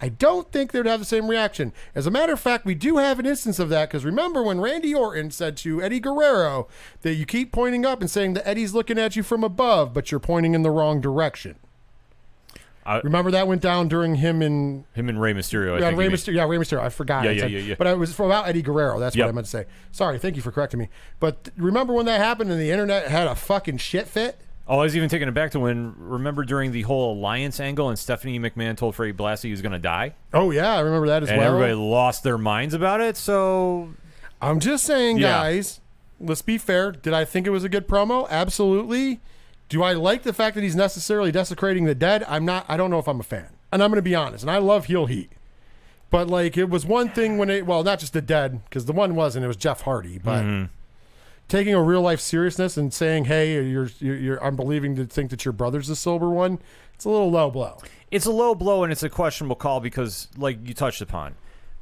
I 0.00 0.08
don't 0.08 0.50
think 0.52 0.70
they'd 0.70 0.86
have 0.86 1.00
the 1.00 1.06
same 1.06 1.28
reaction. 1.28 1.72
As 1.94 2.06
a 2.06 2.10
matter 2.10 2.32
of 2.32 2.40
fact, 2.40 2.64
we 2.64 2.74
do 2.74 2.98
have 2.98 3.18
an 3.18 3.26
instance 3.26 3.58
of 3.58 3.68
that 3.70 3.88
because 3.88 4.04
remember 4.04 4.42
when 4.42 4.60
Randy 4.60 4.94
Orton 4.94 5.30
said 5.30 5.56
to 5.58 5.82
Eddie 5.82 6.00
Guerrero 6.00 6.68
that 7.02 7.14
you 7.14 7.26
keep 7.26 7.52
pointing 7.52 7.84
up 7.84 8.00
and 8.00 8.10
saying 8.10 8.34
that 8.34 8.46
Eddie's 8.46 8.74
looking 8.74 8.98
at 8.98 9.16
you 9.16 9.22
from 9.22 9.42
above, 9.42 9.92
but 9.92 10.10
you're 10.10 10.20
pointing 10.20 10.54
in 10.54 10.62
the 10.62 10.70
wrong 10.70 11.00
direction. 11.00 11.56
I- 12.96 13.00
remember 13.00 13.30
that 13.32 13.46
went 13.46 13.60
down 13.62 13.88
during 13.88 14.14
him 14.16 14.42
and 14.42 14.84
Him 14.94 15.08
and 15.08 15.20
Rey 15.20 15.34
Mysterio. 15.34 15.74
I 15.76 15.78
yeah, 15.80 15.86
think 15.88 15.98
Rey. 15.98 16.08
Mysterio. 16.08 16.34
Yeah, 16.34 16.44
Rey 16.46 16.56
Mysterio. 16.58 16.80
I 16.80 16.88
forgot. 16.88 17.24
Yeah, 17.24 17.30
yeah, 17.32 17.40
said- 17.42 17.50
yeah, 17.52 17.58
yeah. 17.60 17.74
But 17.78 17.86
it 17.88 17.98
was 17.98 18.18
about 18.18 18.48
Eddie 18.48 18.62
Guerrero. 18.62 18.98
That's 18.98 19.14
Yep. 19.16 19.24
what 19.26 19.28
I 19.30 19.32
meant 19.34 19.46
to 19.46 19.50
say. 19.50 19.64
Sorry. 19.92 20.18
Thank 20.18 20.36
you 20.36 20.42
for 20.42 20.50
correcting 20.50 20.80
me. 20.80 20.88
But 21.20 21.44
th- 21.44 21.54
remember 21.58 21.92
when 21.92 22.06
that 22.06 22.18
happened 22.20 22.50
and 22.50 22.60
the 22.60 22.70
internet 22.70 23.08
had 23.08 23.26
a 23.26 23.34
fucking 23.34 23.78
shit 23.78 24.06
fit? 24.08 24.40
Oh, 24.70 24.80
I 24.80 24.82
was 24.84 24.94
even 24.96 25.08
taking 25.08 25.28
it 25.28 25.34
back 25.34 25.50
to 25.52 25.60
when 25.60 25.94
remember 25.96 26.44
during 26.44 26.72
the 26.72 26.82
whole 26.82 27.12
alliance 27.14 27.58
angle 27.58 27.88
and 27.88 27.98
Stephanie 27.98 28.38
McMahon 28.38 28.76
told 28.76 28.94
Freddie 28.94 29.14
Blassie 29.14 29.44
he 29.44 29.50
was 29.50 29.62
going 29.62 29.72
to 29.72 29.78
die, 29.78 30.14
Oh 30.34 30.50
yeah, 30.50 30.74
I 30.76 30.80
remember 30.80 31.06
that 31.06 31.22
as 31.22 31.30
and 31.30 31.38
well. 31.38 31.48
everybody 31.54 31.72
lost 31.72 32.22
their 32.22 32.36
minds 32.36 32.74
about 32.74 33.00
it. 33.00 33.16
So 33.16 33.94
I'm 34.42 34.60
just 34.60 34.84
saying, 34.84 35.18
Yeah. 35.18 35.28
guys. 35.28 35.80
Let's 36.20 36.42
be 36.42 36.58
fair. 36.58 36.90
Did 36.92 37.14
I 37.14 37.24
think 37.24 37.46
it 37.46 37.50
was 37.50 37.64
a 37.64 37.68
good 37.68 37.86
promo? 37.88 38.28
Absolutely. 38.28 39.20
Do 39.68 39.82
I 39.82 39.92
like 39.92 40.22
the 40.22 40.32
fact 40.32 40.54
that 40.54 40.62
he's 40.62 40.76
necessarily 40.76 41.30
desecrating 41.30 41.84
the 41.84 41.94
dead? 41.94 42.24
I'm 42.26 42.44
not. 42.44 42.64
I 42.68 42.76
don't 42.76 42.90
know 42.90 42.98
if 42.98 43.08
I'm 43.08 43.20
a 43.20 43.24
fan. 43.24 43.48
And 43.70 43.82
I'm 43.82 43.90
going 43.90 43.96
to 43.98 44.02
be 44.02 44.14
honest. 44.14 44.42
And 44.42 44.50
I 44.50 44.58
love 44.58 44.86
heel 44.86 45.06
heat. 45.06 45.30
But 46.10 46.28
like, 46.28 46.56
it 46.56 46.70
was 46.70 46.86
one 46.86 47.10
thing 47.10 47.36
when 47.36 47.50
it. 47.50 47.66
Well, 47.66 47.82
not 47.84 47.98
just 47.98 48.14
the 48.14 48.22
dead, 48.22 48.64
because 48.64 48.86
the 48.86 48.94
one 48.94 49.14
wasn't. 49.14 49.44
It 49.44 49.48
was 49.48 49.56
Jeff 49.58 49.82
Hardy. 49.82 50.18
But 50.18 50.42
Mm-hmm. 50.44 50.72
taking 51.48 51.74
a 51.74 51.82
real 51.82 52.00
life 52.00 52.20
seriousness 52.20 52.76
and 52.78 52.94
saying, 52.94 53.26
"Hey, 53.26 53.62
you're, 53.68 53.90
you're, 53.98 54.16
you're 54.16 54.44
I'm 54.44 54.56
believing 54.56 54.96
to 54.96 55.04
think 55.04 55.30
that 55.30 55.44
your 55.44 55.52
brother's 55.52 55.88
the 55.88 55.96
sober 55.96 56.30
one." 56.30 56.60
It's 56.94 57.04
a 57.04 57.10
little 57.10 57.30
low 57.30 57.50
blow. 57.50 57.78
it's 58.10 58.26
a 58.26 58.32
low 58.32 58.54
blow 58.54 58.82
and 58.82 58.90
it's 58.90 59.02
a 59.04 59.08
questionable 59.10 59.54
call 59.54 59.80
because, 59.80 60.28
like 60.36 60.66
you 60.66 60.72
touched 60.74 61.00
upon, 61.02 61.34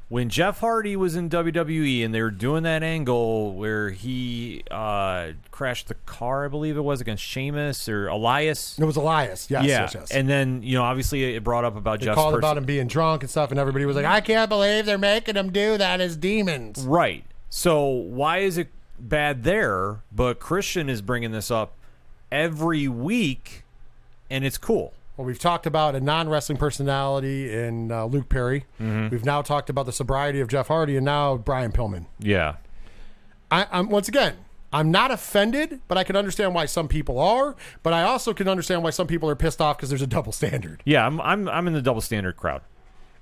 when 0.09 0.29
Jeff 0.29 0.61
Hardy 0.61 0.95
was 0.95 1.15
in 1.15 1.29
WWE 1.29 2.05
and 2.05 2.13
they 2.13 2.21
were 2.21 2.31
doing 2.31 2.63
that 2.63 2.81
angle 2.81 3.53
where 3.53 3.89
he 3.89 4.63
uh, 4.71 5.31
crashed 5.51 5.89
the 5.89 5.95
car, 6.05 6.45
I 6.45 6.47
believe 6.47 6.77
it 6.77 6.81
was 6.81 7.01
against 7.01 7.23
Sheamus 7.23 7.89
or 7.89 8.07
Elias. 8.07 8.79
It 8.79 8.85
was 8.85 8.95
Elias. 8.95 9.49
Yes, 9.51 9.65
yeah, 9.65 9.81
yes, 9.81 9.95
yes. 9.95 10.11
and 10.11 10.29
then 10.29 10.63
you 10.63 10.75
know 10.75 10.83
obviously 10.83 11.35
it 11.35 11.43
brought 11.43 11.65
up 11.65 11.75
about 11.75 11.99
they 11.99 12.05
Jeff's 12.05 12.15
called 12.15 12.35
person- 12.35 12.39
about 12.39 12.57
him 12.57 12.63
being 12.65 12.87
drunk 12.87 13.23
and 13.23 13.29
stuff, 13.29 13.51
and 13.51 13.59
everybody 13.59 13.85
was 13.85 13.95
like, 13.95 14.05
"I 14.05 14.21
can't 14.21 14.47
believe 14.49 14.85
they're 14.85 14.97
making 14.97 15.35
him 15.35 15.51
do 15.51 15.77
that 15.77 15.99
as 15.99 16.15
demons." 16.15 16.79
Right. 16.81 17.25
So 17.49 17.85
why 17.85 18.39
is 18.39 18.57
it 18.57 18.69
bad 18.99 19.43
there? 19.43 19.99
But 20.11 20.39
Christian 20.39 20.89
is 20.89 21.01
bringing 21.01 21.31
this 21.31 21.51
up 21.51 21.73
every 22.31 22.87
week, 22.87 23.63
and 24.29 24.45
it's 24.45 24.57
cool. 24.57 24.93
Well, 25.17 25.25
we've 25.25 25.39
talked 25.39 25.65
about 25.65 25.95
a 25.95 25.99
non 25.99 26.29
wrestling 26.29 26.59
personality 26.59 27.51
in 27.51 27.91
uh, 27.91 28.05
Luke 28.05 28.29
Perry. 28.29 28.65
Mm-hmm. 28.79 29.09
We've 29.09 29.25
now 29.25 29.41
talked 29.41 29.69
about 29.69 29.87
the 29.87 29.91
sobriety 29.91 30.39
of 30.39 30.47
Jeff 30.47 30.67
Hardy, 30.67 30.95
and 30.95 31.05
now 31.05 31.37
Brian 31.37 31.71
Pillman. 31.71 32.05
Yeah. 32.19 32.57
I, 33.49 33.65
I'm 33.71 33.89
once 33.89 34.07
again, 34.07 34.35
I'm 34.71 34.91
not 34.91 35.09
offended, 35.09 35.81
but 35.87 35.97
I 35.97 36.03
can 36.03 36.15
understand 36.15 36.53
why 36.53 36.67
some 36.67 36.87
people 36.87 37.17
are. 37.17 37.55
But 37.81 37.93
I 37.93 38.03
also 38.03 38.33
can 38.33 38.47
understand 38.47 38.83
why 38.83 38.91
some 38.91 39.07
people 39.07 39.27
are 39.29 39.35
pissed 39.35 39.59
off 39.59 39.77
because 39.77 39.89
there's 39.89 40.03
a 40.03 40.07
double 40.07 40.31
standard. 40.31 40.83
Yeah, 40.85 41.05
I'm 41.05 41.19
I'm 41.21 41.49
I'm 41.49 41.67
in 41.67 41.73
the 41.73 41.81
double 41.81 42.01
standard 42.01 42.37
crowd. 42.37 42.61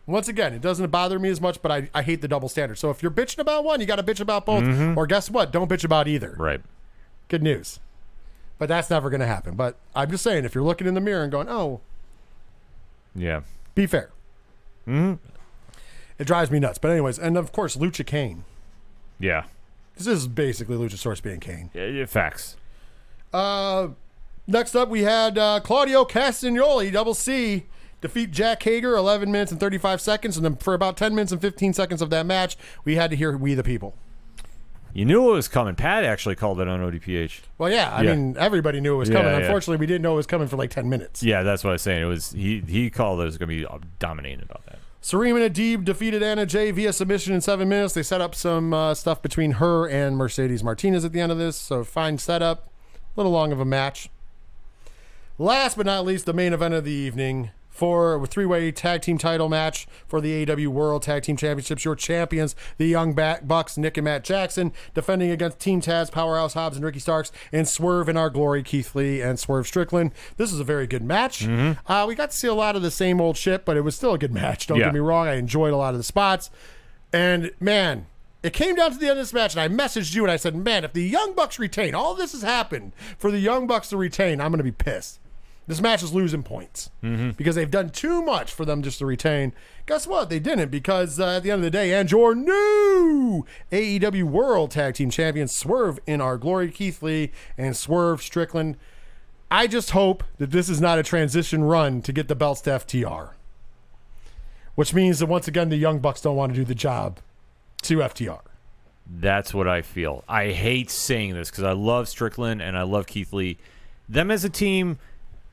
Once 0.08 0.28
again, 0.28 0.54
it 0.54 0.62
doesn't 0.62 0.92
bother 0.92 1.18
me 1.18 1.30
as 1.30 1.42
much, 1.42 1.62
but 1.64 1.72
I, 1.72 1.90
I 1.94 2.04
hate 2.04 2.22
the 2.22 2.28
double 2.28 2.50
standard. 2.50 2.76
So 2.76 2.92
if 2.92 3.02
you're 3.02 3.12
bitching 3.12 3.40
about 3.40 3.64
one, 3.64 3.80
you 3.80 3.88
got 3.88 3.96
to 3.96 4.04
bitch 4.04 4.20
about 4.20 4.46
both. 4.46 4.64
Or 4.96 5.08
guess 5.08 5.32
what? 5.32 5.52
Don't 5.52 5.68
bitch 5.68 5.84
about 5.84 6.08
either. 6.08 6.32
Mm-hmm. 6.32 6.42
Right. 6.42 6.62
Good 7.28 7.42
news. 7.42 7.80
But 8.58 8.70
that's 8.70 8.90
never 8.90 9.10
going 9.10 9.20
to 9.20 9.28
happen. 9.28 9.56
But 9.56 9.76
I'm 9.96 10.10
just 10.10 10.24
saying, 10.24 10.46
if 10.46 10.56
you're 10.56 10.64
looking 10.64 10.88
in 10.88 10.94
the 10.94 11.02
mirror 11.02 11.24
and 11.24 11.32
going, 11.32 11.50
oh, 11.50 11.82
Yeah. 13.14 13.42
be 13.74 13.86
fair. 13.86 14.12
Mm-hmm. 14.88 15.16
It 16.18 16.26
drives 16.28 16.50
me 16.52 16.60
nuts. 16.60 16.78
But 16.78 16.92
anyways, 16.92 17.20
and 17.20 17.38
of 17.38 17.52
course, 17.52 17.76
Lucha 17.76 18.06
Kane. 18.06 18.46
Yeah. 19.20 19.44
This 19.98 20.08
is 20.08 20.28
basically 20.28 20.78
Luchasaurus 20.78 21.22
being 21.22 21.40
Kane. 21.40 21.70
Yeah, 21.74 21.86
yeah, 21.88 22.06
Facts. 22.06 22.56
Uh, 23.34 23.90
next 24.48 24.76
up, 24.76 24.88
we 24.90 25.02
had 25.04 25.38
uh, 25.38 25.60
Claudio 25.62 26.06
Castagnoli, 26.06 26.92
double 26.92 27.14
C, 27.14 27.66
defeat 28.00 28.32
Jake 28.32 28.64
Hager, 28.64 28.96
11 28.96 29.32
minutes 29.32 29.52
and 29.52 29.60
35 29.60 30.00
seconds. 30.00 30.38
And 30.38 30.46
then 30.46 30.56
for 30.56 30.74
about 30.74 30.96
10 30.96 31.14
minutes 31.16 31.32
and 31.34 31.42
15 31.42 31.74
seconds 31.74 32.02
of 32.02 32.10
that 32.12 32.26
match, 32.26 32.58
we 32.86 32.96
had 32.96 33.10
to 33.10 33.18
hear 33.18 33.36
We 33.36 33.54
the 33.54 33.64
People. 33.64 33.96
You 34.96 35.04
knew 35.04 35.30
it 35.30 35.34
was 35.34 35.50
coming. 35.50 35.76
Pat 35.76 36.06
actually 36.06 36.36
called 36.36 36.62
it 36.62 36.70
on 36.70 36.80
ODPH. 36.80 37.42
Well, 37.58 37.70
yeah, 37.70 37.94
I 37.94 38.02
Yeah. 38.04 38.16
mean, 38.16 38.38
everybody 38.40 38.80
knew 38.80 38.96
it 38.96 38.98
was 38.98 39.10
Yeah, 39.10 39.18
coming. 39.18 39.32
yeah. 39.34 39.40
Unfortunately, 39.40 39.76
we 39.76 39.86
didn't 39.86 40.04
know 40.04 40.14
it 40.14 40.16
was 40.16 40.26
coming 40.26 40.48
for 40.48 40.56
like 40.56 40.70
10 40.70 40.88
minutes. 40.88 41.22
Yeah, 41.22 41.44
that's 41.44 41.66
what 41.66 41.72
I 41.72 41.74
was 41.74 41.82
saying. 41.82 42.02
It 42.02 42.06
was 42.06 42.32
he 42.32 42.62
he 42.66 42.90
called 42.90 43.20
it 43.20 43.26
was 43.26 43.38
going 43.38 43.50
to 43.50 43.56
be 43.56 43.68
dominating 44.00 44.42
about 44.42 44.66
that. 44.68 44.80
Serena 45.02 45.50
Deeb 45.50 45.84
defeated 45.84 46.24
Anna 46.24 46.46
Jay 46.46 46.72
via 46.72 46.94
submission 46.94 47.34
in 47.34 47.42
seven 47.42 47.68
minutes. 47.68 47.94
They 47.94 48.04
set 48.04 48.22
up 48.22 48.34
some 48.34 48.74
uh, 48.74 48.94
stuff 48.94 49.22
between 49.22 49.52
her 49.54 49.86
and 49.86 50.16
Mercedes 50.16 50.64
Martinez 50.64 51.04
at 51.04 51.12
the 51.12 51.20
end 51.20 51.32
of 51.32 51.38
this, 51.38 51.58
so 51.58 51.84
fine 51.84 52.18
setup. 52.18 52.70
A 52.96 53.20
little 53.20 53.34
long 53.34 53.52
of 53.52 53.60
a 53.60 53.66
match. 53.66 54.10
Last 55.38 55.76
but 55.76 55.86
not 55.86 56.06
least, 56.06 56.26
the 56.26 56.34
main 56.34 56.54
event 56.54 56.74
of 56.74 56.86
the 56.86 56.92
evening 56.92 57.52
for 57.76 58.16
a 58.16 58.26
three-way 58.26 58.72
tag 58.72 59.02
team 59.02 59.18
title 59.18 59.50
match 59.50 59.86
for 60.08 60.22
the 60.22 60.50
AW 60.50 60.70
World 60.70 61.04
Tag 61.04 61.24
Team 61.24 61.36
Championships. 61.36 61.84
Your 61.84 61.96
champions, 61.96 62.56
the 62.78 62.88
Young 62.88 63.14
Bucks, 63.14 63.78
Nick 63.78 63.98
and 63.98 64.06
Matt 64.06 64.24
Jackson, 64.24 64.72
defending 64.94 65.30
against 65.30 65.60
Team 65.60 65.82
Taz, 65.82 66.10
Powerhouse 66.10 66.54
Hobbs 66.54 66.78
and 66.78 66.86
Ricky 66.86 67.00
Starks, 67.00 67.34
and 67.52 67.68
Swerve 67.68 68.08
in 68.08 68.16
our 68.16 68.30
glory, 68.30 68.64
Keith 68.64 68.96
Lee 68.96 69.20
and 69.22 69.38
Swerve 69.38 69.68
Strickland. 69.68 70.14
This 70.38 70.54
is 70.54 70.60
a 70.62 70.64
very 70.64 70.88
good 70.88 71.04
match. 71.04 71.46
Uh, 71.46 72.06
we 72.08 72.16
got 72.16 72.32
to 72.32 72.38
see 72.38 72.48
a 72.48 72.54
lot 72.54 72.78
of 72.78 72.82
the 72.82 72.92
same 72.92 73.20
old 73.20 73.36
shit, 73.36 73.66
but 73.66 73.76
it 73.76 73.82
was 73.82 73.96
still 73.96 74.14
a 74.14 74.18
good 74.18 74.34
match. 74.34 74.68
Don't 74.68 74.78
Yeah. 74.80 74.86
get 74.86 74.94
me 74.94 75.02
wrong. 75.02 75.28
I 75.28 75.34
enjoyed 75.36 75.74
a 75.74 75.78
lot 75.78 75.94
of 75.94 75.98
the 76.00 76.04
spots. 76.06 76.50
And 77.12 77.52
man, 77.60 78.06
it 78.42 78.54
came 78.54 78.76
down 78.76 78.92
to 78.92 78.98
the 78.98 79.08
end 79.10 79.20
of 79.20 79.26
this 79.26 79.34
match, 79.34 79.56
and 79.56 79.62
I 79.62 79.68
messaged 79.68 80.16
you 80.16 80.24
and 80.24 80.32
I 80.32 80.38
said, 80.38 80.56
Man, 80.56 80.84
if 80.86 80.94
the 80.94 81.04
Young 81.04 81.34
Bucks 81.34 81.60
retain, 81.60 81.94
all 81.96 82.16
this 82.16 82.32
has 82.32 82.42
happened 82.42 82.94
for 83.18 83.32
the 83.32 83.40
Young 83.40 83.68
Bucks 83.68 83.90
to 83.90 83.98
retain, 83.98 84.40
I'm 84.40 84.52
going 84.52 84.60
to 84.60 84.64
be 84.64 84.72
pissed. 84.72 85.20
This 85.68 85.82
match 85.82 86.04
is 86.04 86.14
losing 86.14 86.44
points 86.44 86.92
because 87.38 87.56
they've 87.56 87.72
done 87.72 87.90
too 87.90 88.22
much 88.22 88.52
for 88.52 88.66
them 88.66 88.84
just 88.84 89.00
to 89.00 89.06
retain. 89.06 89.52
Guess 89.88 90.06
what? 90.06 90.30
They 90.30 90.38
didn't 90.40 90.70
because 90.70 91.20
uh, 91.20 91.38
at 91.38 91.44
the 91.44 91.50
end 91.50 91.60
of 91.60 91.64
the 91.64 91.72
day, 91.72 91.92
and 91.94 92.10
your 92.12 92.36
new 92.36 93.46
AEW 93.72 94.24
World 94.26 94.70
Tag 94.72 94.94
Team 94.94 95.10
Champions 95.10 95.56
Swerve 95.56 96.00
in 96.06 96.22
our 96.22 96.38
glory, 96.38 96.70
Keith 96.70 97.02
Lee 97.02 97.32
and 97.58 97.76
Swerve 97.76 98.22
Strickland. 98.22 98.78
I 99.50 99.66
just 99.66 99.92
hope 99.92 100.24
that 100.38 100.52
this 100.52 100.70
is 100.70 100.80
not 100.82 101.00
a 101.00 101.04
transition 101.04 101.64
run 101.64 102.02
to 102.04 102.12
get 102.14 102.28
the 102.28 102.36
belts 102.36 102.62
to 102.62 102.72
FTR, 102.72 103.32
which 104.76 104.94
means 104.94 105.20
that 105.20 105.28
once 105.28 105.48
again 105.48 105.70
the 105.70 105.78
Young 105.78 106.00
Bucks 106.00 106.22
don't 106.22 106.36
want 106.36 106.54
to 106.54 106.60
do 106.60 106.66
the 106.66 106.76
job 106.76 107.20
to 107.84 107.98
FTR. 107.98 108.42
That's 109.08 109.54
what 109.54 109.68
I 109.68 109.82
feel. 109.82 110.24
I 110.28 110.50
hate 110.50 110.90
saying 110.90 111.34
this 111.34 111.50
because 111.50 111.64
I 111.64 111.74
love 111.74 112.08
Strickland 112.08 112.62
and 112.62 112.78
I 112.78 112.84
love 112.84 113.06
Keith 113.08 113.34
Lee. 113.34 113.58
Them 114.10 114.32
as 114.32 114.44
a 114.44 114.50
team, 114.50 114.98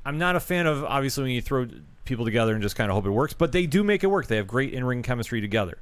I'm 0.04 0.18
not 0.18 0.36
a 0.36 0.40
fan 0.40 0.66
of. 0.66 0.84
Obviously, 0.84 1.22
when 1.24 1.32
you 1.32 1.42
throw 1.42 1.66
people 2.04 2.24
together 2.24 2.52
and 2.52 2.62
just 2.62 2.74
kind 2.76 2.90
of 2.90 2.94
hope 2.96 3.06
it 3.06 3.10
works. 3.10 3.32
But 3.34 3.52
they 3.52 3.66
do 3.66 3.84
make 3.84 4.02
it 4.02 4.08
work. 4.08 4.26
They 4.26 4.36
have 4.36 4.46
great 4.48 4.72
in 4.74 4.84
ring 4.84 5.02
chemistry 5.02 5.40
together. 5.40 5.78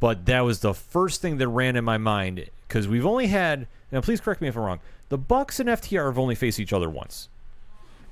But 0.00 0.24
that 0.26 0.40
was 0.40 0.60
the 0.60 0.72
first 0.72 1.20
thing 1.20 1.36
that 1.38 1.48
ran 1.48 1.76
in 1.76 1.84
my 1.84 1.98
mind 1.98 2.48
because 2.66 2.88
we've 2.88 3.04
only 3.06 3.26
had. 3.26 3.66
Now, 3.92 4.00
please 4.00 4.20
correct 4.20 4.40
me 4.40 4.48
if 4.48 4.56
I'm 4.56 4.62
wrong. 4.62 4.80
The 5.10 5.18
Bucks 5.18 5.60
and 5.60 5.68
FTR 5.68 6.06
have 6.06 6.18
only 6.18 6.34
faced 6.34 6.58
each 6.60 6.72
other 6.72 6.88
once. 6.88 7.28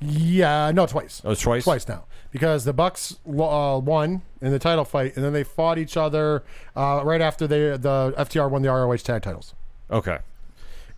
Yeah, 0.00 0.70
no, 0.72 0.86
twice. 0.86 1.22
Oh, 1.24 1.34
twice? 1.34 1.64
Twice 1.64 1.88
now, 1.88 2.04
because 2.30 2.64
the 2.64 2.72
Bucks 2.72 3.16
uh, 3.26 3.80
won 3.82 4.22
in 4.40 4.52
the 4.52 4.58
title 4.60 4.84
fight, 4.84 5.16
and 5.16 5.24
then 5.24 5.32
they 5.32 5.42
fought 5.42 5.76
each 5.76 5.96
other 5.96 6.44
uh, 6.76 7.00
right 7.04 7.20
after 7.20 7.48
they 7.48 7.76
the 7.76 8.14
FTR 8.16 8.48
won 8.48 8.62
the 8.62 8.68
ROH 8.68 8.96
tag 8.98 9.22
titles, 9.22 9.54
Okay. 9.90 10.18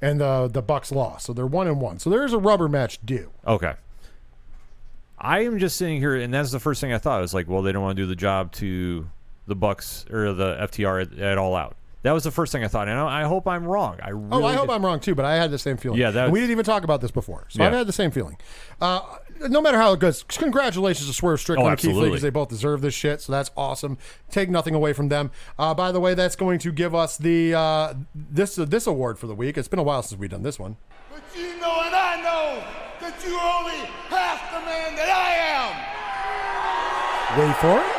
and 0.02 0.20
the 0.20 0.48
the 0.52 0.60
Bucks 0.60 0.92
lost, 0.92 1.24
so 1.24 1.32
they're 1.32 1.46
one 1.46 1.66
and 1.66 1.80
one. 1.80 1.98
So 1.98 2.10
there's 2.10 2.34
a 2.34 2.38
rubber 2.38 2.68
match 2.68 2.98
due. 3.02 3.30
Okay. 3.46 3.72
I 5.20 5.40
am 5.40 5.58
just 5.58 5.76
sitting 5.76 5.98
here, 5.98 6.16
and 6.16 6.32
that's 6.32 6.50
the 6.50 6.60
first 6.60 6.80
thing 6.80 6.92
I 6.92 6.98
thought. 6.98 7.18
I 7.18 7.20
was 7.20 7.34
like, 7.34 7.48
well, 7.48 7.62
they 7.62 7.72
don't 7.72 7.82
want 7.82 7.96
to 7.96 8.02
do 8.02 8.06
the 8.06 8.16
job 8.16 8.52
to 8.52 9.08
the 9.46 9.54
Bucks 9.54 10.06
or 10.10 10.32
the 10.32 10.56
FTR 10.62 11.02
at, 11.12 11.18
at 11.18 11.38
all 11.38 11.54
out. 11.54 11.76
That 12.02 12.12
was 12.12 12.24
the 12.24 12.30
first 12.30 12.50
thing 12.52 12.64
I 12.64 12.68
thought, 12.68 12.88
and 12.88 12.98
I, 12.98 13.20
I 13.20 13.24
hope 13.24 13.46
I'm 13.46 13.64
wrong. 13.66 13.98
I 14.02 14.08
really 14.08 14.28
Oh, 14.42 14.46
I 14.46 14.54
hope 14.54 14.68
did- 14.68 14.74
I'm 14.74 14.82
wrong 14.84 15.00
too, 15.00 15.14
but 15.14 15.26
I 15.26 15.36
had 15.36 15.50
the 15.50 15.58
same 15.58 15.76
feeling. 15.76 15.98
Yeah, 16.00 16.10
that 16.12 16.24
And 16.24 16.32
we 16.32 16.40
didn't 16.40 16.52
even 16.52 16.64
talk 16.64 16.82
about 16.82 17.02
this 17.02 17.10
before, 17.10 17.44
so 17.50 17.60
Yeah. 17.60 17.66
I've 17.68 17.74
had 17.74 17.86
the 17.86 17.92
same 17.92 18.10
feeling. 18.10 18.38
Uh, 18.80 19.00
no 19.50 19.60
matter 19.60 19.76
how 19.76 19.92
it 19.92 20.00
goes, 20.00 20.22
congratulations 20.22 21.08
to 21.08 21.12
Swerve 21.12 21.40
Strickland 21.40 21.68
Oh, 21.68 21.70
and 21.72 21.78
Keith 21.78 21.94
Lee 21.94 22.06
because 22.08 22.22
they 22.22 22.30
both 22.30 22.48
deserve 22.48 22.80
this 22.80 22.94
shit. 22.94 23.20
So 23.20 23.32
that's 23.32 23.50
awesome. 23.54 23.98
Take 24.30 24.48
nothing 24.48 24.74
away 24.74 24.94
from 24.94 25.10
them. 25.10 25.30
Uh, 25.58 25.74
by 25.74 25.92
the 25.92 26.00
way, 26.00 26.14
that's 26.14 26.36
going 26.36 26.58
to 26.60 26.72
give 26.72 26.94
us 26.94 27.18
the 27.18 27.52
uh, 27.54 27.94
this 28.14 28.54
this 28.54 28.86
award 28.86 29.18
for 29.18 29.26
the 29.26 29.34
week. 29.34 29.58
It's 29.58 29.68
been 29.68 29.78
a 29.78 29.82
while 29.82 30.02
since 30.02 30.18
we've 30.18 30.30
done 30.30 30.42
this 30.42 30.58
one. 30.58 30.76
But 31.12 31.22
you 31.36 31.58
know 31.58 31.82
and 31.84 31.94
I 31.94 32.20
know 32.22 32.64
that 33.10 33.26
you're 33.26 33.40
only 33.40 33.80
half 34.08 34.38
the 34.52 34.60
man 34.64 34.94
that 34.94 35.10
I 35.10 35.34
am. 35.58 35.74
Wait 37.38 37.56
for 37.56 37.78
it. 37.78 37.90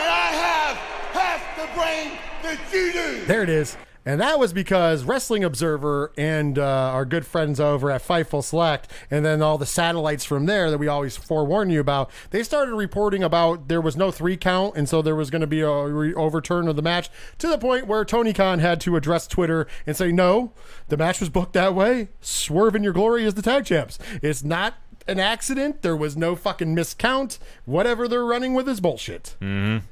And 0.00 0.08
I 0.08 0.28
have 0.40 0.76
half 1.12 1.42
the 1.56 1.68
brain 1.76 2.16
that 2.42 2.58
you 2.72 2.92
do. 2.92 3.26
There 3.26 3.42
it 3.42 3.50
is. 3.50 3.76
And 4.04 4.20
that 4.20 4.38
was 4.38 4.52
because 4.52 5.04
Wrestling 5.04 5.44
Observer 5.44 6.12
and 6.16 6.58
uh, 6.58 6.62
our 6.64 7.04
good 7.04 7.24
friends 7.24 7.60
over 7.60 7.90
at 7.90 8.02
Fightful 8.02 8.42
Select, 8.42 8.90
and 9.10 9.24
then 9.24 9.42
all 9.42 9.58
the 9.58 9.66
satellites 9.66 10.24
from 10.24 10.46
there 10.46 10.70
that 10.70 10.78
we 10.78 10.88
always 10.88 11.16
forewarn 11.16 11.70
you 11.70 11.78
about, 11.78 12.10
they 12.30 12.42
started 12.42 12.74
reporting 12.74 13.22
about 13.22 13.68
there 13.68 13.80
was 13.80 13.96
no 13.96 14.10
three 14.10 14.36
count, 14.36 14.76
and 14.76 14.88
so 14.88 15.02
there 15.02 15.14
was 15.14 15.30
going 15.30 15.40
to 15.40 15.46
be 15.46 15.60
a 15.60 15.86
re- 15.86 16.14
overturn 16.14 16.66
of 16.66 16.74
the 16.74 16.82
match 16.82 17.10
to 17.38 17.46
the 17.46 17.58
point 17.58 17.86
where 17.86 18.04
Tony 18.04 18.32
Khan 18.32 18.58
had 18.58 18.80
to 18.80 18.96
address 18.96 19.28
Twitter 19.28 19.68
and 19.86 19.96
say, 19.96 20.10
"No, 20.10 20.52
the 20.88 20.96
match 20.96 21.20
was 21.20 21.28
booked 21.28 21.52
that 21.52 21.74
way. 21.74 22.08
Swerve 22.20 22.74
in 22.74 22.82
your 22.82 22.92
glory 22.92 23.24
is 23.24 23.34
the 23.34 23.42
tag 23.42 23.64
champs. 23.64 23.98
It's 24.20 24.42
not." 24.42 24.74
An 25.08 25.18
accident. 25.18 25.82
There 25.82 25.96
was 25.96 26.16
no 26.16 26.36
fucking 26.36 26.76
miscount. 26.76 27.40
Whatever 27.64 28.06
they're 28.06 28.24
running 28.24 28.54
with 28.54 28.68
is 28.68 28.80
bullshit. 28.80 29.34
Mm-hmm. 29.40 29.84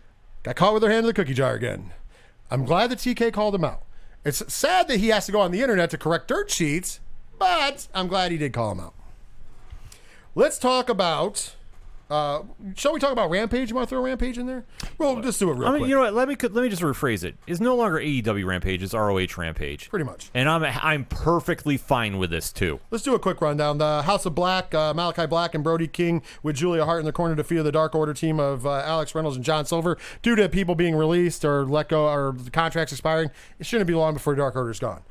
Got 0.45 0.55
caught 0.55 0.73
with 0.73 0.83
their 0.83 0.91
hand 0.93 1.01
in 1.01 1.07
the 1.07 1.13
cookie 1.13 1.35
jar 1.35 1.55
again. 1.55 1.91
I'm 2.49 2.65
glad 2.65 2.91
that 2.93 3.01
TK 3.01 3.33
called 3.33 3.57
him 3.57 3.65
out. 3.65 3.83
It's 4.25 4.53
sad 4.53 4.89
that 4.89 4.99
he 4.99 5.09
has 5.09 5.27
to 5.27 5.33
go 5.33 5.41
on 5.41 5.51
the 5.51 5.63
internet 5.63 5.91
to 5.91 5.99
correct 5.99 6.29
dirt 6.29 6.51
sheets, 6.51 7.01
but 7.39 7.89
I'm 7.95 8.07
glad 8.07 8.33
he 8.33 8.39
did 8.39 8.53
call 8.53 8.73
him 8.73 8.81
out. 8.81 8.95
Let's 10.35 10.59
talk 10.59 10.89
about. 10.89 11.57
Uh, 12.11 12.43
shall 12.75 12.93
we 12.93 13.01
talk 13.01 13.13
about 13.13 13.31
Rampage? 13.31 13.69
You 13.71 13.77
want 13.77 13.89
to 13.89 13.95
throw 13.95 14.03
Rampage 14.03 14.39
in 14.39 14.47
there? 14.47 14.65
Well, 14.99 15.21
just 15.21 15.39
do 15.39 15.51
it 15.51 15.55
real 15.55 15.69
I 15.69 15.73
mean, 15.73 15.81
quick. 15.81 15.89
you 15.91 15.95
know 15.95 16.03
what? 16.03 16.15
Let 16.15 16.29
me 16.29 16.37
let 16.41 16.63
me 16.63 16.69
just 16.69 16.83
rephrase 16.83 17.25
it. 17.25 17.37
It's 17.47 17.61
no 17.61 17.77
longer 17.77 17.99
AEW 17.99 18.45
Rampage; 18.47 18.83
it's 18.83 18.95
ROH 18.95 19.27
Rampage. 19.37 19.91
Pretty 19.91 20.05
much. 20.05 20.31
And 20.35 20.49
I'm 20.49 20.65
I'm 20.65 21.05
perfectly 21.05 21.77
fine 21.77 22.19
with 22.19 22.31
this 22.31 22.53
too. 22.53 22.81
Let's 22.91 23.05
do 23.05 23.15
a 23.15 23.19
quick 23.19 23.41
rundown. 23.41 23.79
The 23.79 24.03
House 24.03 24.25
of 24.27 24.35
Black, 24.35 24.75
uh, 24.75 24.95
Malachi 24.95 25.27
Black 25.27 25.55
and 25.55 25.63
Brody 25.63 25.87
King 25.87 26.23
with 26.43 26.57
Julia 26.57 26.85
Hart 26.85 27.01
in 27.01 27.07
the 27.07 27.13
corner 27.13 27.37
to 27.37 27.43
defeated 27.51 27.65
the 27.65 27.73
Dark 27.73 27.95
Order 27.95 28.15
team 28.15 28.39
of 28.39 28.67
uh, 28.67 28.83
Alex 28.85 29.15
Reynolds 29.15 29.37
and 29.37 29.45
John 29.45 29.65
Silver. 29.67 29.99
Due 30.23 30.37
to 30.37 30.49
people 30.49 30.75
being 30.75 30.95
released 30.95 31.45
or 31.45 31.65
let 31.65 31.89
go 31.89 32.07
or 32.09 32.35
the 32.37 32.51
contracts 32.51 32.93
expiring, 32.93 33.31
it 33.59 33.67
shouldn't 33.67 33.89
be 33.89 33.95
long 33.95 34.15
before 34.15 34.35
Dark 34.35 34.57
Order's 34.57 34.79
gone. 34.79 35.03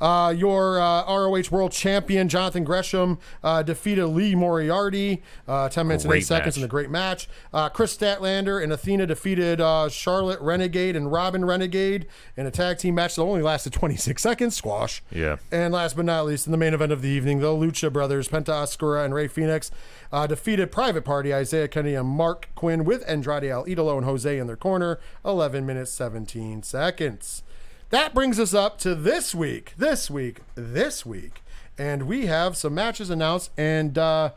Uh, 0.00 0.34
your 0.36 0.80
uh, 0.80 1.04
ROH 1.06 1.44
World 1.50 1.72
Champion 1.72 2.28
Jonathan 2.28 2.64
Gresham 2.64 3.18
uh, 3.42 3.62
defeated 3.62 4.06
Lee 4.08 4.34
Moriarty 4.34 5.22
uh, 5.48 5.68
10 5.68 5.86
minutes 5.86 6.04
and 6.04 6.12
8 6.12 6.20
seconds 6.20 6.45
match. 6.46 6.58
in 6.58 6.64
a 6.64 6.68
great 6.68 6.90
match. 6.90 7.28
Uh, 7.52 7.68
Kris 7.68 7.96
Statlander 7.96 8.62
and 8.62 8.72
Athena 8.72 9.06
defeated 9.06 9.60
uh, 9.60 9.88
Charlette 9.88 10.40
Renegade 10.40 10.96
and 10.96 11.10
Robyn 11.12 11.44
Renegade 11.44 12.06
in 12.36 12.46
a 12.46 12.50
tag 12.50 12.78
team 12.78 12.94
match 12.94 13.16
that 13.16 13.22
only 13.22 13.42
lasted 13.42 13.72
26 13.74 14.22
seconds. 14.22 14.56
Squash. 14.56 15.02
Yeah. 15.10 15.36
And 15.50 15.72
last 15.72 15.96
but 15.96 16.04
not 16.04 16.26
least, 16.26 16.46
in 16.46 16.52
the 16.52 16.58
main 16.58 16.74
event 16.74 16.92
of 16.92 17.02
the 17.02 17.08
evening, 17.08 17.40
the 17.40 17.48
Lucha 17.48 17.92
Brothers, 17.92 18.28
Penta 18.28 18.50
Oscuro 18.50 19.04
and 19.04 19.14
Rey 19.14 19.28
Fénix, 19.28 19.70
uh, 20.12 20.26
defeated 20.26 20.70
Private 20.72 21.04
Party, 21.04 21.34
Isaiah 21.34 21.68
Kennedy 21.68 21.94
and 21.94 22.08
Marq 22.08 22.44
Quen 22.54 22.84
with 22.84 23.02
Andrade 23.08 23.44
El 23.44 23.64
Idolo 23.66 23.96
and 23.96 24.04
Jose 24.06 24.38
in 24.38 24.46
their 24.46 24.56
corner, 24.56 24.98
11 25.24 25.66
minutes, 25.66 25.90
17 25.92 26.62
seconds. 26.62 27.42
That 27.90 28.14
brings 28.14 28.40
us 28.40 28.52
up 28.52 28.78
to 28.78 28.94
this 28.96 29.34
week, 29.34 29.72
this 29.76 30.10
week, 30.10 30.40
this 30.56 31.06
week. 31.06 31.42
And 31.78 32.04
we 32.08 32.26
have 32.26 32.56
some 32.56 32.74
matches 32.74 33.10
announced, 33.10 33.50
and 33.56 33.96
uh, 33.98 34.30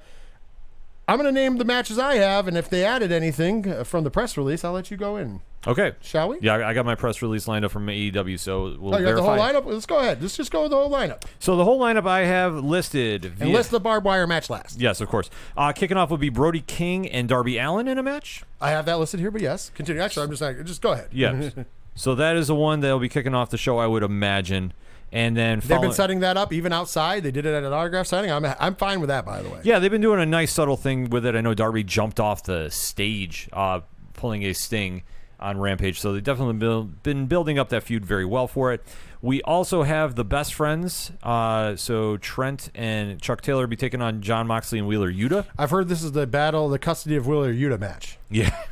I'm 1.10 1.18
going 1.18 1.26
to 1.26 1.32
name 1.32 1.58
the 1.58 1.66
matches 1.66 1.98
I 1.98 2.18
have, 2.18 2.48
and 2.48 2.56
if 2.56 2.70
they 2.70 2.86
added 2.86 3.12
anything 3.12 3.68
uh, 3.68 3.84
from 3.84 4.04
the 4.04 4.12
press 4.12 4.38
release, 4.38 4.64
I'll 4.64 4.74
let 4.74 4.92
you 4.92 4.98
go 4.98 5.18
in. 5.18 5.42
Okay. 5.66 5.94
Shall 6.02 6.30
we? 6.30 6.38
Yeah, 6.40 6.68
I 6.68 6.76
got 6.76 6.86
my 6.86 6.94
press 6.94 7.24
release 7.24 7.48
lined 7.48 7.66
up 7.66 7.72
from 7.72 7.88
AEW, 7.88 8.38
so 8.40 8.78
we'll 8.80 8.94
Oh, 8.94 8.98
you 9.00 9.06
got 9.06 9.16
the 9.16 9.24
whole 9.24 9.36
lineup? 9.36 9.66
Let's 9.66 9.88
go 9.88 9.98
ahead. 9.98 10.22
Let's 10.22 10.38
just 10.38 10.52
go 10.52 10.62
with 10.62 10.70
the 10.70 10.78
whole 10.78 10.92
lineup. 10.92 11.24
So 11.40 11.56
the 11.58 11.64
whole 11.66 11.80
lineup 11.80 12.06
I 12.06 12.26
have 12.26 12.64
listed. 12.64 13.34
And 13.40 13.52
list 13.52 13.72
the 13.72 13.80
barbed 13.80 14.06
wire 14.06 14.28
match 14.28 14.52
last. 14.52 14.80
Yes, 14.80 15.02
of 15.02 15.10
course. 15.10 15.32
Uh, 15.58 15.72
kicking 15.72 15.98
off 15.98 16.12
would 16.12 16.20
be 16.20 16.30
Brody 16.30 16.62
King 16.62 17.10
and 17.10 17.28
Darby 17.28 17.58
Allin 17.58 17.88
in 17.88 17.98
a 17.98 18.04
match. 18.04 18.44
I 18.62 18.70
have 18.70 18.86
that 18.86 19.00
listed 19.00 19.20
here, 19.20 19.32
but 19.32 19.42
yes, 19.42 19.72
continue. 19.74 20.04
Actually, 20.04 20.26
I'm 20.26 20.30
just 20.30 20.44
like, 20.44 20.64
just 20.64 20.82
go 20.84 20.92
ahead. 20.92 21.10
Yes. 21.12 21.54
so 21.96 22.14
that 22.14 22.38
is 22.38 22.48
the 22.48 22.56
one 22.56 22.82
that 22.82 22.92
will 22.92 23.00
be 23.00 23.10
kicking 23.10 23.34
off 23.34 23.50
the 23.50 23.58
show, 23.58 23.80
I 23.80 23.88
would 23.88 24.04
imagine. 24.04 24.74
And 25.12 25.36
then 25.36 25.60
They've 25.60 25.82
been 25.82 25.92
setting 25.92 26.20
that 26.20 26.38
up 26.38 26.54
even 26.54 26.72
outside. 26.72 27.24
They 27.24 27.32
did 27.32 27.46
it 27.46 27.54
at 27.54 27.64
an 27.64 27.74
autograph 27.74 28.08
signing. 28.08 28.32
I'm, 28.32 28.46
I'm 28.60 28.76
fine 28.76 29.00
with 29.00 29.08
that, 29.10 29.26
by 29.26 29.42
the 29.42 29.50
way. 29.50 29.62
Yeah, 29.64 29.80
they've 29.80 29.90
been 29.90 30.02
doing 30.02 30.20
a 30.20 30.26
nice 30.26 30.54
subtle 30.54 30.78
thing 30.78 31.10
with 31.10 31.26
it. 31.26 31.36
I 31.36 31.42
know 31.42 31.54
Darby 31.54 31.84
jumped 31.84 32.20
off 32.20 32.44
the 32.44 32.70
stage, 32.70 33.50
uh, 33.52 33.82
pulling 34.14 34.44
a 34.44 34.54
sting 34.54 35.04
on 35.40 35.58
Rampage, 35.58 36.00
so 36.00 36.14
they've 36.14 36.24
definitely 36.24 36.56
build, 36.56 37.02
been 37.02 37.26
building 37.26 37.58
up 37.58 37.70
that 37.70 37.84
feud 37.84 38.06
very 38.06 38.26
well 38.26 38.48
for 38.48 38.74
it. 38.74 38.84
We 39.22 39.42
also 39.42 39.84
have 39.84 40.16
the 40.16 40.26
best 40.26 40.54
friends. 40.54 41.12
Uh, 41.24 41.76
so 41.76 42.18
Trent 42.18 42.70
and 42.76 43.22
Chuck 43.22 43.42
Taylor 43.42 43.66
be 43.68 43.76
taking 43.76 44.02
on 44.02 44.22
Jon 44.22 44.48
Moxley 44.48 44.80
and 44.80 44.88
Wheeler 44.88 45.12
Yuta. 45.12 45.46
I've 45.58 45.72
heard 45.72 45.88
this 45.88 46.04
is 46.04 46.12
the 46.12 46.28
battle, 46.28 46.70
the 46.70 46.80
custody 46.80 47.16
of 47.16 47.26
Wheeler 47.28 47.54
Yuta 47.54 47.80
match. 47.80 48.18
Yeah. 48.30 48.56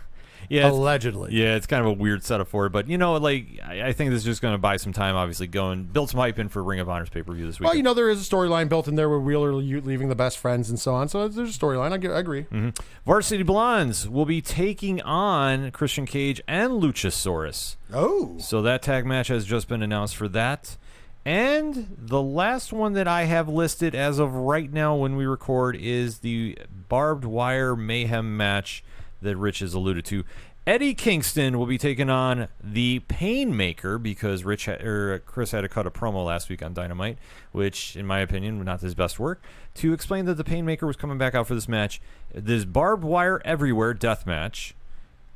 Yeah, 0.49 0.69
Allegedly. 0.69 1.33
yeah, 1.33 1.55
it's 1.55 1.67
kind 1.67 1.81
of 1.81 1.87
a 1.87 1.93
weird 1.93 2.23
setup 2.23 2.47
for 2.47 2.65
it, 2.67 2.69
but 2.71 2.89
you 2.89 2.97
know, 2.97 3.17
like 3.17 3.59
I, 3.65 3.87
I 3.87 3.93
think 3.93 4.11
this 4.11 4.19
is 4.19 4.25
just 4.25 4.41
going 4.41 4.53
to 4.53 4.57
buy 4.57 4.77
some 4.77 4.93
time. 4.93 5.15
Obviously, 5.15 5.47
going 5.47 5.83
build 5.83 6.09
some 6.09 6.19
hype 6.19 6.39
in 6.39 6.47
for 6.47 6.63
Ring 6.63 6.79
of 6.79 6.87
Honor's 6.87 7.09
pay 7.09 7.21
per 7.21 7.33
view 7.33 7.45
this 7.47 7.59
week. 7.59 7.67
Well, 7.67 7.75
you 7.75 7.83
know, 7.83 7.93
there 7.93 8.09
is 8.09 8.21
a 8.25 8.29
storyline 8.35 8.69
built 8.69 8.87
in 8.87 8.95
there 8.95 9.09
with 9.09 9.23
Wheeler 9.23 9.51
leaving 9.53 10.09
the 10.09 10.15
best 10.15 10.37
friends 10.37 10.69
and 10.69 10.79
so 10.79 10.93
on. 10.93 11.09
So 11.09 11.27
there's 11.27 11.55
a 11.55 11.59
storyline. 11.59 11.91
I, 11.91 12.13
I 12.13 12.19
agree. 12.19 12.43
Mm-hmm. 12.43 12.69
Varsity 13.05 13.43
Blondes 13.43 14.07
will 14.07 14.25
be 14.25 14.41
taking 14.41 15.01
on 15.01 15.71
Christian 15.71 16.05
Cage 16.05 16.41
and 16.47 16.81
Luchasaurus. 16.81 17.75
Oh. 17.93 18.37
So 18.39 18.61
that 18.61 18.81
tag 18.81 19.05
match 19.05 19.27
has 19.27 19.45
just 19.45 19.67
been 19.67 19.83
announced 19.83 20.15
for 20.15 20.27
that. 20.29 20.77
And 21.25 21.93
the 21.97 22.21
last 22.21 22.71
one 22.71 22.93
that 22.93 23.05
I 23.05 23.23
have 23.23 23.49
listed 23.49 23.93
as 23.93 24.17
of 24.17 24.33
right 24.33 24.71
now 24.71 24.95
when 24.95 25.17
we 25.17 25.25
record 25.25 25.75
is 25.75 26.19
the 26.19 26.57
barbed 26.87 27.25
wire 27.25 27.75
mayhem 27.75 28.37
match 28.37 28.81
that 29.21 29.35
Rich 29.37 29.59
has 29.59 29.73
alluded 29.73 30.05
to. 30.05 30.23
Eddie 30.65 30.93
Kingston 30.93 31.57
will 31.57 31.65
be 31.65 31.77
taking 31.77 32.09
on 32.09 32.49
the 32.61 32.99
Painmaker 33.07 34.01
because 34.01 34.43
Rich 34.43 34.65
ha- 34.65 34.83
or 34.83 35.19
Chris 35.19 35.51
had 35.51 35.61
to 35.61 35.69
cut 35.69 35.87
a 35.87 35.91
promo 35.91 36.25
last 36.25 36.49
week 36.49 36.61
on 36.61 36.73
Dynamite, 36.73 37.17
which, 37.53 37.95
in 37.95 38.05
my 38.05 38.19
opinion, 38.19 38.57
was 38.57 38.65
not 38.65 38.81
his 38.81 38.93
best 38.93 39.17
work, 39.17 39.41
to 39.75 39.93
explain 39.93 40.25
that 40.25 40.35
the 40.35 40.43
Painmaker 40.43 40.85
was 40.85 40.97
coming 40.97 41.17
back 41.17 41.33
out 41.35 41.47
for 41.47 41.55
this 41.55 41.69
match. 41.69 42.01
This 42.33 42.65
barbed 42.65 43.05
wire 43.05 43.41
everywhere 43.45 43.93
death 43.93 44.25
match 44.25 44.75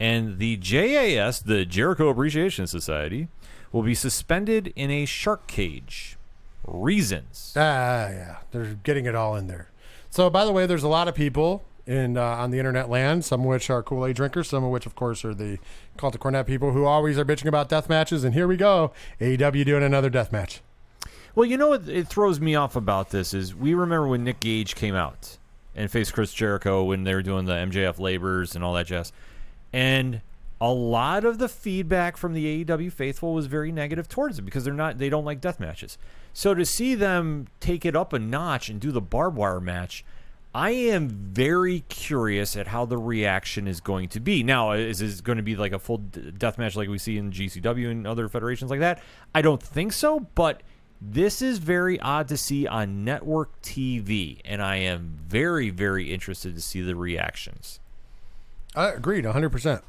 and 0.02 0.40
the 0.40 0.58
JAS, 0.58 1.44
the 1.44 1.64
Jericho 1.64 2.10
Appreciation 2.10 2.66
Society, 2.66 3.28
will 3.72 3.84
be 3.84 3.94
suspended 3.94 4.74
in 4.76 4.90
a 4.90 5.06
shark 5.06 5.45
cage. 5.45 6.18
Reasons. 6.66 7.53
Ah, 7.56 8.10
yeah. 8.10 8.38
They're 8.49 8.80
getting 8.84 9.06
it 9.06 9.14
all 9.14 9.36
in 9.36 9.45
there. 9.45 9.70
So, 10.10 10.30
by 10.30 10.44
the 10.44 10.52
way, 10.52 10.66
there's 10.66 10.82
a 10.82 10.88
lot 10.88 11.08
of 11.08 11.14
people 11.14 11.64
in 11.92 12.18
uh, 12.18 12.24
on 12.24 12.52
the 12.52 12.58
internet 12.58 12.90
land, 12.90 13.26
some 13.26 13.42
of 13.42 13.48
which 13.48 13.70
are 13.70 13.84
Kool 13.84 14.06
Aid 14.06 14.16
drinkers, 14.16 14.50
some 14.50 14.64
of 14.64 14.72
which, 14.72 14.86
of 14.86 14.96
course, 14.96 15.26
are 15.26 15.34
the 15.34 15.60
Cult 15.98 16.16
of 16.16 16.22
Cornette 16.22 16.48
people 16.48 16.72
who 16.72 16.86
always 16.86 17.18
are 17.18 17.26
bitching 17.26 17.48
about 17.48 17.70
death 17.70 17.90
matches. 17.90 18.24
And 18.24 18.34
here 18.34 18.48
we 18.48 18.58
go. 18.58 18.92
AEW 19.20 19.66
doing 19.66 19.84
another 19.84 20.10
death 20.10 20.32
match. 20.32 20.62
Well, 21.36 21.46
you 21.46 21.58
know 21.58 21.70
what 21.70 21.88
it 21.88 22.08
throws 22.08 22.40
me 22.40 22.56
off 22.56 22.76
about 22.76 23.10
this 23.10 23.34
is 23.34 23.56
we 23.56 23.74
remember 23.74 24.08
when 24.08 24.24
Nick 24.24 24.40
Gage 24.40 24.76
came 24.76 24.96
out 24.96 25.38
and 25.76 25.90
faced 25.90 26.14
Chris 26.14 26.34
Jericho 26.34 26.84
when 26.84 27.04
they 27.04 27.14
were 27.14 27.22
doing 27.22 27.46
the 27.46 27.54
MJF 27.54 28.00
labors 28.00 28.56
and 28.56 28.64
all 28.64 28.74
that 28.74 28.88
jazz. 28.88 29.12
And 29.72 30.22
a 30.60 30.72
lot 30.72 31.26
of 31.26 31.40
the 31.40 31.48
feedback 31.48 32.18
from 32.18 32.34
the 32.34 32.64
AEW 32.64 32.92
faithful 32.92 33.34
was 33.34 33.48
very 33.48 33.72
negative 33.72 34.08
towards 34.08 34.40
it 34.40 34.44
because 34.44 34.64
they're 34.64 34.74
not 34.74 34.98
they 34.98 35.10
don't 35.10 35.26
like 35.26 35.42
death 35.42 35.60
matches. 35.60 35.98
So 36.34 36.54
to 36.54 36.66
see 36.66 36.96
them 36.96 37.48
take 37.60 37.86
it 37.86 37.96
up 37.96 38.14
a 38.14 38.20
notch 38.20 38.70
and 38.70 38.80
do 38.80 38.92
the 38.92 39.02
barbed 39.02 39.38
wire 39.38 39.60
match, 39.60 40.06
I 40.53 40.72
am 40.72 41.07
very 41.07 41.82
curious 41.88 42.57
at 42.57 42.68
how 42.68 42.86
the 42.86 42.98
reaction 42.98 43.68
is 43.68 43.80
going 43.80 44.10
to 44.10 44.19
be. 44.19 44.44
Now, 44.44 44.72
is 44.73 44.99
this 44.99 45.22
going 45.22 45.38
to 45.38 45.44
be 45.44 45.56
like 45.56 45.72
a 45.72 45.80
full 45.80 45.98
death 45.98 46.57
match 46.57 46.76
like 46.76 46.90
we 46.90 46.98
see 46.98 47.18
in 47.18 47.32
GCW 47.32 47.90
and 47.90 48.06
other 48.06 48.28
federations 48.28 48.69
like 48.69 48.82
that? 48.82 49.02
I 49.34 49.41
don't 49.41 49.64
think 49.64 49.94
so, 49.94 50.28
but 50.36 50.61
this 51.02 51.41
is 51.41 51.57
very 51.57 51.99
odd 52.02 52.28
to 52.28 52.38
see 52.38 52.68
on 52.68 53.06
network 53.06 53.61
TV, 53.61 54.40
and 54.44 54.61
I 54.61 54.76
am 54.76 55.18
very, 55.28 55.69
very 55.69 56.14
interested 56.14 56.53
to 56.56 56.61
see 56.61 56.82
the 56.82 56.95
reactions. 56.95 57.80
I 58.76 58.90
agreed, 58.90 59.23
100%. 59.23 59.82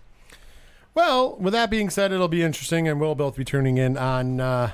Well, 0.95 1.37
with 1.37 1.53
that 1.55 1.71
being 1.71 1.91
said, 1.91 2.13
it'll 2.13 2.29
be 2.29 2.43
interesting, 2.43 2.87
and 2.87 3.01
we'll 3.01 3.15
both 3.15 3.37
be 3.37 3.45
tuning 3.45 3.79
in 3.79 3.97
on 3.97 4.41
uh, 4.41 4.71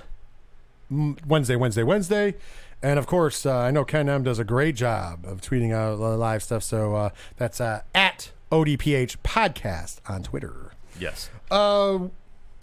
Wednesday, 0.91 1.57
Wednesday, 1.57 1.83
Wednesday. 1.83 2.35
And 2.83 2.99
of 2.99 3.07
course, 3.07 3.45
uh, 3.45 3.57
I 3.57 3.71
know 3.71 3.85
Ken 3.85 4.09
M 4.09 4.23
does 4.23 4.39
a 4.39 4.45
great 4.45 4.77
job 4.77 5.25
of 5.25 5.41
tweeting 5.41 5.75
out 5.75 5.99
live 5.99 6.43
stuff. 6.43 6.63
So 6.63 6.95
uh, 6.95 7.11
that's 7.37 7.61
uh, 7.61 7.83
at 7.95 8.31
ODPH 8.53 9.17
Podcast 9.25 10.01
on 10.09 10.23
Twitter. 10.23 10.73
Yes. 10.99 11.31
Uh, 11.51 12.09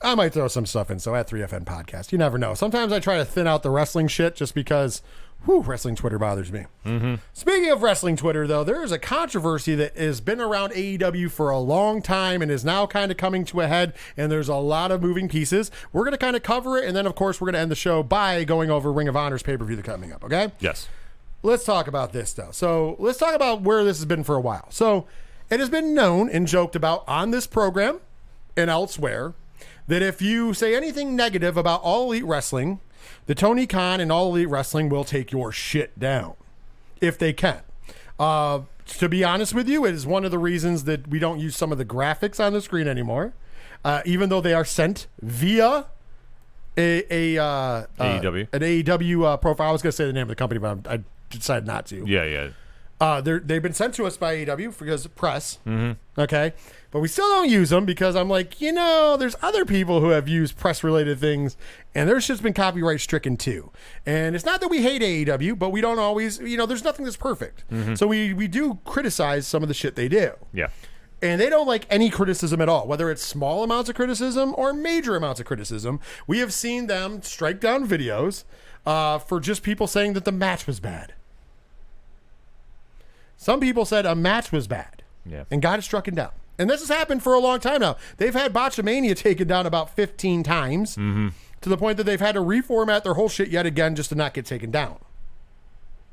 I 0.01 0.15
might 0.15 0.33
throw 0.33 0.47
some 0.47 0.65
stuff 0.65 0.91
in. 0.91 0.99
So 0.99 1.15
at 1.15 1.27
3FN 1.27 1.65
Podcast. 1.65 2.11
You 2.11 2.17
never 2.17 2.37
know. 2.37 2.53
Sometimes 2.53 2.93
I 2.93 2.99
try 2.99 3.17
to 3.17 3.25
thin 3.25 3.47
out 3.47 3.63
the 3.63 3.69
wrestling 3.69 4.07
shit 4.07 4.35
just 4.35 4.53
because, 4.53 5.01
whew, 5.45 5.61
wrestling 5.61 5.95
Twitter 5.95 6.19
bothers 6.19 6.51
me. 6.51 6.65
Mm-hmm. 6.85 7.15
Speaking 7.33 7.71
of 7.71 7.81
wrestling 7.83 8.15
Twitter, 8.17 8.45
though, 8.47 8.63
there 8.63 8.83
is 8.83 8.91
a 8.91 8.99
controversy 8.99 9.75
that 9.75 9.95
has 9.97 10.21
been 10.21 10.41
around 10.41 10.73
AEW 10.73 11.31
for 11.31 11.49
a 11.49 11.59
long 11.59 12.01
time 12.01 12.41
and 12.41 12.51
is 12.51 12.65
now 12.65 12.85
kind 12.85 13.11
of 13.11 13.17
coming 13.17 13.45
to 13.45 13.61
a 13.61 13.67
head, 13.67 13.93
and 14.17 14.31
there's 14.31 14.49
a 14.49 14.55
lot 14.55 14.91
of 14.91 15.01
moving 15.01 15.29
pieces. 15.29 15.71
We're 15.93 16.03
going 16.03 16.11
to 16.11 16.17
kind 16.17 16.35
of 16.35 16.43
cover 16.43 16.77
it, 16.77 16.85
and 16.85 16.95
then, 16.95 17.05
of 17.05 17.15
course, 17.15 17.39
we're 17.39 17.45
going 17.45 17.53
to 17.53 17.59
end 17.59 17.71
the 17.71 17.75
show 17.75 18.03
by 18.03 18.43
going 18.43 18.69
over 18.69 18.91
Ring 18.91 19.07
of 19.07 19.15
Honor's 19.15 19.43
pay 19.43 19.55
per 19.57 19.63
view 19.65 19.75
that's 19.75 19.85
coming 19.85 20.11
up, 20.11 20.23
okay? 20.23 20.51
Yes. 20.59 20.87
let's 21.43 21.63
talk 21.63 21.87
about 21.87 22.11
this 22.11 22.33
though. 22.33 22.49
So 22.51 22.95
let's 22.99 23.19
talk 23.19 23.35
about 23.35 23.61
where 23.61 23.83
this 23.83 23.97
has 23.97 24.05
been 24.05 24.23
for 24.23 24.35
a 24.35 24.41
while. 24.41 24.65
So 24.71 25.05
it 25.49 25.59
has 25.59 25.69
been 25.69 25.93
known 25.93 26.29
and 26.29 26.47
joked 26.47 26.75
about 26.75 27.03
on 27.07 27.31
this 27.31 27.45
program 27.45 27.99
and 28.57 28.69
elsewhere 28.69 29.33
that 29.87 30.01
if 30.01 30.21
you 30.21 30.53
say 30.55 30.75
anything 30.75 31.15
negative 31.15 31.55
about 31.57 31.81
all 31.83 32.05
elite 32.11 32.25
wrestling, 32.25 32.79
the 33.25 33.35
Tony 33.35 33.67
Khan 33.67 33.99
and 33.99 34.11
all 34.11 34.29
elite 34.29 34.49
wrestling 34.49 34.89
will 34.89 35.03
take 35.03 35.31
your 35.31 35.51
shit 35.51 35.97
down 35.99 36.35
if 37.01 37.17
they 37.17 37.33
can. 37.33 37.61
Uh, 38.19 38.61
to 38.85 39.09
be 39.09 39.23
honest 39.23 39.53
with 39.53 39.67
you, 39.67 39.85
it 39.85 39.93
is 39.93 40.05
one 40.05 40.25
of 40.25 40.31
the 40.31 40.39
reasons 40.39 40.83
that 40.85 41.07
we 41.07 41.19
don't 41.19 41.39
use 41.39 41.55
some 41.55 41.71
of 41.71 41.77
the 41.77 41.85
graphics 41.85 42.43
on 42.43 42.53
the 42.53 42.61
screen 42.61 42.87
anymore, 42.87 43.33
uh, 43.83 44.01
even 44.05 44.29
though 44.29 44.41
they 44.41 44.53
are 44.53 44.65
sent 44.65 45.07
via 45.21 45.87
a, 46.77 47.35
a 47.37 47.41
uh, 47.41 47.45
uh, 47.47 47.85
AEW. 47.99 48.47
an 48.53 48.61
AEW 48.61 49.23
uh, 49.25 49.37
profile. 49.37 49.69
I 49.69 49.71
was 49.71 49.81
going 49.81 49.91
to 49.91 49.95
say 49.95 50.05
the 50.05 50.13
name 50.13 50.23
of 50.23 50.29
the 50.29 50.35
company, 50.35 50.59
but 50.59 50.87
I 50.87 51.03
decided 51.29 51.65
not 51.65 51.85
to. 51.87 52.05
Yeah, 52.05 52.25
yeah. 52.25 52.49
Uh, 52.99 53.21
they're, 53.21 53.39
they've 53.39 53.61
been 53.61 53.73
sent 53.73 53.93
to 53.95 54.05
us 54.05 54.17
by 54.17 54.35
AEW 54.37 54.77
because 54.77 55.05
press. 55.07 55.59
Mm-hmm. 55.65 56.21
Okay. 56.21 56.53
But 56.95 57.01
we 57.01 57.09
still 57.09 57.27
don't 57.27 57.49
use 57.49 57.71
them 57.71 57.83
because 57.83 58.15
I'm 58.15 58.29
like, 58.29 58.61
you 58.61 58.71
know, 58.71 59.17
there's 59.17 59.35
other 59.41 59.65
people 59.65 59.99
who 59.99 60.11
have 60.11 60.29
used 60.29 60.55
press 60.55 60.81
related 60.81 61.19
things 61.19 61.57
and 61.93 62.07
their 62.07 62.21
shit's 62.21 62.39
been 62.39 62.53
copyright 62.53 63.01
stricken 63.01 63.35
too. 63.35 63.69
And 64.05 64.33
it's 64.33 64.45
not 64.45 64.61
that 64.61 64.69
we 64.69 64.81
hate 64.81 65.01
AEW, 65.01 65.59
but 65.59 65.71
we 65.71 65.81
don't 65.81 65.99
always, 65.99 66.39
you 66.39 66.55
know, 66.55 66.65
there's 66.65 66.85
nothing 66.85 67.03
that's 67.03 67.17
perfect. 67.17 67.65
So 67.95 68.07
we, 68.07 68.31
we 68.33 68.47
do 68.47 68.79
criticize 68.85 69.45
some 69.45 69.61
of 69.61 69.67
the 69.67 69.73
shit 69.73 69.97
they 69.97 70.07
do. 70.07 70.35
Yeah. 70.53 70.67
And 71.21 71.41
they 71.41 71.49
don't 71.49 71.67
like 71.67 71.85
any 71.89 72.09
criticism 72.09 72.61
at 72.61 72.69
all, 72.69 72.87
whether 72.87 73.11
it's 73.11 73.21
small 73.21 73.61
amounts 73.65 73.89
of 73.89 73.97
criticism 73.97 74.55
or 74.57 74.71
major 74.71 75.17
amounts 75.17 75.41
of 75.41 75.45
criticism. 75.45 75.99
We 76.27 76.39
have 76.39 76.53
seen 76.53 76.87
them 76.87 77.21
strike 77.23 77.59
down 77.59 77.85
videos 77.89 78.45
uh, 78.85 79.19
for 79.19 79.41
just 79.41 79.63
people 79.63 79.87
saying 79.87 80.13
that 80.13 80.23
the 80.23 80.31
match 80.31 80.65
was 80.65 80.79
bad. 80.79 81.13
Some 83.35 83.59
people 83.59 83.83
said 83.83 84.05
a 84.05 84.15
match 84.15 84.53
was 84.53 84.65
bad 84.65 85.03
Yeah. 85.25 85.43
and 85.51 85.61
got 85.61 85.77
it 85.77 85.81
struck 85.81 86.05
down. 86.09 86.29
And 86.57 86.69
this 86.69 86.79
has 86.81 86.89
happened 86.89 87.21
for 87.23 87.33
a 87.33 87.39
long 87.39 87.59
time 87.59 87.81
now. 87.81 87.97
They've 88.17 88.33
had 88.33 88.53
Botchamania 88.53 89.15
taken 89.17 89.47
down 89.47 89.65
about 89.65 89.95
15 89.95 90.43
times 90.43 90.95
to 90.95 91.69
the 91.69 91.77
point 91.77 91.97
that 91.97 92.03
they've 92.03 92.19
had 92.19 92.35
to 92.35 92.41
reformat 92.41 93.03
their 93.03 93.15
whole 93.15 93.29
shit 93.29 93.49
yet 93.49 93.65
again 93.65 93.95
just 93.95 94.09
to 94.09 94.15
not 94.15 94.33
get 94.33 94.45
taken 94.45 94.71
down. 94.71 94.99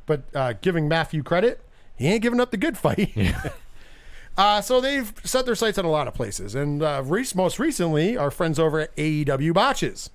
But 0.07 0.23
uh, 0.35 0.55
giving 0.61 0.89
Matthew 0.89 1.23
credit, 1.23 1.61
he 1.97 2.09
ain't 2.09 2.23
giving 2.23 2.41
up 2.41 2.51
the 2.51 2.57
good 2.57 2.77
fight. 2.77 3.17
uh, 4.37 4.61
so 4.61 4.81
they've 4.81 5.13
set 5.25 5.47
their 5.47 5.55
sights 5.55 5.79
on 5.79 5.85
a 5.85 5.91
lot 5.91 6.09
of 6.09 6.15
places. 6.15 6.55
And 6.55 6.83
uh, 6.83 7.03
most 7.35 7.59
recently, 7.59 8.17
our 8.17 8.31
friends 8.31 8.59
over 8.59 8.81
at 8.81 8.97
AEW 8.97 9.53
Botches. 9.55 10.11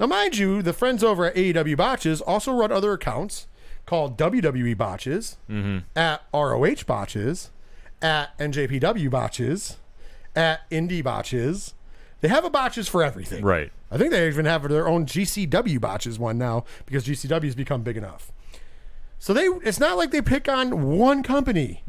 Now, 0.00 0.06
mind 0.06 0.36
you, 0.38 0.62
the 0.62 0.72
friends 0.72 1.04
over 1.04 1.26
at 1.26 1.36
AEW 1.36 1.76
Botches 1.76 2.20
also 2.20 2.52
run 2.52 2.72
other 2.72 2.92
accounts 2.92 3.46
called 3.86 4.18
WWE 4.18 4.76
Botches, 4.76 5.36
at 5.94 6.22
ROH 6.32 6.84
Botches, 6.86 7.50
at 8.04 8.36
NJPW 8.38 9.10
Botches, 9.10 9.78
at 10.36 10.68
Indie 10.70 11.02
Botches. 11.02 11.72
They 12.20 12.28
have 12.28 12.44
a 12.44 12.50
botches 12.50 12.86
for 12.86 13.02
everything. 13.02 13.42
Right. 13.42 13.72
I 13.90 13.96
think 13.96 14.10
they 14.10 14.26
even 14.28 14.44
have 14.44 14.68
their 14.68 14.86
own 14.86 15.06
GCW 15.06 15.80
botches 15.80 16.18
one 16.18 16.38
now 16.38 16.64
because 16.86 17.06
GCW 17.06 17.44
has 17.44 17.54
become 17.54 17.82
big 17.82 17.96
enough. 17.96 18.30
So 19.18 19.32
they 19.32 19.44
it's 19.44 19.80
not 19.80 19.96
like 19.96 20.10
they 20.10 20.20
pick 20.20 20.48
on 20.48 20.98
one 20.98 21.22
company. 21.22 21.82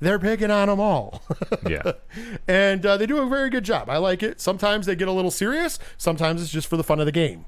They're 0.00 0.18
picking 0.18 0.50
on 0.50 0.68
them 0.68 0.80
all. 0.80 1.22
Yeah. 1.68 1.92
and 2.48 2.84
uh, 2.86 2.96
they 2.96 3.04
do 3.04 3.18
a 3.18 3.26
very 3.26 3.50
good 3.50 3.64
job. 3.64 3.90
I 3.90 3.98
like 3.98 4.22
it. 4.22 4.40
Sometimes 4.40 4.86
they 4.86 4.96
get 4.96 5.08
a 5.08 5.12
little 5.12 5.30
serious. 5.30 5.78
Sometimes 5.98 6.40
it's 6.40 6.50
just 6.50 6.66
for 6.66 6.78
the 6.78 6.84
fun 6.84 6.98
of 7.00 7.04
the 7.06 7.12
game. 7.12 7.44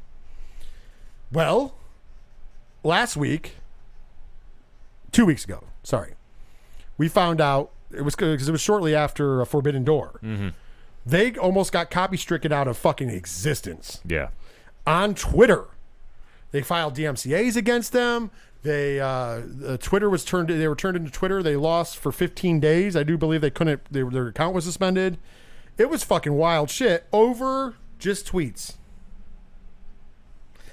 Well, 1.33 1.75
last 2.83 3.17
week, 3.17 3.57
two 5.11 5.25
weeks 5.25 5.45
ago, 5.45 5.65
sorry, 5.83 6.15
we 6.99 7.09
found 7.09 7.41
out 7.41 7.71
it 7.93 8.03
was 8.03 8.15
because 8.15 8.49
it 8.49 8.53
was 8.53 8.61
shortly 8.61 8.95
after 8.95 9.41
a 9.41 9.47
Forbidden 9.47 9.85
Door. 9.85 10.21
They 11.05 11.35
almost 11.37 11.73
got 11.73 11.91
copy 11.91 12.17
stricken 12.17 12.53
out 12.53 12.69
of 12.69 12.77
fucking 12.77 13.09
existence 13.09 14.01
yeah. 14.07 14.29
on 14.87 15.15
Twitter. 15.15 15.67
They 16.53 16.63
filed 16.63 16.95
DMCA's 16.95 17.57
against 17.57 17.93
them. 17.93 18.31
They 18.63 19.01
uh, 19.01 19.07
uh, 19.07 19.77
Twitter 19.79 20.11
was 20.11 20.25
turned. 20.25 20.49
They 20.49 20.69
were 20.69 20.77
turned 20.77 20.97
into 20.97 21.11
Twitter. 21.11 21.43
They 21.43 21.57
lost 21.57 21.97
for 21.97 22.13
15 22.13 22.61
days. 22.61 22.95
I 22.95 23.03
do 23.03 23.17
believe 23.17 23.41
they 23.41 23.51
couldn't. 23.51 23.81
They, 23.91 24.03
their 24.03 24.29
account 24.29 24.55
was 24.55 24.65
suspended. 24.65 25.19
It 25.79 25.89
was 25.89 26.05
fucking 26.05 26.35
wild 26.35 26.69
shit 26.69 27.07
over 27.13 27.77
just 27.99 28.31
tweets. 28.31 28.75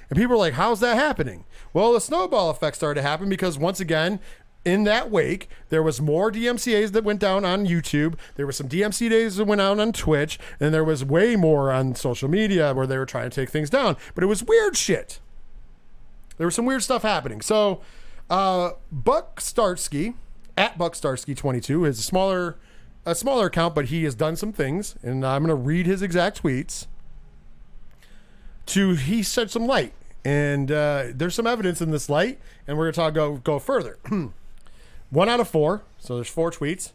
And 0.09 0.17
people 0.17 0.31
were 0.31 0.37
like, 0.37 0.55
"How's 0.55 0.81
that 0.81 0.97
happening?" 0.97 1.45
Well, 1.71 1.93
the 1.93 2.01
snowball 2.01 2.49
effect 2.49 2.75
started 2.75 3.01
to 3.01 3.07
happen 3.07 3.29
because 3.29 3.57
once 3.57 3.79
again, 3.79 4.19
in 4.67 4.83
that 4.83 5.09
wake, 5.09 5.49
there 5.69 5.81
was 5.81 6.01
more 6.01 6.29
DMCA's 6.29 6.91
that 6.91 7.05
went 7.05 7.21
down 7.21 7.45
on 7.45 7.65
YouTube. 7.65 8.15
There 8.35 8.45
were 8.45 8.51
some 8.51 8.67
DMCA's 8.67 9.37
that 9.37 9.45
went 9.45 9.61
out 9.61 9.79
on 9.79 9.93
Twitch, 9.93 10.37
and 10.59 10.73
there 10.73 10.83
was 10.83 11.05
way 11.05 11.37
more 11.37 11.71
on 11.71 11.95
social 11.95 12.27
media 12.27 12.73
where 12.73 12.85
they 12.85 12.97
were 12.97 13.05
trying 13.05 13.29
to 13.29 13.35
take 13.35 13.49
things 13.49 13.69
down. 13.69 13.95
But 14.13 14.25
it 14.25 14.27
was 14.27 14.43
weird 14.43 14.75
shit. 14.75 15.21
There 16.37 16.45
was 16.45 16.53
some 16.53 16.65
weird 16.65 16.83
stuff 16.83 17.03
happening. 17.03 17.39
So, 17.39 17.79
uh, 18.29 18.71
Buck 18.91 19.39
Starsky 19.39 20.15
at 20.57 20.77
Buck 20.77 20.95
Starsky 20.95 21.33
22 21.33 21.85
is 21.85 21.99
a 21.99 22.03
smaller, 22.03 22.57
a 23.05 23.15
smaller 23.15 23.45
account, 23.45 23.73
but 23.73 23.85
he 23.85 24.03
has 24.03 24.15
done 24.15 24.35
some 24.35 24.51
things, 24.51 24.95
and 25.01 25.25
I'm 25.25 25.45
going 25.45 25.57
to 25.57 25.63
read 25.63 25.85
his 25.85 26.01
exact 26.01 26.43
tweets. 26.43 26.87
To 28.65 28.95
he 28.95 29.23
shed 29.23 29.49
some 29.49 29.65
light, 29.65 29.93
and 30.25 30.69
uh, 30.69 31.05
there's 31.13 31.35
some 31.35 31.47
evidence 31.47 31.79
in 31.81 31.91
this 31.91 32.09
light, 32.09 32.37
and 32.67 32.77
we're 32.77 32.91
going 32.91 32.93
to 32.93 32.99
talk 32.99 33.13
go 33.13 33.37
go 33.37 33.59
further. 33.59 33.97
One 35.09 35.29
out 35.29 35.39
of 35.39 35.47
four, 35.47 35.83
so 35.99 36.15
there's 36.15 36.29
four 36.29 36.51
tweets. 36.51 36.91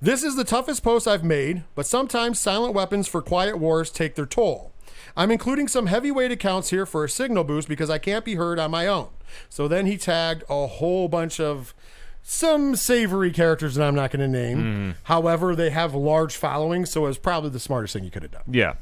This 0.00 0.22
is 0.22 0.36
the 0.36 0.44
toughest 0.44 0.82
post 0.82 1.08
I've 1.08 1.24
made, 1.24 1.64
but 1.74 1.86
sometimes 1.86 2.38
silent 2.38 2.74
weapons 2.74 3.08
for 3.08 3.20
quiet 3.20 3.58
wars 3.58 3.90
take 3.90 4.14
their 4.14 4.26
toll. 4.26 4.72
I'm 5.16 5.30
including 5.30 5.66
some 5.66 5.86
heavyweight 5.86 6.30
accounts 6.30 6.70
here 6.70 6.86
for 6.86 7.04
a 7.04 7.08
signal 7.08 7.44
boost 7.44 7.68
because 7.68 7.90
I 7.90 7.98
can't 7.98 8.24
be 8.24 8.36
heard 8.36 8.58
on 8.58 8.70
my 8.70 8.86
own. 8.86 9.08
So 9.48 9.66
then 9.66 9.86
he 9.86 9.96
tagged 9.96 10.44
a 10.48 10.66
whole 10.66 11.08
bunch 11.08 11.40
of 11.40 11.74
some 12.22 12.76
savory 12.76 13.32
characters 13.32 13.74
that 13.74 13.86
I'm 13.86 13.94
not 13.94 14.10
going 14.10 14.20
to 14.20 14.28
name. 14.28 14.58
Hmm. 14.60 14.90
However, 15.04 15.56
they 15.56 15.70
have 15.70 15.94
large 15.94 16.36
followings, 16.36 16.90
so 16.90 17.04
it 17.04 17.08
was 17.08 17.18
probably 17.18 17.50
the 17.50 17.58
smartest 17.60 17.94
thing 17.94 18.04
you 18.04 18.10
could 18.10 18.22
have 18.22 18.32
done. 18.32 18.42
Yeah. 18.46 18.74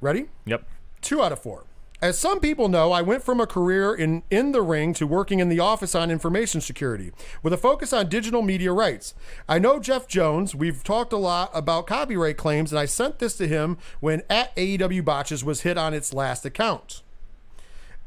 Ready? 0.00 0.26
Yep. 0.46 0.64
Two 1.02 1.22
out 1.22 1.32
of 1.32 1.40
four. 1.40 1.64
As 2.02 2.18
some 2.18 2.40
people 2.40 2.68
know, 2.68 2.92
I 2.92 3.02
went 3.02 3.22
from 3.22 3.40
a 3.40 3.46
career 3.46 3.94
in, 3.94 4.22
in 4.30 4.52
the 4.52 4.62
ring 4.62 4.94
to 4.94 5.06
working 5.06 5.38
in 5.38 5.50
the 5.50 5.60
office 5.60 5.94
on 5.94 6.10
information 6.10 6.62
security 6.62 7.12
with 7.42 7.52
a 7.52 7.58
focus 7.58 7.92
on 7.92 8.08
digital 8.08 8.40
media 8.40 8.72
rights. 8.72 9.14
I 9.46 9.58
know 9.58 9.78
Jeff 9.78 10.08
Jones. 10.08 10.54
We've 10.54 10.82
talked 10.82 11.12
a 11.12 11.18
lot 11.18 11.50
about 11.52 11.86
copyright 11.86 12.38
claims, 12.38 12.72
and 12.72 12.78
I 12.78 12.86
sent 12.86 13.18
this 13.18 13.36
to 13.36 13.46
him 13.46 13.76
when 14.00 14.22
at 14.30 14.56
AEW 14.56 15.04
Botches 15.04 15.44
was 15.44 15.60
hit 15.60 15.76
on 15.76 15.92
its 15.92 16.14
last 16.14 16.46
account. 16.46 17.02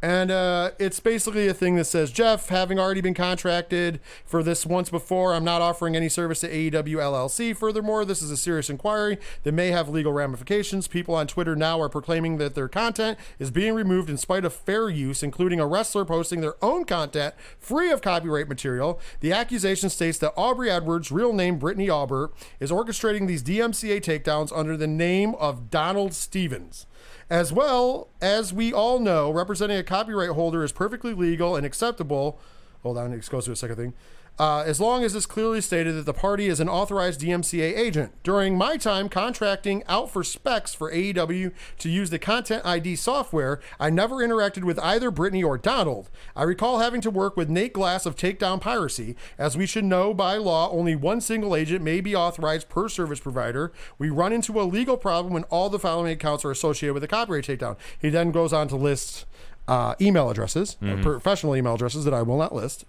And 0.04 0.32
uh, 0.32 0.72
it's 0.80 1.00
basically 1.00 1.48
a 1.48 1.54
thing 1.54 1.78
that 1.78 1.86
says, 1.86 2.12
Jeff, 2.12 2.50
having 2.50 2.78
already 2.78 3.00
been 3.00 3.14
contracted 3.14 4.02
for 4.26 4.44
this 4.44 4.66
once 4.66 4.90
before, 4.90 5.34
I'm 5.34 5.46
not 5.46 5.62
offering 5.62 5.96
any 5.96 6.10
service 6.10 6.42
to 6.42 6.50
AEW 6.50 6.98
LLC. 6.98 7.56
Furthermore, 7.56 8.04
this 8.04 8.22
is 8.22 8.30
a 8.30 8.36
serious 8.36 8.70
inquiry 8.70 9.18
that 9.44 9.54
may 9.54 9.70
have 9.70 9.88
legal 9.88 10.12
ramifications. 10.12 10.90
People 10.90 11.16
on 11.16 11.26
Twitter 11.26 11.56
now 11.56 11.80
are 11.80 11.88
proclaiming 11.88 12.36
that 12.40 12.54
their 12.54 12.68
content 12.68 13.18
is 13.40 13.50
being 13.50 13.76
removed 13.76 14.10
in 14.10 14.18
spite 14.18 14.44
of 14.44 14.52
fair 14.52 14.90
use, 14.90 15.24
including 15.24 15.62
a 15.62 15.66
wrestler 15.66 16.04
posting 16.04 16.42
their 16.42 16.62
own 16.62 16.84
content 16.84 17.34
free 17.58 17.90
of 17.90 18.02
copyright 18.02 18.50
material. 18.50 19.00
The 19.22 19.32
accusation 19.32 19.90
states 19.90 20.18
that 20.18 20.34
Aubrey 20.36 20.70
Edwards, 20.70 21.14
real 21.14 21.32
name 21.32 21.60
Brittany 21.60 21.90
Aubert, 21.90 22.34
is 22.60 22.72
orchestrating 22.72 23.26
these 23.26 23.42
DMCA 23.42 24.02
takedowns 24.02 24.52
under 24.54 24.76
the 24.76 24.86
name 24.86 25.34
of 25.36 25.70
Donald 25.70 26.14
Stevens. 26.14 26.88
As 27.34 27.52
well 27.52 28.10
as 28.22 28.54
we 28.54 28.72
all 28.72 29.00
know, 29.00 29.32
representing 29.32 29.76
a 29.76 29.84
copyright 29.84 30.30
holder 30.30 30.64
is 30.64 30.72
perfectly 30.72 31.16
legal 31.16 31.56
and 31.56 31.66
acceptable. 31.66 32.40
Hold 32.84 33.00
on, 33.00 33.12
it 33.12 33.28
goes 33.28 33.46
to 33.46 33.52
a 33.52 33.56
second 33.56 33.76
thing. 33.78 33.94
Uh, 34.40 34.64
as 34.66 34.82
long 34.82 35.04
as 35.04 35.14
it's 35.14 35.28
clearly 35.28 35.62
stated 35.62 35.94
that 35.94 36.08
the 36.08 36.14
party 36.14 36.48
is 36.48 36.60
an 36.60 36.68
authorized 36.68 37.22
DMCA 37.22 37.78
agent. 37.78 38.12
During 38.24 38.58
my 38.58 38.78
time 38.78 39.08
contracting 39.08 39.84
out 39.88 40.10
for 40.10 40.24
specs 40.24 40.74
for 40.74 40.92
AEW 40.92 41.52
to 41.78 41.90
use 41.90 42.10
the 42.10 42.18
Content 42.18 42.66
ID 42.66 42.96
software, 42.96 43.60
I 43.80 43.92
never 43.92 44.16
interacted 44.16 44.64
with 44.64 44.80
either 44.80 45.12
Brittany 45.12 45.44
or 45.44 45.60
Donald. 45.60 46.10
I 46.36 46.44
recall 46.44 46.80
having 46.80 47.00
to 47.02 47.12
work 47.12 47.38
with 47.38 47.50
Nate 47.50 47.74
Glass 47.74 48.08
of 48.08 48.16
Takedown 48.16 48.60
Piracy. 48.60 49.16
As 49.38 49.56
we 49.56 49.68
should 49.68 49.86
know 49.86 50.16
by 50.16 50.38
law, 50.38 50.72
only 50.72 50.96
one 50.96 51.22
single 51.22 51.56
agent 51.56 51.84
may 51.84 52.02
be 52.02 52.16
authorized 52.16 52.70
per 52.70 52.90
service 52.90 53.20
provider. 53.20 53.72
We 54.00 54.10
run 54.10 54.34
into 54.34 54.60
a 54.60 54.64
legal 54.64 54.98
problem 54.98 55.34
when 55.34 55.44
all 55.46 55.70
the 55.70 55.80
following 55.80 56.12
accounts 56.12 56.44
are 56.44 56.52
associated 56.52 56.96
with 56.96 57.04
a 57.04 57.08
copyright 57.08 57.46
takedown. 57.46 57.78
He 58.00 58.10
then 58.10 58.32
goes 58.32 58.52
on 58.52 58.68
to 58.70 58.76
list 58.76 59.26
uh, 59.68 59.94
email 60.02 60.30
addresses, 60.30 60.78
uh, 60.82 60.98
professional 61.02 61.56
email 61.56 61.76
addresses 61.76 62.04
that 62.06 62.14
I 62.14 62.24
will 62.24 62.38
not 62.38 62.54
list. 62.54 62.86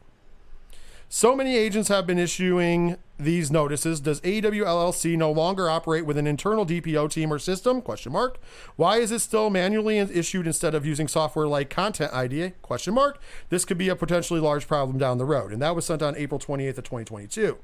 So 1.16 1.36
many 1.36 1.56
agents 1.56 1.88
have 1.90 2.08
been 2.08 2.18
issuing 2.18 2.96
these 3.20 3.48
notices. 3.48 4.00
Does 4.00 4.20
AEW 4.22 4.64
LLC 4.64 5.16
no 5.16 5.30
longer 5.30 5.70
operate 5.70 6.04
with 6.04 6.18
an 6.18 6.26
internal 6.26 6.66
DPO 6.66 7.08
team 7.08 7.32
or 7.32 7.38
system? 7.38 7.80
Question 7.82 8.10
mark. 8.10 8.40
Why 8.74 8.96
is 8.96 9.12
it 9.12 9.20
still 9.20 9.48
manually 9.48 9.98
issued 9.98 10.48
instead 10.48 10.74
of 10.74 10.84
using 10.84 11.06
software 11.06 11.46
like 11.46 11.70
Content 11.70 12.12
ID? 12.12 12.54
Question 12.62 12.94
mark. 12.94 13.22
This 13.48 13.64
could 13.64 13.78
be 13.78 13.88
a 13.88 13.94
potentially 13.94 14.40
large 14.40 14.66
problem 14.66 14.98
down 14.98 15.18
the 15.18 15.24
road. 15.24 15.52
And 15.52 15.62
that 15.62 15.76
was 15.76 15.86
sent 15.86 16.02
on 16.02 16.16
April 16.16 16.40
28th 16.40 16.78
of 16.78 16.84
2022. 16.84 17.58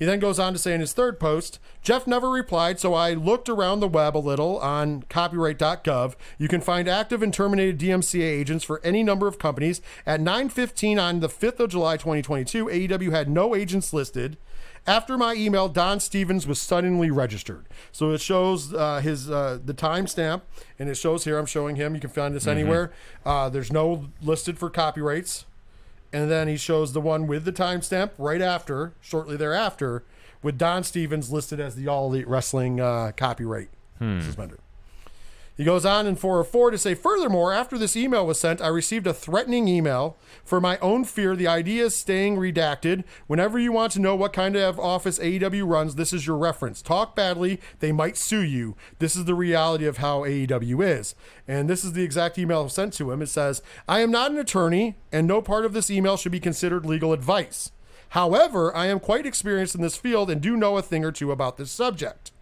He 0.00 0.06
then 0.06 0.18
goes 0.18 0.38
on 0.38 0.54
to 0.54 0.58
say 0.58 0.72
in 0.72 0.80
his 0.80 0.94
third 0.94 1.20
post, 1.20 1.60
Jeff 1.82 2.06
never 2.06 2.30
replied, 2.30 2.80
so 2.80 2.94
I 2.94 3.12
looked 3.12 3.50
around 3.50 3.80
the 3.80 3.86
web 3.86 4.16
a 4.16 4.18
little 4.18 4.58
on 4.60 5.02
copyright.gov. 5.02 6.14
You 6.38 6.48
can 6.48 6.62
find 6.62 6.88
active 6.88 7.22
and 7.22 7.34
terminated 7.34 7.78
DMCA 7.78 8.22
agents 8.22 8.64
for 8.64 8.80
any 8.82 9.02
number 9.02 9.28
of 9.28 9.38
companies. 9.38 9.82
At 10.06 10.22
9:15 10.22 10.98
on 10.98 11.20
the 11.20 11.28
5th 11.28 11.60
of 11.60 11.68
July 11.68 11.98
2022, 11.98 12.64
AEW 12.64 13.10
had 13.10 13.28
no 13.28 13.54
agents 13.54 13.92
listed. 13.92 14.38
After 14.86 15.18
my 15.18 15.34
email, 15.34 15.68
Don 15.68 16.00
Stevens 16.00 16.46
was 16.46 16.58
suddenly 16.58 17.10
registered. 17.10 17.66
So 17.92 18.12
it 18.12 18.22
shows 18.22 18.72
uh, 18.72 19.00
his 19.00 19.30
uh, 19.30 19.58
the 19.62 19.74
timestamp, 19.74 20.40
and 20.78 20.88
it 20.88 20.94
shows 20.94 21.24
here. 21.24 21.36
I'm 21.38 21.44
showing 21.44 21.76
him. 21.76 21.94
You 21.94 22.00
can 22.00 22.08
find 22.08 22.34
this 22.34 22.46
anywhere. 22.46 22.90
Uh, 23.26 23.50
there's 23.50 23.70
no 23.70 24.06
listed 24.22 24.58
for 24.58 24.70
copyrights 24.70 25.44
and 26.12 26.30
then 26.30 26.48
he 26.48 26.56
shows 26.56 26.92
the 26.92 27.00
one 27.00 27.26
with 27.26 27.44
the 27.44 27.52
timestamp 27.52 28.10
right 28.18 28.40
after, 28.42 28.92
shortly 29.00 29.36
thereafter, 29.36 30.04
with 30.42 30.58
Don 30.58 30.82
Stevens 30.82 31.30
listed 31.30 31.60
as 31.60 31.74
the 31.74 31.86
All 31.88 32.06
Elite 32.08 32.26
Wrestling 32.28 32.80
uh, 32.80 33.12
copyright 33.16 33.68
suspender. 34.22 34.58
He 35.60 35.66
goes 35.66 35.84
on 35.84 36.06
in 36.06 36.16
404 36.16 36.70
to 36.70 36.78
say, 36.78 36.94
furthermore, 36.94 37.52
after 37.52 37.76
this 37.76 37.94
email 37.94 38.26
was 38.26 38.40
sent, 38.40 38.62
I 38.62 38.68
received 38.68 39.06
a 39.06 39.12
threatening 39.12 39.68
email. 39.68 40.16
For 40.42 40.58
my 40.58 40.78
own 40.78 41.04
fear, 41.04 41.36
the 41.36 41.48
idea 41.48 41.84
is 41.84 41.94
staying 41.94 42.36
redacted. 42.36 43.04
Whenever 43.26 43.58
you 43.58 43.70
want 43.70 43.92
to 43.92 44.00
know 44.00 44.16
what 44.16 44.32
kind 44.32 44.56
of 44.56 44.80
office 44.80 45.18
AEW 45.18 45.68
runs, 45.68 45.96
this 45.96 46.14
is 46.14 46.26
your 46.26 46.38
reference. 46.38 46.80
Talk 46.80 47.14
badly, 47.14 47.60
they 47.80 47.92
might 47.92 48.16
sue 48.16 48.40
you. 48.40 48.74
This 49.00 49.14
is 49.14 49.26
the 49.26 49.34
reality 49.34 49.84
of 49.84 49.98
how 49.98 50.20
AEW 50.20 50.82
is. 50.82 51.14
And 51.46 51.68
this 51.68 51.84
is 51.84 51.92
the 51.92 52.04
exact 52.04 52.38
email 52.38 52.66
sent 52.70 52.94
to 52.94 53.12
him. 53.12 53.20
It 53.20 53.26
says, 53.26 53.60
I 53.86 54.00
am 54.00 54.10
not 54.10 54.30
an 54.30 54.38
attorney, 54.38 54.96
and 55.12 55.26
no 55.26 55.42
part 55.42 55.66
of 55.66 55.74
this 55.74 55.90
email 55.90 56.16
should 56.16 56.32
be 56.32 56.40
considered 56.40 56.86
legal 56.86 57.12
advice. 57.12 57.70
However, 58.08 58.74
I 58.74 58.86
am 58.86 58.98
quite 58.98 59.26
experienced 59.26 59.74
in 59.74 59.82
this 59.82 59.98
field 59.98 60.30
and 60.30 60.40
do 60.40 60.56
know 60.56 60.78
a 60.78 60.82
thing 60.82 61.04
or 61.04 61.12
two 61.12 61.30
about 61.30 61.58
this 61.58 61.70
subject. 61.70 62.32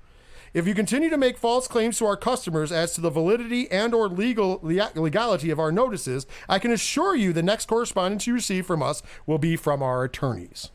If 0.54 0.66
you 0.66 0.74
continue 0.74 1.10
to 1.10 1.16
make 1.16 1.36
false 1.36 1.68
claims 1.68 1.98
to 1.98 2.06
our 2.06 2.16
customers 2.16 2.72
as 2.72 2.94
to 2.94 3.00
the 3.00 3.10
validity 3.10 3.70
and 3.70 3.94
or 3.94 4.08
legal 4.08 4.60
legality 4.62 5.50
of 5.50 5.58
our 5.58 5.72
notices, 5.72 6.26
I 6.48 6.58
can 6.58 6.70
assure 6.70 7.14
you 7.14 7.32
the 7.32 7.42
next 7.42 7.66
correspondence 7.66 8.26
you 8.26 8.34
receive 8.34 8.66
from 8.66 8.82
us 8.82 9.02
will 9.26 9.38
be 9.38 9.56
from 9.56 9.82
our 9.82 10.04
attorneys. 10.04 10.70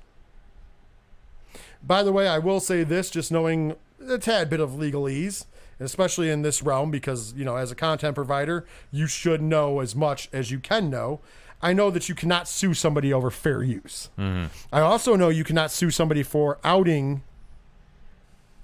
By 1.81 2.03
the 2.03 2.13
way, 2.13 2.27
I 2.27 2.39
will 2.39 2.59
say 2.59 2.83
this 2.83 3.09
just 3.09 3.31
knowing 3.31 3.75
a 4.07 4.17
tad 4.17 4.49
bit 4.49 4.59
of 4.59 4.71
legalese, 4.71 5.45
especially 5.79 6.29
in 6.29 6.41
this 6.41 6.61
realm 6.61 6.91
because, 6.91 7.33
you 7.33 7.43
know, 7.43 7.57
as 7.57 7.71
a 7.71 7.75
content 7.75 8.15
provider, 8.15 8.65
you 8.91 9.07
should 9.07 9.41
know 9.41 9.79
as 9.79 9.95
much 9.95 10.29
as 10.31 10.51
you 10.51 10.59
can 10.59 10.89
know. 10.89 11.19
I 11.61 11.73
know 11.73 11.89
that 11.91 12.09
you 12.09 12.15
cannot 12.15 12.47
sue 12.47 12.73
somebody 12.73 13.13
over 13.13 13.31
fair 13.31 13.63
use. 13.63 14.09
Mm-hmm. 14.17 14.47
I 14.71 14.81
also 14.81 15.15
know 15.15 15.29
you 15.29 15.45
cannot 15.45 15.71
sue 15.71 15.91
somebody 15.91 16.21
for 16.21 16.59
outing 16.63 17.23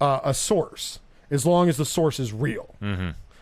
uh, 0.01 0.19
a 0.23 0.33
source 0.33 0.99
as 1.31 1.45
long 1.45 1.69
as 1.69 1.77
the 1.77 1.85
source 1.85 2.19
is 2.19 2.33
real. 2.33 2.75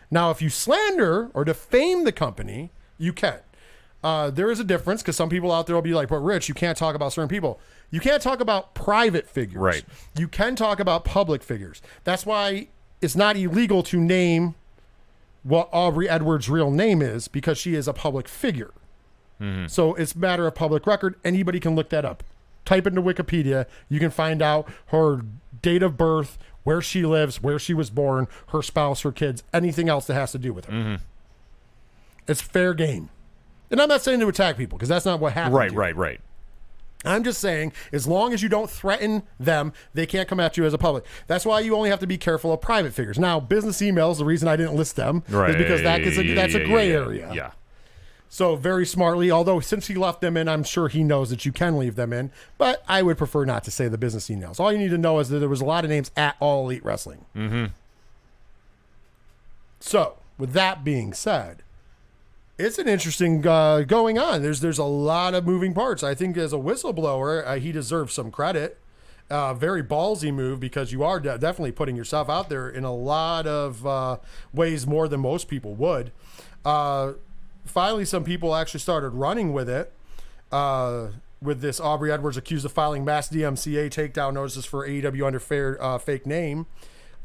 Now, 0.09 0.31
if 0.31 0.41
you 0.41 0.49
slander 0.49 1.29
or 1.33 1.43
defame 1.43 2.03
the 2.05 2.11
company, 2.11 2.71
you 2.97 3.11
can. 3.13 3.39
Uh, 4.03 4.29
there 4.29 4.49
is 4.51 4.59
a 4.59 4.63
difference 4.63 5.01
because 5.01 5.15
some 5.15 5.27
people 5.29 5.51
out 5.51 5.67
there 5.67 5.75
will 5.75 5.81
be 5.81 5.93
like, 5.93 6.07
but 6.09 6.19
Rich, 6.19 6.47
you 6.47 6.55
can't 6.55 6.77
talk 6.77 6.95
about 6.95 7.11
certain 7.13 7.27
people. 7.27 7.59
You 7.91 7.99
can't 7.99 8.21
talk 8.21 8.39
about 8.39 8.73
private 8.73 9.27
figures. 9.27 9.59
Right. 9.61 9.83
You 10.17 10.27
can 10.27 10.55
talk 10.55 10.79
about 10.79 11.03
public 11.03 11.43
figures. 11.43 11.81
That's 12.03 12.25
why 12.25 12.67
it's 13.01 13.15
not 13.15 13.35
illegal 13.37 13.83
to 13.83 13.99
name 13.99 14.55
what 15.43 15.69
Aubrey 15.71 16.07
Edwards' 16.09 16.49
real 16.49 16.71
name 16.71 17.01
is 17.01 17.27
because 17.27 17.57
she 17.57 17.75
is 17.75 17.87
a 17.87 17.93
public 17.93 18.27
figure. 18.27 18.71
So 19.67 19.93
it's 19.93 20.15
a 20.15 20.17
matter 20.17 20.47
of 20.47 20.55
public 20.55 20.87
record. 20.87 21.15
Anybody 21.23 21.59
can 21.59 21.75
look 21.75 21.89
that 21.89 22.03
up. 22.03 22.23
Type 22.65 22.87
into 22.87 23.03
Wikipedia. 23.03 23.67
You 23.87 23.99
can 23.99 24.09
find 24.09 24.41
out 24.41 24.67
her 24.87 25.21
date 25.61 25.83
of 25.83 25.95
birth, 25.95 26.39
where 26.67 26.81
she 26.81 27.03
lives, 27.05 27.41
where 27.41 27.57
she 27.57 27.73
was 27.73 27.89
born, 27.89 28.27
her 28.49 28.61
spouse, 28.61 29.03
her 29.03 29.11
kids, 29.13 29.41
anything 29.53 29.87
else 29.87 30.05
that 30.05 30.15
has 30.15 30.33
to 30.33 30.37
do 30.37 30.51
with 30.51 30.65
her. 30.65 30.73
Mm-hmm. 30.73 30.95
It's 32.27 32.41
fair 32.41 32.73
game. 32.73 33.07
And 33.71 33.81
I'm 33.81 33.87
not 33.87 34.01
saying 34.01 34.19
to 34.19 34.27
attack 34.27 34.57
people 34.57 34.77
because 34.77 34.89
that's 34.89 35.05
not 35.05 35.21
what 35.21 35.31
happened. 35.31 35.55
Right, 35.55 35.71
right, 35.71 35.95
right. 35.95 36.19
I'm 37.05 37.23
just 37.23 37.39
saying, 37.39 37.71
as 37.93 38.05
long 38.05 38.33
as 38.33 38.43
you 38.43 38.49
don't 38.49 38.69
threaten 38.69 39.23
them, 39.39 39.71
they 39.93 40.05
can't 40.05 40.27
come 40.27 40.41
at 40.41 40.57
you 40.57 40.65
as 40.65 40.73
a 40.73 40.77
public. 40.77 41.05
That's 41.27 41.45
why 41.45 41.61
you 41.61 41.73
only 41.73 41.89
have 41.89 41.99
to 42.01 42.07
be 42.07 42.17
careful 42.17 42.51
of 42.51 42.59
private 42.59 42.91
figures. 42.93 43.17
Now, 43.17 43.39
business 43.39 43.77
emails, 43.77 44.17
the 44.17 44.25
reason 44.25 44.49
I 44.49 44.57
didn't 44.57 44.75
list 44.75 44.97
them 44.97 45.23
Right. 45.29 45.51
is 45.51 45.55
because 45.55 45.83
that 45.83 46.01
is 46.01 46.17
a, 46.17 46.25
Yeah, 46.25 46.35
that's 46.35 46.53
a 46.53 46.59
yeah, 46.59 46.65
gray 46.65 46.89
yeah, 46.89 46.95
area. 46.95 47.31
Yeah. 47.33 47.51
So 48.29 48.55
very 48.55 48.85
smartly, 48.85 49.31
although 49.31 49.59
since 49.59 49.87
he 49.87 49.95
left 49.95 50.21
them 50.21 50.35
in, 50.35 50.47
I'm 50.47 50.63
sure 50.63 50.89
he 50.89 51.03
knows 51.03 51.29
that 51.29 51.45
you 51.45 51.51
can 51.51 51.77
leave 51.77 51.95
them 51.95 52.11
in. 52.11 52.31
But 52.57 52.83
I 52.87 53.01
would 53.01 53.17
prefer 53.17 53.45
not 53.45 53.63
to 53.65 53.71
say 53.71 53.87
the 53.87 53.97
business 53.97 54.29
emails. 54.29 54.59
All 54.59 54.71
you 54.71 54.77
need 54.77 54.89
to 54.89 54.97
know 54.97 55.19
is 55.19 55.29
that 55.29 55.39
there 55.39 55.49
was 55.49 55.61
a 55.61 55.65
lot 55.65 55.83
of 55.83 55.89
names 55.89 56.11
at 56.17 56.35
All 56.39 56.65
Elite 56.65 56.83
Wrestling. 56.83 57.25
Mm-hmm. 57.35 57.65
So, 59.79 60.17
with 60.37 60.51
that 60.53 60.83
being 60.83 61.13
said, 61.13 61.63
it's 62.57 62.79
an 62.79 62.87
interesting 62.87 63.45
uh, 63.45 63.81
going 63.81 64.17
on. 64.17 64.41
There's 64.41 64.59
there's 64.59 64.79
a 64.79 64.83
lot 64.83 65.33
of 65.33 65.45
moving 65.45 65.73
parts. 65.73 66.03
I 66.03 66.15
think 66.15 66.35
as 66.37 66.51
a 66.51 66.57
whistleblower, 66.57 67.45
uh, 67.45 67.55
he 67.55 67.71
deserves 67.71 68.13
some 68.13 68.31
credit. 68.31 68.79
Uh, 69.29 69.53
very 69.53 69.83
ballsy 69.83 70.33
move 70.33 70.59
because 70.59 70.91
you 70.91 71.03
are 71.03 71.19
de- 71.19 71.37
definitely 71.37 71.73
putting 71.73 71.97
yourself 71.97 72.29
out 72.29 72.49
there 72.49 72.69
in 72.69 72.85
a 72.85 72.93
lot 72.93 73.45
of 73.45 73.85
uh, 73.85 74.17
ways 74.53 74.87
more 74.87 75.07
than 75.07 75.19
most 75.19 75.49
people 75.49 75.75
would. 75.75 76.11
Finally, 77.67 78.05
some 78.05 78.23
people 78.23 78.55
actually 78.55 78.79
started 78.79 79.09
running 79.09 79.53
with 79.53 79.69
it. 79.69 79.93
Uh, 80.51 81.07
with 81.41 81.61
this, 81.61 81.79
Aubrey 81.79 82.11
Edwards 82.11 82.37
accused 82.37 82.65
of 82.65 82.71
filing 82.71 83.05
mass 83.05 83.29
DMCA 83.29 83.89
takedown 83.89 84.33
notices 84.33 84.65
for 84.65 84.87
AEW 84.87 85.25
under 85.25 85.39
fair, 85.39 85.81
uh, 85.83 85.97
fake 85.97 86.25
name. 86.25 86.65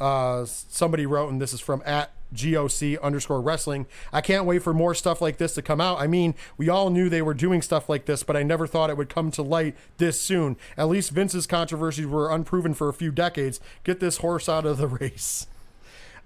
Uh, 0.01 0.45
somebody 0.45 1.07
wrote, 1.07 1.31
and 1.31 1.41
this 1.41 1.53
is 1.53 1.61
from 1.61 1.83
at 1.87 2.11
GOC 2.35 3.01
underscore 3.01 3.41
wrestling. 3.41 3.87
I 4.13 4.21
can't 4.21 4.45
wait 4.45 4.63
for 4.63 4.75
more 4.75 4.95
stuff 4.95 5.21
like 5.21 5.39
this 5.39 5.55
to 5.55 5.63
come 5.63 5.81
out. 5.81 6.01
I 6.01 6.07
mean, 6.07 6.35
we 6.57 6.69
all 6.69 6.91
knew 6.91 7.09
they 7.09 7.23
were 7.23 7.35
doing 7.35 7.63
stuff 7.63 7.89
like 7.89 8.07
this, 8.07 8.23
but 8.23 8.37
I 8.37 8.43
never 8.43 8.67
thought 8.67 8.91
it 8.91 8.97
would 8.97 9.09
come 9.09 9.31
to 9.33 9.43
light 9.43 9.77
this 9.99 10.21
soon. 10.21 10.57
At 10.77 10.89
least 10.89 11.11
Vince's 11.11 11.47
controversies 11.47 12.07
were 12.07 12.33
unproven 12.33 12.75
for 12.75 12.89
a 12.89 12.95
few 12.95 13.13
decades. 13.13 13.61
Get 13.85 14.01
this 14.01 14.19
horse 14.19 14.49
out 14.49 14.67
of 14.67 14.79
the 14.79 14.89
race. 15.01 15.47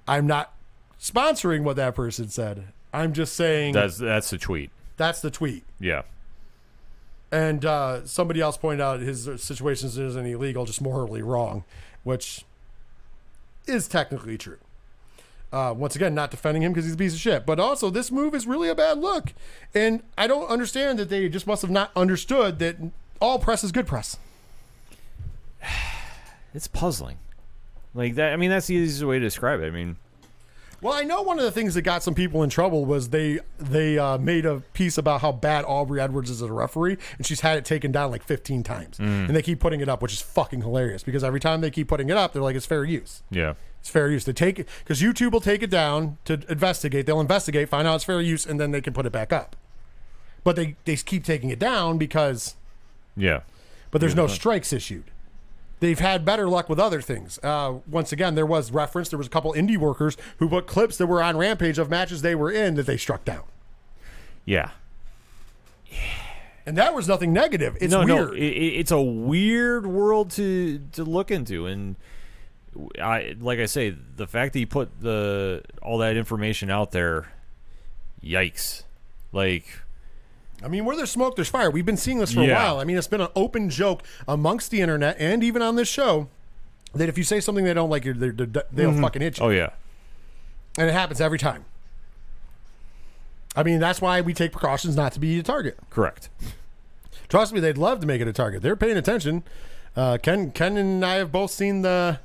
I'm 0.09 0.27
not 0.27 0.55
sponsoring 1.01 1.63
what 1.63 1.77
that 1.77 1.95
person 1.95 2.29
said. 2.29 2.69
I'm 2.97 3.13
just 3.13 3.35
saying 3.35 3.75
That's 3.75 3.99
that's 3.99 4.31
the 4.31 4.39
tweet. 4.39 4.71
that's 4.97 5.21
the 5.21 5.31
tweet. 5.31 5.65
Yeah. 5.79 6.03
And 7.33 7.65
uh, 7.65 8.07
somebody 8.07 8.41
else 8.41 8.57
pointed 8.57 8.81
out 8.83 9.01
his 9.01 9.29
situation 9.43 9.89
isn't 9.89 10.27
illegal, 10.27 10.65
just 10.65 10.81
morally 10.81 11.23
wrong, 11.23 11.65
which 12.05 12.45
is 13.67 13.89
technically 13.89 14.39
true. 14.39 14.59
Uh, 15.53 15.75
once 15.77 15.95
again, 15.97 16.15
not 16.15 16.31
defending 16.31 16.63
him 16.63 16.73
because 16.73 16.85
he's 16.85 16.95
a 16.95 16.97
piece 16.97 17.15
of 17.15 17.21
shit, 17.21 17.45
but 17.45 17.59
also 17.61 17.91
this 17.91 18.11
move 18.11 18.35
is 18.35 18.47
really 18.47 18.69
a 18.69 18.75
bad 18.75 18.99
look, 18.99 19.33
and 19.75 20.03
I 20.17 20.27
don't 20.27 20.49
understand 20.49 20.99
that 20.99 21.09
they 21.09 21.29
just 21.29 21.47
must 21.47 21.63
have 21.63 21.71
not 21.71 21.91
understood 21.97 22.59
that 22.61 22.77
all 23.21 23.39
press 23.39 23.63
is 23.65 23.73
good 23.73 23.87
press. 23.87 24.19
It's 26.55 26.69
puzzling. 26.69 27.19
Like 27.95 28.15
that. 28.15 28.33
I 28.33 28.37
mean, 28.37 28.49
that's 28.49 28.67
the 28.67 28.75
easiest 28.77 29.05
way 29.05 29.19
to 29.19 29.25
describe 29.25 29.61
it. 29.61 29.67
I 29.67 29.71
mean, 29.71 29.97
Well, 30.87 30.95
I 30.95 31.03
know 31.03 31.23
one 31.23 31.39
of 31.41 31.45
the 31.45 31.51
things 31.51 31.75
that 31.75 31.83
got 31.83 32.05
some 32.05 32.15
people 32.15 32.45
in 32.45 32.49
trouble 32.51 32.85
was 32.85 33.09
they 33.09 33.41
they 33.59 33.99
uh, 33.99 34.19
made 34.19 34.47
a 34.47 34.61
piece 34.73 34.99
about 34.99 35.21
how 35.21 35.33
bad 35.33 35.65
Aubrey 35.67 36.01
Edwards 36.01 36.31
is 36.31 36.41
as 36.41 36.49
a 36.49 36.53
referee, 36.53 36.97
and 37.19 37.27
she's 37.27 37.41
had 37.41 37.59
it 37.59 37.65
taken 37.65 37.91
down 37.91 38.13
like 38.13 38.23
15 38.23 38.63
times, 38.63 39.01
and 39.01 39.31
they 39.31 39.43
keep 39.43 39.59
putting 39.59 39.81
it 39.81 39.89
up, 39.89 40.01
which 40.01 40.13
is 40.13 40.23
fucking 40.23 40.63
hilarious 40.63 41.03
because 41.03 41.25
every 41.25 41.41
time 41.41 41.61
they 41.61 41.71
keep 41.73 41.89
putting 41.89 42.09
it 42.09 42.17
up, 42.17 42.33
they're 42.33 42.41
like, 42.43 42.55
it's 42.55 42.67
fair 42.67 42.85
use. 42.85 43.23
yeah. 43.31 43.55
It's 43.81 43.91
fair 43.91 44.09
use. 44.11 44.25
They 44.25 44.33
take 44.33 44.59
it 44.61 44.69
because 44.85 45.01
YouTube 45.03 45.33
will 45.33 45.41
take 45.41 45.63
it 45.63 45.71
down 45.71 46.19
to 46.25 46.41
investigate. 46.49 47.07
They'll 47.07 47.21
investigate, 47.21 47.69
find 47.69 47.87
out 47.89 47.97
it's 47.97 48.05
fair 48.05 48.21
use, 48.21 48.47
and 48.47 48.59
then 48.61 48.71
they 48.71 48.81
can 48.81 48.93
put 48.93 49.07
it 49.07 49.13
back 49.13 49.33
up. 49.33 49.57
But 50.45 50.55
they 50.57 50.77
they 50.85 50.95
keep 50.97 51.25
taking 51.25 51.51
it 51.51 51.59
down 51.59 51.99
because 51.99 52.55
Yeah. 53.17 53.41
but 53.91 54.01
there's 54.01 54.15
no 54.15 54.27
strikes 54.29 54.73
issued. 54.73 55.11
They've 55.81 55.99
had 55.99 56.25
better 56.25 56.49
luck 56.49 56.69
with 56.71 56.81
other 56.81 57.03
things. 57.03 57.39
Uh, 57.43 57.81
once 57.87 58.11
again, 58.13 58.35
there 58.35 58.47
was 58.47 58.71
reference. 58.71 59.11
There 59.11 59.19
was 59.19 59.27
a 59.27 59.31
couple 59.31 59.53
indie 59.53 59.77
workers 59.77 60.17
who 60.39 60.49
put 60.49 60.67
clips 60.67 60.97
that 60.97 61.07
were 61.07 61.23
on 61.23 61.37
Rampage 61.37 61.79
of 61.79 61.91
matches 61.91 62.23
they 62.23 62.35
were 62.35 62.51
in 62.51 62.77
that 62.77 62.87
they 62.87 62.97
struck 62.97 63.25
down, 63.27 63.43
Yeah. 64.47 64.71
and 66.65 66.77
that 66.77 66.95
was 66.95 67.07
nothing 67.07 67.33
negative. 67.33 67.77
It's 67.81 67.93
no, 67.93 68.05
weird. 68.05 68.29
no. 68.31 68.33
It, 68.35 68.43
it- 68.43 68.75
it's 68.81 68.91
a 68.91 69.01
weird 69.01 69.87
world 69.87 70.31
to 70.33 70.81
to 70.93 71.05
look 71.05 71.31
into, 71.31 71.67
and 71.67 71.97
I 73.01 73.37
like 73.39 73.59
I 73.59 73.67
say, 73.67 73.91
the 74.17 74.27
fact 74.27 74.53
that 74.55 74.61
you 74.61 74.67
put 74.67 75.01
the 75.01 75.63
all 75.83 75.99
that 75.99 76.17
information 76.17 76.71
out 76.71 76.91
there, 76.93 77.33
yikes! 78.23 78.83
Like, 79.33 79.67
I 80.65 80.69
mean, 80.69 80.85
where 80.85 80.97
there's 80.97 81.11
smoke, 81.11 81.37
there's 81.37 81.49
fire. 81.49 81.71
We've 81.71 81.85
been 81.85 81.97
seeing 81.99 82.19
this 82.19 82.33
for 82.33 82.41
a 82.41 82.51
while. 82.53 82.79
I 82.81 82.85
mean, 82.85 82.97
it's 82.97 83.07
been 83.07 83.21
an 83.21 83.29
open 83.37 83.69
joke 83.71 84.03
amongst 84.27 84.71
the 84.71 84.81
internet 84.81 85.17
and 85.19 85.45
even 85.45 85.61
on 85.63 85.77
this 85.77 85.89
show 85.89 86.29
that 86.95 87.09
if 87.09 87.19
you 87.19 87.25
say 87.25 87.41
something 87.41 87.65
they 87.65 87.75
don't 87.75 87.91
like, 87.91 88.05
you're, 88.05 88.15
they're, 88.15 88.33
they're, 88.33 88.65
they'll 88.73 88.99
fucking 89.01 89.21
hit 89.23 89.39
you. 89.39 89.45
oh 89.45 89.51
yeah, 89.51 89.71
And 90.79 90.89
it 90.89 90.93
happens 90.93 91.21
every 91.21 91.39
time. 91.39 91.67
I 93.55 93.63
mean, 93.63 93.81
that's 93.81 94.01
why 94.01 94.21
we 94.21 94.35
take 94.35 94.53
precautions 94.53 94.97
not 94.97 95.13
to 95.13 95.21
be 95.21 95.39
a 95.39 95.43
target. 95.43 95.79
correct. 95.91 96.29
Trust 97.29 97.53
me, 97.53 97.61
they'd 97.61 97.79
love 97.79 98.01
to 98.01 98.07
make 98.07 98.21
it 98.21 98.29
a 98.29 98.33
target. 98.33 98.63
They're 98.63 98.77
paying 98.77 98.97
attention. 98.97 99.43
Uh, 99.97 100.17
Ken, 100.23 100.53
Ken, 100.53 100.77
and 100.77 101.05
I 101.05 101.15
have 101.15 101.33
both 101.33 101.51
seen 101.51 101.83
the 101.83 102.21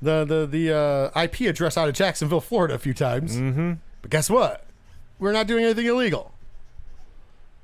the 0.00 0.24
the 0.24 0.46
the 0.46 0.76
uh, 1.14 1.20
IP 1.22 1.42
address 1.42 1.76
out 1.76 1.88
of 1.88 1.94
Jacksonville, 1.94 2.40
Florida, 2.40 2.74
a 2.74 2.78
few 2.78 2.92
times. 2.94 3.36
Mm-hmm. 3.36 3.74
But 4.00 4.10
guess 4.10 4.28
what? 4.28 4.66
We're 5.20 5.30
not 5.32 5.46
doing 5.46 5.64
anything 5.64 5.86
illegal. 5.86 6.32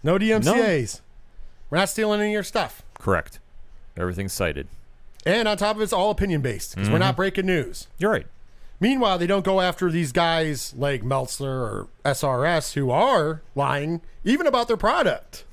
No 0.02 0.18
DMCA's. 0.18 1.02
We're 1.70 1.78
not 1.78 1.88
stealing 1.88 2.20
any 2.20 2.30
of 2.30 2.32
your 2.32 2.42
stuff. 2.42 2.82
Correct. 2.98 3.38
Everything's 3.96 4.32
cited. 4.32 4.68
And 5.26 5.48
on 5.48 5.56
top 5.56 5.76
of 5.76 5.80
it, 5.80 5.84
it's 5.84 5.92
all 5.92 6.10
opinion 6.10 6.40
based 6.40 6.74
because 6.74 6.88
we're 6.88 6.98
not 6.98 7.12
mm-hmm. 7.12 7.16
breaking 7.16 7.46
news. 7.46 7.88
You're 7.98 8.12
right. 8.12 8.26
Meanwhile, 8.80 9.18
they 9.18 9.26
don't 9.26 9.44
go 9.44 9.60
after 9.60 9.90
these 9.90 10.12
guys 10.12 10.72
like 10.76 11.02
Meltzer 11.02 11.50
or 11.50 11.88
SRS 12.04 12.74
who 12.74 12.90
are 12.90 13.42
lying 13.54 14.00
even 14.24 14.46
about 14.46 14.68
their 14.68 14.76
product. 14.76 15.44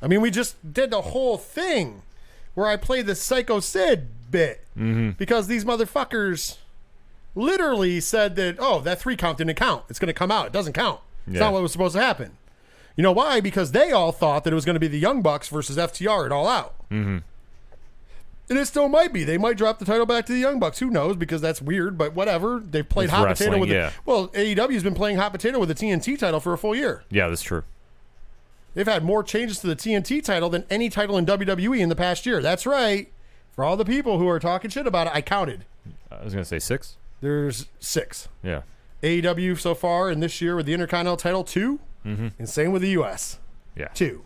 I 0.00 0.06
mean, 0.06 0.20
we 0.20 0.30
just 0.30 0.72
did 0.72 0.90
the 0.90 1.02
whole 1.02 1.36
thing 1.36 2.02
where 2.54 2.68
I 2.68 2.76
played 2.76 3.06
the 3.06 3.14
Psycho 3.14 3.60
Sid 3.60 4.06
bit 4.30 4.64
mm-hmm. 4.76 5.10
because 5.10 5.48
these 5.48 5.64
motherfuckers 5.64 6.58
literally 7.34 8.00
said 8.00 8.36
that, 8.36 8.56
oh, 8.58 8.80
that 8.80 9.00
three 9.00 9.16
count 9.16 9.38
didn't 9.38 9.56
count. 9.56 9.84
It's 9.88 9.98
going 9.98 10.06
to 10.08 10.14
come 10.14 10.30
out. 10.30 10.46
It 10.46 10.52
doesn't 10.52 10.72
count. 10.72 11.00
It's 11.26 11.34
Yeah. 11.34 11.40
not 11.40 11.52
what 11.52 11.62
was 11.62 11.72
supposed 11.72 11.94
to 11.96 12.00
happen. 12.00 12.36
You 13.00 13.02
know 13.02 13.12
why? 13.12 13.40
Because 13.40 13.72
they 13.72 13.92
all 13.92 14.12
thought 14.12 14.44
that 14.44 14.52
it 14.52 14.54
was 14.54 14.66
going 14.66 14.74
to 14.74 14.78
be 14.78 14.86
the 14.86 14.98
Young 14.98 15.22
Bucks 15.22 15.48
versus 15.48 15.78
FTR 15.78 16.26
at 16.26 16.32
All 16.32 16.46
Out. 16.46 16.74
Mm-hmm. 16.90 17.20
And 18.50 18.58
it 18.58 18.66
still 18.66 18.90
might 18.90 19.10
be. 19.10 19.24
They 19.24 19.38
might 19.38 19.56
drop 19.56 19.78
the 19.78 19.86
title 19.86 20.04
back 20.04 20.26
to 20.26 20.34
the 20.34 20.38
Young 20.38 20.60
Bucks. 20.60 20.80
Who 20.80 20.90
knows? 20.90 21.16
Because 21.16 21.40
that's 21.40 21.62
weird. 21.62 21.96
But 21.96 22.12
whatever. 22.12 22.60
They've 22.60 22.86
played 22.86 23.04
It's 23.04 23.14
hot 23.14 23.26
potato 23.26 23.58
with 23.58 23.70
yeah. 23.70 23.86
it. 23.86 23.94
Well, 24.04 24.28
AEW's 24.28 24.82
been 24.82 24.94
playing 24.94 25.16
hot 25.16 25.32
potato 25.32 25.58
with 25.58 25.70
the 25.70 25.74
TNT 25.74 26.18
title 26.18 26.40
for 26.40 26.52
a 26.52 26.58
full 26.58 26.74
year. 26.74 27.02
Yeah, 27.08 27.30
that's 27.30 27.40
true. 27.40 27.62
They've 28.74 28.86
had 28.86 29.02
more 29.02 29.22
changes 29.22 29.60
to 29.60 29.66
the 29.66 29.76
TNT 29.76 30.22
title 30.22 30.50
than 30.50 30.66
any 30.68 30.90
title 30.90 31.16
in 31.16 31.24
WWE 31.24 31.80
in 31.80 31.88
the 31.88 31.96
past 31.96 32.26
year. 32.26 32.42
That's 32.42 32.66
right. 32.66 33.10
For 33.52 33.64
all 33.64 33.78
the 33.78 33.86
people 33.86 34.18
who 34.18 34.28
are 34.28 34.38
talking 34.38 34.68
shit 34.68 34.86
about 34.86 35.06
it, 35.06 35.14
I 35.14 35.22
counted. 35.22 35.64
I 36.12 36.22
was 36.22 36.34
gonna 36.34 36.44
say 36.44 36.58
six. 36.58 36.98
There's 37.22 37.64
six. 37.78 38.28
Yeah. 38.42 38.60
AEW 39.02 39.58
so 39.58 39.74
far, 39.74 40.10
in 40.10 40.20
this 40.20 40.42
year 40.42 40.54
with 40.54 40.66
the 40.66 40.74
Intercontinental 40.74 41.16
title, 41.16 41.44
2 42.04 42.30
and 42.38 42.48
same 42.48 42.72
with 42.72 42.82
the 42.82 42.90
US, 42.90 43.38
Yeah. 43.76 43.88
two. 43.88 44.24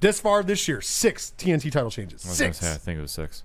This 0.00 0.20
far 0.20 0.42
this 0.42 0.68
year, 0.68 0.80
six 0.80 1.32
TNT 1.38 1.70
title 1.70 1.90
changes. 1.90 2.24
I 2.26 2.28
Six. 2.30 2.58
say, 2.58 2.72
I 2.72 2.76
think 2.76 2.98
it 2.98 3.02
was 3.02 3.12
six. 3.12 3.44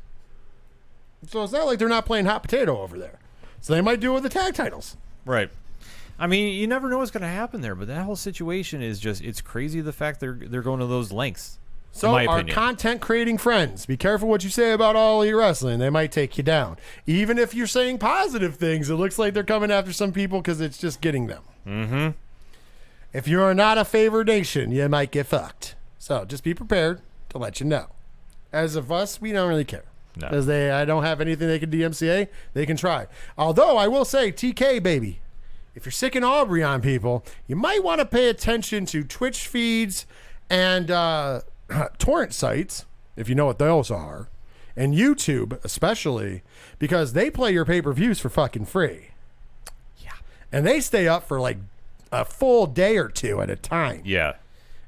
So 1.27 1.43
it's 1.43 1.53
not 1.53 1.65
like 1.65 1.79
they're 1.79 1.87
not 1.87 2.05
playing 2.05 2.25
hot 2.25 2.41
potato 2.43 2.81
over 2.81 2.97
there. 2.97 3.19
So 3.61 3.73
they 3.73 3.81
might 3.81 3.99
do 3.99 4.11
it 4.11 4.15
with 4.15 4.23
the 4.23 4.29
tag 4.29 4.55
titles. 4.55 4.97
Right. 5.25 5.49
I 6.19 6.27
mean, 6.27 6.53
you 6.55 6.67
never 6.67 6.89
know 6.89 6.97
what's 6.97 7.11
going 7.11 7.21
to 7.21 7.27
happen 7.27 7.61
there, 7.61 7.73
but 7.75 7.87
that 7.87 8.03
whole 8.03 8.15
situation 8.15 8.81
is 8.81 8.99
just—it's 8.99 9.41
crazy. 9.41 9.81
The 9.81 9.93
fact 9.93 10.19
they're 10.19 10.33
they're 10.39 10.61
going 10.61 10.79
to 10.79 10.85
those 10.87 11.11
lengths. 11.11 11.57
So 11.93 12.07
in 12.09 12.13
my 12.13 12.25
our 12.27 12.37
opinion. 12.37 12.55
content 12.55 13.01
creating 13.01 13.37
friends, 13.37 13.85
be 13.85 13.97
careful 13.97 14.29
what 14.29 14.43
you 14.43 14.49
say 14.49 14.71
about 14.71 14.95
all 14.95 15.21
elite 15.21 15.35
wrestling. 15.35 15.79
They 15.79 15.89
might 15.89 16.11
take 16.11 16.37
you 16.37 16.43
down. 16.43 16.77
Even 17.05 17.37
if 17.37 17.53
you're 17.53 17.67
saying 17.67 17.97
positive 17.97 18.55
things, 18.55 18.89
it 18.89 18.95
looks 18.95 19.17
like 19.19 19.33
they're 19.33 19.43
coming 19.43 19.71
after 19.71 19.91
some 19.91 20.11
people 20.13 20.41
because 20.41 20.61
it's 20.61 20.77
just 20.77 21.01
getting 21.01 21.27
them. 21.27 21.43
Mm-hmm. 21.67 22.09
If 23.13 23.27
you 23.27 23.41
are 23.41 23.53
not 23.53 23.77
a 23.77 23.85
favored 23.85 24.27
nation, 24.27 24.71
you 24.71 24.87
might 24.87 25.11
get 25.11 25.27
fucked. 25.27 25.75
So 25.99 26.25
just 26.25 26.43
be 26.43 26.53
prepared 26.53 27.01
to 27.29 27.37
let 27.37 27.59
you 27.59 27.65
know. 27.65 27.87
As 28.53 28.75
of 28.75 28.91
us, 28.91 29.21
we 29.21 29.31
don't 29.31 29.49
really 29.49 29.65
care. 29.65 29.85
No. 30.15 30.27
Because 30.27 30.45
they 30.45 30.71
I 30.71 30.85
don't 30.85 31.03
have 31.03 31.21
anything 31.21 31.47
they 31.47 31.59
can 31.59 31.71
DMCA, 31.71 32.27
they 32.53 32.65
can 32.65 32.77
try. 32.77 33.07
Although 33.37 33.77
I 33.77 33.87
will 33.87 34.05
say, 34.05 34.31
TK 34.31 34.81
baby, 34.83 35.21
if 35.73 35.85
you're 35.85 35.91
sick 35.91 36.15
and 36.15 36.25
Aubrey 36.25 36.63
on 36.63 36.81
people, 36.81 37.23
you 37.47 37.55
might 37.55 37.83
want 37.83 37.99
to 37.99 38.05
pay 38.05 38.29
attention 38.29 38.85
to 38.87 39.03
Twitch 39.03 39.47
feeds 39.47 40.05
and 40.49 40.91
uh, 40.91 41.41
torrent 41.97 42.33
sites, 42.33 42.85
if 43.15 43.29
you 43.29 43.35
know 43.35 43.45
what 43.45 43.59
those 43.59 43.89
are, 43.89 44.27
and 44.75 44.93
YouTube 44.93 45.63
especially, 45.63 46.43
because 46.79 47.13
they 47.13 47.29
play 47.29 47.51
your 47.51 47.65
pay 47.65 47.81
per 47.81 47.93
views 47.93 48.19
for 48.19 48.29
fucking 48.29 48.65
free. 48.65 49.09
Yeah. 49.99 50.11
And 50.51 50.65
they 50.65 50.81
stay 50.81 51.07
up 51.07 51.25
for 51.25 51.39
like 51.39 51.57
a 52.11 52.25
full 52.25 52.67
day 52.67 52.97
or 52.97 53.09
two 53.09 53.41
at 53.41 53.49
a 53.49 53.55
time. 53.55 54.01
Yeah. 54.05 54.33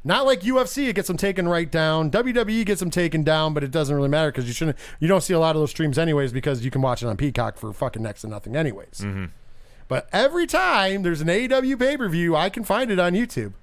Not 0.03 0.25
like 0.25 0.41
UFC, 0.41 0.89
it 0.89 0.95
gets 0.95 1.07
them 1.07 1.15
taken 1.15 1.47
right 1.47 1.71
down. 1.71 2.11
WWE 2.11 2.65
gets 2.65 2.81
them 2.81 2.89
taken 2.89 3.23
down, 3.23 3.53
but 3.53 3.63
it 3.63 3.71
doesn't 3.71 3.95
really 3.95 4.09
matter 4.09 4.31
because 4.31 4.47
you 4.47 4.53
shouldn't. 4.53 4.77
You 4.99 5.07
don't 5.07 5.21
see 5.21 5.33
a 5.33 5.39
lot 5.39 5.55
of 5.55 5.61
those 5.61 5.69
streams 5.69 5.97
anyways 5.97 6.33
because 6.33 6.65
you 6.65 6.71
can 6.71 6.81
watch 6.81 7.01
it 7.01 7.07
on 7.07 7.15
Peacock 7.15 7.57
for 7.57 7.71
fucking 7.71 8.03
next 8.03 8.21
to 8.21 8.27
nothing 8.27 8.55
anyways. 8.55 8.99
Mm-hmm. 8.99 9.25
But 9.87 10.09
every 10.11 10.45
time 10.45 11.03
there's 11.03 11.21
an 11.21 11.27
AEW 11.27 11.79
pay 11.79 11.95
per 11.95 12.09
view, 12.09 12.35
I 12.35 12.49
can 12.49 12.65
find 12.65 12.91
it 12.91 12.99
on 12.99 13.13
YouTube. 13.13 13.53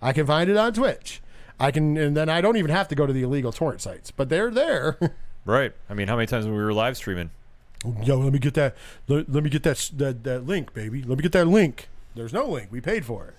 I 0.00 0.12
can 0.12 0.26
find 0.26 0.48
it 0.48 0.56
on 0.56 0.72
Twitch. 0.72 1.20
I 1.58 1.72
can, 1.72 1.96
and 1.96 2.16
then 2.16 2.28
I 2.28 2.40
don't 2.40 2.56
even 2.56 2.70
have 2.70 2.86
to 2.88 2.94
go 2.94 3.04
to 3.04 3.12
the 3.12 3.22
illegal 3.22 3.50
torrent 3.50 3.80
sites, 3.80 4.12
but 4.12 4.28
they're 4.28 4.50
there. 4.50 4.98
Right. 5.48 5.72
I 5.88 5.94
mean, 5.94 6.08
how 6.08 6.16
many 6.16 6.26
times 6.26 6.44
when 6.44 6.54
we 6.54 6.62
were 6.62 6.74
live 6.74 6.94
streaming? 6.98 7.30
Yo, 8.02 8.18
let 8.18 8.34
me 8.34 8.38
get 8.38 8.52
that. 8.52 8.76
Let, 9.06 9.32
let 9.32 9.42
me 9.42 9.48
get 9.48 9.62
that, 9.62 9.90
that 9.96 10.22
that 10.24 10.46
link, 10.46 10.74
baby. 10.74 11.02
Let 11.02 11.16
me 11.16 11.22
get 11.22 11.32
that 11.32 11.46
link. 11.46 11.88
There's 12.18 12.32
no 12.32 12.46
link. 12.46 12.68
We 12.70 12.80
paid 12.80 13.04
for 13.04 13.28
it. 13.28 13.34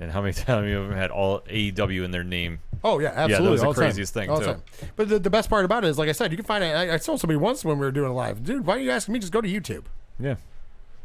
And 0.00 0.10
how 0.12 0.22
many 0.22 0.32
times 0.32 0.46
have 0.46 0.66
you 0.66 0.90
had 0.90 1.10
all 1.10 1.40
AEW 1.40 2.04
in 2.04 2.10
their 2.12 2.24
name? 2.24 2.60
Oh 2.84 2.98
yeah, 2.98 3.12
absolutely. 3.14 3.50
was 3.50 3.60
the 3.60 3.66
all 3.66 3.74
time. 3.74 3.82
craziest 3.82 4.14
thing, 4.14 4.30
All 4.30 4.38
too. 4.38 4.46
time. 4.46 4.62
But 4.96 5.08
the, 5.08 5.18
the 5.18 5.30
best 5.30 5.50
part 5.50 5.64
about 5.64 5.84
it 5.84 5.88
is, 5.88 5.98
like 5.98 6.08
I 6.08 6.12
said, 6.12 6.30
you 6.30 6.36
can 6.36 6.46
find 6.46 6.64
it. 6.64 6.68
I, 6.68 6.94
I 6.94 6.98
told 6.98 7.20
somebody 7.20 7.36
once 7.36 7.64
when 7.64 7.78
we 7.78 7.84
were 7.86 7.92
doing 7.92 8.10
it 8.10 8.14
live, 8.14 8.42
dude, 8.44 8.66
why 8.66 8.76
are 8.76 8.80
you 8.80 8.90
asking 8.90 9.12
me? 9.12 9.18
Just 9.20 9.32
go 9.32 9.40
to 9.40 9.48
YouTube. 9.48 9.84
Yeah. 10.18 10.36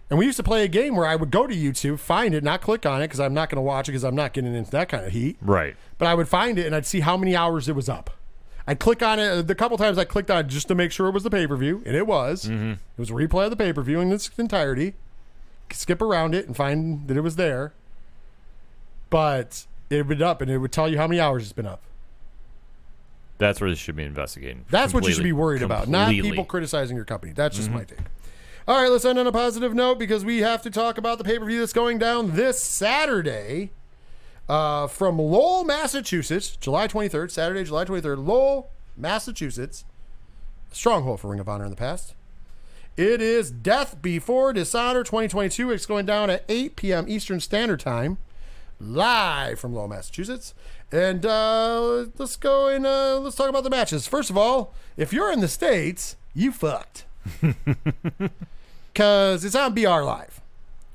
And 0.09 0.17
we 0.17 0.25
used 0.25 0.37
to 0.37 0.43
play 0.43 0.63
a 0.63 0.67
game 0.67 0.95
where 0.95 1.05
I 1.05 1.15
would 1.15 1.31
go 1.31 1.47
to 1.47 1.53
YouTube, 1.55 1.99
find 1.99 2.33
it, 2.33 2.43
not 2.43 2.61
click 2.61 2.85
on 2.85 3.01
it 3.01 3.05
because 3.05 3.19
I'm 3.19 3.33
not 3.33 3.49
going 3.49 3.57
to 3.57 3.61
watch 3.61 3.89
it 3.89 3.91
because 3.91 4.05
I'm 4.05 4.15
not 4.15 4.31
getting 4.33 4.55
into 4.55 4.71
that 4.71 4.87
kind 4.89 5.05
of 5.05 5.11
heat. 5.11 5.37
Right. 5.41 5.75
But 5.97 6.07
I 6.07 6.13
would 6.15 6.29
find 6.29 6.57
it 6.57 6.65
and 6.65 6.73
I'd 6.73 6.85
see 6.85 7.01
how 7.01 7.17
many 7.17 7.35
hours 7.35 7.67
it 7.67 7.75
was 7.75 7.89
up. 7.89 8.11
I'd 8.65 8.79
click 8.79 9.03
on 9.03 9.19
it. 9.19 9.47
The 9.47 9.55
couple 9.55 9.77
times 9.77 9.97
I 9.97 10.05
clicked 10.05 10.31
on 10.31 10.45
it 10.45 10.47
just 10.47 10.67
to 10.69 10.75
make 10.75 10.91
sure 10.91 11.07
it 11.07 11.13
was 11.13 11.23
the 11.23 11.29
pay 11.29 11.45
per 11.47 11.55
view, 11.57 11.81
and 11.85 11.95
it 11.95 12.05
was. 12.07 12.45
Mm-hmm. 12.45 12.71
It 12.71 12.79
was 12.97 13.09
a 13.09 13.13
replay 13.13 13.45
of 13.45 13.49
the 13.49 13.55
pay 13.57 13.73
per 13.73 13.81
view 13.81 13.99
in 14.01 14.11
its 14.11 14.29
entirety. 14.37 14.93
Skip 15.71 16.01
around 16.01 16.35
it 16.35 16.47
and 16.47 16.55
find 16.55 17.07
that 17.07 17.17
it 17.17 17.21
was 17.21 17.35
there. 17.35 17.73
But 19.09 19.65
it 19.89 20.07
would 20.07 20.21
up 20.21 20.41
and 20.41 20.51
it 20.51 20.57
would 20.57 20.71
tell 20.71 20.89
you 20.89 20.97
how 20.97 21.07
many 21.07 21.19
hours 21.19 21.43
it's 21.43 21.53
been 21.53 21.65
up. 21.65 21.81
That's 23.37 23.61
where 23.61 23.69
they 23.69 23.75
should 23.75 23.95
be 23.95 24.03
investigating. 24.03 24.65
That's 24.69 24.93
what 24.93 25.03
you 25.03 25.11
should 25.11 25.23
be 25.23 25.29
Completely. 25.29 25.33
worried 25.33 25.61
about, 25.61 25.87
not 25.87 26.09
people 26.09 26.43
criticizing 26.43 26.95
your 26.95 27.05
company. 27.05 27.33
That's 27.33 27.55
just 27.55 27.69
my 27.69 27.83
take. 27.83 27.99
All 28.67 28.81
right, 28.81 28.91
let's 28.91 29.05
end 29.05 29.17
on 29.17 29.27
a 29.27 29.31
positive 29.31 29.73
note 29.73 29.97
because 29.99 30.25
we 30.25 30.39
have 30.39 30.61
to 30.63 30.69
talk 30.69 30.97
about 30.97 31.19
the 31.19 31.23
pay 31.23 31.39
per 31.39 31.45
view 31.45 31.59
that's 31.59 31.71
going 31.71 31.99
down 31.99 32.35
this 32.35 32.61
Saturday 32.61 33.71
uh, 34.49 34.87
from 34.87 35.19
Lowell, 35.19 35.63
Massachusetts, 35.63 36.57
July 36.57 36.87
23rd, 36.87 37.31
Saturday, 37.31 37.63
July 37.63 37.85
23rd, 37.85 38.25
Lowell, 38.25 38.71
Massachusetts, 38.97 39.85
stronghold 40.71 41.21
for 41.21 41.29
Ring 41.29 41.39
of 41.39 41.47
Honor 41.47 41.63
in 41.63 41.69
the 41.69 41.77
past. 41.77 42.13
It 42.97 43.21
is 43.21 43.51
Death 43.51 44.01
Before 44.01 44.51
Dishonor 44.53 45.03
2022. 45.03 45.69
It's 45.69 45.85
going 45.85 46.07
down 46.07 46.31
at 46.31 46.43
8 46.49 46.75
p.m. 46.75 47.05
Eastern 47.07 47.39
Standard 47.39 47.79
Time, 47.79 48.17
live 48.79 49.59
from 49.59 49.75
Lowell, 49.75 49.87
Massachusetts. 49.87 50.55
And 50.91 51.23
uh, 51.23 52.07
let's 52.17 52.35
go 52.37 52.69
and 52.69 52.87
uh, 52.87 53.19
let's 53.19 53.35
talk 53.35 53.49
about 53.49 53.63
the 53.63 53.69
matches. 53.69 54.07
First 54.07 54.31
of 54.31 54.37
all, 54.37 54.73
if 54.97 55.13
you're 55.13 55.31
in 55.31 55.41
the 55.41 55.47
States, 55.47 56.15
you 56.33 56.51
fucked. 56.51 57.05
Because 58.93 59.45
it's 59.45 59.53
on 59.53 59.75
BR 59.75 60.01
Live. 60.01 60.41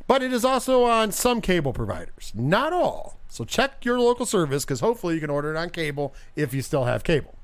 But 0.09 0.25
it 0.25 0.33
is 0.33 0.45
also 0.45 0.83
on 0.83 1.13
some 1.13 1.41
cable 1.41 1.73
providers, 1.73 2.33
not 2.35 2.73
all. 2.73 3.17
So 3.29 3.45
check 3.45 3.85
your 3.85 4.01
local 4.01 4.27
service 4.27 4.65
because 4.65 4.81
hopefully 4.81 5.15
you 5.15 5.21
can 5.21 5.31
order 5.31 5.55
it 5.55 5.57
on 5.57 5.71
cable 5.71 6.13
if 6.35 6.53
you 6.53 6.63
still 6.63 6.87
have 6.87 7.05
cable. 7.05 7.37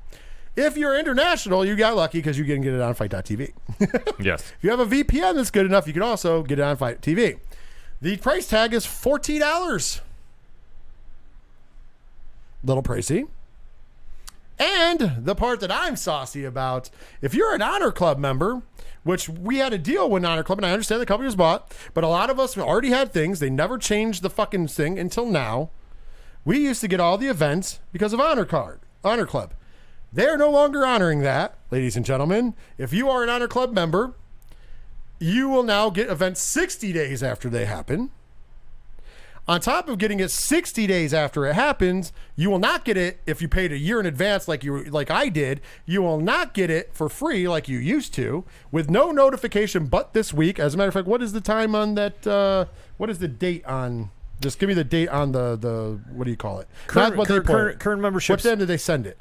If 0.59 0.76
you're 0.76 0.98
international, 0.98 1.64
you 1.64 1.76
got 1.76 1.94
lucky 1.94 2.18
because 2.18 2.36
you 2.36 2.44
can 2.44 2.60
get 2.60 2.74
it 2.74 2.80
on 2.80 2.93
FITE.tv. 2.93 3.52
Yes. 4.20 4.40
If 4.40 4.56
you 4.62 4.70
have 4.70 4.80
a 4.80 4.86
VPN 4.86 5.36
that's 5.36 5.52
good 5.52 5.64
enough, 5.64 5.86
you 5.86 5.93
can 5.93 6.02
also 6.02 6.43
get 6.43 6.59
it 6.59 6.62
on 6.62 6.76
FITE 6.76 7.01
TV. 7.01 7.39
The 8.02 8.16
price 8.16 8.48
tag 8.48 8.74
is 8.74 8.85
fourteen 8.85 9.40
dollars. 9.40 10.01
Little 12.64 12.82
pricey. 12.82 13.28
And 14.59 15.24
the 15.24 15.36
part 15.36 15.60
that 15.60 15.70
I'm 15.70 15.94
saucy 15.94 16.44
about, 16.44 16.90
if 17.22 17.32
you're 17.35 17.55
an 17.55 17.62
Honor 17.62 17.93
Club 17.93 18.18
member, 18.18 18.62
which 19.05 19.28
we 19.28 19.59
had 19.59 19.72
a 19.72 19.78
deal 19.78 20.10
with 20.10 20.24
Honor 20.24 20.43
Club, 20.43 20.59
and 20.59 20.66
I 20.66 20.72
understand 20.72 21.01
the 21.01 21.06
company 21.06 21.26
was 21.26 21.36
bought, 21.36 21.72
but 21.94 22.02
a 22.02 22.09
lot 22.09 22.30
of 22.30 22.40
us 22.40 22.59
already 22.59 22.90
had 22.90 23.12
things. 23.12 23.39
They 23.39 23.51
never 23.51 23.78
changed 23.78 24.22
the 24.22 24.30
fucking 24.30 24.66
thing 24.66 24.98
until 24.98 25.26
now. 25.26 25.70
We 26.44 26.59
used 26.59 26.80
to 26.80 26.89
get 26.89 26.98
all 26.98 27.16
the 27.16 27.28
events 27.28 27.78
because 27.93 28.12
of 28.12 28.18
Honor 28.18 28.44
Card, 28.44 28.80
Honor 29.05 29.26
Club. 29.26 29.55
They're 30.19 30.36
no 30.36 30.51
longer 30.51 30.85
honoring 30.85 31.20
that, 31.20 31.57
ladies 31.70 31.95
and 31.97 32.05
gentlemen. 32.05 32.55
If 32.77 32.93
you 32.93 33.09
are 33.09 33.23
an 33.23 33.28
Honor 33.28 33.47
Club 33.47 33.73
member, 33.73 34.15
you 35.20 35.49
will 35.49 35.62
now 35.62 35.90
get 35.90 36.11
events 36.11 36.40
60 36.43 36.93
days 36.93 37.23
after 37.23 37.49
they 37.49 37.66
happen. 37.66 38.11
On 39.47 39.61
top 39.61 39.89
of 39.89 39.97
getting 39.99 40.19
it 40.19 40.32
60 40.32 40.89
days 40.89 41.15
after 41.15 41.47
it 41.47 41.55
happens, 41.55 42.12
you 42.35 42.51
will 42.51 42.59
not 42.59 42.85
get 42.85 42.97
it 42.97 43.20
if 43.27 43.40
you 43.40 43.47
paid 43.47 43.70
a 43.70 43.78
year 43.78 44.01
in 44.01 44.07
advance 44.07 44.49
like 44.49 44.65
you 44.65 44.82
like 44.86 45.09
I 45.09 45.28
did. 45.28 45.61
You 45.86 46.03
will 46.03 46.19
not 46.20 46.53
get 46.53 46.69
it 46.69 46.90
for 46.93 47.09
free 47.09 47.47
like 47.47 47.69
you 47.69 47.78
used 47.78 48.12
to 48.15 48.45
with 48.73 48.90
no 48.90 49.12
notification 49.12 49.86
but 49.86 50.15
this 50.15 50.35
week. 50.35 50.59
As 50.59 50.74
a 50.74 50.78
matter 50.78 50.89
of 50.89 50.95
fact, 50.95 51.07
what 51.07 51.23
is 51.23 51.32
the 51.32 51.40
time 51.40 51.77
on 51.77 51.95
that 51.95 52.27
uh 52.27 52.65
what 52.97 53.09
is 53.09 53.20
the 53.20 53.28
date 53.28 53.65
on 53.66 54.11
just 54.40 54.59
give 54.59 54.66
me 54.69 54.74
the 54.74 54.82
date 54.82 55.11
on 55.11 55.31
the 55.31 55.55
the 55.55 56.01
what 56.11 56.24
do 56.24 56.32
you 56.32 56.36
call 56.36 56.59
it? 56.59 56.66
Current- 56.89 57.15
current- 57.15 57.28
they 57.47 57.53
current- 57.53 57.78
current 57.78 58.03
memberships. 58.03 58.43
What 58.43 58.51
time 58.51 58.59
did 58.59 58.66
they 58.66 58.77
send 58.77 59.07
it? 59.07 59.20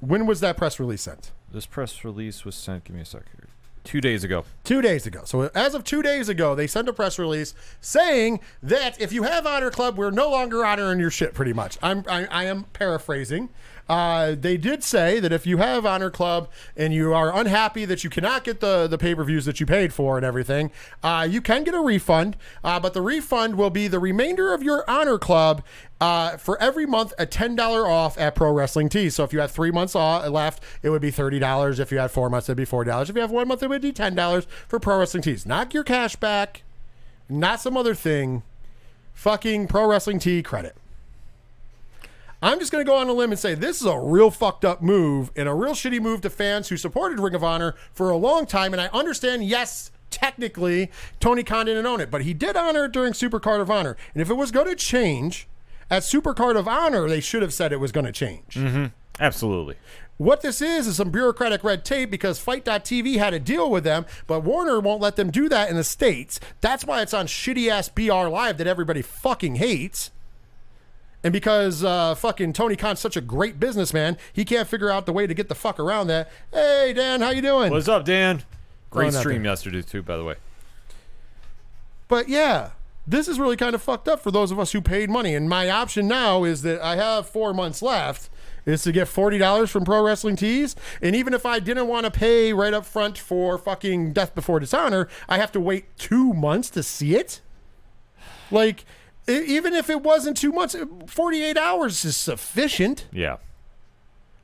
When 0.00 0.26
was 0.26 0.40
that 0.40 0.56
press 0.56 0.78
release 0.78 1.02
sent? 1.02 1.32
This 1.50 1.66
press 1.66 2.04
release 2.04 2.44
was 2.44 2.54
sent. 2.54 2.84
Give 2.84 2.96
me 2.96 3.02
a 3.02 3.04
sec 3.04 3.22
here. 3.34 3.48
Two 3.84 4.00
days 4.00 4.24
ago. 4.24 4.44
Two 4.64 4.82
days 4.82 5.06
ago. 5.06 5.22
So 5.24 5.48
as 5.54 5.74
of 5.74 5.84
two 5.84 6.02
days 6.02 6.28
ago, 6.28 6.56
they 6.56 6.66
sent 6.66 6.88
a 6.88 6.92
press 6.92 7.20
release 7.20 7.54
saying 7.80 8.40
that 8.62 9.00
if 9.00 9.12
you 9.12 9.22
have 9.22 9.46
Honor 9.46 9.70
Club, 9.70 9.96
we're 9.96 10.10
no 10.10 10.28
longer 10.28 10.64
honoring 10.64 10.98
your 10.98 11.10
shit. 11.10 11.34
Pretty 11.34 11.52
much. 11.52 11.78
I'm 11.82 12.04
I, 12.08 12.26
I 12.26 12.44
am 12.44 12.64
paraphrasing. 12.72 13.48
Uh, 13.88 14.34
they 14.34 14.56
did 14.56 14.82
say 14.82 15.20
that 15.20 15.32
if 15.32 15.46
you 15.46 15.58
have 15.58 15.86
Honor 15.86 16.10
Club 16.10 16.48
and 16.76 16.92
you 16.92 17.14
are 17.14 17.32
unhappy 17.32 17.84
that 17.84 18.02
you 18.02 18.10
cannot 18.10 18.42
get 18.42 18.60
the 18.60 18.86
the 18.88 18.98
pay 18.98 19.14
per 19.14 19.22
views 19.22 19.44
that 19.44 19.60
you 19.60 19.66
paid 19.66 19.92
for 19.92 20.16
and 20.16 20.26
everything, 20.26 20.72
uh, 21.04 21.26
you 21.28 21.40
can 21.40 21.62
get 21.62 21.74
a 21.74 21.80
refund. 21.80 22.36
Uh, 22.64 22.80
but 22.80 22.94
the 22.94 23.02
refund 23.02 23.56
will 23.56 23.70
be 23.70 23.86
the 23.86 24.00
remainder 24.00 24.52
of 24.52 24.62
your 24.62 24.88
Honor 24.90 25.18
Club 25.18 25.62
uh, 26.00 26.36
for 26.36 26.60
every 26.60 26.84
month 26.84 27.12
a 27.16 27.26
ten 27.26 27.54
dollar 27.54 27.86
off 27.86 28.18
at 28.18 28.34
Pro 28.34 28.52
Wrestling 28.52 28.88
Tees. 28.88 29.14
So 29.14 29.22
if 29.22 29.32
you 29.32 29.38
have 29.38 29.52
three 29.52 29.70
months 29.70 29.94
off, 29.94 30.28
left, 30.28 30.62
it 30.82 30.90
would 30.90 31.02
be 31.02 31.12
thirty 31.12 31.38
dollars. 31.38 31.78
If 31.78 31.92
you 31.92 31.98
had 31.98 32.10
four 32.10 32.28
months, 32.28 32.48
it'd 32.48 32.56
be 32.56 32.64
four 32.64 32.82
dollars. 32.82 33.08
If 33.08 33.14
you 33.14 33.22
have 33.22 33.30
one 33.30 33.46
month, 33.46 33.62
it 33.62 33.68
would 33.68 33.82
be 33.82 33.92
ten 33.92 34.16
dollars 34.16 34.46
for 34.66 34.80
Pro 34.80 34.98
Wrestling 34.98 35.22
Tees. 35.22 35.46
Not 35.46 35.72
your 35.72 35.84
cash 35.84 36.16
back, 36.16 36.64
not 37.28 37.60
some 37.60 37.76
other 37.76 37.94
thing. 37.94 38.42
Fucking 39.14 39.68
Pro 39.68 39.86
Wrestling 39.86 40.18
Tee 40.18 40.42
credit. 40.42 40.76
I'm 42.42 42.58
just 42.58 42.70
going 42.70 42.84
to 42.84 42.88
go 42.88 42.96
on 42.96 43.08
a 43.08 43.12
limb 43.12 43.30
and 43.30 43.38
say 43.38 43.54
this 43.54 43.80
is 43.80 43.86
a 43.86 43.98
real 43.98 44.30
fucked 44.30 44.64
up 44.64 44.82
move 44.82 45.30
and 45.36 45.48
a 45.48 45.54
real 45.54 45.72
shitty 45.72 46.00
move 46.00 46.20
to 46.22 46.30
fans 46.30 46.68
who 46.68 46.76
supported 46.76 47.18
Ring 47.18 47.34
of 47.34 47.42
Honor 47.42 47.74
for 47.92 48.10
a 48.10 48.16
long 48.16 48.46
time. 48.46 48.72
And 48.72 48.80
I 48.80 48.88
understand, 48.92 49.44
yes, 49.44 49.90
technically, 50.10 50.90
Tony 51.20 51.42
Khan 51.42 51.66
didn't 51.66 51.86
own 51.86 52.00
it, 52.00 52.10
but 52.10 52.22
he 52.22 52.34
did 52.34 52.56
honor 52.56 52.84
it 52.84 52.92
during 52.92 53.14
Super 53.14 53.40
Card 53.40 53.60
of 53.60 53.70
Honor. 53.70 53.96
And 54.12 54.22
if 54.22 54.30
it 54.30 54.34
was 54.34 54.50
going 54.50 54.68
to 54.68 54.76
change 54.76 55.48
at 55.90 56.04
Super 56.04 56.34
Card 56.34 56.56
of 56.56 56.68
Honor, 56.68 57.08
they 57.08 57.20
should 57.20 57.42
have 57.42 57.54
said 57.54 57.72
it 57.72 57.80
was 57.80 57.92
going 57.92 58.06
to 58.06 58.12
change. 58.12 58.54
Mm-hmm. 58.54 58.86
Absolutely. 59.18 59.76
What 60.18 60.40
this 60.40 60.62
is 60.62 60.86
is 60.86 60.96
some 60.96 61.10
bureaucratic 61.10 61.62
red 61.62 61.84
tape 61.84 62.10
because 62.10 62.38
FITE.tv 62.38 63.16
had 63.16 63.34
a 63.34 63.38
deal 63.38 63.70
with 63.70 63.84
them, 63.84 64.06
but 64.26 64.40
Warner 64.40 64.80
won't 64.80 65.02
let 65.02 65.16
them 65.16 65.30
do 65.30 65.48
that 65.50 65.68
in 65.68 65.76
the 65.76 65.84
States. 65.84 66.40
That's 66.60 66.86
why 66.86 67.02
it's 67.02 67.12
on 67.12 67.26
shitty 67.26 67.68
ass 67.68 67.88
BR 67.90 68.28
Live 68.28 68.56
that 68.58 68.66
everybody 68.66 69.02
fucking 69.02 69.56
hates. 69.56 70.10
And 71.24 71.32
because 71.32 71.82
uh, 71.82 72.14
fucking 72.14 72.52
Tony 72.52 72.76
Khan's 72.76 73.00
such 73.00 73.16
a 73.16 73.20
great 73.20 73.58
businessman, 73.58 74.16
he 74.32 74.44
can't 74.44 74.68
figure 74.68 74.90
out 74.90 75.06
the 75.06 75.12
way 75.12 75.26
to 75.26 75.34
get 75.34 75.48
the 75.48 75.54
fuck 75.54 75.80
around 75.80 76.06
that. 76.06 76.30
Hey 76.52 76.92
Dan, 76.94 77.20
how 77.20 77.30
you 77.30 77.42
doing? 77.42 77.70
What's 77.72 77.88
up, 77.88 78.04
Dan? 78.04 78.42
Great 78.90 79.10
Throwing 79.10 79.22
stream 79.22 79.44
yesterday 79.44 79.82
too, 79.82 80.02
by 80.02 80.16
the 80.16 80.24
way. 80.24 80.36
But 82.08 82.28
yeah, 82.28 82.70
this 83.06 83.26
is 83.26 83.40
really 83.40 83.56
kind 83.56 83.74
of 83.74 83.82
fucked 83.82 84.08
up 84.08 84.20
for 84.20 84.30
those 84.30 84.50
of 84.50 84.58
us 84.58 84.72
who 84.72 84.80
paid 84.80 85.10
money. 85.10 85.34
And 85.34 85.48
my 85.48 85.68
option 85.68 86.06
now 86.06 86.44
is 86.44 86.62
that 86.62 86.80
I 86.80 86.96
have 86.96 87.28
four 87.28 87.52
months 87.52 87.82
left. 87.82 88.30
Is 88.64 88.82
to 88.82 88.90
get 88.90 89.06
forty 89.06 89.38
dollars 89.38 89.70
from 89.70 89.84
Pro 89.84 90.02
Wrestling 90.02 90.34
Tees, 90.34 90.74
and 91.00 91.14
even 91.14 91.34
if 91.34 91.46
I 91.46 91.60
didn't 91.60 91.86
want 91.86 92.04
to 92.04 92.10
pay 92.10 92.52
right 92.52 92.74
up 92.74 92.84
front 92.84 93.16
for 93.16 93.58
fucking 93.58 94.12
Death 94.12 94.34
Before 94.34 94.58
Dishonor, 94.58 95.06
I 95.28 95.38
have 95.38 95.52
to 95.52 95.60
wait 95.60 95.96
two 95.96 96.32
months 96.32 96.68
to 96.70 96.82
see 96.82 97.14
it. 97.14 97.40
Like, 98.50 98.84
even 99.28 99.74
if 99.74 99.90
it 99.90 100.02
wasn't 100.02 100.36
two 100.36 100.52
months, 100.52 100.76
forty-eight 101.06 101.58
hours 101.58 102.04
is 102.04 102.16
sufficient. 102.16 103.06
Yeah. 103.12 103.36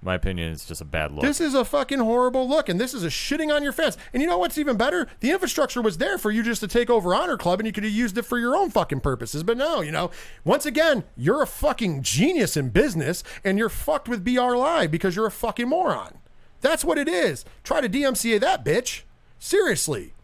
My 0.04 0.16
opinion 0.16 0.50
is 0.50 0.64
just 0.64 0.80
a 0.80 0.84
bad 0.84 1.12
look. 1.12 1.22
This 1.22 1.40
is 1.40 1.54
a 1.54 1.64
fucking 1.64 2.00
horrible 2.00 2.48
look, 2.48 2.68
and 2.68 2.80
this 2.80 2.92
is 2.92 3.04
a 3.04 3.08
shitting 3.08 3.54
on 3.54 3.62
your 3.62 3.70
fans. 3.70 3.96
And 4.12 4.20
you 4.20 4.28
know 4.28 4.36
what's 4.36 4.58
even 4.58 4.76
better? 4.76 5.06
The 5.20 5.30
infrastructure 5.30 5.80
was 5.80 5.98
there 5.98 6.18
for 6.18 6.32
you 6.32 6.42
just 6.42 6.60
to 6.62 6.66
take 6.66 6.90
over 6.90 7.14
Honor 7.14 7.36
Club, 7.36 7.60
and 7.60 7.68
you 7.68 7.72
could 7.72 7.84
have 7.84 7.92
used 7.92 8.18
it 8.18 8.24
for 8.24 8.36
your 8.36 8.56
own 8.56 8.70
fucking 8.70 8.98
purposes. 8.98 9.44
But 9.44 9.56
no, 9.56 9.80
you 9.80 9.92
know, 9.92 10.10
once 10.44 10.66
again, 10.66 11.04
you're 11.16 11.42
a 11.42 11.46
fucking 11.46 12.02
genius 12.02 12.56
in 12.56 12.70
business, 12.70 13.22
and 13.44 13.58
you're 13.58 13.68
fucked 13.68 14.08
with 14.08 14.24
BR 14.24 14.56
Live 14.56 14.90
because 14.90 15.14
you're 15.14 15.26
a 15.26 15.30
fucking 15.30 15.68
moron. 15.68 16.18
That's 16.62 16.84
what 16.84 16.98
it 16.98 17.08
is. 17.08 17.44
Try 17.62 17.80
to 17.80 17.88
DMCA 17.88 18.40
that 18.40 18.64
bitch. 18.64 19.02
Seriously. 19.38 20.14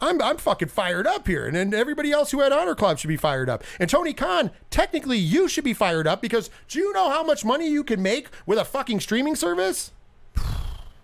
I'm, 0.00 0.20
I'm 0.20 0.36
fucking 0.36 0.68
fired 0.68 1.06
up 1.06 1.26
here. 1.26 1.46
And 1.46 1.56
then 1.56 1.72
everybody 1.72 2.12
else 2.12 2.30
who 2.30 2.40
had 2.40 2.52
Honor 2.52 2.74
Club 2.74 2.98
should 2.98 3.08
be 3.08 3.16
fired 3.16 3.48
up. 3.48 3.64
And 3.80 3.88
Tony 3.88 4.12
Khan, 4.12 4.50
technically, 4.70 5.18
you 5.18 5.48
should 5.48 5.64
be 5.64 5.72
fired 5.72 6.06
up 6.06 6.20
because 6.20 6.50
do 6.68 6.78
you 6.78 6.92
know 6.92 7.08
how 7.08 7.24
much 7.24 7.44
money 7.44 7.68
you 7.68 7.82
can 7.82 8.02
make 8.02 8.28
with 8.44 8.58
a 8.58 8.64
fucking 8.64 9.00
streaming 9.00 9.36
service? 9.36 9.92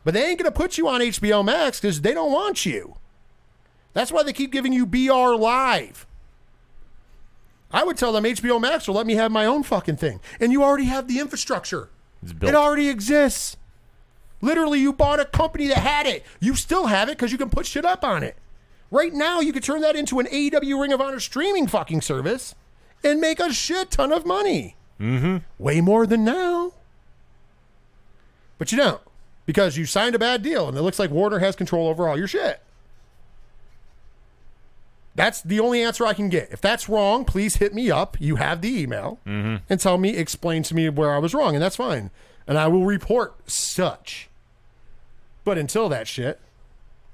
But 0.05 0.15
they 0.15 0.25
ain't 0.29 0.41
going 0.41 0.51
to 0.53 0.59
put 0.59 0.79
you 0.79 0.89
on 0.89 1.01
HBO 1.01 1.45
Max 1.45 1.79
because 1.79 2.01
they 2.01 2.13
don't 2.13 2.33
want 2.33 2.67
you. 2.67 2.97
That's 3.93 4.11
why 4.11 4.25
they 4.25 4.33
keep 4.33 4.51
giving 4.51 4.73
you 4.73 4.85
BR 4.85 5.37
Live. 5.37 6.09
I 7.71 7.85
would 7.85 7.97
tell 7.97 8.13
them 8.13 8.25
HBO 8.25 8.61
Max 8.61 8.89
will 8.89 8.97
let 8.97 9.07
me 9.07 9.15
have 9.15 9.31
my 9.31 9.47
own 9.47 9.63
fucking 9.63 9.99
thing. 9.99 10.21
And 10.41 10.51
you 10.51 10.65
already 10.65 10.87
have 10.87 11.07
the 11.07 11.21
infrastructure. 11.21 11.89
It's 12.21 12.33
built. 12.33 12.51
It 12.51 12.57
already 12.57 12.89
exists. 12.89 13.57
Literally, 14.41 14.81
you 14.81 14.93
bought 14.93 15.21
a 15.21 15.25
company 15.25 15.69
that 15.69 15.79
had 15.79 16.07
it. 16.07 16.25
You 16.41 16.57
still 16.57 16.87
have 16.87 17.09
it 17.09 17.17
because 17.17 17.31
you 17.31 17.39
can 17.39 17.49
put 17.49 17.65
shit 17.65 17.85
up 17.85 18.03
on 18.03 18.25
it. 18.25 18.37
Right 18.93 19.15
now, 19.15 19.41
you 19.41 19.55
could 19.55 19.65
turn 19.65 19.81
that 19.81 19.97
into 19.97 20.21
an 20.21 20.27
AEW 20.27 20.79
Ring 20.79 20.93
of 20.93 21.01
Honor 21.01 21.19
streaming 21.19 21.67
fucking 21.67 22.03
service 22.03 22.55
and 23.03 23.23
make 23.23 23.41
a 23.41 23.51
shit 23.51 23.91
ton 23.91 24.13
of 24.13 24.27
money. 24.27 24.77
Mm-hmm. 25.01 25.39
Way 25.59 25.81
more 25.81 26.07
than 26.07 26.25
now. 26.25 26.75
But 28.59 28.71
you 28.71 28.77
don't 28.77 29.01
because 29.47 29.79
you 29.79 29.87
signed 29.87 30.15
a 30.15 30.19
bad 30.19 30.43
deal 30.43 30.69
and 30.69 30.77
it 30.77 30.83
looks 30.83 30.99
like 30.99 31.11
Warner 31.11 31.39
has 31.39 31.57
control 31.57 31.89
over 31.89 32.07
all 32.07 32.19
your 32.19 32.29
shit. 32.29 32.61
That's 35.15 35.41
the 35.41 35.59
only 35.59 35.83
answer 35.83 36.07
I 36.07 36.13
can 36.13 36.29
get. 36.29 36.53
If 36.53 36.61
that's 36.61 36.89
wrong, 36.89 37.25
please 37.25 37.57
hit 37.57 37.75
me 37.75 37.91
up. 37.91 38.19
You 38.21 38.37
have 38.37 38.61
the 38.61 38.79
email 38.79 39.21
and 39.25 39.81
tell 39.81 39.97
me, 39.97 40.17
explain 40.17 40.63
to 40.65 40.75
me 40.75 40.91
where 40.91 41.15
I 41.15 41.19
was 41.19 41.35
wrong, 41.35 41.55
and 41.55 41.63
that's 41.63 41.77
fine. 41.77 42.11
And 42.47 42.59
I 42.59 42.69
will 42.69 42.85
report 42.85 43.35
such. 43.51 44.29
But 45.45 45.59
until 45.59 45.89
that 45.89 46.07
shit, 46.07 46.39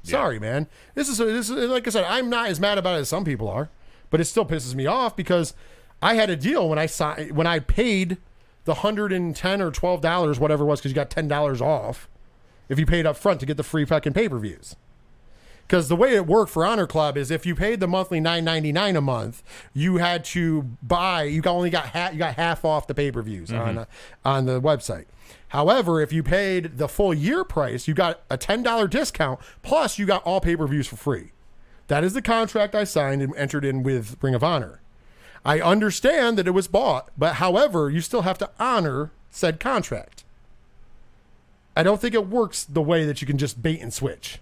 sorry, 0.03 0.39
man. 0.39 0.67
This 0.95 1.09
is 1.09 1.19
this 1.19 1.51
is 1.51 1.71
like 1.71 1.87
I 1.87 1.91
said. 1.91 2.05
I'm 2.05 2.29
not 2.31 2.49
as 2.49 2.61
mad 2.61 2.79
about 2.79 2.97
it 2.97 3.01
as 3.01 3.09
some 3.09 3.25
people 3.25 3.49
are, 3.49 3.69
but 4.11 4.21
it 4.21 4.25
still 4.25 4.45
pisses 4.45 4.75
me 4.75 4.87
off 4.87 5.17
because 5.17 5.55
I 6.01 6.15
had 6.15 6.31
a 6.31 6.37
deal 6.37 6.69
when 6.69 6.79
I 6.79 6.87
signed 6.87 7.33
when 7.33 7.47
I 7.47 7.59
paid 7.59 8.19
the 8.65 8.75
hundred 8.75 9.13
and 9.13 9.35
ten 9.35 9.61
or 9.61 9.71
twelve 9.71 10.01
dollars, 10.01 10.39
whatever 10.39 10.65
it 10.65 10.67
was, 10.67 10.81
because 10.81 10.91
you 10.93 10.95
got 10.97 11.11
ten 11.11 11.29
dollars 11.29 11.61
off 11.61 12.09
if 12.69 12.79
you 12.79 12.87
paid 12.87 13.07
up 13.07 13.17
front 13.17 13.41
to 13.41 13.47
get 13.47 13.57
the 13.57 13.63
free 13.63 13.85
fucking 13.85 14.13
pay 14.13 14.29
per 14.29 14.39
views. 14.39 14.77
Because 15.67 15.89
the 15.91 15.97
way 15.97 16.15
it 16.15 16.27
worked 16.27 16.51
for 16.51 16.65
Honor 16.65 16.87
Club 16.87 17.19
is 17.19 17.31
if 17.31 17.45
you 17.45 17.55
paid 17.55 17.81
the 17.81 17.87
monthly 17.87 18.21
nine 18.21 18.45
ninety 18.45 18.73
nine 18.73 18.97
a 18.97 19.03
month, 19.03 19.43
you 19.75 19.99
had 19.99 20.25
to 20.27 20.63
buy. 20.83 21.25
You 21.25 21.43
got 21.43 21.55
only 21.55 21.69
got 21.69 21.87
half. 21.87 22.13
You 22.13 22.19
got 22.19 22.37
half 22.37 22.65
off 22.65 22.87
the 22.87 22.95
pay 22.95 23.13
per 23.13 23.21
views 23.21 23.53
on 23.53 23.79
uh, 23.79 23.85
on 24.25 24.47
the 24.47 24.63
website. 24.63 25.05
However, 25.49 26.01
if 26.01 26.13
you 26.13 26.23
paid 26.23 26.79
the 26.79 26.89
full 26.89 27.15
year 27.15 27.45
price, 27.45 27.89
you 27.89 27.95
got 27.95 28.23
a 28.31 28.37
ten 28.37 28.63
dollar 28.63 28.87
discount 28.87 29.41
plus 29.63 29.99
you 29.99 30.07
got 30.07 30.23
all 30.25 30.41
pay 30.41 30.57
per 30.57 30.67
views 30.67 30.87
for 30.87 30.97
free. 30.97 31.33
That 31.89 32.05
is 32.05 32.13
the 32.13 32.23
contract 32.23 32.75
I 32.75 32.85
signed 32.85 33.23
and 33.23 33.35
entered 33.35 33.65
in 33.65 33.83
with 33.83 34.17
Ring 34.23 34.35
of 34.35 34.45
Honor. 34.45 34.83
I 35.45 35.61
understand 35.61 36.37
that 36.37 36.47
it 36.47 36.53
was 36.53 36.69
bought, 36.69 37.11
but 37.17 37.37
however, 37.37 37.89
you 37.89 38.01
still 38.01 38.23
have 38.23 38.39
to 38.39 38.51
honor 38.59 39.13
said 39.31 39.61
contract. 39.61 40.25
I 41.77 41.83
don't 41.83 42.01
think 42.01 42.15
it 42.15 42.27
works 42.27 42.65
the 42.65 42.83
way 42.83 43.07
that 43.07 43.21
you 43.21 43.27
can 43.27 43.39
just 43.39 43.63
bait 43.63 43.81
and 43.81 43.95
switch. 43.95 44.41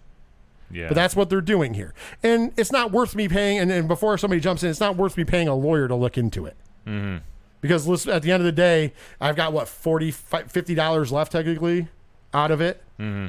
Yeah. 0.70 0.88
But 0.88 0.94
that's 0.94 1.14
what 1.14 1.30
they're 1.30 1.40
doing 1.40 1.74
here. 1.74 1.94
And 2.22 2.52
it's 2.56 2.72
not 2.72 2.90
worth 2.90 3.14
me 3.14 3.28
paying, 3.28 3.58
and, 3.58 3.70
and 3.70 3.86
before 3.86 4.18
somebody 4.18 4.40
jumps 4.40 4.62
in, 4.62 4.70
it's 4.70 4.80
not 4.80 4.96
worth 4.96 5.16
me 5.16 5.24
paying 5.24 5.46
a 5.46 5.54
lawyer 5.54 5.86
to 5.86 5.94
look 5.94 6.18
into 6.18 6.46
it. 6.46 6.56
Mm-hmm. 6.86 7.18
Because 7.60 7.86
listen, 7.86 8.12
at 8.12 8.22
the 8.22 8.30
end 8.32 8.40
of 8.40 8.44
the 8.44 8.52
day, 8.52 8.92
I've 9.20 9.36
got 9.36 9.52
what, 9.52 9.68
40 9.68 10.12
$50 10.12 11.12
left 11.12 11.32
technically 11.32 11.88
out 12.32 12.50
of 12.50 12.60
it? 12.60 12.82
Mm-hmm. 12.98 13.28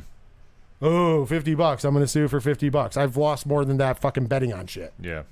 Oh, 0.81 1.25
50 1.25 1.55
bucks. 1.55 1.83
I'm 1.83 1.93
going 1.93 2.03
to 2.03 2.07
sue 2.07 2.27
for 2.27 2.39
50 2.39 2.69
bucks. 2.69 2.97
I've 2.97 3.17
lost 3.17 3.45
more 3.45 3.65
than 3.65 3.77
that 3.77 3.99
fucking 3.99 4.25
betting 4.27 4.53
on 4.53 4.67
shit. 4.67 4.93
yeah. 5.01 5.23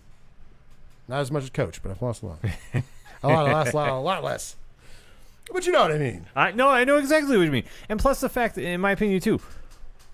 Not 1.07 1.19
as 1.19 1.31
much 1.31 1.43
as 1.43 1.49
coach, 1.51 1.83
but 1.83 1.91
I've 1.91 2.01
lost 2.01 2.23
a 2.23 2.25
lot. 2.25 2.39
a 3.21 3.27
lot, 3.27 3.45
less, 3.45 3.73
a 3.73 3.75
lot, 3.75 3.89
a 3.89 3.99
lot 3.99 4.23
less. 4.23 4.55
But 5.53 5.67
you 5.67 5.71
know 5.71 5.83
what 5.83 5.91
I 5.91 5.99
mean. 5.99 6.25
I 6.35 6.51
no, 6.51 6.67
I 6.67 6.83
know 6.83 6.97
exactly 6.97 7.37
what 7.37 7.43
you 7.43 7.51
mean. 7.51 7.65
And 7.87 7.99
plus 7.99 8.21
the 8.21 8.29
fact, 8.29 8.57
in 8.57 8.81
my 8.81 8.89
opinion, 8.91 9.19
too, 9.21 9.39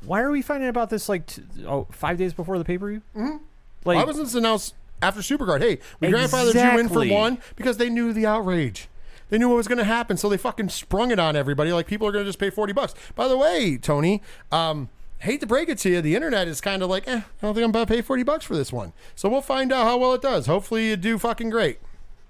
why 0.04 0.20
are 0.22 0.32
we 0.32 0.42
finding 0.42 0.68
about 0.68 0.90
this 0.90 1.08
like 1.08 1.28
t- 1.28 1.44
oh, 1.66 1.88
five 1.92 2.18
days 2.18 2.34
before 2.34 2.58
the 2.58 2.66
pay 2.66 2.78
per 2.78 2.90
view? 2.90 3.02
Mm-hmm. 3.16 3.38
Like, 3.86 3.96
Why 3.98 4.04
wasn't 4.04 4.26
this 4.26 4.36
announced 4.36 4.76
after 5.02 5.22
Supercard? 5.22 5.62
Hey, 5.62 5.80
we 6.00 6.08
grandfathered 6.10 6.54
you 6.74 6.80
in 6.80 6.90
for 6.90 7.06
one 7.14 7.40
because 7.56 7.78
they 7.78 7.90
knew 7.90 8.14
the 8.14 8.26
outrage. 8.26 8.88
They 9.30 9.38
knew 9.38 9.48
what 9.48 9.56
was 9.56 9.68
going 9.68 9.78
to 9.78 9.86
happen, 9.86 10.18
so 10.18 10.28
they 10.28 10.38
fucking 10.38 10.70
sprung 10.70 11.10
it 11.12 11.18
on 11.20 11.36
everybody. 11.38 11.72
Like 11.72 11.88
people 11.88 12.06
are 12.08 12.12
going 12.12 12.26
to 12.26 12.30
just 12.30 12.40
pay 12.40 12.50
forty 12.50 12.74
bucks. 12.74 12.94
By 13.16 13.28
the 13.30 13.38
way, 13.38 13.78
Tony, 13.78 14.22
um, 14.52 14.90
hate 15.20 15.40
to 15.40 15.48
break 15.48 15.70
it 15.70 15.78
to 15.80 15.90
you, 15.90 16.02
the 16.02 16.16
internet 16.16 16.48
is 16.50 16.60
kind 16.60 16.84
of 16.84 16.90
like, 16.90 17.08
eh, 17.08 17.22
I 17.22 17.24
don't 17.42 17.54
think 17.54 17.64
I'm 17.64 17.70
about 17.70 17.88
to 17.88 17.94
pay 17.94 18.02
forty 18.02 18.24
bucks 18.24 18.44
for 18.44 18.56
this 18.56 18.74
one. 18.74 18.92
So 19.16 19.30
we'll 19.30 19.42
find 19.42 19.72
out 19.72 19.86
how 19.86 19.98
well 19.98 20.14
it 20.14 20.22
does. 20.22 20.48
Hopefully, 20.48 20.90
you 20.90 20.98
do 20.98 21.18
fucking 21.18 21.50
great. 21.50 21.80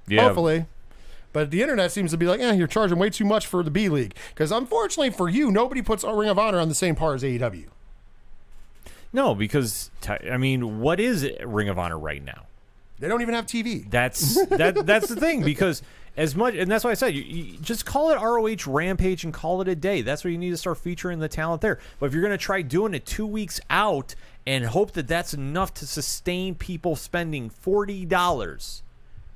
yeah, 0.07 0.23
Hopefully. 0.25 0.67
But 1.33 1.49
the 1.49 1.61
internet 1.61 1.91
seems 1.91 2.11
to 2.11 2.17
be 2.17 2.27
like, 2.27 2.39
eh, 2.41 2.51
you're 2.51 2.67
charging 2.67 2.99
way 2.99 3.09
too 3.09 3.23
much 3.25 3.47
for 3.47 3.63
the 3.63 3.71
B 3.71 3.87
League. 3.89 4.15
Because 4.29 4.51
unfortunately 4.51 5.09
for 5.11 5.29
you, 5.29 5.49
nobody 5.49 5.81
puts 5.81 6.03
a 6.03 6.13
Ring 6.13 6.29
of 6.29 6.37
Honor 6.37 6.59
on 6.59 6.67
the 6.69 6.75
same 6.75 6.93
par 6.93 7.13
as 7.15 7.23
AEW. 7.23 7.67
no, 9.13 9.33
because 9.33 9.89
I 10.29 10.37
mean, 10.37 10.81
what 10.81 10.99
is 10.99 11.27
Ring 11.43 11.67
of 11.69 11.79
Honor 11.79 11.97
right 11.97 12.23
now? 12.23 12.45
They 13.01 13.07
don't 13.07 13.23
even 13.23 13.33
have 13.33 13.47
TV. 13.47 13.89
That's 13.89 14.45
that. 14.45 14.85
That's 14.85 15.07
the 15.07 15.15
thing 15.15 15.43
because 15.43 15.81
as 16.15 16.35
much, 16.35 16.53
and 16.53 16.69
that's 16.69 16.83
why 16.83 16.91
I 16.91 16.93
said 16.93 17.15
you, 17.15 17.23
you 17.23 17.57
just 17.57 17.83
call 17.83 18.11
it 18.11 18.21
ROH 18.21 18.71
Rampage 18.71 19.23
and 19.23 19.33
call 19.33 19.59
it 19.61 19.67
a 19.67 19.75
day. 19.75 20.03
That's 20.03 20.23
where 20.23 20.31
you 20.31 20.37
need 20.37 20.51
to 20.51 20.57
start 20.57 20.77
featuring 20.77 21.17
the 21.17 21.27
talent 21.27 21.61
there. 21.61 21.79
But 21.99 22.05
if 22.05 22.13
you're 22.13 22.21
going 22.21 22.31
to 22.31 22.37
try 22.37 22.61
doing 22.61 22.93
it 22.93 23.07
two 23.07 23.25
weeks 23.25 23.59
out 23.71 24.13
and 24.45 24.65
hope 24.65 24.91
that 24.91 25.07
that's 25.07 25.33
enough 25.33 25.73
to 25.75 25.87
sustain 25.87 26.53
people 26.53 26.95
spending 26.95 27.49
forty 27.49 28.05
dollars 28.05 28.83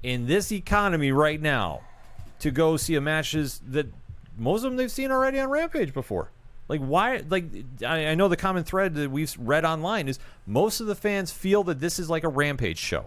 in 0.03 0.27
this 0.27 0.51
economy 0.51 1.11
right 1.11 1.41
now 1.41 1.81
to 2.37 2.51
go 2.51 2.77
see 2.77 2.93
a 2.93 3.01
matches 3.01 3.61
that 3.67 3.87
most 4.37 4.59
of 4.59 4.69
them 4.69 4.77
they've 4.77 4.91
seen 4.91 5.09
already 5.11 5.39
on 5.39 5.49
Rampage 5.49 5.91
before. 5.91 6.29
Like 6.67 6.81
why? 6.81 7.23
Like 7.27 7.45
I, 7.83 8.09
I 8.09 8.15
know 8.15 8.27
the 8.27 8.37
common 8.37 8.63
thread 8.63 8.93
that 8.93 9.09
we've 9.09 9.35
read 9.39 9.65
online 9.65 10.07
is 10.07 10.19
most 10.45 10.81
of 10.81 10.85
the 10.85 10.93
fans 10.93 11.31
feel 11.31 11.63
that 11.63 11.79
this 11.79 11.97
is 11.97 12.11
like 12.11 12.23
a 12.23 12.29
Rampage 12.29 12.77
show. 12.77 13.05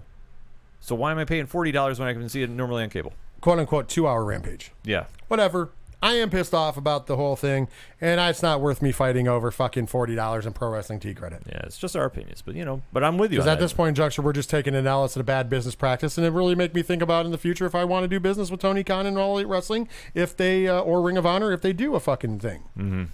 So 0.80 0.94
why 0.94 1.10
am 1.10 1.18
I 1.18 1.24
paying 1.24 1.46
forty 1.46 1.72
dollars 1.72 1.98
when 1.98 2.08
I 2.08 2.12
can 2.12 2.28
see 2.28 2.42
it 2.42 2.50
normally 2.50 2.82
on 2.82 2.90
cable? 2.90 3.12
Quote 3.40 3.58
unquote 3.58 3.88
two 3.88 4.06
hour 4.06 4.24
rampage. 4.24 4.72
Yeah, 4.84 5.04
whatever. 5.28 5.70
I 6.00 6.12
am 6.14 6.30
pissed 6.30 6.54
off 6.54 6.76
about 6.76 7.08
the 7.08 7.16
whole 7.16 7.34
thing, 7.34 7.66
and 8.00 8.20
it's 8.20 8.40
not 8.40 8.60
worth 8.60 8.80
me 8.80 8.92
fighting 8.92 9.26
over 9.26 9.50
fucking 9.50 9.88
forty 9.88 10.14
dollars 10.14 10.46
in 10.46 10.52
pro 10.52 10.70
wrestling 10.70 11.00
T 11.00 11.12
credit. 11.12 11.42
yeah, 11.48 11.62
it's 11.64 11.76
just 11.76 11.96
our 11.96 12.04
opinions, 12.04 12.40
but 12.40 12.54
you 12.54 12.64
know, 12.64 12.82
but 12.92 13.02
I'm 13.02 13.18
with 13.18 13.32
you. 13.32 13.38
Because 13.38 13.48
on 13.48 13.52
at 13.54 13.58
that. 13.58 13.64
this 13.64 13.72
point 13.72 13.88
in 13.90 13.94
juncture, 13.96 14.22
we're 14.22 14.32
just 14.32 14.48
taking 14.48 14.76
an 14.76 14.86
L. 14.86 15.04
It's 15.04 15.16
a 15.16 15.24
bad 15.24 15.50
business 15.50 15.74
practice, 15.74 16.16
and 16.16 16.24
it 16.24 16.30
really 16.30 16.54
make 16.54 16.72
me 16.72 16.82
think 16.82 17.02
about 17.02 17.26
in 17.26 17.32
the 17.32 17.38
future 17.38 17.66
if 17.66 17.74
I 17.74 17.82
want 17.84 18.04
to 18.04 18.08
do 18.08 18.20
business 18.20 18.48
with 18.48 18.60
Tony 18.60 18.84
Khan 18.84 19.06
and 19.06 19.18
All 19.18 19.36
Elite 19.36 19.48
Wrestling, 19.48 19.88
if 20.14 20.36
they 20.36 20.68
uh, 20.68 20.78
or 20.80 21.02
Ring 21.02 21.16
of 21.16 21.26
Honor, 21.26 21.50
if 21.50 21.62
they 21.62 21.72
do 21.72 21.96
a 21.96 22.00
fucking 22.00 22.38
thing. 22.38 22.62
Mm-hmm. 22.78 23.04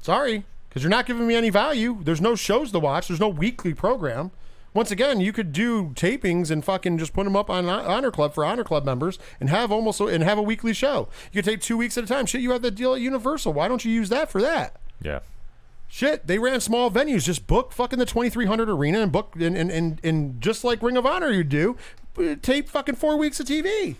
Sorry, 0.00 0.44
because 0.68 0.84
you're 0.84 0.90
not 0.90 1.06
giving 1.06 1.26
me 1.26 1.34
any 1.34 1.50
value. 1.50 1.98
There's 2.04 2.20
no 2.20 2.36
shows 2.36 2.70
to 2.70 2.78
watch. 2.78 3.08
There's 3.08 3.18
no 3.18 3.28
weekly 3.28 3.74
program. 3.74 4.30
Once 4.76 4.90
again, 4.90 5.20
you 5.20 5.32
could 5.32 5.52
do 5.52 5.88
tapings 5.94 6.50
and 6.50 6.62
fucking 6.62 6.98
just 6.98 7.14
put 7.14 7.24
them 7.24 7.34
up 7.34 7.48
on 7.48 7.66
Honor 7.66 8.10
Club 8.10 8.34
for 8.34 8.44
Honor 8.44 8.62
Club 8.62 8.84
members 8.84 9.18
and 9.40 9.48
have 9.48 9.72
almost 9.72 9.98
and 10.00 10.22
have 10.22 10.36
a 10.36 10.42
weekly 10.42 10.74
show. 10.74 11.08
You 11.32 11.42
could 11.42 11.50
take 11.50 11.62
two 11.62 11.78
weeks 11.78 11.96
at 11.96 12.04
a 12.04 12.06
time. 12.06 12.26
Shit, 12.26 12.42
you 12.42 12.50
have 12.50 12.60
the 12.60 12.70
deal 12.70 12.94
at 12.94 13.00
Universal. 13.00 13.54
Why 13.54 13.68
don't 13.68 13.86
you 13.86 13.90
use 13.90 14.10
that 14.10 14.30
for 14.30 14.42
that? 14.42 14.76
yeah, 15.00 15.20
Shit, 15.88 16.26
they 16.26 16.38
ran 16.38 16.60
small 16.60 16.90
venues. 16.90 17.24
Just 17.24 17.46
book 17.46 17.72
fucking 17.72 17.98
the 17.98 18.04
2300 18.04 18.68
arena 18.68 19.00
and 19.00 19.10
book 19.10 19.34
and, 19.40 19.56
and, 19.56 19.70
and, 19.70 19.98
and 20.04 20.42
just 20.42 20.62
like 20.62 20.82
Ring 20.82 20.98
of 20.98 21.06
Honor 21.06 21.30
you 21.30 21.42
do, 21.42 21.78
uh, 22.18 22.34
tape 22.42 22.68
fucking 22.68 22.96
four 22.96 23.16
weeks 23.16 23.40
of 23.40 23.46
TV. 23.46 23.94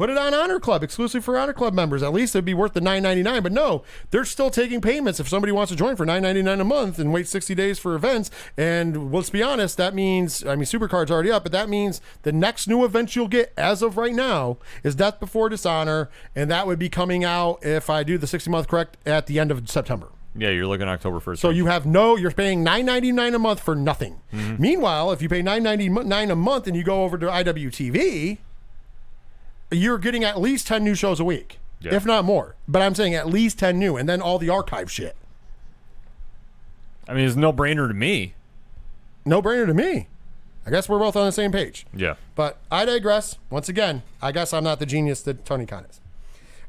Put 0.00 0.08
it 0.08 0.16
on 0.16 0.32
Honor 0.32 0.58
Club, 0.58 0.82
exclusive 0.82 1.22
for 1.22 1.36
Honor 1.36 1.52
Club 1.52 1.74
members. 1.74 2.02
At 2.02 2.14
least 2.14 2.34
it'd 2.34 2.46
be 2.46 2.54
worth 2.54 2.72
the 2.72 2.80
nine 2.80 3.02
ninety 3.02 3.22
nine. 3.22 3.42
But 3.42 3.52
no, 3.52 3.84
they're 4.10 4.24
still 4.24 4.48
taking 4.48 4.80
payments 4.80 5.20
if 5.20 5.28
somebody 5.28 5.52
wants 5.52 5.70
to 5.72 5.76
join 5.76 5.94
for 5.94 6.06
nine 6.06 6.22
ninety 6.22 6.40
nine 6.40 6.58
a 6.58 6.64
month 6.64 6.98
and 6.98 7.12
wait 7.12 7.28
sixty 7.28 7.54
days 7.54 7.78
for 7.78 7.94
events. 7.94 8.30
And 8.56 9.12
let's 9.12 9.28
be 9.28 9.42
honest, 9.42 9.76
that 9.76 9.94
means 9.94 10.42
I 10.46 10.56
mean 10.56 10.64
Supercard's 10.64 11.10
already 11.10 11.30
up, 11.30 11.42
but 11.42 11.52
that 11.52 11.68
means 11.68 12.00
the 12.22 12.32
next 12.32 12.66
new 12.66 12.82
event 12.82 13.14
you'll 13.14 13.28
get 13.28 13.52
as 13.58 13.82
of 13.82 13.98
right 13.98 14.14
now 14.14 14.56
is 14.82 14.94
Death 14.94 15.20
Before 15.20 15.50
Dishonor, 15.50 16.08
and 16.34 16.50
that 16.50 16.66
would 16.66 16.78
be 16.78 16.88
coming 16.88 17.22
out 17.22 17.58
if 17.62 17.90
I 17.90 18.02
do 18.02 18.16
the 18.16 18.26
sixty 18.26 18.48
month 18.50 18.68
correct 18.68 18.96
at 19.04 19.26
the 19.26 19.38
end 19.38 19.50
of 19.50 19.68
September. 19.68 20.08
yeah. 20.34 20.48
You're 20.48 20.66
looking 20.66 20.88
October 20.88 21.20
first. 21.20 21.42
So 21.42 21.50
you 21.50 21.66
have 21.66 21.84
no, 21.84 22.16
you're 22.16 22.30
paying 22.30 22.64
nine 22.64 22.86
ninety 22.86 23.12
nine 23.12 23.34
a 23.34 23.38
month 23.38 23.60
for 23.60 23.74
nothing. 23.74 24.22
Mm-hmm. 24.32 24.62
Meanwhile, 24.62 25.12
if 25.12 25.20
you 25.20 25.28
pay 25.28 25.42
nine 25.42 25.62
ninety 25.62 25.90
nine 25.90 26.30
a 26.30 26.36
month 26.36 26.66
and 26.66 26.74
you 26.74 26.84
go 26.84 27.04
over 27.04 27.18
to 27.18 27.26
IWTV, 27.26 28.38
you're 29.70 29.98
getting 29.98 30.24
at 30.24 30.40
least 30.40 30.66
ten 30.66 30.82
new 30.84 30.94
shows 30.94 31.20
a 31.20 31.24
week, 31.24 31.58
Yeah. 31.80 31.94
if 31.94 32.04
not 32.04 32.24
more. 32.24 32.56
But 32.68 32.82
I'm 32.82 32.94
saying 32.94 33.14
at 33.14 33.26
least 33.28 33.58
ten 33.58 33.78
new, 33.78 33.96
and 33.96 34.08
then 34.08 34.20
all 34.20 34.38
the 34.38 34.48
archive 34.50 34.90
shit. 34.90 35.16
I 37.08 37.14
mean, 37.14 37.26
it's 37.26 37.36
no 37.36 37.52
brainer 37.52 37.88
to 37.88 37.94
me. 37.94 38.34
No 39.24 39.42
brainer 39.42 39.66
to 39.66 39.74
me. 39.74 40.08
I 40.66 40.70
guess 40.70 40.88
we're 40.88 40.98
both 40.98 41.16
on 41.16 41.24
the 41.26 41.32
same 41.32 41.52
page. 41.52 41.86
Yeah, 41.94 42.14
But 42.34 42.58
I 42.70 42.84
digress. 42.84 43.38
Once 43.48 43.68
again, 43.68 44.02
I 44.20 44.30
guess 44.30 44.52
I'm 44.52 44.62
not 44.62 44.78
the 44.78 44.86
genius 44.86 45.22
that 45.22 45.44
Tony 45.44 45.66
Khan 45.66 45.84
is. 45.88 46.00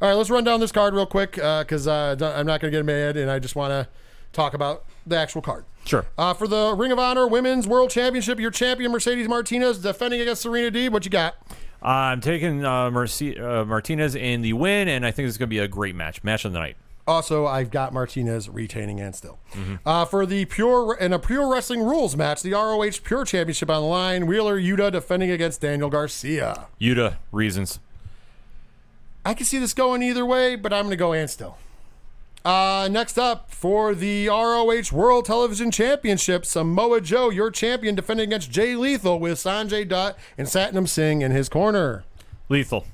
All 0.01 0.07
right, 0.07 0.15
let's 0.15 0.29
run 0.29 0.43
down 0.43 0.59
this 0.61 0.71
card 0.71 0.93
real 0.95 1.05
quick 1.05 1.33
because 1.33 1.87
uh, 1.87 2.15
don't- 2.15 2.35
I'm 2.35 2.45
not 2.47 2.61
going 2.61 2.71
to 2.71 2.77
get 2.79 2.85
mad, 2.85 3.17
and 3.17 3.29
I 3.29 3.37
just 3.37 3.55
want 3.55 3.71
to 3.71 3.87
talk 4.33 4.53
about 4.53 4.85
the 5.05 5.17
actual 5.17 5.41
card. 5.41 5.65
sure. 5.85 6.05
Uh, 6.17 6.33
for 6.33 6.47
the 6.47 6.73
Ring 6.75 6.91
of 6.91 6.97
Honor 6.99 7.27
Women's 7.27 7.67
World 7.67 7.89
Championship, 7.91 8.39
your 8.39 8.49
champion 8.49 8.91
Mercedes 8.91 9.27
Martinez 9.27 9.79
defending 9.79 10.21
against 10.21 10.41
Serena 10.41 10.71
Deeb. 10.71 10.91
What 10.91 11.03
you 11.05 11.11
got? 11.11 11.35
I'm 11.81 12.21
taking 12.21 12.63
uh, 12.65 12.85
uh, 12.85 13.65
Martinez 13.65 14.15
in 14.15 14.41
the 14.41 14.53
win, 14.53 14.87
and 14.87 15.05
I 15.05 15.11
think 15.11 15.27
it's 15.27 15.37
going 15.37 15.47
to 15.47 15.49
be 15.49 15.59
a 15.59 15.67
great 15.67 15.95
match. 15.95 16.23
Match 16.23 16.45
of 16.45 16.53
the 16.53 16.59
night. 16.59 16.77
Also, 17.07 17.47
I've 17.47 17.71
got 17.71 17.93
Martinez 17.93 18.47
retaining 18.47 18.99
and 18.99 19.15
still. 19.15 19.39
Uh, 19.85 20.05
for 20.05 20.25
the 20.25 20.45
pure 20.45 20.95
in 20.95 21.11
a 21.13 21.19
pure 21.19 21.51
wrestling 21.51 21.81
rules 21.81 22.15
match, 22.15 22.43
the 22.43 22.53
ROH 22.53 23.01
Pure 23.03 23.25
Championship 23.25 23.69
on 23.69 23.81
the 23.81 23.87
line. 23.87 24.27
Wheeler 24.27 24.59
Yuta 24.59 24.91
defending 24.91 25.31
against 25.31 25.61
Daniel 25.61 25.89
Garcia. 25.89 26.67
Yuta 26.79 27.15
reasons. 27.31 27.79
I 29.25 29.33
can 29.33 29.45
see 29.45 29.57
this 29.57 29.73
going 29.73 30.03
either 30.03 30.25
way, 30.25 30.55
but 30.55 30.71
I'm 30.71 30.83
going 30.83 30.91
to 30.91 30.95
go 30.95 31.13
and 31.13 31.29
still. 31.29 31.57
Uh, 32.43 32.89
next 32.91 33.19
up 33.19 33.51
for 33.51 33.93
the 33.93 34.27
ROH 34.27 34.91
World 34.91 35.25
Television 35.25 35.69
Championship, 35.69 36.45
Samoa 36.45 36.99
Joe, 36.99 37.29
your 37.29 37.51
champion, 37.51 37.93
defending 37.93 38.29
against 38.29 38.49
Jay 38.49 38.75
Lethal 38.75 39.19
with 39.19 39.37
Sanjay 39.37 39.87
Dutt 39.87 40.17
and 40.37 40.47
Satnam 40.47 40.89
Singh 40.89 41.21
in 41.21 41.31
his 41.31 41.49
corner. 41.49 42.03
Lethal. 42.49 42.85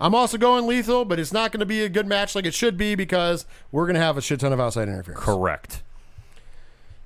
I'm 0.00 0.14
also 0.14 0.38
going 0.38 0.66
lethal, 0.66 1.04
but 1.04 1.18
it's 1.18 1.32
not 1.32 1.50
going 1.52 1.60
to 1.60 1.66
be 1.66 1.82
a 1.82 1.88
good 1.88 2.06
match 2.06 2.34
like 2.34 2.46
it 2.46 2.54
should 2.54 2.76
be 2.76 2.94
because 2.94 3.46
we're 3.72 3.86
going 3.86 3.94
to 3.94 4.00
have 4.00 4.16
a 4.16 4.22
shit 4.22 4.40
ton 4.40 4.52
of 4.52 4.60
outside 4.60 4.88
interference. 4.88 5.24
Correct. 5.24 5.82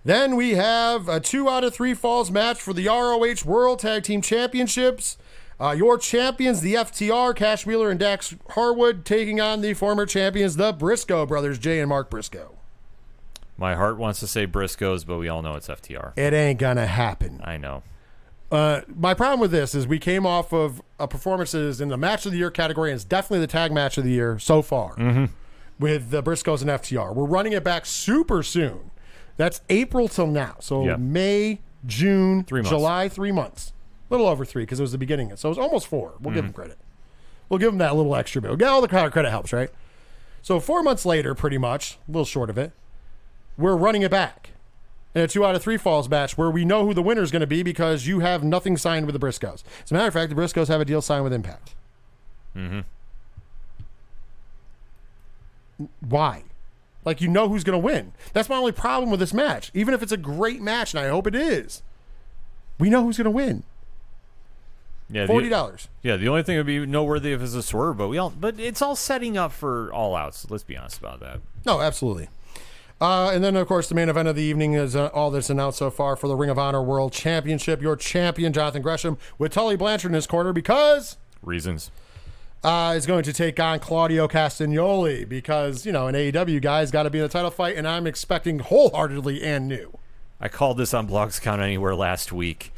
Then 0.05 0.35
we 0.35 0.51
have 0.52 1.09
a 1.09 1.20
two 1.20 1.48
out 1.48 1.64
of 1.64 1.74
three 1.74 1.94
falls 1.94 2.31
match 2.31 2.60
for 2.60 2.73
the 2.73 2.89
ROH 2.89 3.48
World 3.48 3.78
Tag 3.78 4.02
Team 4.02 4.20
Championships. 4.20 5.16
Uh, 5.60 5.70
your 5.76 5.96
champions, 5.98 6.60
the 6.60 6.74
FTR, 6.74 7.34
Cash 7.36 7.66
Wheeler 7.66 7.90
and 7.90 8.00
Dax 8.00 8.34
Harwood, 8.50 9.04
taking 9.04 9.40
on 9.40 9.60
the 9.60 9.74
former 9.74 10.06
champions, 10.06 10.56
the 10.56 10.72
Briscoe 10.72 11.24
brothers, 11.26 11.58
Jay 11.58 11.78
and 11.80 11.88
Mark 11.88 12.10
Briscoe. 12.10 12.56
My 13.56 13.74
heart 13.74 13.96
wants 13.98 14.18
to 14.20 14.26
say 14.26 14.46
Briscoes, 14.46 15.06
but 15.06 15.18
we 15.18 15.28
all 15.28 15.42
know 15.42 15.54
it's 15.54 15.68
FTR. 15.68 16.12
It 16.16 16.32
ain't 16.32 16.58
gonna 16.58 16.86
happen. 16.86 17.40
I 17.44 17.58
know. 17.58 17.82
Uh, 18.50 18.80
my 18.88 19.14
problem 19.14 19.40
with 19.40 19.50
this 19.50 19.74
is 19.74 19.86
we 19.86 19.98
came 19.98 20.26
off 20.26 20.52
of 20.52 20.82
uh, 20.98 21.06
performances 21.06 21.80
in 21.80 21.88
the 21.88 21.96
match 21.96 22.26
of 22.26 22.32
the 22.32 22.38
year 22.38 22.50
category, 22.50 22.90
and 22.90 22.96
it's 22.96 23.04
definitely 23.04 23.40
the 23.40 23.46
tag 23.46 23.72
match 23.72 23.96
of 23.98 24.04
the 24.04 24.10
year 24.10 24.38
so 24.38 24.62
far 24.62 24.94
with 25.78 26.10
the 26.10 26.22
Briscoes 26.22 26.60
and 26.60 26.70
FTR. 26.70 27.14
We're 27.14 27.24
running 27.24 27.52
it 27.52 27.62
back 27.64 27.86
super 27.86 28.42
soon. 28.42 28.90
That's 29.36 29.62
April 29.70 30.08
till 30.08 30.26
now. 30.26 30.56
So 30.60 30.84
Yeah. 30.84 30.96
May, 30.96 31.60
June, 31.86 32.44
Three. 32.44 32.62
July, 32.62 33.08
three 33.08 33.32
months. 33.32 33.72
Little 34.12 34.26
over 34.26 34.44
three 34.44 34.64
because 34.64 34.78
it 34.78 34.82
was 34.82 34.93
the 34.93 34.98
beginning. 34.98 35.34
So 35.36 35.48
it 35.48 35.52
was 35.52 35.59
almost 35.59 35.86
four. 35.86 36.12
We'll 36.20 36.34
give 36.34 36.44
him 36.44 36.52
credit. 36.52 36.76
We'll 37.48 37.59
give 37.59 37.72
him 37.72 37.78
that 37.78 37.97
little 37.97 38.14
extra 38.14 38.43
bit. 38.43 38.48
We'll 38.48 38.59
get 38.59 38.68
all 38.68 38.82
the 38.82 38.89
credit 38.89 39.10
credit 39.10 39.30
helps, 39.30 39.55
right? 39.55 39.70
So 40.43 40.60
four 40.60 40.82
months 40.82 41.06
later, 41.06 41.34
pretty 41.34 41.56
much, 41.56 41.97
a 42.06 42.10
little 42.10 42.26
short 42.26 42.51
of 42.51 42.59
it, 42.59 42.72
we're 43.56 43.74
running 43.74 44.02
it 44.02 44.10
back 44.10 44.51
in 45.14 45.22
a 45.22 45.28
two 45.28 45.47
out 45.47 45.55
of 45.55 45.62
three 45.62 45.78
falls 45.78 46.10
match 46.10 46.36
where 46.36 46.51
we 46.51 46.62
know 46.62 46.84
who 46.86 46.93
the 46.93 47.02
winner 47.02 47.22
is 47.22 47.30
going 47.30 47.40
to 47.40 47.47
be 47.47 47.62
because 47.62 48.06
you 48.06 48.20
have 48.20 48.44
nothing 48.44 48.76
signed 48.76 49.06
with 49.06 49.14
the 49.14 49.26
Briscoes. 49.26 49.62
As 49.82 49.90
a 49.90 49.94
matter 49.94 50.09
of 50.09 50.12
fact, 50.12 50.28
the 50.28 50.36
Briscoes 50.36 50.68
have 50.68 50.82
a 50.82 50.84
deal 50.84 51.01
signed 51.01 51.24
with 51.24 51.32
Impact. 51.32 51.74
Mm-hmm. 52.55 52.80
Why? 56.01 56.43
Like 57.05 57.22
you 57.22 57.28
know 57.28 57.48
who's 57.48 57.64
going 57.64 57.80
to 57.80 57.86
win. 57.86 58.12
That's 58.34 58.51
my 58.51 58.56
only 58.56 58.72
problem 58.72 59.10
with 59.10 59.20
this 59.20 59.32
match. 59.32 59.70
Even 59.72 59.94
if 59.94 60.02
it's 60.02 60.12
a 60.12 60.18
great 60.18 60.60
match, 60.60 60.93
and 60.93 61.02
I 61.02 61.09
hope 61.09 61.26
it 61.26 61.34
is, 61.34 61.82
we 62.78 62.90
know 62.90 63.02
who's 63.02 63.16
going 63.16 63.24
to 63.24 63.30
win. 63.30 63.64
Yeah, 65.12 65.26
Forty 65.26 65.48
dollars. 65.48 65.89
Yeah, 66.02 66.16
the 66.16 66.28
only 66.28 66.43
thing 66.43 66.56
would 66.56 66.66
be 66.66 66.84
noteworthy 66.86 67.32
if 67.32 67.43
it's 67.43 67.55
a 67.55 67.62
swerve, 67.62 67.98
but 67.98 68.09
we 68.09 68.16
all, 68.18 68.30
but 68.30 68.59
it's 68.59 68.80
all 68.80 68.97
setting 68.97 69.36
up 69.36 69.52
for 69.52 69.93
all 69.93 70.16
outs. 70.16 70.51
Let's 70.51 70.64
be 70.64 70.76
honest 70.76 70.98
about 70.98 71.20
that. 71.20 71.40
No, 71.66 71.80
absolutely. 71.82 72.28
Uh, 73.01 73.30
and 73.34 73.43
then, 73.43 73.56
of 73.56 73.66
course, 73.66 73.89
the 73.89 73.94
main 73.97 74.09
event 74.09 74.28
of 74.28 74.36
the 74.36 74.43
evening 74.43 74.74
is 74.74 74.94
uh, 74.94 75.09
all 75.09 75.30
that's 75.30 75.51
announced 75.51 75.78
so 75.78 75.90
far 75.90 76.14
for 76.14 76.28
the 76.28 76.36
Ring 76.36 76.48
of 76.51 76.59
Honor 76.59 76.80
World 76.82 77.12
Championship. 77.12 77.82
Your 77.82 77.97
champion, 77.97 78.52
Jonathan 78.52 78.80
Gresham, 78.80 79.18
with 79.39 79.52
Tully 79.52 79.76
Blanchard 79.76 80.12
in 80.12 80.14
his 80.14 80.26
corner 80.28 80.52
because 80.52 81.16
Reasons. 81.43 81.90
uh, 82.62 82.94
is 82.97 83.05
going 83.05 83.24
to 83.24 83.32
take 83.32 83.59
on 83.59 83.80
Claudio 83.80 84.28
Castagnoli 84.28 85.28
because, 85.28 85.84
you 85.84 85.90
know, 85.90 86.06
an 86.06 86.14
AEW 86.14 86.62
guy's 86.62 86.93
got 86.93 87.02
to 87.02 87.10
be 87.10 87.18
in 87.18 87.24
a 87.24 87.28
title 87.28 87.51
fight, 87.51 87.76
and 87.76 87.89
I'm 87.89 88.06
expecting 88.06 88.60
wholeheartedly 88.60 89.43
and 89.43 89.66
new. 89.66 89.98
I 90.40 90.47
called 90.48 90.78
this 90.78 90.94
on 90.94 91.09
Blogs 91.09 91.40
Count 91.40 91.60
Anywhere 91.60 91.97
last 91.97 92.32
week. 92.32 92.71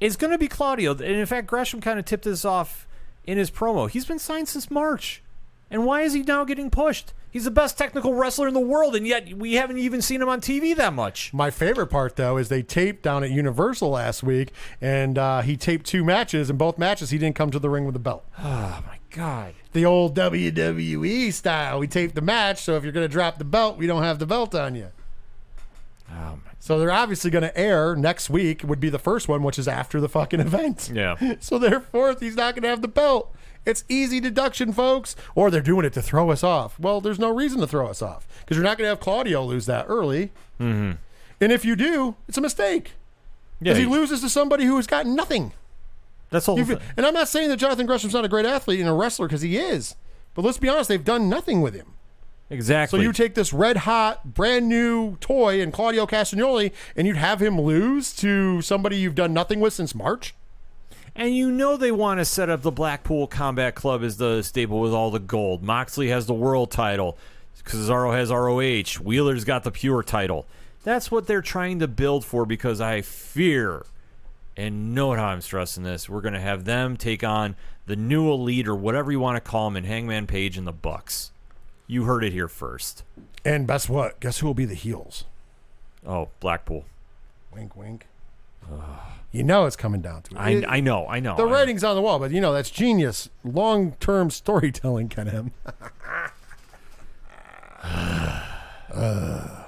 It's 0.00 0.16
going 0.16 0.32
to 0.32 0.38
be 0.38 0.48
Claudio, 0.48 0.92
and 0.92 1.02
in 1.02 1.26
fact, 1.26 1.46
Gresham 1.46 1.80
kind 1.80 1.98
of 1.98 2.04
tipped 2.04 2.24
this 2.24 2.44
off 2.44 2.86
in 3.24 3.38
his 3.38 3.50
promo. 3.50 3.88
He's 3.88 4.04
been 4.04 4.18
signed 4.18 4.48
since 4.48 4.70
March, 4.70 5.22
and 5.70 5.84
why 5.84 6.02
is 6.02 6.12
he 6.12 6.22
now 6.22 6.44
getting 6.44 6.70
pushed? 6.70 7.12
He's 7.30 7.44
the 7.44 7.50
best 7.50 7.76
technical 7.76 8.14
wrestler 8.14 8.48
in 8.48 8.54
the 8.54 8.60
world, 8.60 8.96
and 8.96 9.06
yet 9.06 9.34
we 9.34 9.54
haven't 9.54 9.76
even 9.78 10.00
seen 10.00 10.22
him 10.22 10.28
on 10.28 10.40
TV 10.40 10.74
that 10.74 10.94
much. 10.94 11.34
My 11.34 11.50
favorite 11.50 11.88
part, 11.88 12.16
though, 12.16 12.38
is 12.38 12.48
they 12.48 12.62
taped 12.62 13.02
down 13.02 13.24
at 13.24 13.30
Universal 13.30 13.90
last 13.90 14.22
week, 14.22 14.52
and 14.80 15.18
uh, 15.18 15.42
he 15.42 15.56
taped 15.56 15.84
two 15.84 16.02
matches, 16.02 16.48
and 16.48 16.58
both 16.58 16.78
matches 16.78 17.10
he 17.10 17.18
didn't 17.18 17.36
come 17.36 17.50
to 17.50 17.58
the 17.58 17.68
ring 17.68 17.84
with 17.84 17.92
the 17.92 17.98
belt. 17.98 18.24
Oh 18.38 18.82
my 18.86 18.98
God! 19.10 19.52
The 19.72 19.84
old 19.84 20.16
WWE 20.16 21.30
style. 21.30 21.78
We 21.78 21.88
taped 21.88 22.14
the 22.14 22.22
match, 22.22 22.62
so 22.62 22.76
if 22.76 22.84
you're 22.84 22.92
going 22.92 23.04
to 23.04 23.12
drop 23.12 23.36
the 23.36 23.44
belt, 23.44 23.76
we 23.76 23.86
don't 23.86 24.02
have 24.02 24.18
the 24.18 24.26
belt 24.26 24.54
on 24.54 24.74
you. 24.74 24.90
My. 26.08 26.34
So 26.58 26.78
they're 26.78 26.90
obviously 26.90 27.30
going 27.30 27.42
to 27.42 27.56
air 27.56 27.94
next 27.94 28.28
week, 28.30 28.62
would 28.64 28.80
be 28.80 28.88
the 28.88 28.98
first 28.98 29.28
one, 29.28 29.42
which 29.42 29.58
is 29.58 29.68
after 29.68 30.00
the 30.00 30.08
fucking 30.08 30.40
event. 30.40 30.90
Yeah. 30.92 31.16
So 31.40 31.58
therefore, 31.58 32.16
he's 32.18 32.36
not 32.36 32.54
going 32.54 32.62
to 32.62 32.68
have 32.68 32.82
the 32.82 32.88
belt. 32.88 33.34
It's 33.64 33.84
easy 33.88 34.20
deduction, 34.20 34.72
folks. 34.72 35.16
Or 35.34 35.50
they're 35.50 35.60
doing 35.60 35.84
it 35.84 35.92
to 35.94 36.02
throw 36.02 36.30
us 36.30 36.42
off. 36.44 36.78
Well, 36.78 37.00
there's 37.00 37.18
no 37.18 37.30
reason 37.34 37.60
to 37.60 37.66
throw 37.66 37.88
us 37.88 38.00
off 38.02 38.26
because 38.40 38.56
you're 38.56 38.64
not 38.64 38.78
going 38.78 38.86
to 38.86 38.90
have 38.90 39.00
Claudio 39.00 39.44
lose 39.44 39.66
that 39.66 39.86
early. 39.88 40.26
Mm-hmm. 40.60 40.92
And 41.40 41.52
if 41.52 41.64
you 41.64 41.76
do, 41.76 42.14
it's 42.28 42.38
a 42.38 42.40
mistake 42.40 42.92
Yeah, 43.60 43.72
because 43.74 43.78
he 43.78 43.86
loses 43.86 44.20
to 44.22 44.28
somebody 44.30 44.64
who 44.64 44.76
has 44.76 44.86
got 44.86 45.04
nothing. 45.06 45.52
that's 46.30 46.48
all. 46.48 46.58
And 46.58 46.80
I'm 47.04 47.14
not 47.14 47.28
saying 47.28 47.48
that 47.50 47.58
Jonathan 47.58 47.86
Gresham's 47.86 48.14
not 48.14 48.24
a 48.24 48.28
great 48.28 48.46
athlete 48.46 48.80
and 48.80 48.88
a 48.88 48.92
wrestler 48.92 49.26
because 49.26 49.42
he 49.42 49.56
is. 49.58 49.96
But 50.34 50.44
let's 50.44 50.58
be 50.58 50.68
honest, 50.68 50.88
they've 50.88 51.04
done 51.04 51.28
nothing 51.28 51.60
with 51.60 51.74
him. 51.74 51.92
So 52.98 53.02
you 53.02 53.12
take 53.12 53.34
this 53.34 53.52
red 53.52 53.78
hot, 53.78 54.34
brand 54.34 54.68
new 54.68 55.16
toy 55.16 55.60
and 55.60 55.72
Claudio 55.72 56.06
Castagnoli, 56.06 56.72
and 56.94 57.06
you'd 57.06 57.16
have 57.16 57.42
him 57.42 57.60
lose 57.60 58.14
to 58.16 58.62
somebody 58.62 58.96
you've 58.96 59.16
done 59.16 59.32
nothing 59.32 59.58
with 59.58 59.72
since 59.72 59.94
March? 59.94 60.34
And 61.16 61.34
you 61.34 61.50
know 61.50 61.76
they 61.76 61.90
want 61.90 62.20
to 62.20 62.24
set 62.24 62.50
up 62.50 62.62
the 62.62 62.70
Blackpool 62.70 63.26
Combat 63.26 63.74
Club 63.74 64.04
as 64.04 64.18
the 64.18 64.42
stable 64.42 64.80
with 64.80 64.92
all 64.92 65.10
the 65.10 65.18
gold. 65.18 65.62
Moxley 65.62 66.08
has 66.08 66.26
the 66.26 66.34
world 66.34 66.70
title. 66.70 67.16
Cesaro 67.64 68.12
has 68.12 68.30
ROH. 68.30 69.02
Wheeler's 69.02 69.44
got 69.44 69.64
the 69.64 69.70
pure 69.72 70.02
title. 70.02 70.46
That's 70.84 71.10
what 71.10 71.26
they're 71.26 71.42
trying 71.42 71.80
to 71.80 71.88
build 71.88 72.24
for 72.24 72.46
because 72.46 72.80
I 72.80 73.00
fear, 73.00 73.86
and 74.56 74.94
note 74.94 75.18
how 75.18 75.28
I'm 75.28 75.40
stressing 75.40 75.82
this, 75.82 76.08
we're 76.08 76.20
going 76.20 76.34
to 76.34 76.40
have 76.40 76.64
them 76.64 76.96
take 76.96 77.24
on 77.24 77.56
the 77.86 77.96
new 77.96 78.30
elite 78.30 78.68
or 78.68 78.76
whatever 78.76 79.10
you 79.10 79.18
want 79.18 79.36
to 79.42 79.50
call 79.50 79.68
them 79.68 79.76
in 79.76 79.84
Hangman 79.84 80.28
Page 80.28 80.56
and 80.56 80.66
the 80.66 80.72
Bucks. 80.72 81.32
You 81.86 82.04
heard 82.04 82.24
it 82.24 82.32
here 82.32 82.48
first. 82.48 83.04
And 83.44 83.66
guess 83.68 83.88
what? 83.88 84.18
Guess 84.20 84.38
who 84.40 84.46
will 84.46 84.54
be 84.54 84.64
the 84.64 84.74
heels? 84.74 85.24
Oh, 86.06 86.28
Blackpool. 86.40 86.84
Wink, 87.54 87.76
wink. 87.76 88.06
you 89.30 89.42
know 89.44 89.64
it's 89.66 89.76
coming 89.76 90.00
down 90.00 90.22
to 90.22 90.34
it. 90.34 90.38
I, 90.38 90.50
It- 90.50 90.64
I 90.68 90.80
know, 90.80 91.06
I 91.08 91.20
know. 91.20 91.36
the 91.36 91.44
I- 91.46 91.50
writing's 91.52 91.84
on 91.84 91.94
the 91.94 92.02
wall, 92.02 92.18
but 92.18 92.32
you 92.32 92.40
know 92.40 92.52
that's 92.52 92.70
genius, 92.70 93.28
long-term 93.44 94.30
storytelling, 94.40 95.08
Ken 95.08 95.28
M. 95.28 95.52
Uh, 98.92 99.64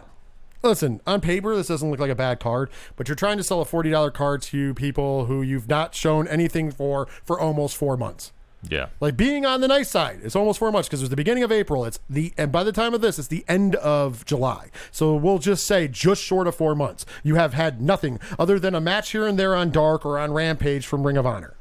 Listen, 0.63 1.01
on 1.07 1.21
paper, 1.21 1.55
this 1.55 1.69
doesn't 1.69 1.89
look 1.91 2.01
like 2.01 2.11
a 2.11 2.15
bad 2.17 2.41
card, 2.41 2.69
but 2.97 3.07
you're 3.09 3.15
trying 3.15 3.37
to 3.37 3.45
sell 3.45 3.61
a 3.61 3.65
$40 3.65 4.13
card 4.13 4.43
to 4.43 4.75
people 4.75 5.27
who 5.27 5.41
you've 5.43 5.69
not 5.69 5.95
shown 5.95 6.27
anything 6.27 6.71
for 6.73 7.07
for 7.25 7.39
almost 7.39 7.77
four 7.77 7.97
months. 7.97 8.33
Yeah. 8.69 8.87
Like 9.01 9.17
being 9.17 9.47
on 9.47 9.61
the 9.61 9.69
nice 9.69 9.89
side, 9.89 10.21
it's 10.23 10.35
almost 10.35 10.59
four 10.59 10.73
months 10.73 10.89
because 10.89 11.01
it 11.01 11.05
was 11.05 11.11
the 11.11 11.17
beginning 11.17 11.45
of 11.45 11.53
April. 11.53 11.85
It's 11.85 12.01
the 12.11 12.33
and 12.37 12.51
by 12.51 12.65
the 12.65 12.73
time 12.73 12.95
of 12.95 13.01
this, 13.01 13.19
it's 13.19 13.29
the 13.29 13.45
end 13.49 13.77
of 13.77 14.25
July. 14.25 14.71
So 14.91 15.15
we'll 15.15 15.39
just 15.39 15.67
say 15.67 15.87
just 15.89 16.23
short 16.23 16.47
of 16.47 16.55
four 16.55 16.75
months. 16.75 17.07
You 17.23 17.37
have 17.37 17.55
had 17.55 17.81
nothing 17.81 18.19
other 18.39 18.59
than 18.59 18.75
a 18.75 18.81
match 18.81 19.13
here 19.13 19.27
and 19.27 19.39
there 19.39 19.55
on 19.55 19.71
Dark 19.71 20.05
or 20.05 20.19
on 20.19 20.33
Rampage 20.33 20.87
from 20.87 21.07
Ring 21.07 21.17
of 21.17 21.27
Honor. 21.27 21.55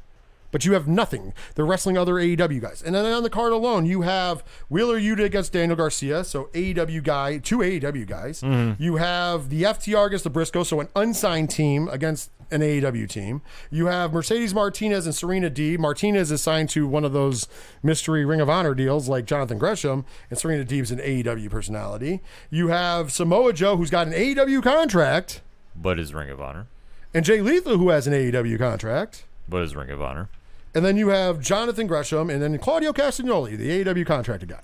But 0.50 0.64
you 0.64 0.72
have 0.72 0.88
nothing. 0.88 1.34
They're 1.54 1.66
wrestling 1.66 1.98
other 1.98 2.14
AEW 2.14 2.60
guys. 2.60 2.82
And 2.82 2.94
then 2.94 3.04
on 3.04 3.22
the 3.22 3.30
card 3.30 3.52
alone, 3.52 3.84
you 3.84 4.02
have 4.02 4.42
Wheeler 4.68 4.98
Yuta 4.98 5.24
against 5.24 5.52
Daniel 5.52 5.76
Garcia, 5.76 6.24
so 6.24 6.44
AEW 6.54 7.02
guy, 7.02 7.38
two 7.38 7.58
AEW 7.58 8.06
guys. 8.06 8.40
Mm-hmm. 8.40 8.82
You 8.82 8.96
have 8.96 9.50
the 9.50 9.64
FTR 9.64 10.06
against 10.06 10.24
the 10.24 10.30
Briscoe, 10.30 10.62
so 10.62 10.80
an 10.80 10.88
unsigned 10.96 11.50
team 11.50 11.86
against 11.88 12.30
an 12.50 12.62
AEW 12.62 13.06
team. 13.10 13.42
You 13.70 13.86
have 13.86 14.14
Mercedes 14.14 14.54
Martinez 14.54 15.04
and 15.04 15.14
Serena 15.14 15.50
D. 15.50 15.76
Martinez 15.76 16.32
is 16.32 16.40
signed 16.40 16.70
to 16.70 16.86
one 16.88 17.04
of 17.04 17.12
those 17.12 17.46
mystery 17.82 18.24
Ring 18.24 18.40
of 18.40 18.48
Honor 18.48 18.74
deals 18.74 19.06
like 19.06 19.26
Jonathan 19.26 19.58
Gresham, 19.58 20.06
and 20.30 20.38
Serena 20.38 20.64
Deeb's 20.64 20.90
an 20.90 20.98
AEW 20.98 21.50
personality. 21.50 22.22
You 22.48 22.68
have 22.68 23.12
Samoa 23.12 23.52
Joe, 23.52 23.76
who's 23.76 23.90
got 23.90 24.06
an 24.06 24.14
AEW 24.14 24.62
contract, 24.62 25.42
But 25.76 25.98
is 25.98 26.14
Ring 26.14 26.30
of 26.30 26.40
Honor. 26.40 26.68
and 27.12 27.22
Jay 27.22 27.42
Lethal, 27.42 27.76
who 27.76 27.90
has 27.90 28.06
an 28.06 28.14
AEW 28.14 28.58
contract. 28.58 29.24
But 29.46 29.62
is 29.62 29.76
Ring 29.76 29.90
of 29.90 30.00
Honor. 30.00 30.30
And 30.78 30.86
then 30.86 30.96
you 30.96 31.08
have 31.08 31.40
Jonathan 31.40 31.88
Gresham 31.88 32.30
and 32.30 32.40
then 32.40 32.56
Claudio 32.56 32.92
Castagnoli, 32.92 33.56
the 33.58 33.82
AEW 33.84 34.06
contracted 34.06 34.48
guy. 34.48 34.60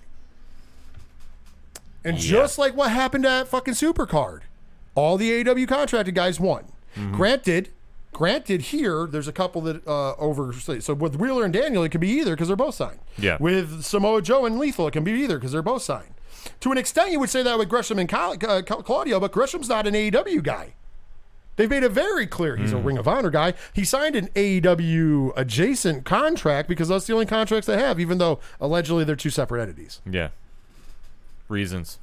And 2.05 2.17
just 2.17 2.57
like 2.57 2.77
what 2.77 2.93
happened 2.93 3.27
at 3.27 3.49
fucking 3.49 3.75
Supercard, 3.75 4.43
all 4.95 5.17
the 5.17 5.29
AEW 5.43 5.67
contracted 5.67 6.15
guys 6.15 6.39
won. 6.39 6.67
Granted, 7.11 7.71
granted 8.13 8.63
here, 8.63 9.09
there's 9.11 9.27
a 9.27 9.33
couple 9.33 9.61
that 9.63 9.85
uh, 9.89 10.15
over. 10.15 10.53
So 10.53 10.95
with 10.95 11.17
Wheeler 11.17 11.43
and 11.43 11.53
Daniel, 11.53 11.83
it 11.83 11.89
could 11.89 12.01
be 12.01 12.11
either 12.11 12.37
because 12.37 12.47
they're 12.47 12.57
both 12.57 12.77
signed. 12.77 13.01
Yeah. 13.19 13.37
With 13.41 13.83
Samoa 13.83 14.23
Joe 14.23 14.47
and 14.47 14.57
Lethal, 14.57 14.87
it 14.87 14.93
can 14.93 15.03
be 15.03 15.11
either 15.15 15.39
because 15.39 15.51
they're 15.51 15.63
both 15.63 15.83
signed. 15.83 16.15
To 16.61 16.71
an 16.71 16.79
extent, 16.79 17.11
you 17.11 17.19
would 17.19 17.31
say 17.31 17.43
that 17.43 17.59
with 17.59 17.69
Gresham 17.69 17.99
and 17.99 18.15
uh, 18.15 18.63
Claudio, 18.63 19.19
but 19.19 19.33
Gresham's 19.33 19.69
not 19.69 19.89
an 19.89 19.95
AEW 19.95 20.45
guy. 20.45 20.75
They've 21.57 21.71
made 21.71 21.85
it 21.85 21.91
very 21.91 22.27
clear 22.27 22.57
he's 22.57 22.73
a 22.73 22.79
hmm. 22.79 22.87
Ring 22.87 22.99
of 22.99 23.07
Honor 23.07 23.31
guy. 23.31 23.55
He 23.73 23.85
signed 23.85 24.17
an 24.17 24.29
AEW 24.29 25.33
adjacent 25.37 26.05
contract 26.05 26.69
because 26.69 26.89
that's 26.89 27.07
the 27.07 27.13
only 27.13 27.27
contracts 27.27 27.67
they 27.67 27.79
have, 27.79 28.01
even 28.01 28.19
though 28.19 28.41
allegedly 28.61 29.05
they're 29.05 29.15
two 29.15 29.31
separate 29.31 29.63
entities. 29.63 30.01
Yeah. 30.09 30.29
Reasons. 31.49 31.99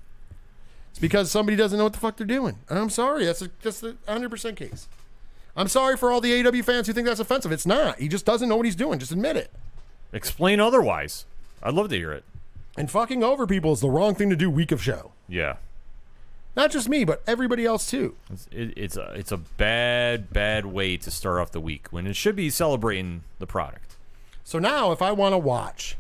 It's 0.92 1.00
because 1.00 1.32
somebody 1.32 1.58
doesn't 1.58 1.78
know 1.78 1.86
what 1.86 1.94
the 1.94 2.00
fuck 2.00 2.18
they're 2.18 2.28
doing. 2.28 2.60
And 2.70 2.80
I'm 2.80 2.90
sorry, 2.90 3.26
that's 3.26 3.42
a, 3.42 3.50
that's 3.62 3.84
a 3.84 3.94
100% 4.08 4.56
case. 4.56 4.88
I'm 5.56 5.68
sorry 5.68 5.98
for 5.98 6.12
all 6.12 6.22
the 6.22 6.32
AEW 6.32 6.64
fans 6.64 6.88
who 6.88 6.94
think 6.94 7.08
that's 7.08 7.20
offensive. 7.20 7.52
It's 7.52 7.66
not. 7.66 8.00
He 8.00 8.08
just 8.08 8.26
doesn't 8.26 8.48
know 8.48 8.56
what 8.56 8.66
he's 8.66 8.76
doing. 8.76 9.00
Just 9.00 9.12
admit 9.12 9.36
it. 9.36 9.52
Explain 10.14 10.60
otherwise. 10.60 11.26
I'd 11.62 11.74
love 11.74 11.90
to 11.90 11.96
hear 11.98 12.12
it. 12.14 12.24
And 12.78 12.90
fucking 12.90 13.24
over 13.24 13.46
people 13.46 13.74
is 13.74 13.82
the 13.82 13.90
wrong 13.90 14.16
thing 14.16 14.30
to 14.30 14.36
do 14.36 14.50
week 14.50 14.72
of 14.72 14.82
show. 14.82 15.12
Yeah. 15.28 15.58
Not 16.56 16.72
just 16.72 16.90
me, 16.90 17.06
but 17.06 17.24
everybody 17.28 17.66
else 17.66 17.90
too. 17.90 18.16
It's, 18.32 18.48
it, 18.52 18.74
it's 18.76 18.98
a 18.98 19.14
it's 19.14 19.32
a 19.32 19.38
bad 19.38 20.34
bad 20.34 20.66
way 20.66 20.98
to 20.98 21.10
start 21.10 21.40
off 21.40 21.52
the 21.52 21.62
week 21.62 21.88
when 21.92 22.06
it 22.06 22.16
should 22.16 22.36
be 22.36 22.50
celebrating 22.50 23.24
the 23.40 23.48
product. 23.48 23.96
So 24.44 24.60
now, 24.60 24.92
if 24.92 25.02
I 25.02 25.12
want 25.12 25.34
to 25.34 25.38
watch 25.38 25.98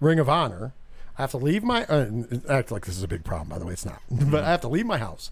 Ring 0.00 0.18
of 0.18 0.28
Honor, 0.28 0.72
I 1.18 1.22
have 1.22 1.30
to 1.32 1.36
leave 1.36 1.62
my. 1.62 1.84
Uh, 1.84 2.10
act 2.48 2.70
like 2.70 2.86
this 2.86 2.96
is 2.96 3.02
a 3.02 3.08
big 3.08 3.24
problem, 3.24 3.48
by 3.48 3.58
the 3.58 3.66
way. 3.66 3.74
It's 3.74 3.84
not. 3.84 4.00
but 4.10 4.44
I 4.44 4.50
have 4.50 4.62
to 4.62 4.68
leave 4.68 4.86
my 4.86 4.98
house. 4.98 5.30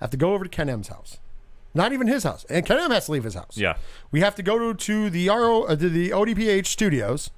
I 0.00 0.04
have 0.04 0.10
to 0.10 0.16
go 0.16 0.34
over 0.34 0.44
to 0.44 0.50
Ken 0.50 0.68
M's 0.68 0.88
house. 0.88 1.18
Not 1.74 1.92
even 1.92 2.06
his 2.06 2.24
house. 2.24 2.44
And 2.50 2.66
Ken 2.66 2.78
M 2.78 2.90
has 2.90 3.06
to 3.06 3.12
leave 3.12 3.24
his 3.24 3.34
house. 3.34 3.56
Yeah. 3.56 3.76
We 4.10 4.20
have 4.20 4.34
to 4.34 4.42
go 4.42 4.58
to, 4.58 4.74
to 4.74 5.08
the 5.08 5.28
RO 5.28 5.62
uh, 5.62 5.76
to 5.76 5.88
the 5.88 6.10
ODPH 6.10 6.66
studios. 6.66 7.30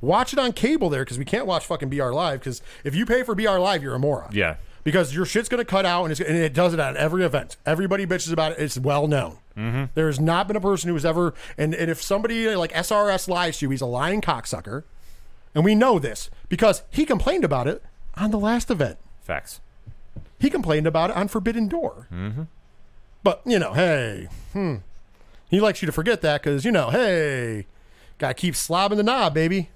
Watch 0.00 0.32
it 0.32 0.38
on 0.38 0.52
cable 0.52 0.88
there 0.88 1.04
because 1.04 1.18
we 1.18 1.24
can't 1.24 1.46
watch 1.46 1.66
fucking 1.66 1.88
BR 1.90 2.12
Live 2.12 2.40
because 2.40 2.62
if 2.84 2.94
you 2.94 3.04
pay 3.04 3.22
for 3.22 3.34
BR 3.34 3.58
Live, 3.58 3.82
you're 3.82 3.94
a 3.94 3.98
moron. 3.98 4.30
Yeah. 4.32 4.56
Because 4.84 5.14
your 5.14 5.24
shit's 5.24 5.48
going 5.48 5.60
to 5.60 5.64
cut 5.64 5.84
out, 5.84 6.04
and, 6.04 6.12
it's, 6.12 6.20
and 6.20 6.36
it 6.36 6.52
does 6.52 6.74
it 6.74 6.80
at 6.80 6.96
every 6.96 7.24
event. 7.24 7.56
Everybody 7.66 8.06
bitches 8.06 8.32
about 8.32 8.52
it. 8.52 8.58
It's 8.58 8.78
well 8.78 9.06
known. 9.06 9.38
Mm-hmm. 9.56 9.84
There 9.94 10.06
has 10.06 10.20
not 10.20 10.46
been 10.46 10.56
a 10.56 10.60
person 10.60 10.88
who 10.88 10.94
has 10.94 11.04
ever, 11.04 11.34
and, 11.56 11.74
and 11.74 11.90
if 11.90 12.00
somebody 12.00 12.54
like 12.54 12.72
SRS 12.72 13.28
lies 13.28 13.58
to 13.58 13.66
you, 13.66 13.70
he's 13.70 13.80
a 13.80 13.86
lying 13.86 14.20
cocksucker, 14.20 14.84
and 15.54 15.64
we 15.64 15.74
know 15.74 15.98
this 15.98 16.30
because 16.48 16.82
he 16.90 17.04
complained 17.04 17.44
about 17.44 17.66
it 17.66 17.82
on 18.14 18.30
the 18.30 18.38
last 18.38 18.70
event. 18.70 18.98
Facts. 19.22 19.60
He 20.38 20.50
complained 20.50 20.86
about 20.86 21.10
it 21.10 21.16
on 21.16 21.26
Forbidden 21.26 21.66
Door. 21.66 22.06
Mm-hmm. 22.12 22.42
But 23.24 23.42
you 23.44 23.58
know, 23.58 23.72
hey, 23.72 24.28
hmm, 24.52 24.76
he 25.50 25.60
likes 25.60 25.82
you 25.82 25.86
to 25.86 25.92
forget 25.92 26.20
that 26.22 26.42
because 26.42 26.64
you 26.64 26.70
know, 26.70 26.90
hey, 26.90 27.66
gotta 28.18 28.34
keep 28.34 28.54
slobbing 28.54 28.96
the 28.96 29.02
knob, 29.02 29.34
baby. 29.34 29.70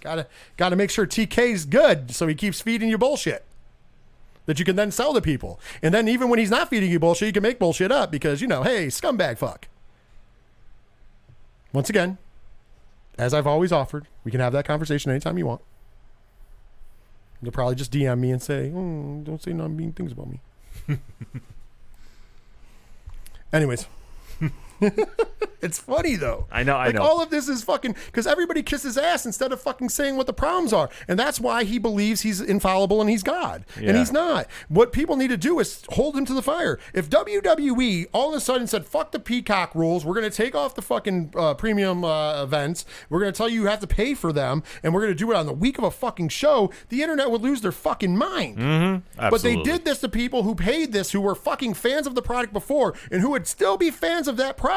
Gotta 0.00 0.26
gotta 0.56 0.74
make 0.74 0.90
sure 0.90 1.06
TK's 1.06 1.64
good, 1.66 2.12
so 2.14 2.26
he 2.26 2.34
keeps 2.34 2.60
feeding 2.60 2.88
you 2.88 2.98
bullshit 2.98 3.44
that 4.50 4.58
you 4.58 4.64
can 4.64 4.74
then 4.74 4.90
sell 4.90 5.14
to 5.14 5.20
people. 5.20 5.60
And 5.80 5.94
then 5.94 6.08
even 6.08 6.28
when 6.28 6.40
he's 6.40 6.50
not 6.50 6.68
feeding 6.68 6.90
you 6.90 6.98
bullshit, 6.98 7.26
you 7.28 7.32
can 7.32 7.44
make 7.44 7.60
bullshit 7.60 7.92
up 7.92 8.10
because 8.10 8.40
you 8.40 8.48
know, 8.48 8.64
hey, 8.64 8.88
scumbag 8.88 9.38
fuck. 9.38 9.68
Once 11.72 11.88
again, 11.88 12.18
as 13.16 13.32
I've 13.32 13.46
always 13.46 13.70
offered, 13.70 14.08
we 14.24 14.32
can 14.32 14.40
have 14.40 14.52
that 14.52 14.64
conversation 14.64 15.12
anytime 15.12 15.38
you 15.38 15.46
want. 15.46 15.60
You'll 17.40 17.52
probably 17.52 17.76
just 17.76 17.92
DM 17.92 18.18
me 18.18 18.32
and 18.32 18.42
say, 18.42 18.70
"Hmm, 18.70 19.22
"Don't 19.22 19.40
say 19.40 19.52
non-mean 19.52 19.92
things 19.92 20.10
about 20.10 20.26
me." 20.28 20.40
Anyways, 23.52 23.86
it's 25.60 25.78
funny 25.78 26.16
though. 26.16 26.46
I 26.50 26.62
know, 26.62 26.76
I 26.76 26.86
like 26.86 26.94
know. 26.96 27.02
all 27.02 27.22
of 27.22 27.30
this 27.30 27.48
is 27.48 27.62
fucking 27.62 27.94
because 28.06 28.26
everybody 28.26 28.62
kisses 28.62 28.96
ass 28.98 29.26
instead 29.26 29.52
of 29.52 29.60
fucking 29.60 29.88
saying 29.90 30.16
what 30.16 30.26
the 30.26 30.32
problems 30.32 30.72
are, 30.72 30.88
and 31.06 31.18
that's 31.18 31.40
why 31.40 31.64
he 31.64 31.78
believes 31.78 32.22
he's 32.22 32.40
infallible 32.40 33.00
and 33.00 33.08
he's 33.10 33.22
God, 33.22 33.64
and 33.76 33.96
he's 33.96 34.12
not. 34.12 34.46
What 34.68 34.92
people 34.92 35.16
need 35.16 35.28
to 35.28 35.36
do 35.36 35.58
is 35.60 35.82
hold 35.90 36.16
him 36.16 36.24
to 36.26 36.34
the 36.34 36.42
fire. 36.42 36.78
If 36.94 37.08
WWE 37.10 38.06
all 38.12 38.30
of 38.30 38.36
a 38.36 38.40
sudden 38.40 38.66
said, 38.66 38.86
"Fuck 38.86 39.12
the 39.12 39.20
Peacock 39.20 39.74
rules," 39.74 40.04
we're 40.04 40.14
going 40.14 40.30
to 40.30 40.36
take 40.36 40.54
off 40.54 40.74
the 40.74 40.82
fucking 40.82 41.32
uh, 41.36 41.54
premium 41.54 42.04
uh, 42.04 42.42
events. 42.42 42.84
We're 43.08 43.20
going 43.20 43.32
to 43.32 43.36
tell 43.36 43.48
you 43.48 43.62
you 43.62 43.66
have 43.68 43.80
to 43.80 43.86
pay 43.86 44.14
for 44.14 44.32
them, 44.32 44.62
and 44.82 44.94
we're 44.94 45.02
going 45.02 45.12
to 45.12 45.18
do 45.18 45.30
it 45.30 45.36
on 45.36 45.46
the 45.46 45.52
week 45.52 45.78
of 45.78 45.84
a 45.84 45.90
fucking 45.90 46.28
show. 46.30 46.70
The 46.88 47.02
internet 47.02 47.30
would 47.30 47.42
lose 47.42 47.60
their 47.60 47.72
fucking 47.72 48.16
mind. 48.16 48.56
But 49.16 49.42
they 49.42 49.50
Mm-hmm. 49.60 49.62
Did 49.64 49.84
this 49.84 49.98
to 50.00 50.08
people 50.08 50.42
who 50.44 50.54
paid 50.54 50.92
this, 50.92 51.12
who 51.12 51.20
were 51.20 51.34
fucking 51.34 51.74
fans 51.74 52.06
of 52.06 52.14
the 52.14 52.22
product 52.22 52.52
before, 52.52 52.94
and 53.10 53.20
who 53.20 53.30
would 53.30 53.46
still 53.46 53.76
be 53.76 53.90
fans 53.90 54.26
of 54.26 54.36
that 54.38 54.56
product 54.56 54.69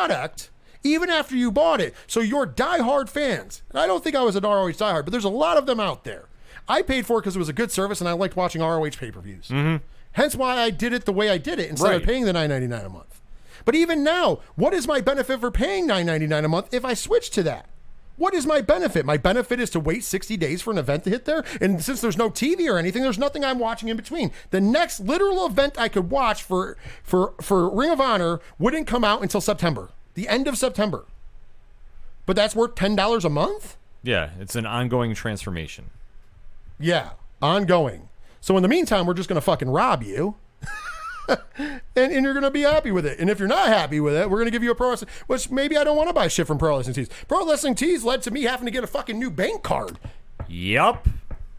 even 0.83 1.09
after 1.09 1.35
you 1.35 1.51
bought 1.51 1.81
it. 1.81 1.93
So 2.07 2.19
you're 2.19 2.45
diehard 2.45 3.09
fans. 3.09 3.61
And 3.69 3.79
I 3.79 3.87
don't 3.87 4.03
think 4.03 4.15
I 4.15 4.23
was 4.23 4.35
an 4.35 4.43
ROH 4.43 4.71
diehard, 4.71 5.05
but 5.05 5.11
there's 5.11 5.23
a 5.23 5.29
lot 5.29 5.57
of 5.57 5.65
them 5.65 5.79
out 5.79 6.03
there. 6.03 6.27
I 6.67 6.81
paid 6.81 7.05
for 7.05 7.17
it 7.17 7.21
because 7.21 7.35
it 7.35 7.39
was 7.39 7.49
a 7.49 7.53
good 7.53 7.71
service, 7.71 7.99
and 7.99 8.09
I 8.09 8.13
liked 8.13 8.35
watching 8.35 8.61
ROH 8.61 8.91
pay 8.97 9.11
per 9.11 9.21
views. 9.21 9.47
Mm-hmm. 9.47 9.83
Hence 10.13 10.35
why 10.35 10.57
I 10.57 10.69
did 10.69 10.93
it 10.93 11.05
the 11.05 11.13
way 11.13 11.29
I 11.29 11.37
did 11.37 11.59
it 11.59 11.69
instead 11.69 11.93
of 11.95 12.03
paying 12.03 12.25
the 12.25 12.33
nine 12.33 12.49
ninety 12.49 12.67
nine 12.67 12.85
a 12.85 12.89
month. 12.89 13.19
But 13.65 13.75
even 13.75 14.03
now, 14.03 14.39
what 14.55 14.73
is 14.73 14.87
my 14.87 15.01
benefit 15.01 15.39
for 15.39 15.51
paying 15.51 15.87
nine 15.87 16.05
ninety 16.05 16.27
nine 16.27 16.45
a 16.45 16.49
month 16.49 16.73
if 16.73 16.85
I 16.85 16.93
switch 16.93 17.31
to 17.31 17.43
that? 17.43 17.67
What 18.15 18.33
is 18.33 18.45
my 18.45 18.61
benefit? 18.61 19.05
My 19.05 19.17
benefit 19.17 19.59
is 19.59 19.69
to 19.71 19.79
wait 19.79 20.03
60 20.03 20.37
days 20.37 20.61
for 20.61 20.71
an 20.71 20.77
event 20.77 21.03
to 21.05 21.09
hit 21.09 21.25
there. 21.25 21.43
And 21.59 21.83
since 21.83 21.99
there's 21.99 22.17
no 22.17 22.29
TV 22.29 22.69
or 22.71 22.77
anything, 22.77 23.01
there's 23.01 23.17
nothing 23.17 23.43
I'm 23.43 23.59
watching 23.59 23.89
in 23.89 23.97
between. 23.97 24.31
The 24.51 24.61
next 24.61 24.99
literal 24.99 25.45
event 25.45 25.79
I 25.79 25.87
could 25.89 26.09
watch 26.11 26.43
for 26.43 26.77
for 27.03 27.33
for 27.41 27.69
Ring 27.69 27.89
of 27.89 27.99
Honor 27.99 28.39
wouldn't 28.59 28.87
come 28.87 29.03
out 29.03 29.21
until 29.23 29.41
September. 29.41 29.89
The 30.13 30.27
end 30.27 30.47
of 30.47 30.57
September. 30.57 31.05
But 32.25 32.35
that's 32.35 32.55
worth 32.55 32.75
$10 32.75 33.25
a 33.25 33.29
month? 33.29 33.77
Yeah, 34.01 34.29
it's 34.39 34.55
an 34.55 34.65
ongoing 34.65 35.13
transformation. 35.13 35.89
Yeah, 36.79 37.11
ongoing. 37.41 38.09
So 38.39 38.55
in 38.57 38.63
the 38.63 38.69
meantime, 38.69 39.05
we're 39.05 39.13
just 39.13 39.27
going 39.27 39.35
to 39.35 39.41
fucking 39.41 39.69
rob 39.69 40.03
you. 40.03 40.35
and, 41.57 41.81
and 41.95 42.23
you're 42.23 42.33
going 42.33 42.43
to 42.43 42.51
be 42.51 42.61
happy 42.61 42.91
with 42.91 43.05
it. 43.05 43.19
And 43.19 43.29
if 43.29 43.39
you're 43.39 43.47
not 43.47 43.67
happy 43.67 43.99
with 43.99 44.15
it, 44.15 44.29
we're 44.29 44.37
going 44.37 44.47
to 44.47 44.51
give 44.51 44.63
you 44.63 44.71
a 44.71 44.75
pro 44.75 44.89
wrestling, 44.89 45.09
which 45.27 45.49
maybe 45.49 45.77
I 45.77 45.83
don't 45.83 45.97
want 45.97 46.09
to 46.09 46.13
buy 46.13 46.27
shit 46.27 46.47
from 46.47 46.57
Pro 46.57 46.77
Wrestling 46.77 46.95
Tees. 46.95 47.09
Pro 47.27 47.47
Wrestling 47.47 47.75
Tees 47.75 48.03
led 48.03 48.21
to 48.23 48.31
me 48.31 48.43
having 48.43 48.65
to 48.65 48.71
get 48.71 48.83
a 48.83 48.87
fucking 48.87 49.17
new 49.17 49.29
bank 49.29 49.63
card 49.63 49.99
Yup. 50.47 51.07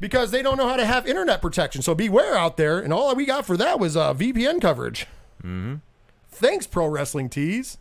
because 0.01 0.31
they 0.31 0.43
don't 0.43 0.57
know 0.57 0.69
how 0.69 0.77
to 0.77 0.86
have 0.86 1.07
internet 1.07 1.41
protection. 1.41 1.82
So 1.82 1.95
beware 1.95 2.36
out 2.36 2.57
there. 2.57 2.78
And 2.78 2.93
all 2.93 3.15
we 3.15 3.27
got 3.27 3.47
for 3.47 3.57
that 3.57 3.78
was 3.78 3.97
uh, 3.97 4.15
VPN 4.15 4.61
coverage. 4.61 5.07
Mm-hmm. 5.43 5.77
Thanks, 6.28 6.66
Pro 6.66 6.86
Wrestling 6.86 7.28
Tees. 7.28 7.78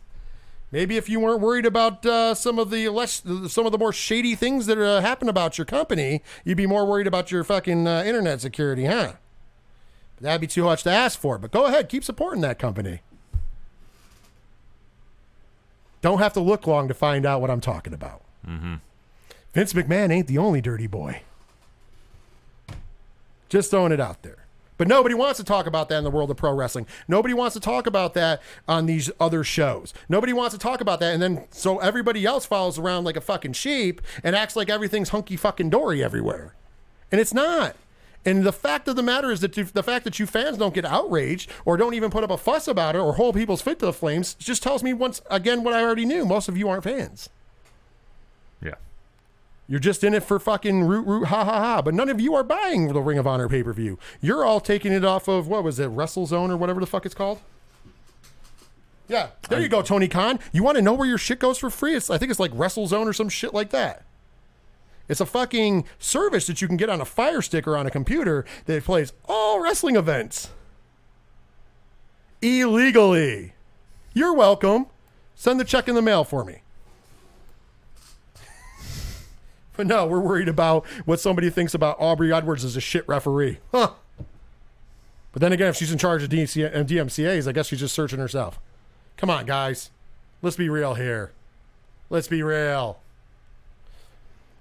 Maybe 0.70 0.96
if 0.96 1.08
you 1.08 1.20
weren't 1.20 1.40
worried 1.40 1.66
about 1.66 2.04
uh, 2.04 2.34
some 2.34 2.58
of 2.58 2.70
the 2.70 2.88
less, 2.88 3.22
some 3.46 3.64
of 3.64 3.70
the 3.70 3.78
more 3.78 3.92
shady 3.92 4.34
things 4.34 4.66
that 4.66 4.76
uh, 4.76 5.00
happen 5.00 5.28
about 5.28 5.56
your 5.56 5.64
company, 5.64 6.20
you'd 6.44 6.56
be 6.56 6.66
more 6.66 6.84
worried 6.84 7.06
about 7.06 7.30
your 7.30 7.44
fucking 7.44 7.86
uh, 7.86 8.02
internet 8.04 8.40
security, 8.40 8.86
huh? 8.86 9.12
That'd 10.20 10.40
be 10.40 10.46
too 10.46 10.64
much 10.64 10.82
to 10.84 10.90
ask 10.90 11.18
for. 11.18 11.38
But 11.38 11.50
go 11.50 11.66
ahead, 11.66 11.88
keep 11.88 12.04
supporting 12.04 12.40
that 12.42 12.58
company. 12.58 13.00
Don't 16.00 16.18
have 16.18 16.32
to 16.34 16.40
look 16.40 16.66
long 16.66 16.88
to 16.88 16.94
find 16.94 17.24
out 17.24 17.40
what 17.40 17.50
I'm 17.50 17.60
talking 17.60 17.94
about. 17.94 18.22
Mm-hmm. 18.46 18.74
Vince 19.54 19.72
McMahon 19.72 20.12
ain't 20.12 20.26
the 20.26 20.38
only 20.38 20.60
dirty 20.60 20.86
boy. 20.86 21.22
Just 23.48 23.70
throwing 23.70 23.92
it 23.92 24.00
out 24.00 24.22
there. 24.22 24.44
But 24.76 24.88
nobody 24.88 25.14
wants 25.14 25.38
to 25.38 25.44
talk 25.44 25.66
about 25.66 25.88
that 25.88 25.98
in 25.98 26.04
the 26.04 26.10
world 26.10 26.30
of 26.30 26.36
pro 26.36 26.52
wrestling. 26.52 26.86
Nobody 27.06 27.32
wants 27.32 27.54
to 27.54 27.60
talk 27.60 27.86
about 27.86 28.14
that 28.14 28.42
on 28.66 28.86
these 28.86 29.10
other 29.20 29.44
shows. 29.44 29.94
Nobody 30.08 30.32
wants 30.32 30.52
to 30.52 30.58
talk 30.58 30.80
about 30.80 30.98
that. 31.00 31.14
And 31.14 31.22
then 31.22 31.44
so 31.50 31.78
everybody 31.78 32.26
else 32.26 32.44
follows 32.44 32.78
around 32.78 33.04
like 33.04 33.16
a 33.16 33.20
fucking 33.20 33.52
sheep 33.52 34.02
and 34.24 34.34
acts 34.34 34.56
like 34.56 34.68
everything's 34.68 35.10
hunky 35.10 35.36
fucking 35.36 35.70
dory 35.70 36.02
everywhere. 36.02 36.54
And 37.12 37.20
it's 37.20 37.32
not. 37.32 37.76
And 38.26 38.44
the 38.44 38.52
fact 38.52 38.88
of 38.88 38.96
the 38.96 39.02
matter 39.02 39.30
is 39.30 39.40
that 39.40 39.56
you, 39.56 39.64
the 39.64 39.82
fact 39.82 40.04
that 40.04 40.18
you 40.18 40.26
fans 40.26 40.56
don't 40.56 40.74
get 40.74 40.84
outraged 40.84 41.50
or 41.64 41.76
don't 41.76 41.94
even 41.94 42.10
put 42.10 42.24
up 42.24 42.30
a 42.30 42.38
fuss 42.38 42.66
about 42.66 42.96
it 42.96 43.00
or 43.00 43.14
hold 43.14 43.34
people's 43.34 43.60
feet 43.60 43.78
to 43.80 43.86
the 43.86 43.92
flames 43.92 44.34
just 44.34 44.62
tells 44.62 44.82
me 44.82 44.92
once 44.92 45.20
again 45.30 45.62
what 45.62 45.74
I 45.74 45.82
already 45.82 46.06
knew. 46.06 46.24
Most 46.24 46.48
of 46.48 46.56
you 46.56 46.68
aren't 46.68 46.84
fans. 46.84 47.28
Yeah. 48.62 48.74
You're 49.68 49.80
just 49.80 50.02
in 50.04 50.14
it 50.14 50.22
for 50.22 50.38
fucking 50.38 50.84
root 50.84 51.06
root 51.06 51.26
ha 51.26 51.44
ha 51.44 51.60
ha. 51.60 51.82
But 51.82 51.94
none 51.94 52.08
of 52.08 52.20
you 52.20 52.34
are 52.34 52.44
buying 52.44 52.92
the 52.92 53.02
Ring 53.02 53.18
of 53.18 53.26
Honor 53.26 53.48
pay 53.48 53.62
per 53.62 53.72
view. 53.72 53.98
You're 54.22 54.44
all 54.44 54.60
taking 54.60 54.92
it 54.92 55.04
off 55.04 55.28
of 55.28 55.46
what 55.46 55.62
was 55.62 55.78
it, 55.78 55.90
WrestleZone 55.90 56.50
or 56.50 56.56
whatever 56.56 56.80
the 56.80 56.86
fuck 56.86 57.04
it's 57.04 57.14
called. 57.14 57.40
Yeah, 59.06 59.28
there 59.50 59.60
you 59.60 59.68
go, 59.68 59.82
Tony 59.82 60.08
Khan. 60.08 60.40
You 60.50 60.62
want 60.62 60.76
to 60.76 60.82
know 60.82 60.94
where 60.94 61.06
your 61.06 61.18
shit 61.18 61.38
goes 61.38 61.58
for 61.58 61.68
free? 61.68 61.94
It's 61.94 62.08
I 62.08 62.16
think 62.16 62.30
it's 62.30 62.40
like 62.40 62.52
WrestleZone 62.52 63.04
or 63.04 63.12
some 63.12 63.28
shit 63.28 63.52
like 63.52 63.68
that. 63.70 64.03
It's 65.08 65.20
a 65.20 65.26
fucking 65.26 65.84
service 65.98 66.46
that 66.46 66.62
you 66.62 66.68
can 66.68 66.76
get 66.76 66.88
on 66.88 67.00
a 67.00 67.04
Fire 67.04 67.42
Stick 67.42 67.66
or 67.66 67.76
on 67.76 67.86
a 67.86 67.90
computer 67.90 68.44
that 68.66 68.84
plays 68.84 69.12
all 69.26 69.60
wrestling 69.60 69.96
events 69.96 70.50
illegally. 72.40 73.52
You're 74.12 74.34
welcome. 74.34 74.86
Send 75.34 75.58
the 75.58 75.64
check 75.64 75.88
in 75.88 75.94
the 75.94 76.02
mail 76.02 76.24
for 76.24 76.44
me. 76.44 76.60
But 79.76 79.88
no, 79.88 80.06
we're 80.06 80.20
worried 80.20 80.46
about 80.46 80.86
what 81.04 81.18
somebody 81.18 81.50
thinks 81.50 81.74
about 81.74 81.96
Aubrey 81.98 82.32
Edwards 82.32 82.64
as 82.64 82.76
a 82.76 82.80
shit 82.80 83.06
referee. 83.08 83.58
Huh. 83.72 83.90
But 85.32 85.40
then 85.40 85.52
again, 85.52 85.66
if 85.66 85.74
she's 85.74 85.90
in 85.90 85.98
charge 85.98 86.22
of 86.22 86.30
DC, 86.30 86.64
uh, 86.64 86.84
DMCA's, 86.84 87.48
I 87.48 87.52
guess 87.52 87.66
she's 87.66 87.80
just 87.80 87.92
searching 87.92 88.20
herself. 88.20 88.60
Come 89.16 89.30
on, 89.30 89.46
guys. 89.46 89.90
Let's 90.42 90.54
be 90.54 90.68
real 90.68 90.94
here. 90.94 91.32
Let's 92.08 92.28
be 92.28 92.40
real. 92.40 93.00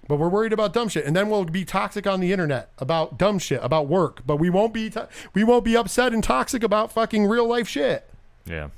But 0.08 0.18
we're 0.18 0.30
worried 0.30 0.52
about 0.54 0.74
dumb 0.74 0.90
shit, 0.90 1.06
and 1.06 1.16
then 1.16 1.30
we'll 1.30 1.46
be 1.46 1.64
toxic 1.64 2.06
on 2.06 2.20
the 2.20 2.32
internet 2.34 2.70
about 2.78 3.18
dumb 3.18 3.40
shit, 3.40 3.60
about 3.64 3.88
work. 3.88 4.22
But 4.26 4.36
we 4.38 4.50
won't 4.50 4.74
be 4.74 4.90
to- 4.90 5.08
we 5.34 5.44
won't 5.44 5.64
be 5.64 5.78
upset 5.78 6.14
and 6.14 6.24
toxic 6.24 6.62
about 6.64 6.92
fucking 6.92 7.26
real 7.26 7.48
life 7.48 7.68
shit. 7.68 8.10
Yeah. 8.46 8.70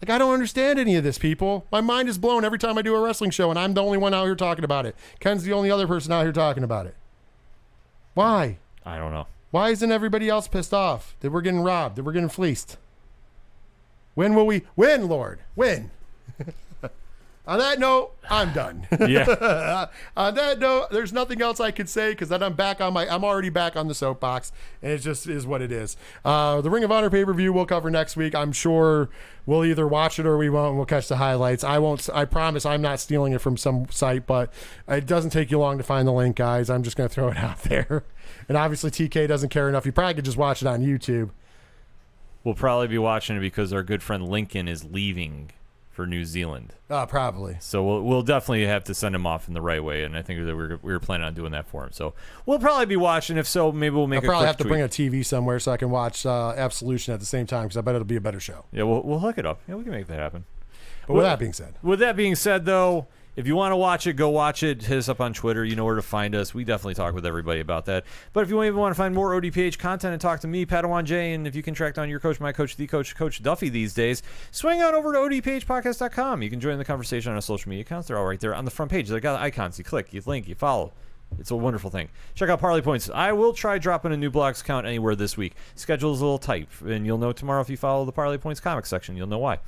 Like 0.00 0.10
I 0.10 0.18
don't 0.18 0.34
understand 0.34 0.78
any 0.78 0.94
of 0.96 1.02
this, 1.04 1.18
people. 1.18 1.66
My 1.72 1.80
mind 1.80 2.08
is 2.08 2.18
blown 2.18 2.44
every 2.44 2.58
time 2.58 2.78
I 2.78 2.82
do 2.82 2.94
a 2.94 3.00
wrestling 3.00 3.30
show, 3.30 3.50
and 3.50 3.58
I'm 3.58 3.74
the 3.74 3.82
only 3.82 3.98
one 3.98 4.14
out 4.14 4.24
here 4.24 4.36
talking 4.36 4.64
about 4.64 4.86
it. 4.86 4.94
Ken's 5.20 5.42
the 5.42 5.52
only 5.52 5.70
other 5.70 5.86
person 5.86 6.12
out 6.12 6.22
here 6.22 6.32
talking 6.32 6.62
about 6.62 6.86
it. 6.86 6.94
Why? 8.14 8.58
I 8.84 8.98
don't 8.98 9.12
know. 9.12 9.26
Why 9.50 9.70
isn't 9.70 9.90
everybody 9.90 10.28
else 10.28 10.48
pissed 10.48 10.74
off 10.74 11.16
that 11.20 11.30
we're 11.32 11.40
getting 11.40 11.60
robbed, 11.60 11.96
that 11.96 12.02
we're 12.04 12.12
getting 12.12 12.28
fleeced? 12.28 12.76
When 14.14 14.34
will 14.34 14.46
we 14.46 14.62
win, 14.76 15.08
Lord? 15.08 15.40
When? 15.54 15.90
On 17.46 17.58
that 17.60 17.78
note, 17.78 18.10
I'm 18.28 18.52
done. 18.52 18.88
Yeah. 19.06 19.86
on 20.16 20.34
that 20.34 20.58
note, 20.58 20.90
there's 20.90 21.12
nothing 21.12 21.40
else 21.40 21.60
I 21.60 21.70
could 21.70 21.88
say 21.88 22.10
because 22.10 22.28
then 22.28 22.42
I'm 22.42 22.54
back 22.54 22.80
on 22.80 22.92
my. 22.92 23.06
I'm 23.08 23.22
already 23.22 23.50
back 23.50 23.76
on 23.76 23.86
the 23.86 23.94
soapbox, 23.94 24.50
and 24.82 24.90
it 24.90 24.98
just 24.98 25.28
is 25.28 25.46
what 25.46 25.62
it 25.62 25.70
is. 25.70 25.96
Uh, 26.24 26.60
the 26.60 26.70
Ring 26.70 26.82
of 26.82 26.90
Honor 26.90 27.08
pay 27.08 27.24
per 27.24 27.32
view 27.32 27.52
we'll 27.52 27.66
cover 27.66 27.88
next 27.90 28.16
week. 28.16 28.34
I'm 28.34 28.50
sure 28.50 29.10
we'll 29.44 29.64
either 29.64 29.86
watch 29.86 30.18
it 30.18 30.26
or 30.26 30.36
we 30.38 30.50
won't. 30.50 30.76
We'll 30.76 30.86
catch 30.86 31.06
the 31.06 31.18
highlights. 31.18 31.62
I 31.62 31.78
won't. 31.78 32.08
I 32.12 32.24
promise 32.24 32.66
I'm 32.66 32.82
not 32.82 32.98
stealing 32.98 33.32
it 33.32 33.40
from 33.40 33.56
some 33.56 33.86
site, 33.90 34.26
but 34.26 34.52
it 34.88 35.06
doesn't 35.06 35.30
take 35.30 35.52
you 35.52 35.58
long 35.60 35.78
to 35.78 35.84
find 35.84 36.08
the 36.08 36.12
link, 36.12 36.36
guys. 36.36 36.68
I'm 36.68 36.82
just 36.82 36.96
gonna 36.96 37.08
throw 37.08 37.28
it 37.28 37.36
out 37.38 37.62
there. 37.62 38.02
And 38.48 38.56
obviously 38.58 38.90
TK 38.90 39.28
doesn't 39.28 39.50
care 39.50 39.68
enough. 39.68 39.86
You 39.86 39.92
probably 39.92 40.14
could 40.14 40.24
just 40.24 40.36
watch 40.36 40.62
it 40.62 40.68
on 40.68 40.80
YouTube. 40.82 41.30
we'll 42.42 42.54
probably 42.54 42.88
be 42.88 42.98
watching 42.98 43.36
it 43.36 43.40
because 43.40 43.72
our 43.72 43.82
good 43.84 44.02
friend 44.02 44.28
Lincoln 44.28 44.66
is 44.66 44.84
leaving 44.84 45.50
for 45.96 46.06
New 46.06 46.26
Zealand. 46.26 46.74
Uh, 46.90 47.06
probably. 47.06 47.56
So 47.58 47.82
we'll, 47.82 48.02
we'll 48.02 48.22
definitely 48.22 48.66
have 48.66 48.84
to 48.84 48.94
send 48.94 49.14
him 49.14 49.26
off 49.26 49.48
in 49.48 49.54
the 49.54 49.62
right 49.62 49.82
way, 49.82 50.04
and 50.04 50.14
I 50.14 50.20
think 50.20 50.38
that 50.40 50.46
we 50.46 50.52
were, 50.52 50.78
we 50.82 50.92
were 50.92 51.00
planning 51.00 51.26
on 51.26 51.32
doing 51.32 51.52
that 51.52 51.66
for 51.66 51.84
him. 51.84 51.90
So 51.92 52.12
we'll 52.44 52.58
probably 52.58 52.84
be 52.84 52.96
watching. 52.96 53.38
If 53.38 53.48
so, 53.48 53.72
maybe 53.72 53.96
we'll 53.96 54.06
make 54.06 54.18
I'll 54.18 54.24
a 54.24 54.28
probably 54.28 54.46
have 54.46 54.58
to 54.58 54.64
tweet. 54.64 54.70
bring 54.72 54.82
a 54.82 54.88
TV 54.88 55.24
somewhere 55.24 55.58
so 55.58 55.72
I 55.72 55.78
can 55.78 55.90
watch 55.90 56.26
uh, 56.26 56.50
Absolution 56.54 57.14
at 57.14 57.20
the 57.20 57.26
same 57.26 57.46
time 57.46 57.62
because 57.64 57.78
I 57.78 57.80
bet 57.80 57.94
it'll 57.94 58.04
be 58.04 58.16
a 58.16 58.20
better 58.20 58.38
show. 58.40 58.66
Yeah, 58.72 58.82
we'll, 58.82 59.02
we'll 59.02 59.20
hook 59.20 59.38
it 59.38 59.46
up. 59.46 59.60
Yeah, 59.66 59.76
we 59.76 59.84
can 59.84 59.92
make 59.92 60.06
that 60.08 60.18
happen. 60.18 60.44
But 61.06 61.14
with 61.14 61.24
that 61.24 61.38
being 61.38 61.54
said, 61.54 61.74
With 61.82 62.00
that 62.00 62.14
being 62.14 62.34
said, 62.34 62.66
though, 62.66 63.06
if 63.36 63.46
you 63.46 63.54
want 63.54 63.72
to 63.72 63.76
watch 63.76 64.06
it, 64.06 64.14
go 64.14 64.30
watch 64.30 64.62
it. 64.62 64.82
Hit 64.82 64.96
us 64.96 65.08
up 65.10 65.20
on 65.20 65.34
Twitter. 65.34 65.62
You 65.64 65.76
know 65.76 65.84
where 65.84 65.94
to 65.94 66.02
find 66.02 66.34
us. 66.34 66.54
We 66.54 66.64
definitely 66.64 66.94
talk 66.94 67.14
with 67.14 67.26
everybody 67.26 67.60
about 67.60 67.84
that. 67.84 68.04
But 68.32 68.44
if 68.44 68.50
you 68.50 68.62
even 68.64 68.78
want 68.78 68.94
to 68.94 68.96
find 68.96 69.14
more 69.14 69.38
ODPH 69.38 69.78
content 69.78 70.12
and 70.12 70.20
talk 70.20 70.40
to 70.40 70.48
me, 70.48 70.64
Padawan 70.64 71.04
Jay, 71.04 71.34
and 71.34 71.46
if 71.46 71.54
you 71.54 71.62
can 71.62 71.74
track 71.74 71.94
down 71.94 72.08
your 72.08 72.18
coach, 72.18 72.40
my 72.40 72.52
coach, 72.52 72.76
the 72.76 72.86
coach, 72.86 73.14
Coach 73.14 73.42
Duffy 73.42 73.68
these 73.68 73.92
days, 73.92 74.22
swing 74.50 74.80
on 74.82 74.94
over 74.94 75.12
to 75.12 75.18
ODPHpodcast.com. 75.18 76.42
You 76.42 76.48
can 76.48 76.60
join 76.60 76.78
the 76.78 76.84
conversation 76.84 77.30
on 77.30 77.36
our 77.36 77.42
social 77.42 77.68
media 77.68 77.82
accounts. 77.82 78.08
They're 78.08 78.18
all 78.18 78.26
right 78.26 78.40
there 78.40 78.54
on 78.54 78.64
the 78.64 78.70
front 78.70 78.90
page. 78.90 79.08
They 79.08 79.20
got 79.20 79.40
icons. 79.40 79.78
You 79.78 79.84
click, 79.84 80.14
you 80.14 80.22
link, 80.24 80.48
you 80.48 80.54
follow. 80.54 80.92
It's 81.38 81.50
a 81.50 81.56
wonderful 81.56 81.90
thing. 81.90 82.08
Check 82.34 82.48
out 82.48 82.60
Parley 82.60 82.80
Points. 82.82 83.10
I 83.12 83.32
will 83.32 83.52
try 83.52 83.78
dropping 83.78 84.12
a 84.12 84.16
new 84.16 84.30
blogs 84.30 84.64
count 84.64 84.86
anywhere 84.86 85.14
this 85.14 85.36
week. 85.36 85.54
Schedule's 85.74 86.20
a 86.20 86.24
little 86.24 86.38
tight, 86.38 86.68
and 86.86 87.04
you'll 87.04 87.18
know 87.18 87.32
tomorrow 87.32 87.60
if 87.60 87.68
you 87.68 87.76
follow 87.76 88.04
the 88.04 88.12
Parley 88.12 88.38
Points 88.38 88.60
comic 88.60 88.86
section. 88.86 89.16
You'll 89.16 89.26
know 89.26 89.38
why. 89.38 89.58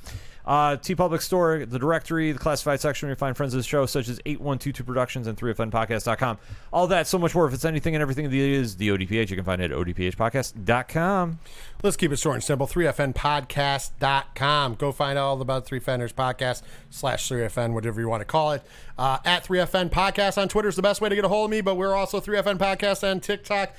Uh, 0.49 0.75
TeePublic 0.77 1.21
Store, 1.21 1.63
the 1.63 1.77
directory, 1.77 2.31
the 2.31 2.39
classified 2.39 2.81
section 2.81 3.05
where 3.05 3.11
you 3.11 3.15
find 3.15 3.37
friends 3.37 3.53
of 3.53 3.59
the 3.59 3.63
show, 3.63 3.85
such 3.85 4.09
as 4.09 4.19
8122 4.25 4.83
Productions 4.83 5.27
and 5.27 5.37
3FNpodcast.com. 5.37 6.39
All 6.73 6.87
that, 6.87 7.05
so 7.05 7.19
much 7.19 7.35
more. 7.35 7.45
If 7.45 7.53
it's 7.53 7.65
anything 7.65 7.93
and 7.93 8.01
everything 8.01 8.27
that 8.27 8.35
is 8.35 8.77
the 8.77 8.89
ODPH, 8.89 9.29
you 9.29 9.35
can 9.35 9.45
find 9.45 9.61
it 9.61 9.69
at 9.69 9.77
ODPHpodcast.com. 9.77 11.37
let's 11.83 11.95
keep 11.95 12.11
it 12.11 12.17
short 12.17 12.33
and 12.33 12.43
simple. 12.43 12.65
3FNpodcast.com. 12.65 14.73
Go 14.73 14.91
find 14.91 15.19
all 15.19 15.39
about 15.39 15.67
3Fenders 15.67 16.13
podcast 16.13 16.63
slash 16.89 17.29
3FN, 17.29 17.73
whatever 17.73 18.01
you 18.01 18.09
want 18.09 18.21
to 18.21 18.25
call 18.25 18.53
it. 18.53 18.63
Uh, 18.97 19.19
at 19.23 19.45
3FN 19.45 19.91
Podcast 19.91 20.41
on 20.41 20.47
Twitter 20.47 20.69
is 20.69 20.75
the 20.75 20.81
best 20.81 20.99
way 20.99 21.09
to 21.09 21.15
get 21.15 21.25
a 21.25 21.29
hold 21.29 21.45
of 21.45 21.51
me, 21.51 21.61
but 21.61 21.75
we're 21.75 21.93
also 21.93 22.19
3FN 22.19 22.57
Podcast 22.57 23.07
on 23.07 23.19
TikTok, 23.19 23.75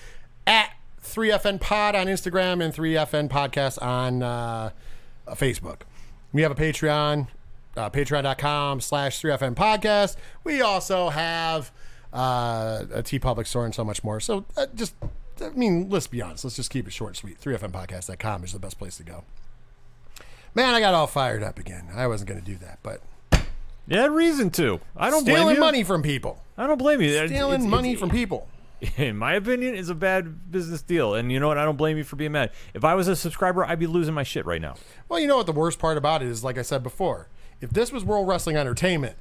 at 0.47 0.71
3FN 1.03 1.61
Pod 1.61 1.97
on 1.97 2.07
Instagram, 2.07 2.65
and 2.65 2.73
3FN 2.73 3.29
Podcast 3.29 3.83
on 3.83 4.23
uh, 4.23 4.71
Facebook. 5.31 5.81
We 6.33 6.43
have 6.43 6.51
a 6.53 6.55
Patreon, 6.55 7.27
uh, 7.77 7.91
patreon.com 7.91 8.81
slash 8.81 9.21
3FM 9.21 9.55
Podcast. 9.55 10.17
We 10.45 10.61
also 10.63 11.09
have 11.11 11.73
uh, 12.13 12.85
a 12.93 13.03
TeePublic 13.03 13.47
store 13.47 13.65
and 13.65 13.75
so 13.75 13.85
much 13.85 14.05
more. 14.05 14.21
So 14.21 14.45
uh, 14.57 14.67
just, 14.75 14.95
I 15.43 15.49
mean, 15.51 15.89
let's 15.91 16.07
be 16.07 16.23
honest. 16.23 16.45
Let's 16.45 16.57
just 16.57 16.71
keep 16.71 16.87
it 16.87 16.93
short 16.93 17.11
and 17.11 17.17
sweet. 17.17 17.41
3FNpodcast.com 17.41 18.45
is 18.45 18.53
the 18.53 18.59
best 18.59 18.79
place 18.79 18.97
to 18.99 19.03
go. 19.03 19.25
Man, 20.55 20.75
I 20.75 20.81
got 20.81 20.95
all 20.95 21.07
fired 21.07 21.43
up 21.43 21.59
again. 21.59 21.89
I 21.95 22.07
wasn't 22.07 22.29
going 22.29 22.41
to 22.41 22.47
do 22.47 22.57
that, 22.59 22.79
but 22.83 23.01
You 23.89 23.99
had 23.99 24.11
reason 24.13 24.51
to. 24.51 24.81
I 24.97 25.11
don't 25.11 25.25
blame 25.25 25.37
stealing 25.37 25.55
you. 25.57 25.61
money 25.61 25.85
from 25.85 26.03
people. 26.03 26.43
I 26.59 26.67
don't 26.67 26.79
blame 26.79 27.01
you. 27.01 27.27
Stealing 27.27 27.55
it's- 27.63 27.71
money 27.71 27.91
it's- 27.91 28.01
from 28.01 28.11
people. 28.11 28.49
in 28.97 29.17
my 29.17 29.35
opinion, 29.35 29.75
is 29.75 29.89
a 29.89 29.95
bad 29.95 30.51
business 30.51 30.83
deal. 30.83 31.15
And 31.15 31.31
you 31.31 31.41
know 31.41 31.49
what? 31.49 31.59
I 31.59 31.65
don't 31.65 31.77
blame 31.77 31.97
you 31.97 32.05
for 32.05 32.17
being 32.17 32.33
mad. 32.33 32.51
If 32.75 32.85
I 32.85 32.95
was 32.95 33.09
a 33.09 33.17
subscriber, 33.17 33.65
I'd 33.65 33.79
be 33.79 33.87
losing 33.87 34.15
my 34.15 34.23
shit 34.23 34.47
right 34.47 34.61
now. 34.61 34.75
Well, 35.09 35.21
you 35.21 35.27
know 35.27 35.37
what 35.37 35.47
the 35.47 35.53
worst 35.53 35.79
part 35.79 35.97
about 35.97 36.23
it 36.23 36.29
is, 36.29 36.45
like 36.45 36.59
I 36.59 36.63
said 36.63 36.83
before, 36.83 37.29
if 37.61 37.71
this 37.71 37.93
was 37.93 38.05
World 38.05 38.27
Wrestling 38.27 38.57
Entertainment, 38.57 39.17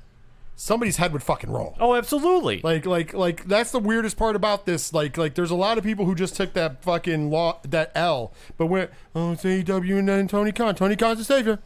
somebody's 0.55 0.97
head 0.97 1.13
would 1.13 1.23
fucking 1.23 1.49
roll. 1.49 1.75
Oh, 1.79 1.95
absolutely. 1.95 2.61
Like, 2.63 2.85
like, 2.85 3.13
like 3.13 3.45
that's 3.45 3.71
the 3.71 3.79
weirdest 3.79 4.17
part 4.17 4.35
about 4.35 4.65
this. 4.65 4.93
Like, 4.93 5.17
like 5.17 5.35
there's 5.35 5.51
a 5.51 5.55
lot 5.55 5.77
of 5.77 5.83
people 5.83 6.05
who 6.05 6.15
just 6.15 6.35
took 6.35 6.53
that 6.53 6.83
fucking 6.83 7.29
law, 7.29 7.59
that 7.67 7.91
L, 7.95 8.33
but 8.57 8.67
went, 8.67 8.91
oh, 9.15 9.31
it's 9.33 9.43
AEW 9.43 9.99
and 9.99 10.07
then 10.07 10.27
Tony 10.27 10.51
Khan. 10.51 10.75
Tony 10.75 10.95
Khan's 10.95 11.19
the 11.19 11.23
savior. 11.25 11.59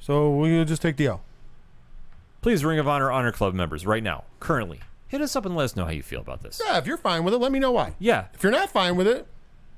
So 0.00 0.30
we'll 0.30 0.64
just 0.64 0.82
take 0.82 0.96
the 0.96 1.06
L. 1.06 1.22
Please, 2.40 2.64
Ring 2.64 2.80
of 2.80 2.88
Honor 2.88 3.12
Honor 3.12 3.30
Club 3.30 3.54
members, 3.54 3.86
right 3.86 4.02
now, 4.02 4.24
currently, 4.40 4.80
hit 5.12 5.20
us 5.20 5.36
up 5.36 5.44
and 5.44 5.54
let 5.54 5.64
us 5.64 5.76
know 5.76 5.84
how 5.84 5.90
you 5.90 6.02
feel 6.02 6.22
about 6.22 6.42
this. 6.42 6.60
Yeah, 6.64 6.78
if 6.78 6.86
you're 6.86 6.96
fine 6.96 7.22
with 7.22 7.34
it, 7.34 7.38
let 7.38 7.52
me 7.52 7.58
know 7.58 7.70
why. 7.70 7.94
Yeah. 8.00 8.26
If 8.32 8.42
you're 8.42 8.50
not 8.50 8.70
fine 8.70 8.96
with 8.96 9.06
it, 9.06 9.26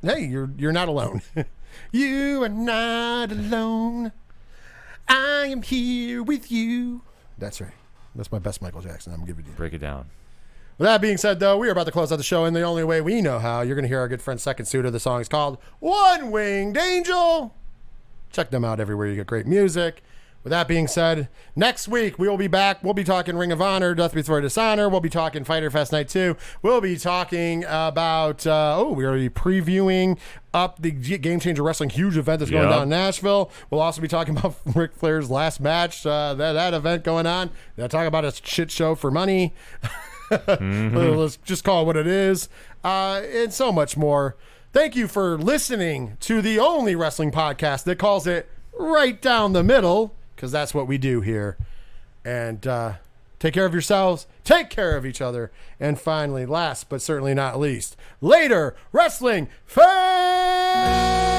hey, 0.01 0.24
you're 0.24 0.48
you're 0.56 0.73
not 0.73 0.89
alone. 0.89 1.23
you 1.93 2.43
are 2.44 2.48
not 2.48 3.32
alone. 3.32 4.12
I 5.09 5.47
am 5.48 5.62
here 5.62 6.23
with 6.23 6.51
you. 6.51 7.02
That's 7.36 7.61
right. 7.61 7.73
That's 8.15 8.31
my 8.31 8.39
best 8.39 8.62
Michael 8.62 8.81
Jackson. 8.81 9.12
I'm 9.12 9.27
giving 9.27 9.44
you. 9.44 9.51
Break 9.52 9.74
it 9.74 9.78
down. 9.78 10.06
With 10.78 10.86
that 10.86 11.01
being 11.01 11.16
said, 11.19 11.40
though, 11.40 11.59
we 11.59 11.69
are 11.69 11.73
about 11.73 11.86
to 11.86 11.93
close 11.93 12.11
out 12.11 12.16
the 12.16 12.23
show, 12.23 12.44
and 12.44 12.55
the 12.55 12.62
only 12.62 12.85
way 12.85 13.01
we 13.01 13.20
know 13.20 13.39
how, 13.39 13.61
you're 13.61 13.77
going 13.77 13.85
to 13.85 13.89
hear 13.89 14.01
our 14.01 14.09
good 14.09 14.23
friend 14.23 14.40
Second 14.40 14.66
Suitor. 14.66 14.90
The 14.90 14.98
song 14.98 15.20
is 15.20 15.28
called 15.28 15.59
One 15.78 16.31
Winged 16.31 16.77
Angel. 16.77 17.55
Check 18.32 18.51
them 18.51 18.65
out 18.65 18.81
everywhere 18.81 19.06
you 19.06 19.16
get 19.16 19.27
great 19.27 19.47
music. 19.47 20.02
With 20.45 20.51
that 20.51 20.69
being 20.69 20.87
said, 20.87 21.29
next 21.57 21.89
week 21.89 22.19
we 22.19 22.29
will 22.29 22.37
be 22.37 22.49
back. 22.49 22.85
We'll 22.85 22.93
be 22.93 23.03
talking 23.03 23.35
Ring 23.37 23.51
of 23.51 23.62
Honor, 23.62 23.95
Death 23.95 24.12
Before 24.12 24.41
Dishonor. 24.43 24.91
We'll 24.91 25.01
be 25.01 25.09
talking 25.09 25.43
Fyter 25.43 25.71
Fest 25.71 25.91
Night 25.91 26.07
2. 26.11 26.37
We'll 26.61 26.83
be 26.83 26.97
talking 26.99 27.65
about, 27.65 28.47
uh, 28.47 28.77
oh, 28.79 28.93
we're 28.93 29.05
going 29.11 29.25
to 29.25 29.31
be 29.31 29.35
previewing 29.35 30.19
up 30.53 30.83
the 30.83 30.91
Game 30.91 31.41
Changer 31.41 31.62
Wrestling 31.62 31.89
huge 31.89 32.19
event 32.19 32.41
that's 32.41 32.51
going 32.51 32.65
Yep. 32.65 32.73
down 32.73 32.83
in 32.85 32.89
Nashville. 32.91 33.51
We'll 33.71 33.81
also 33.81 34.03
be 34.03 34.07
talking 34.09 34.37
about 34.37 34.57
Ric 34.75 34.95
Flair's 34.95 35.31
last 35.31 35.61
match, 35.61 36.05
uh, 36.05 36.35
that, 36.35 36.53
that 36.53 36.75
event 36.75 37.05
going 37.05 37.27
on. 37.27 37.51
We'll 37.79 37.89
talk 37.89 38.07
about 38.07 38.27
a 38.27 38.33
shit 38.45 38.71
show 38.71 38.95
for 38.95 39.11
money. 39.11 39.55
Let's 40.31 41.37
just 41.39 41.65
call 41.65 41.83
it 41.83 41.87
what 41.87 41.97
it 41.97 42.07
is, 42.07 42.49
uh, 42.83 43.23
and 43.33 43.53
so 43.53 43.73
much 43.73 43.97
more. 43.97 44.37
Thank 44.73 44.97
you 44.97 45.07
for 45.09 45.39
listening 45.39 46.16
to 46.21 46.43
the 46.43 46.59
only 46.59 46.95
wrestling 46.97 47.31
podcast 47.31 47.85
that 47.85 47.99
calls 47.99 48.27
it 48.27 48.49
right 48.79 49.21
down 49.23 49.53
the 49.53 49.62
middle, 49.62 50.15
because 50.35 50.52
that's 50.52 50.74
what 50.74 50.86
we 50.86 50.98
do 50.98 51.20
here. 51.20 51.56
And 52.24 52.66
uh, 52.66 52.94
take 53.39 53.55
care 53.55 53.66
of 53.66 53.73
yourselves, 53.73 54.27
take 54.44 54.70
care 54.70 54.97
of 54.97 55.05
each 55.05 55.20
other, 55.20 55.51
and 55.78 55.98
finally, 55.98 56.47
last 56.47 56.89
but 56.89 57.02
certainly 57.02 57.35
not 57.35 57.59
least, 57.59 57.97
later 58.20 58.74
wrestling 58.93 59.48
fans. 59.66 61.34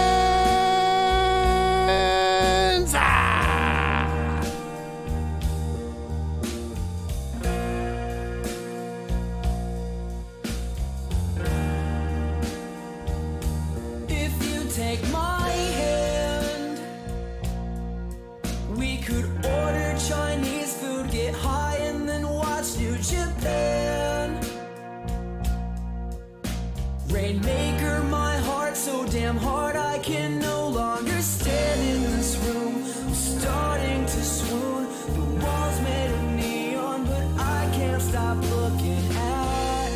My 28.75 28.81
so 28.81 29.05
damn 29.05 29.37
hard 29.37 29.75
I 29.75 29.99
can 29.99 30.39
no 30.39 30.67
longer 30.67 31.21
stand 31.21 31.81
in 31.81 32.01
this 32.11 32.37
room. 32.37 32.83
I'm 33.07 33.13
starting 33.13 34.05
to 34.05 34.23
swoon. 34.23 34.87
The 35.15 35.45
walls 35.45 35.81
made 35.81 36.11
of 36.11 36.23
neon, 36.39 37.05
but 37.05 37.27
I 37.41 37.69
can't 37.73 38.01
stop 38.01 38.37
looking 38.37 39.03
at 39.15 39.91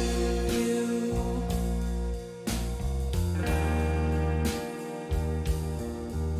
you. 0.53 1.23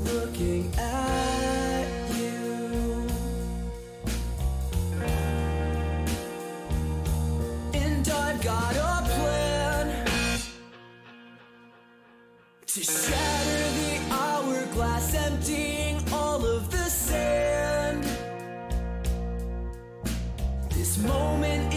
looking 0.06 0.74
at 0.78 1.88
you. 2.16 3.08
And 7.74 8.10
I've 8.10 8.42
got 8.42 8.89
to 12.74 12.84
shatter 12.84 13.70
the 13.80 14.14
hourglass, 14.14 15.16
emptying 15.16 15.98
all 16.14 16.46
of 16.46 16.70
the 16.70 16.88
sand. 16.88 18.04
This 20.70 21.00
moment 21.00 21.69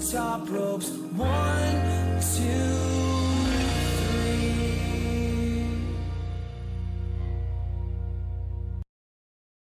top 0.00 0.48
ropes. 0.50 0.90
One, 1.16 1.53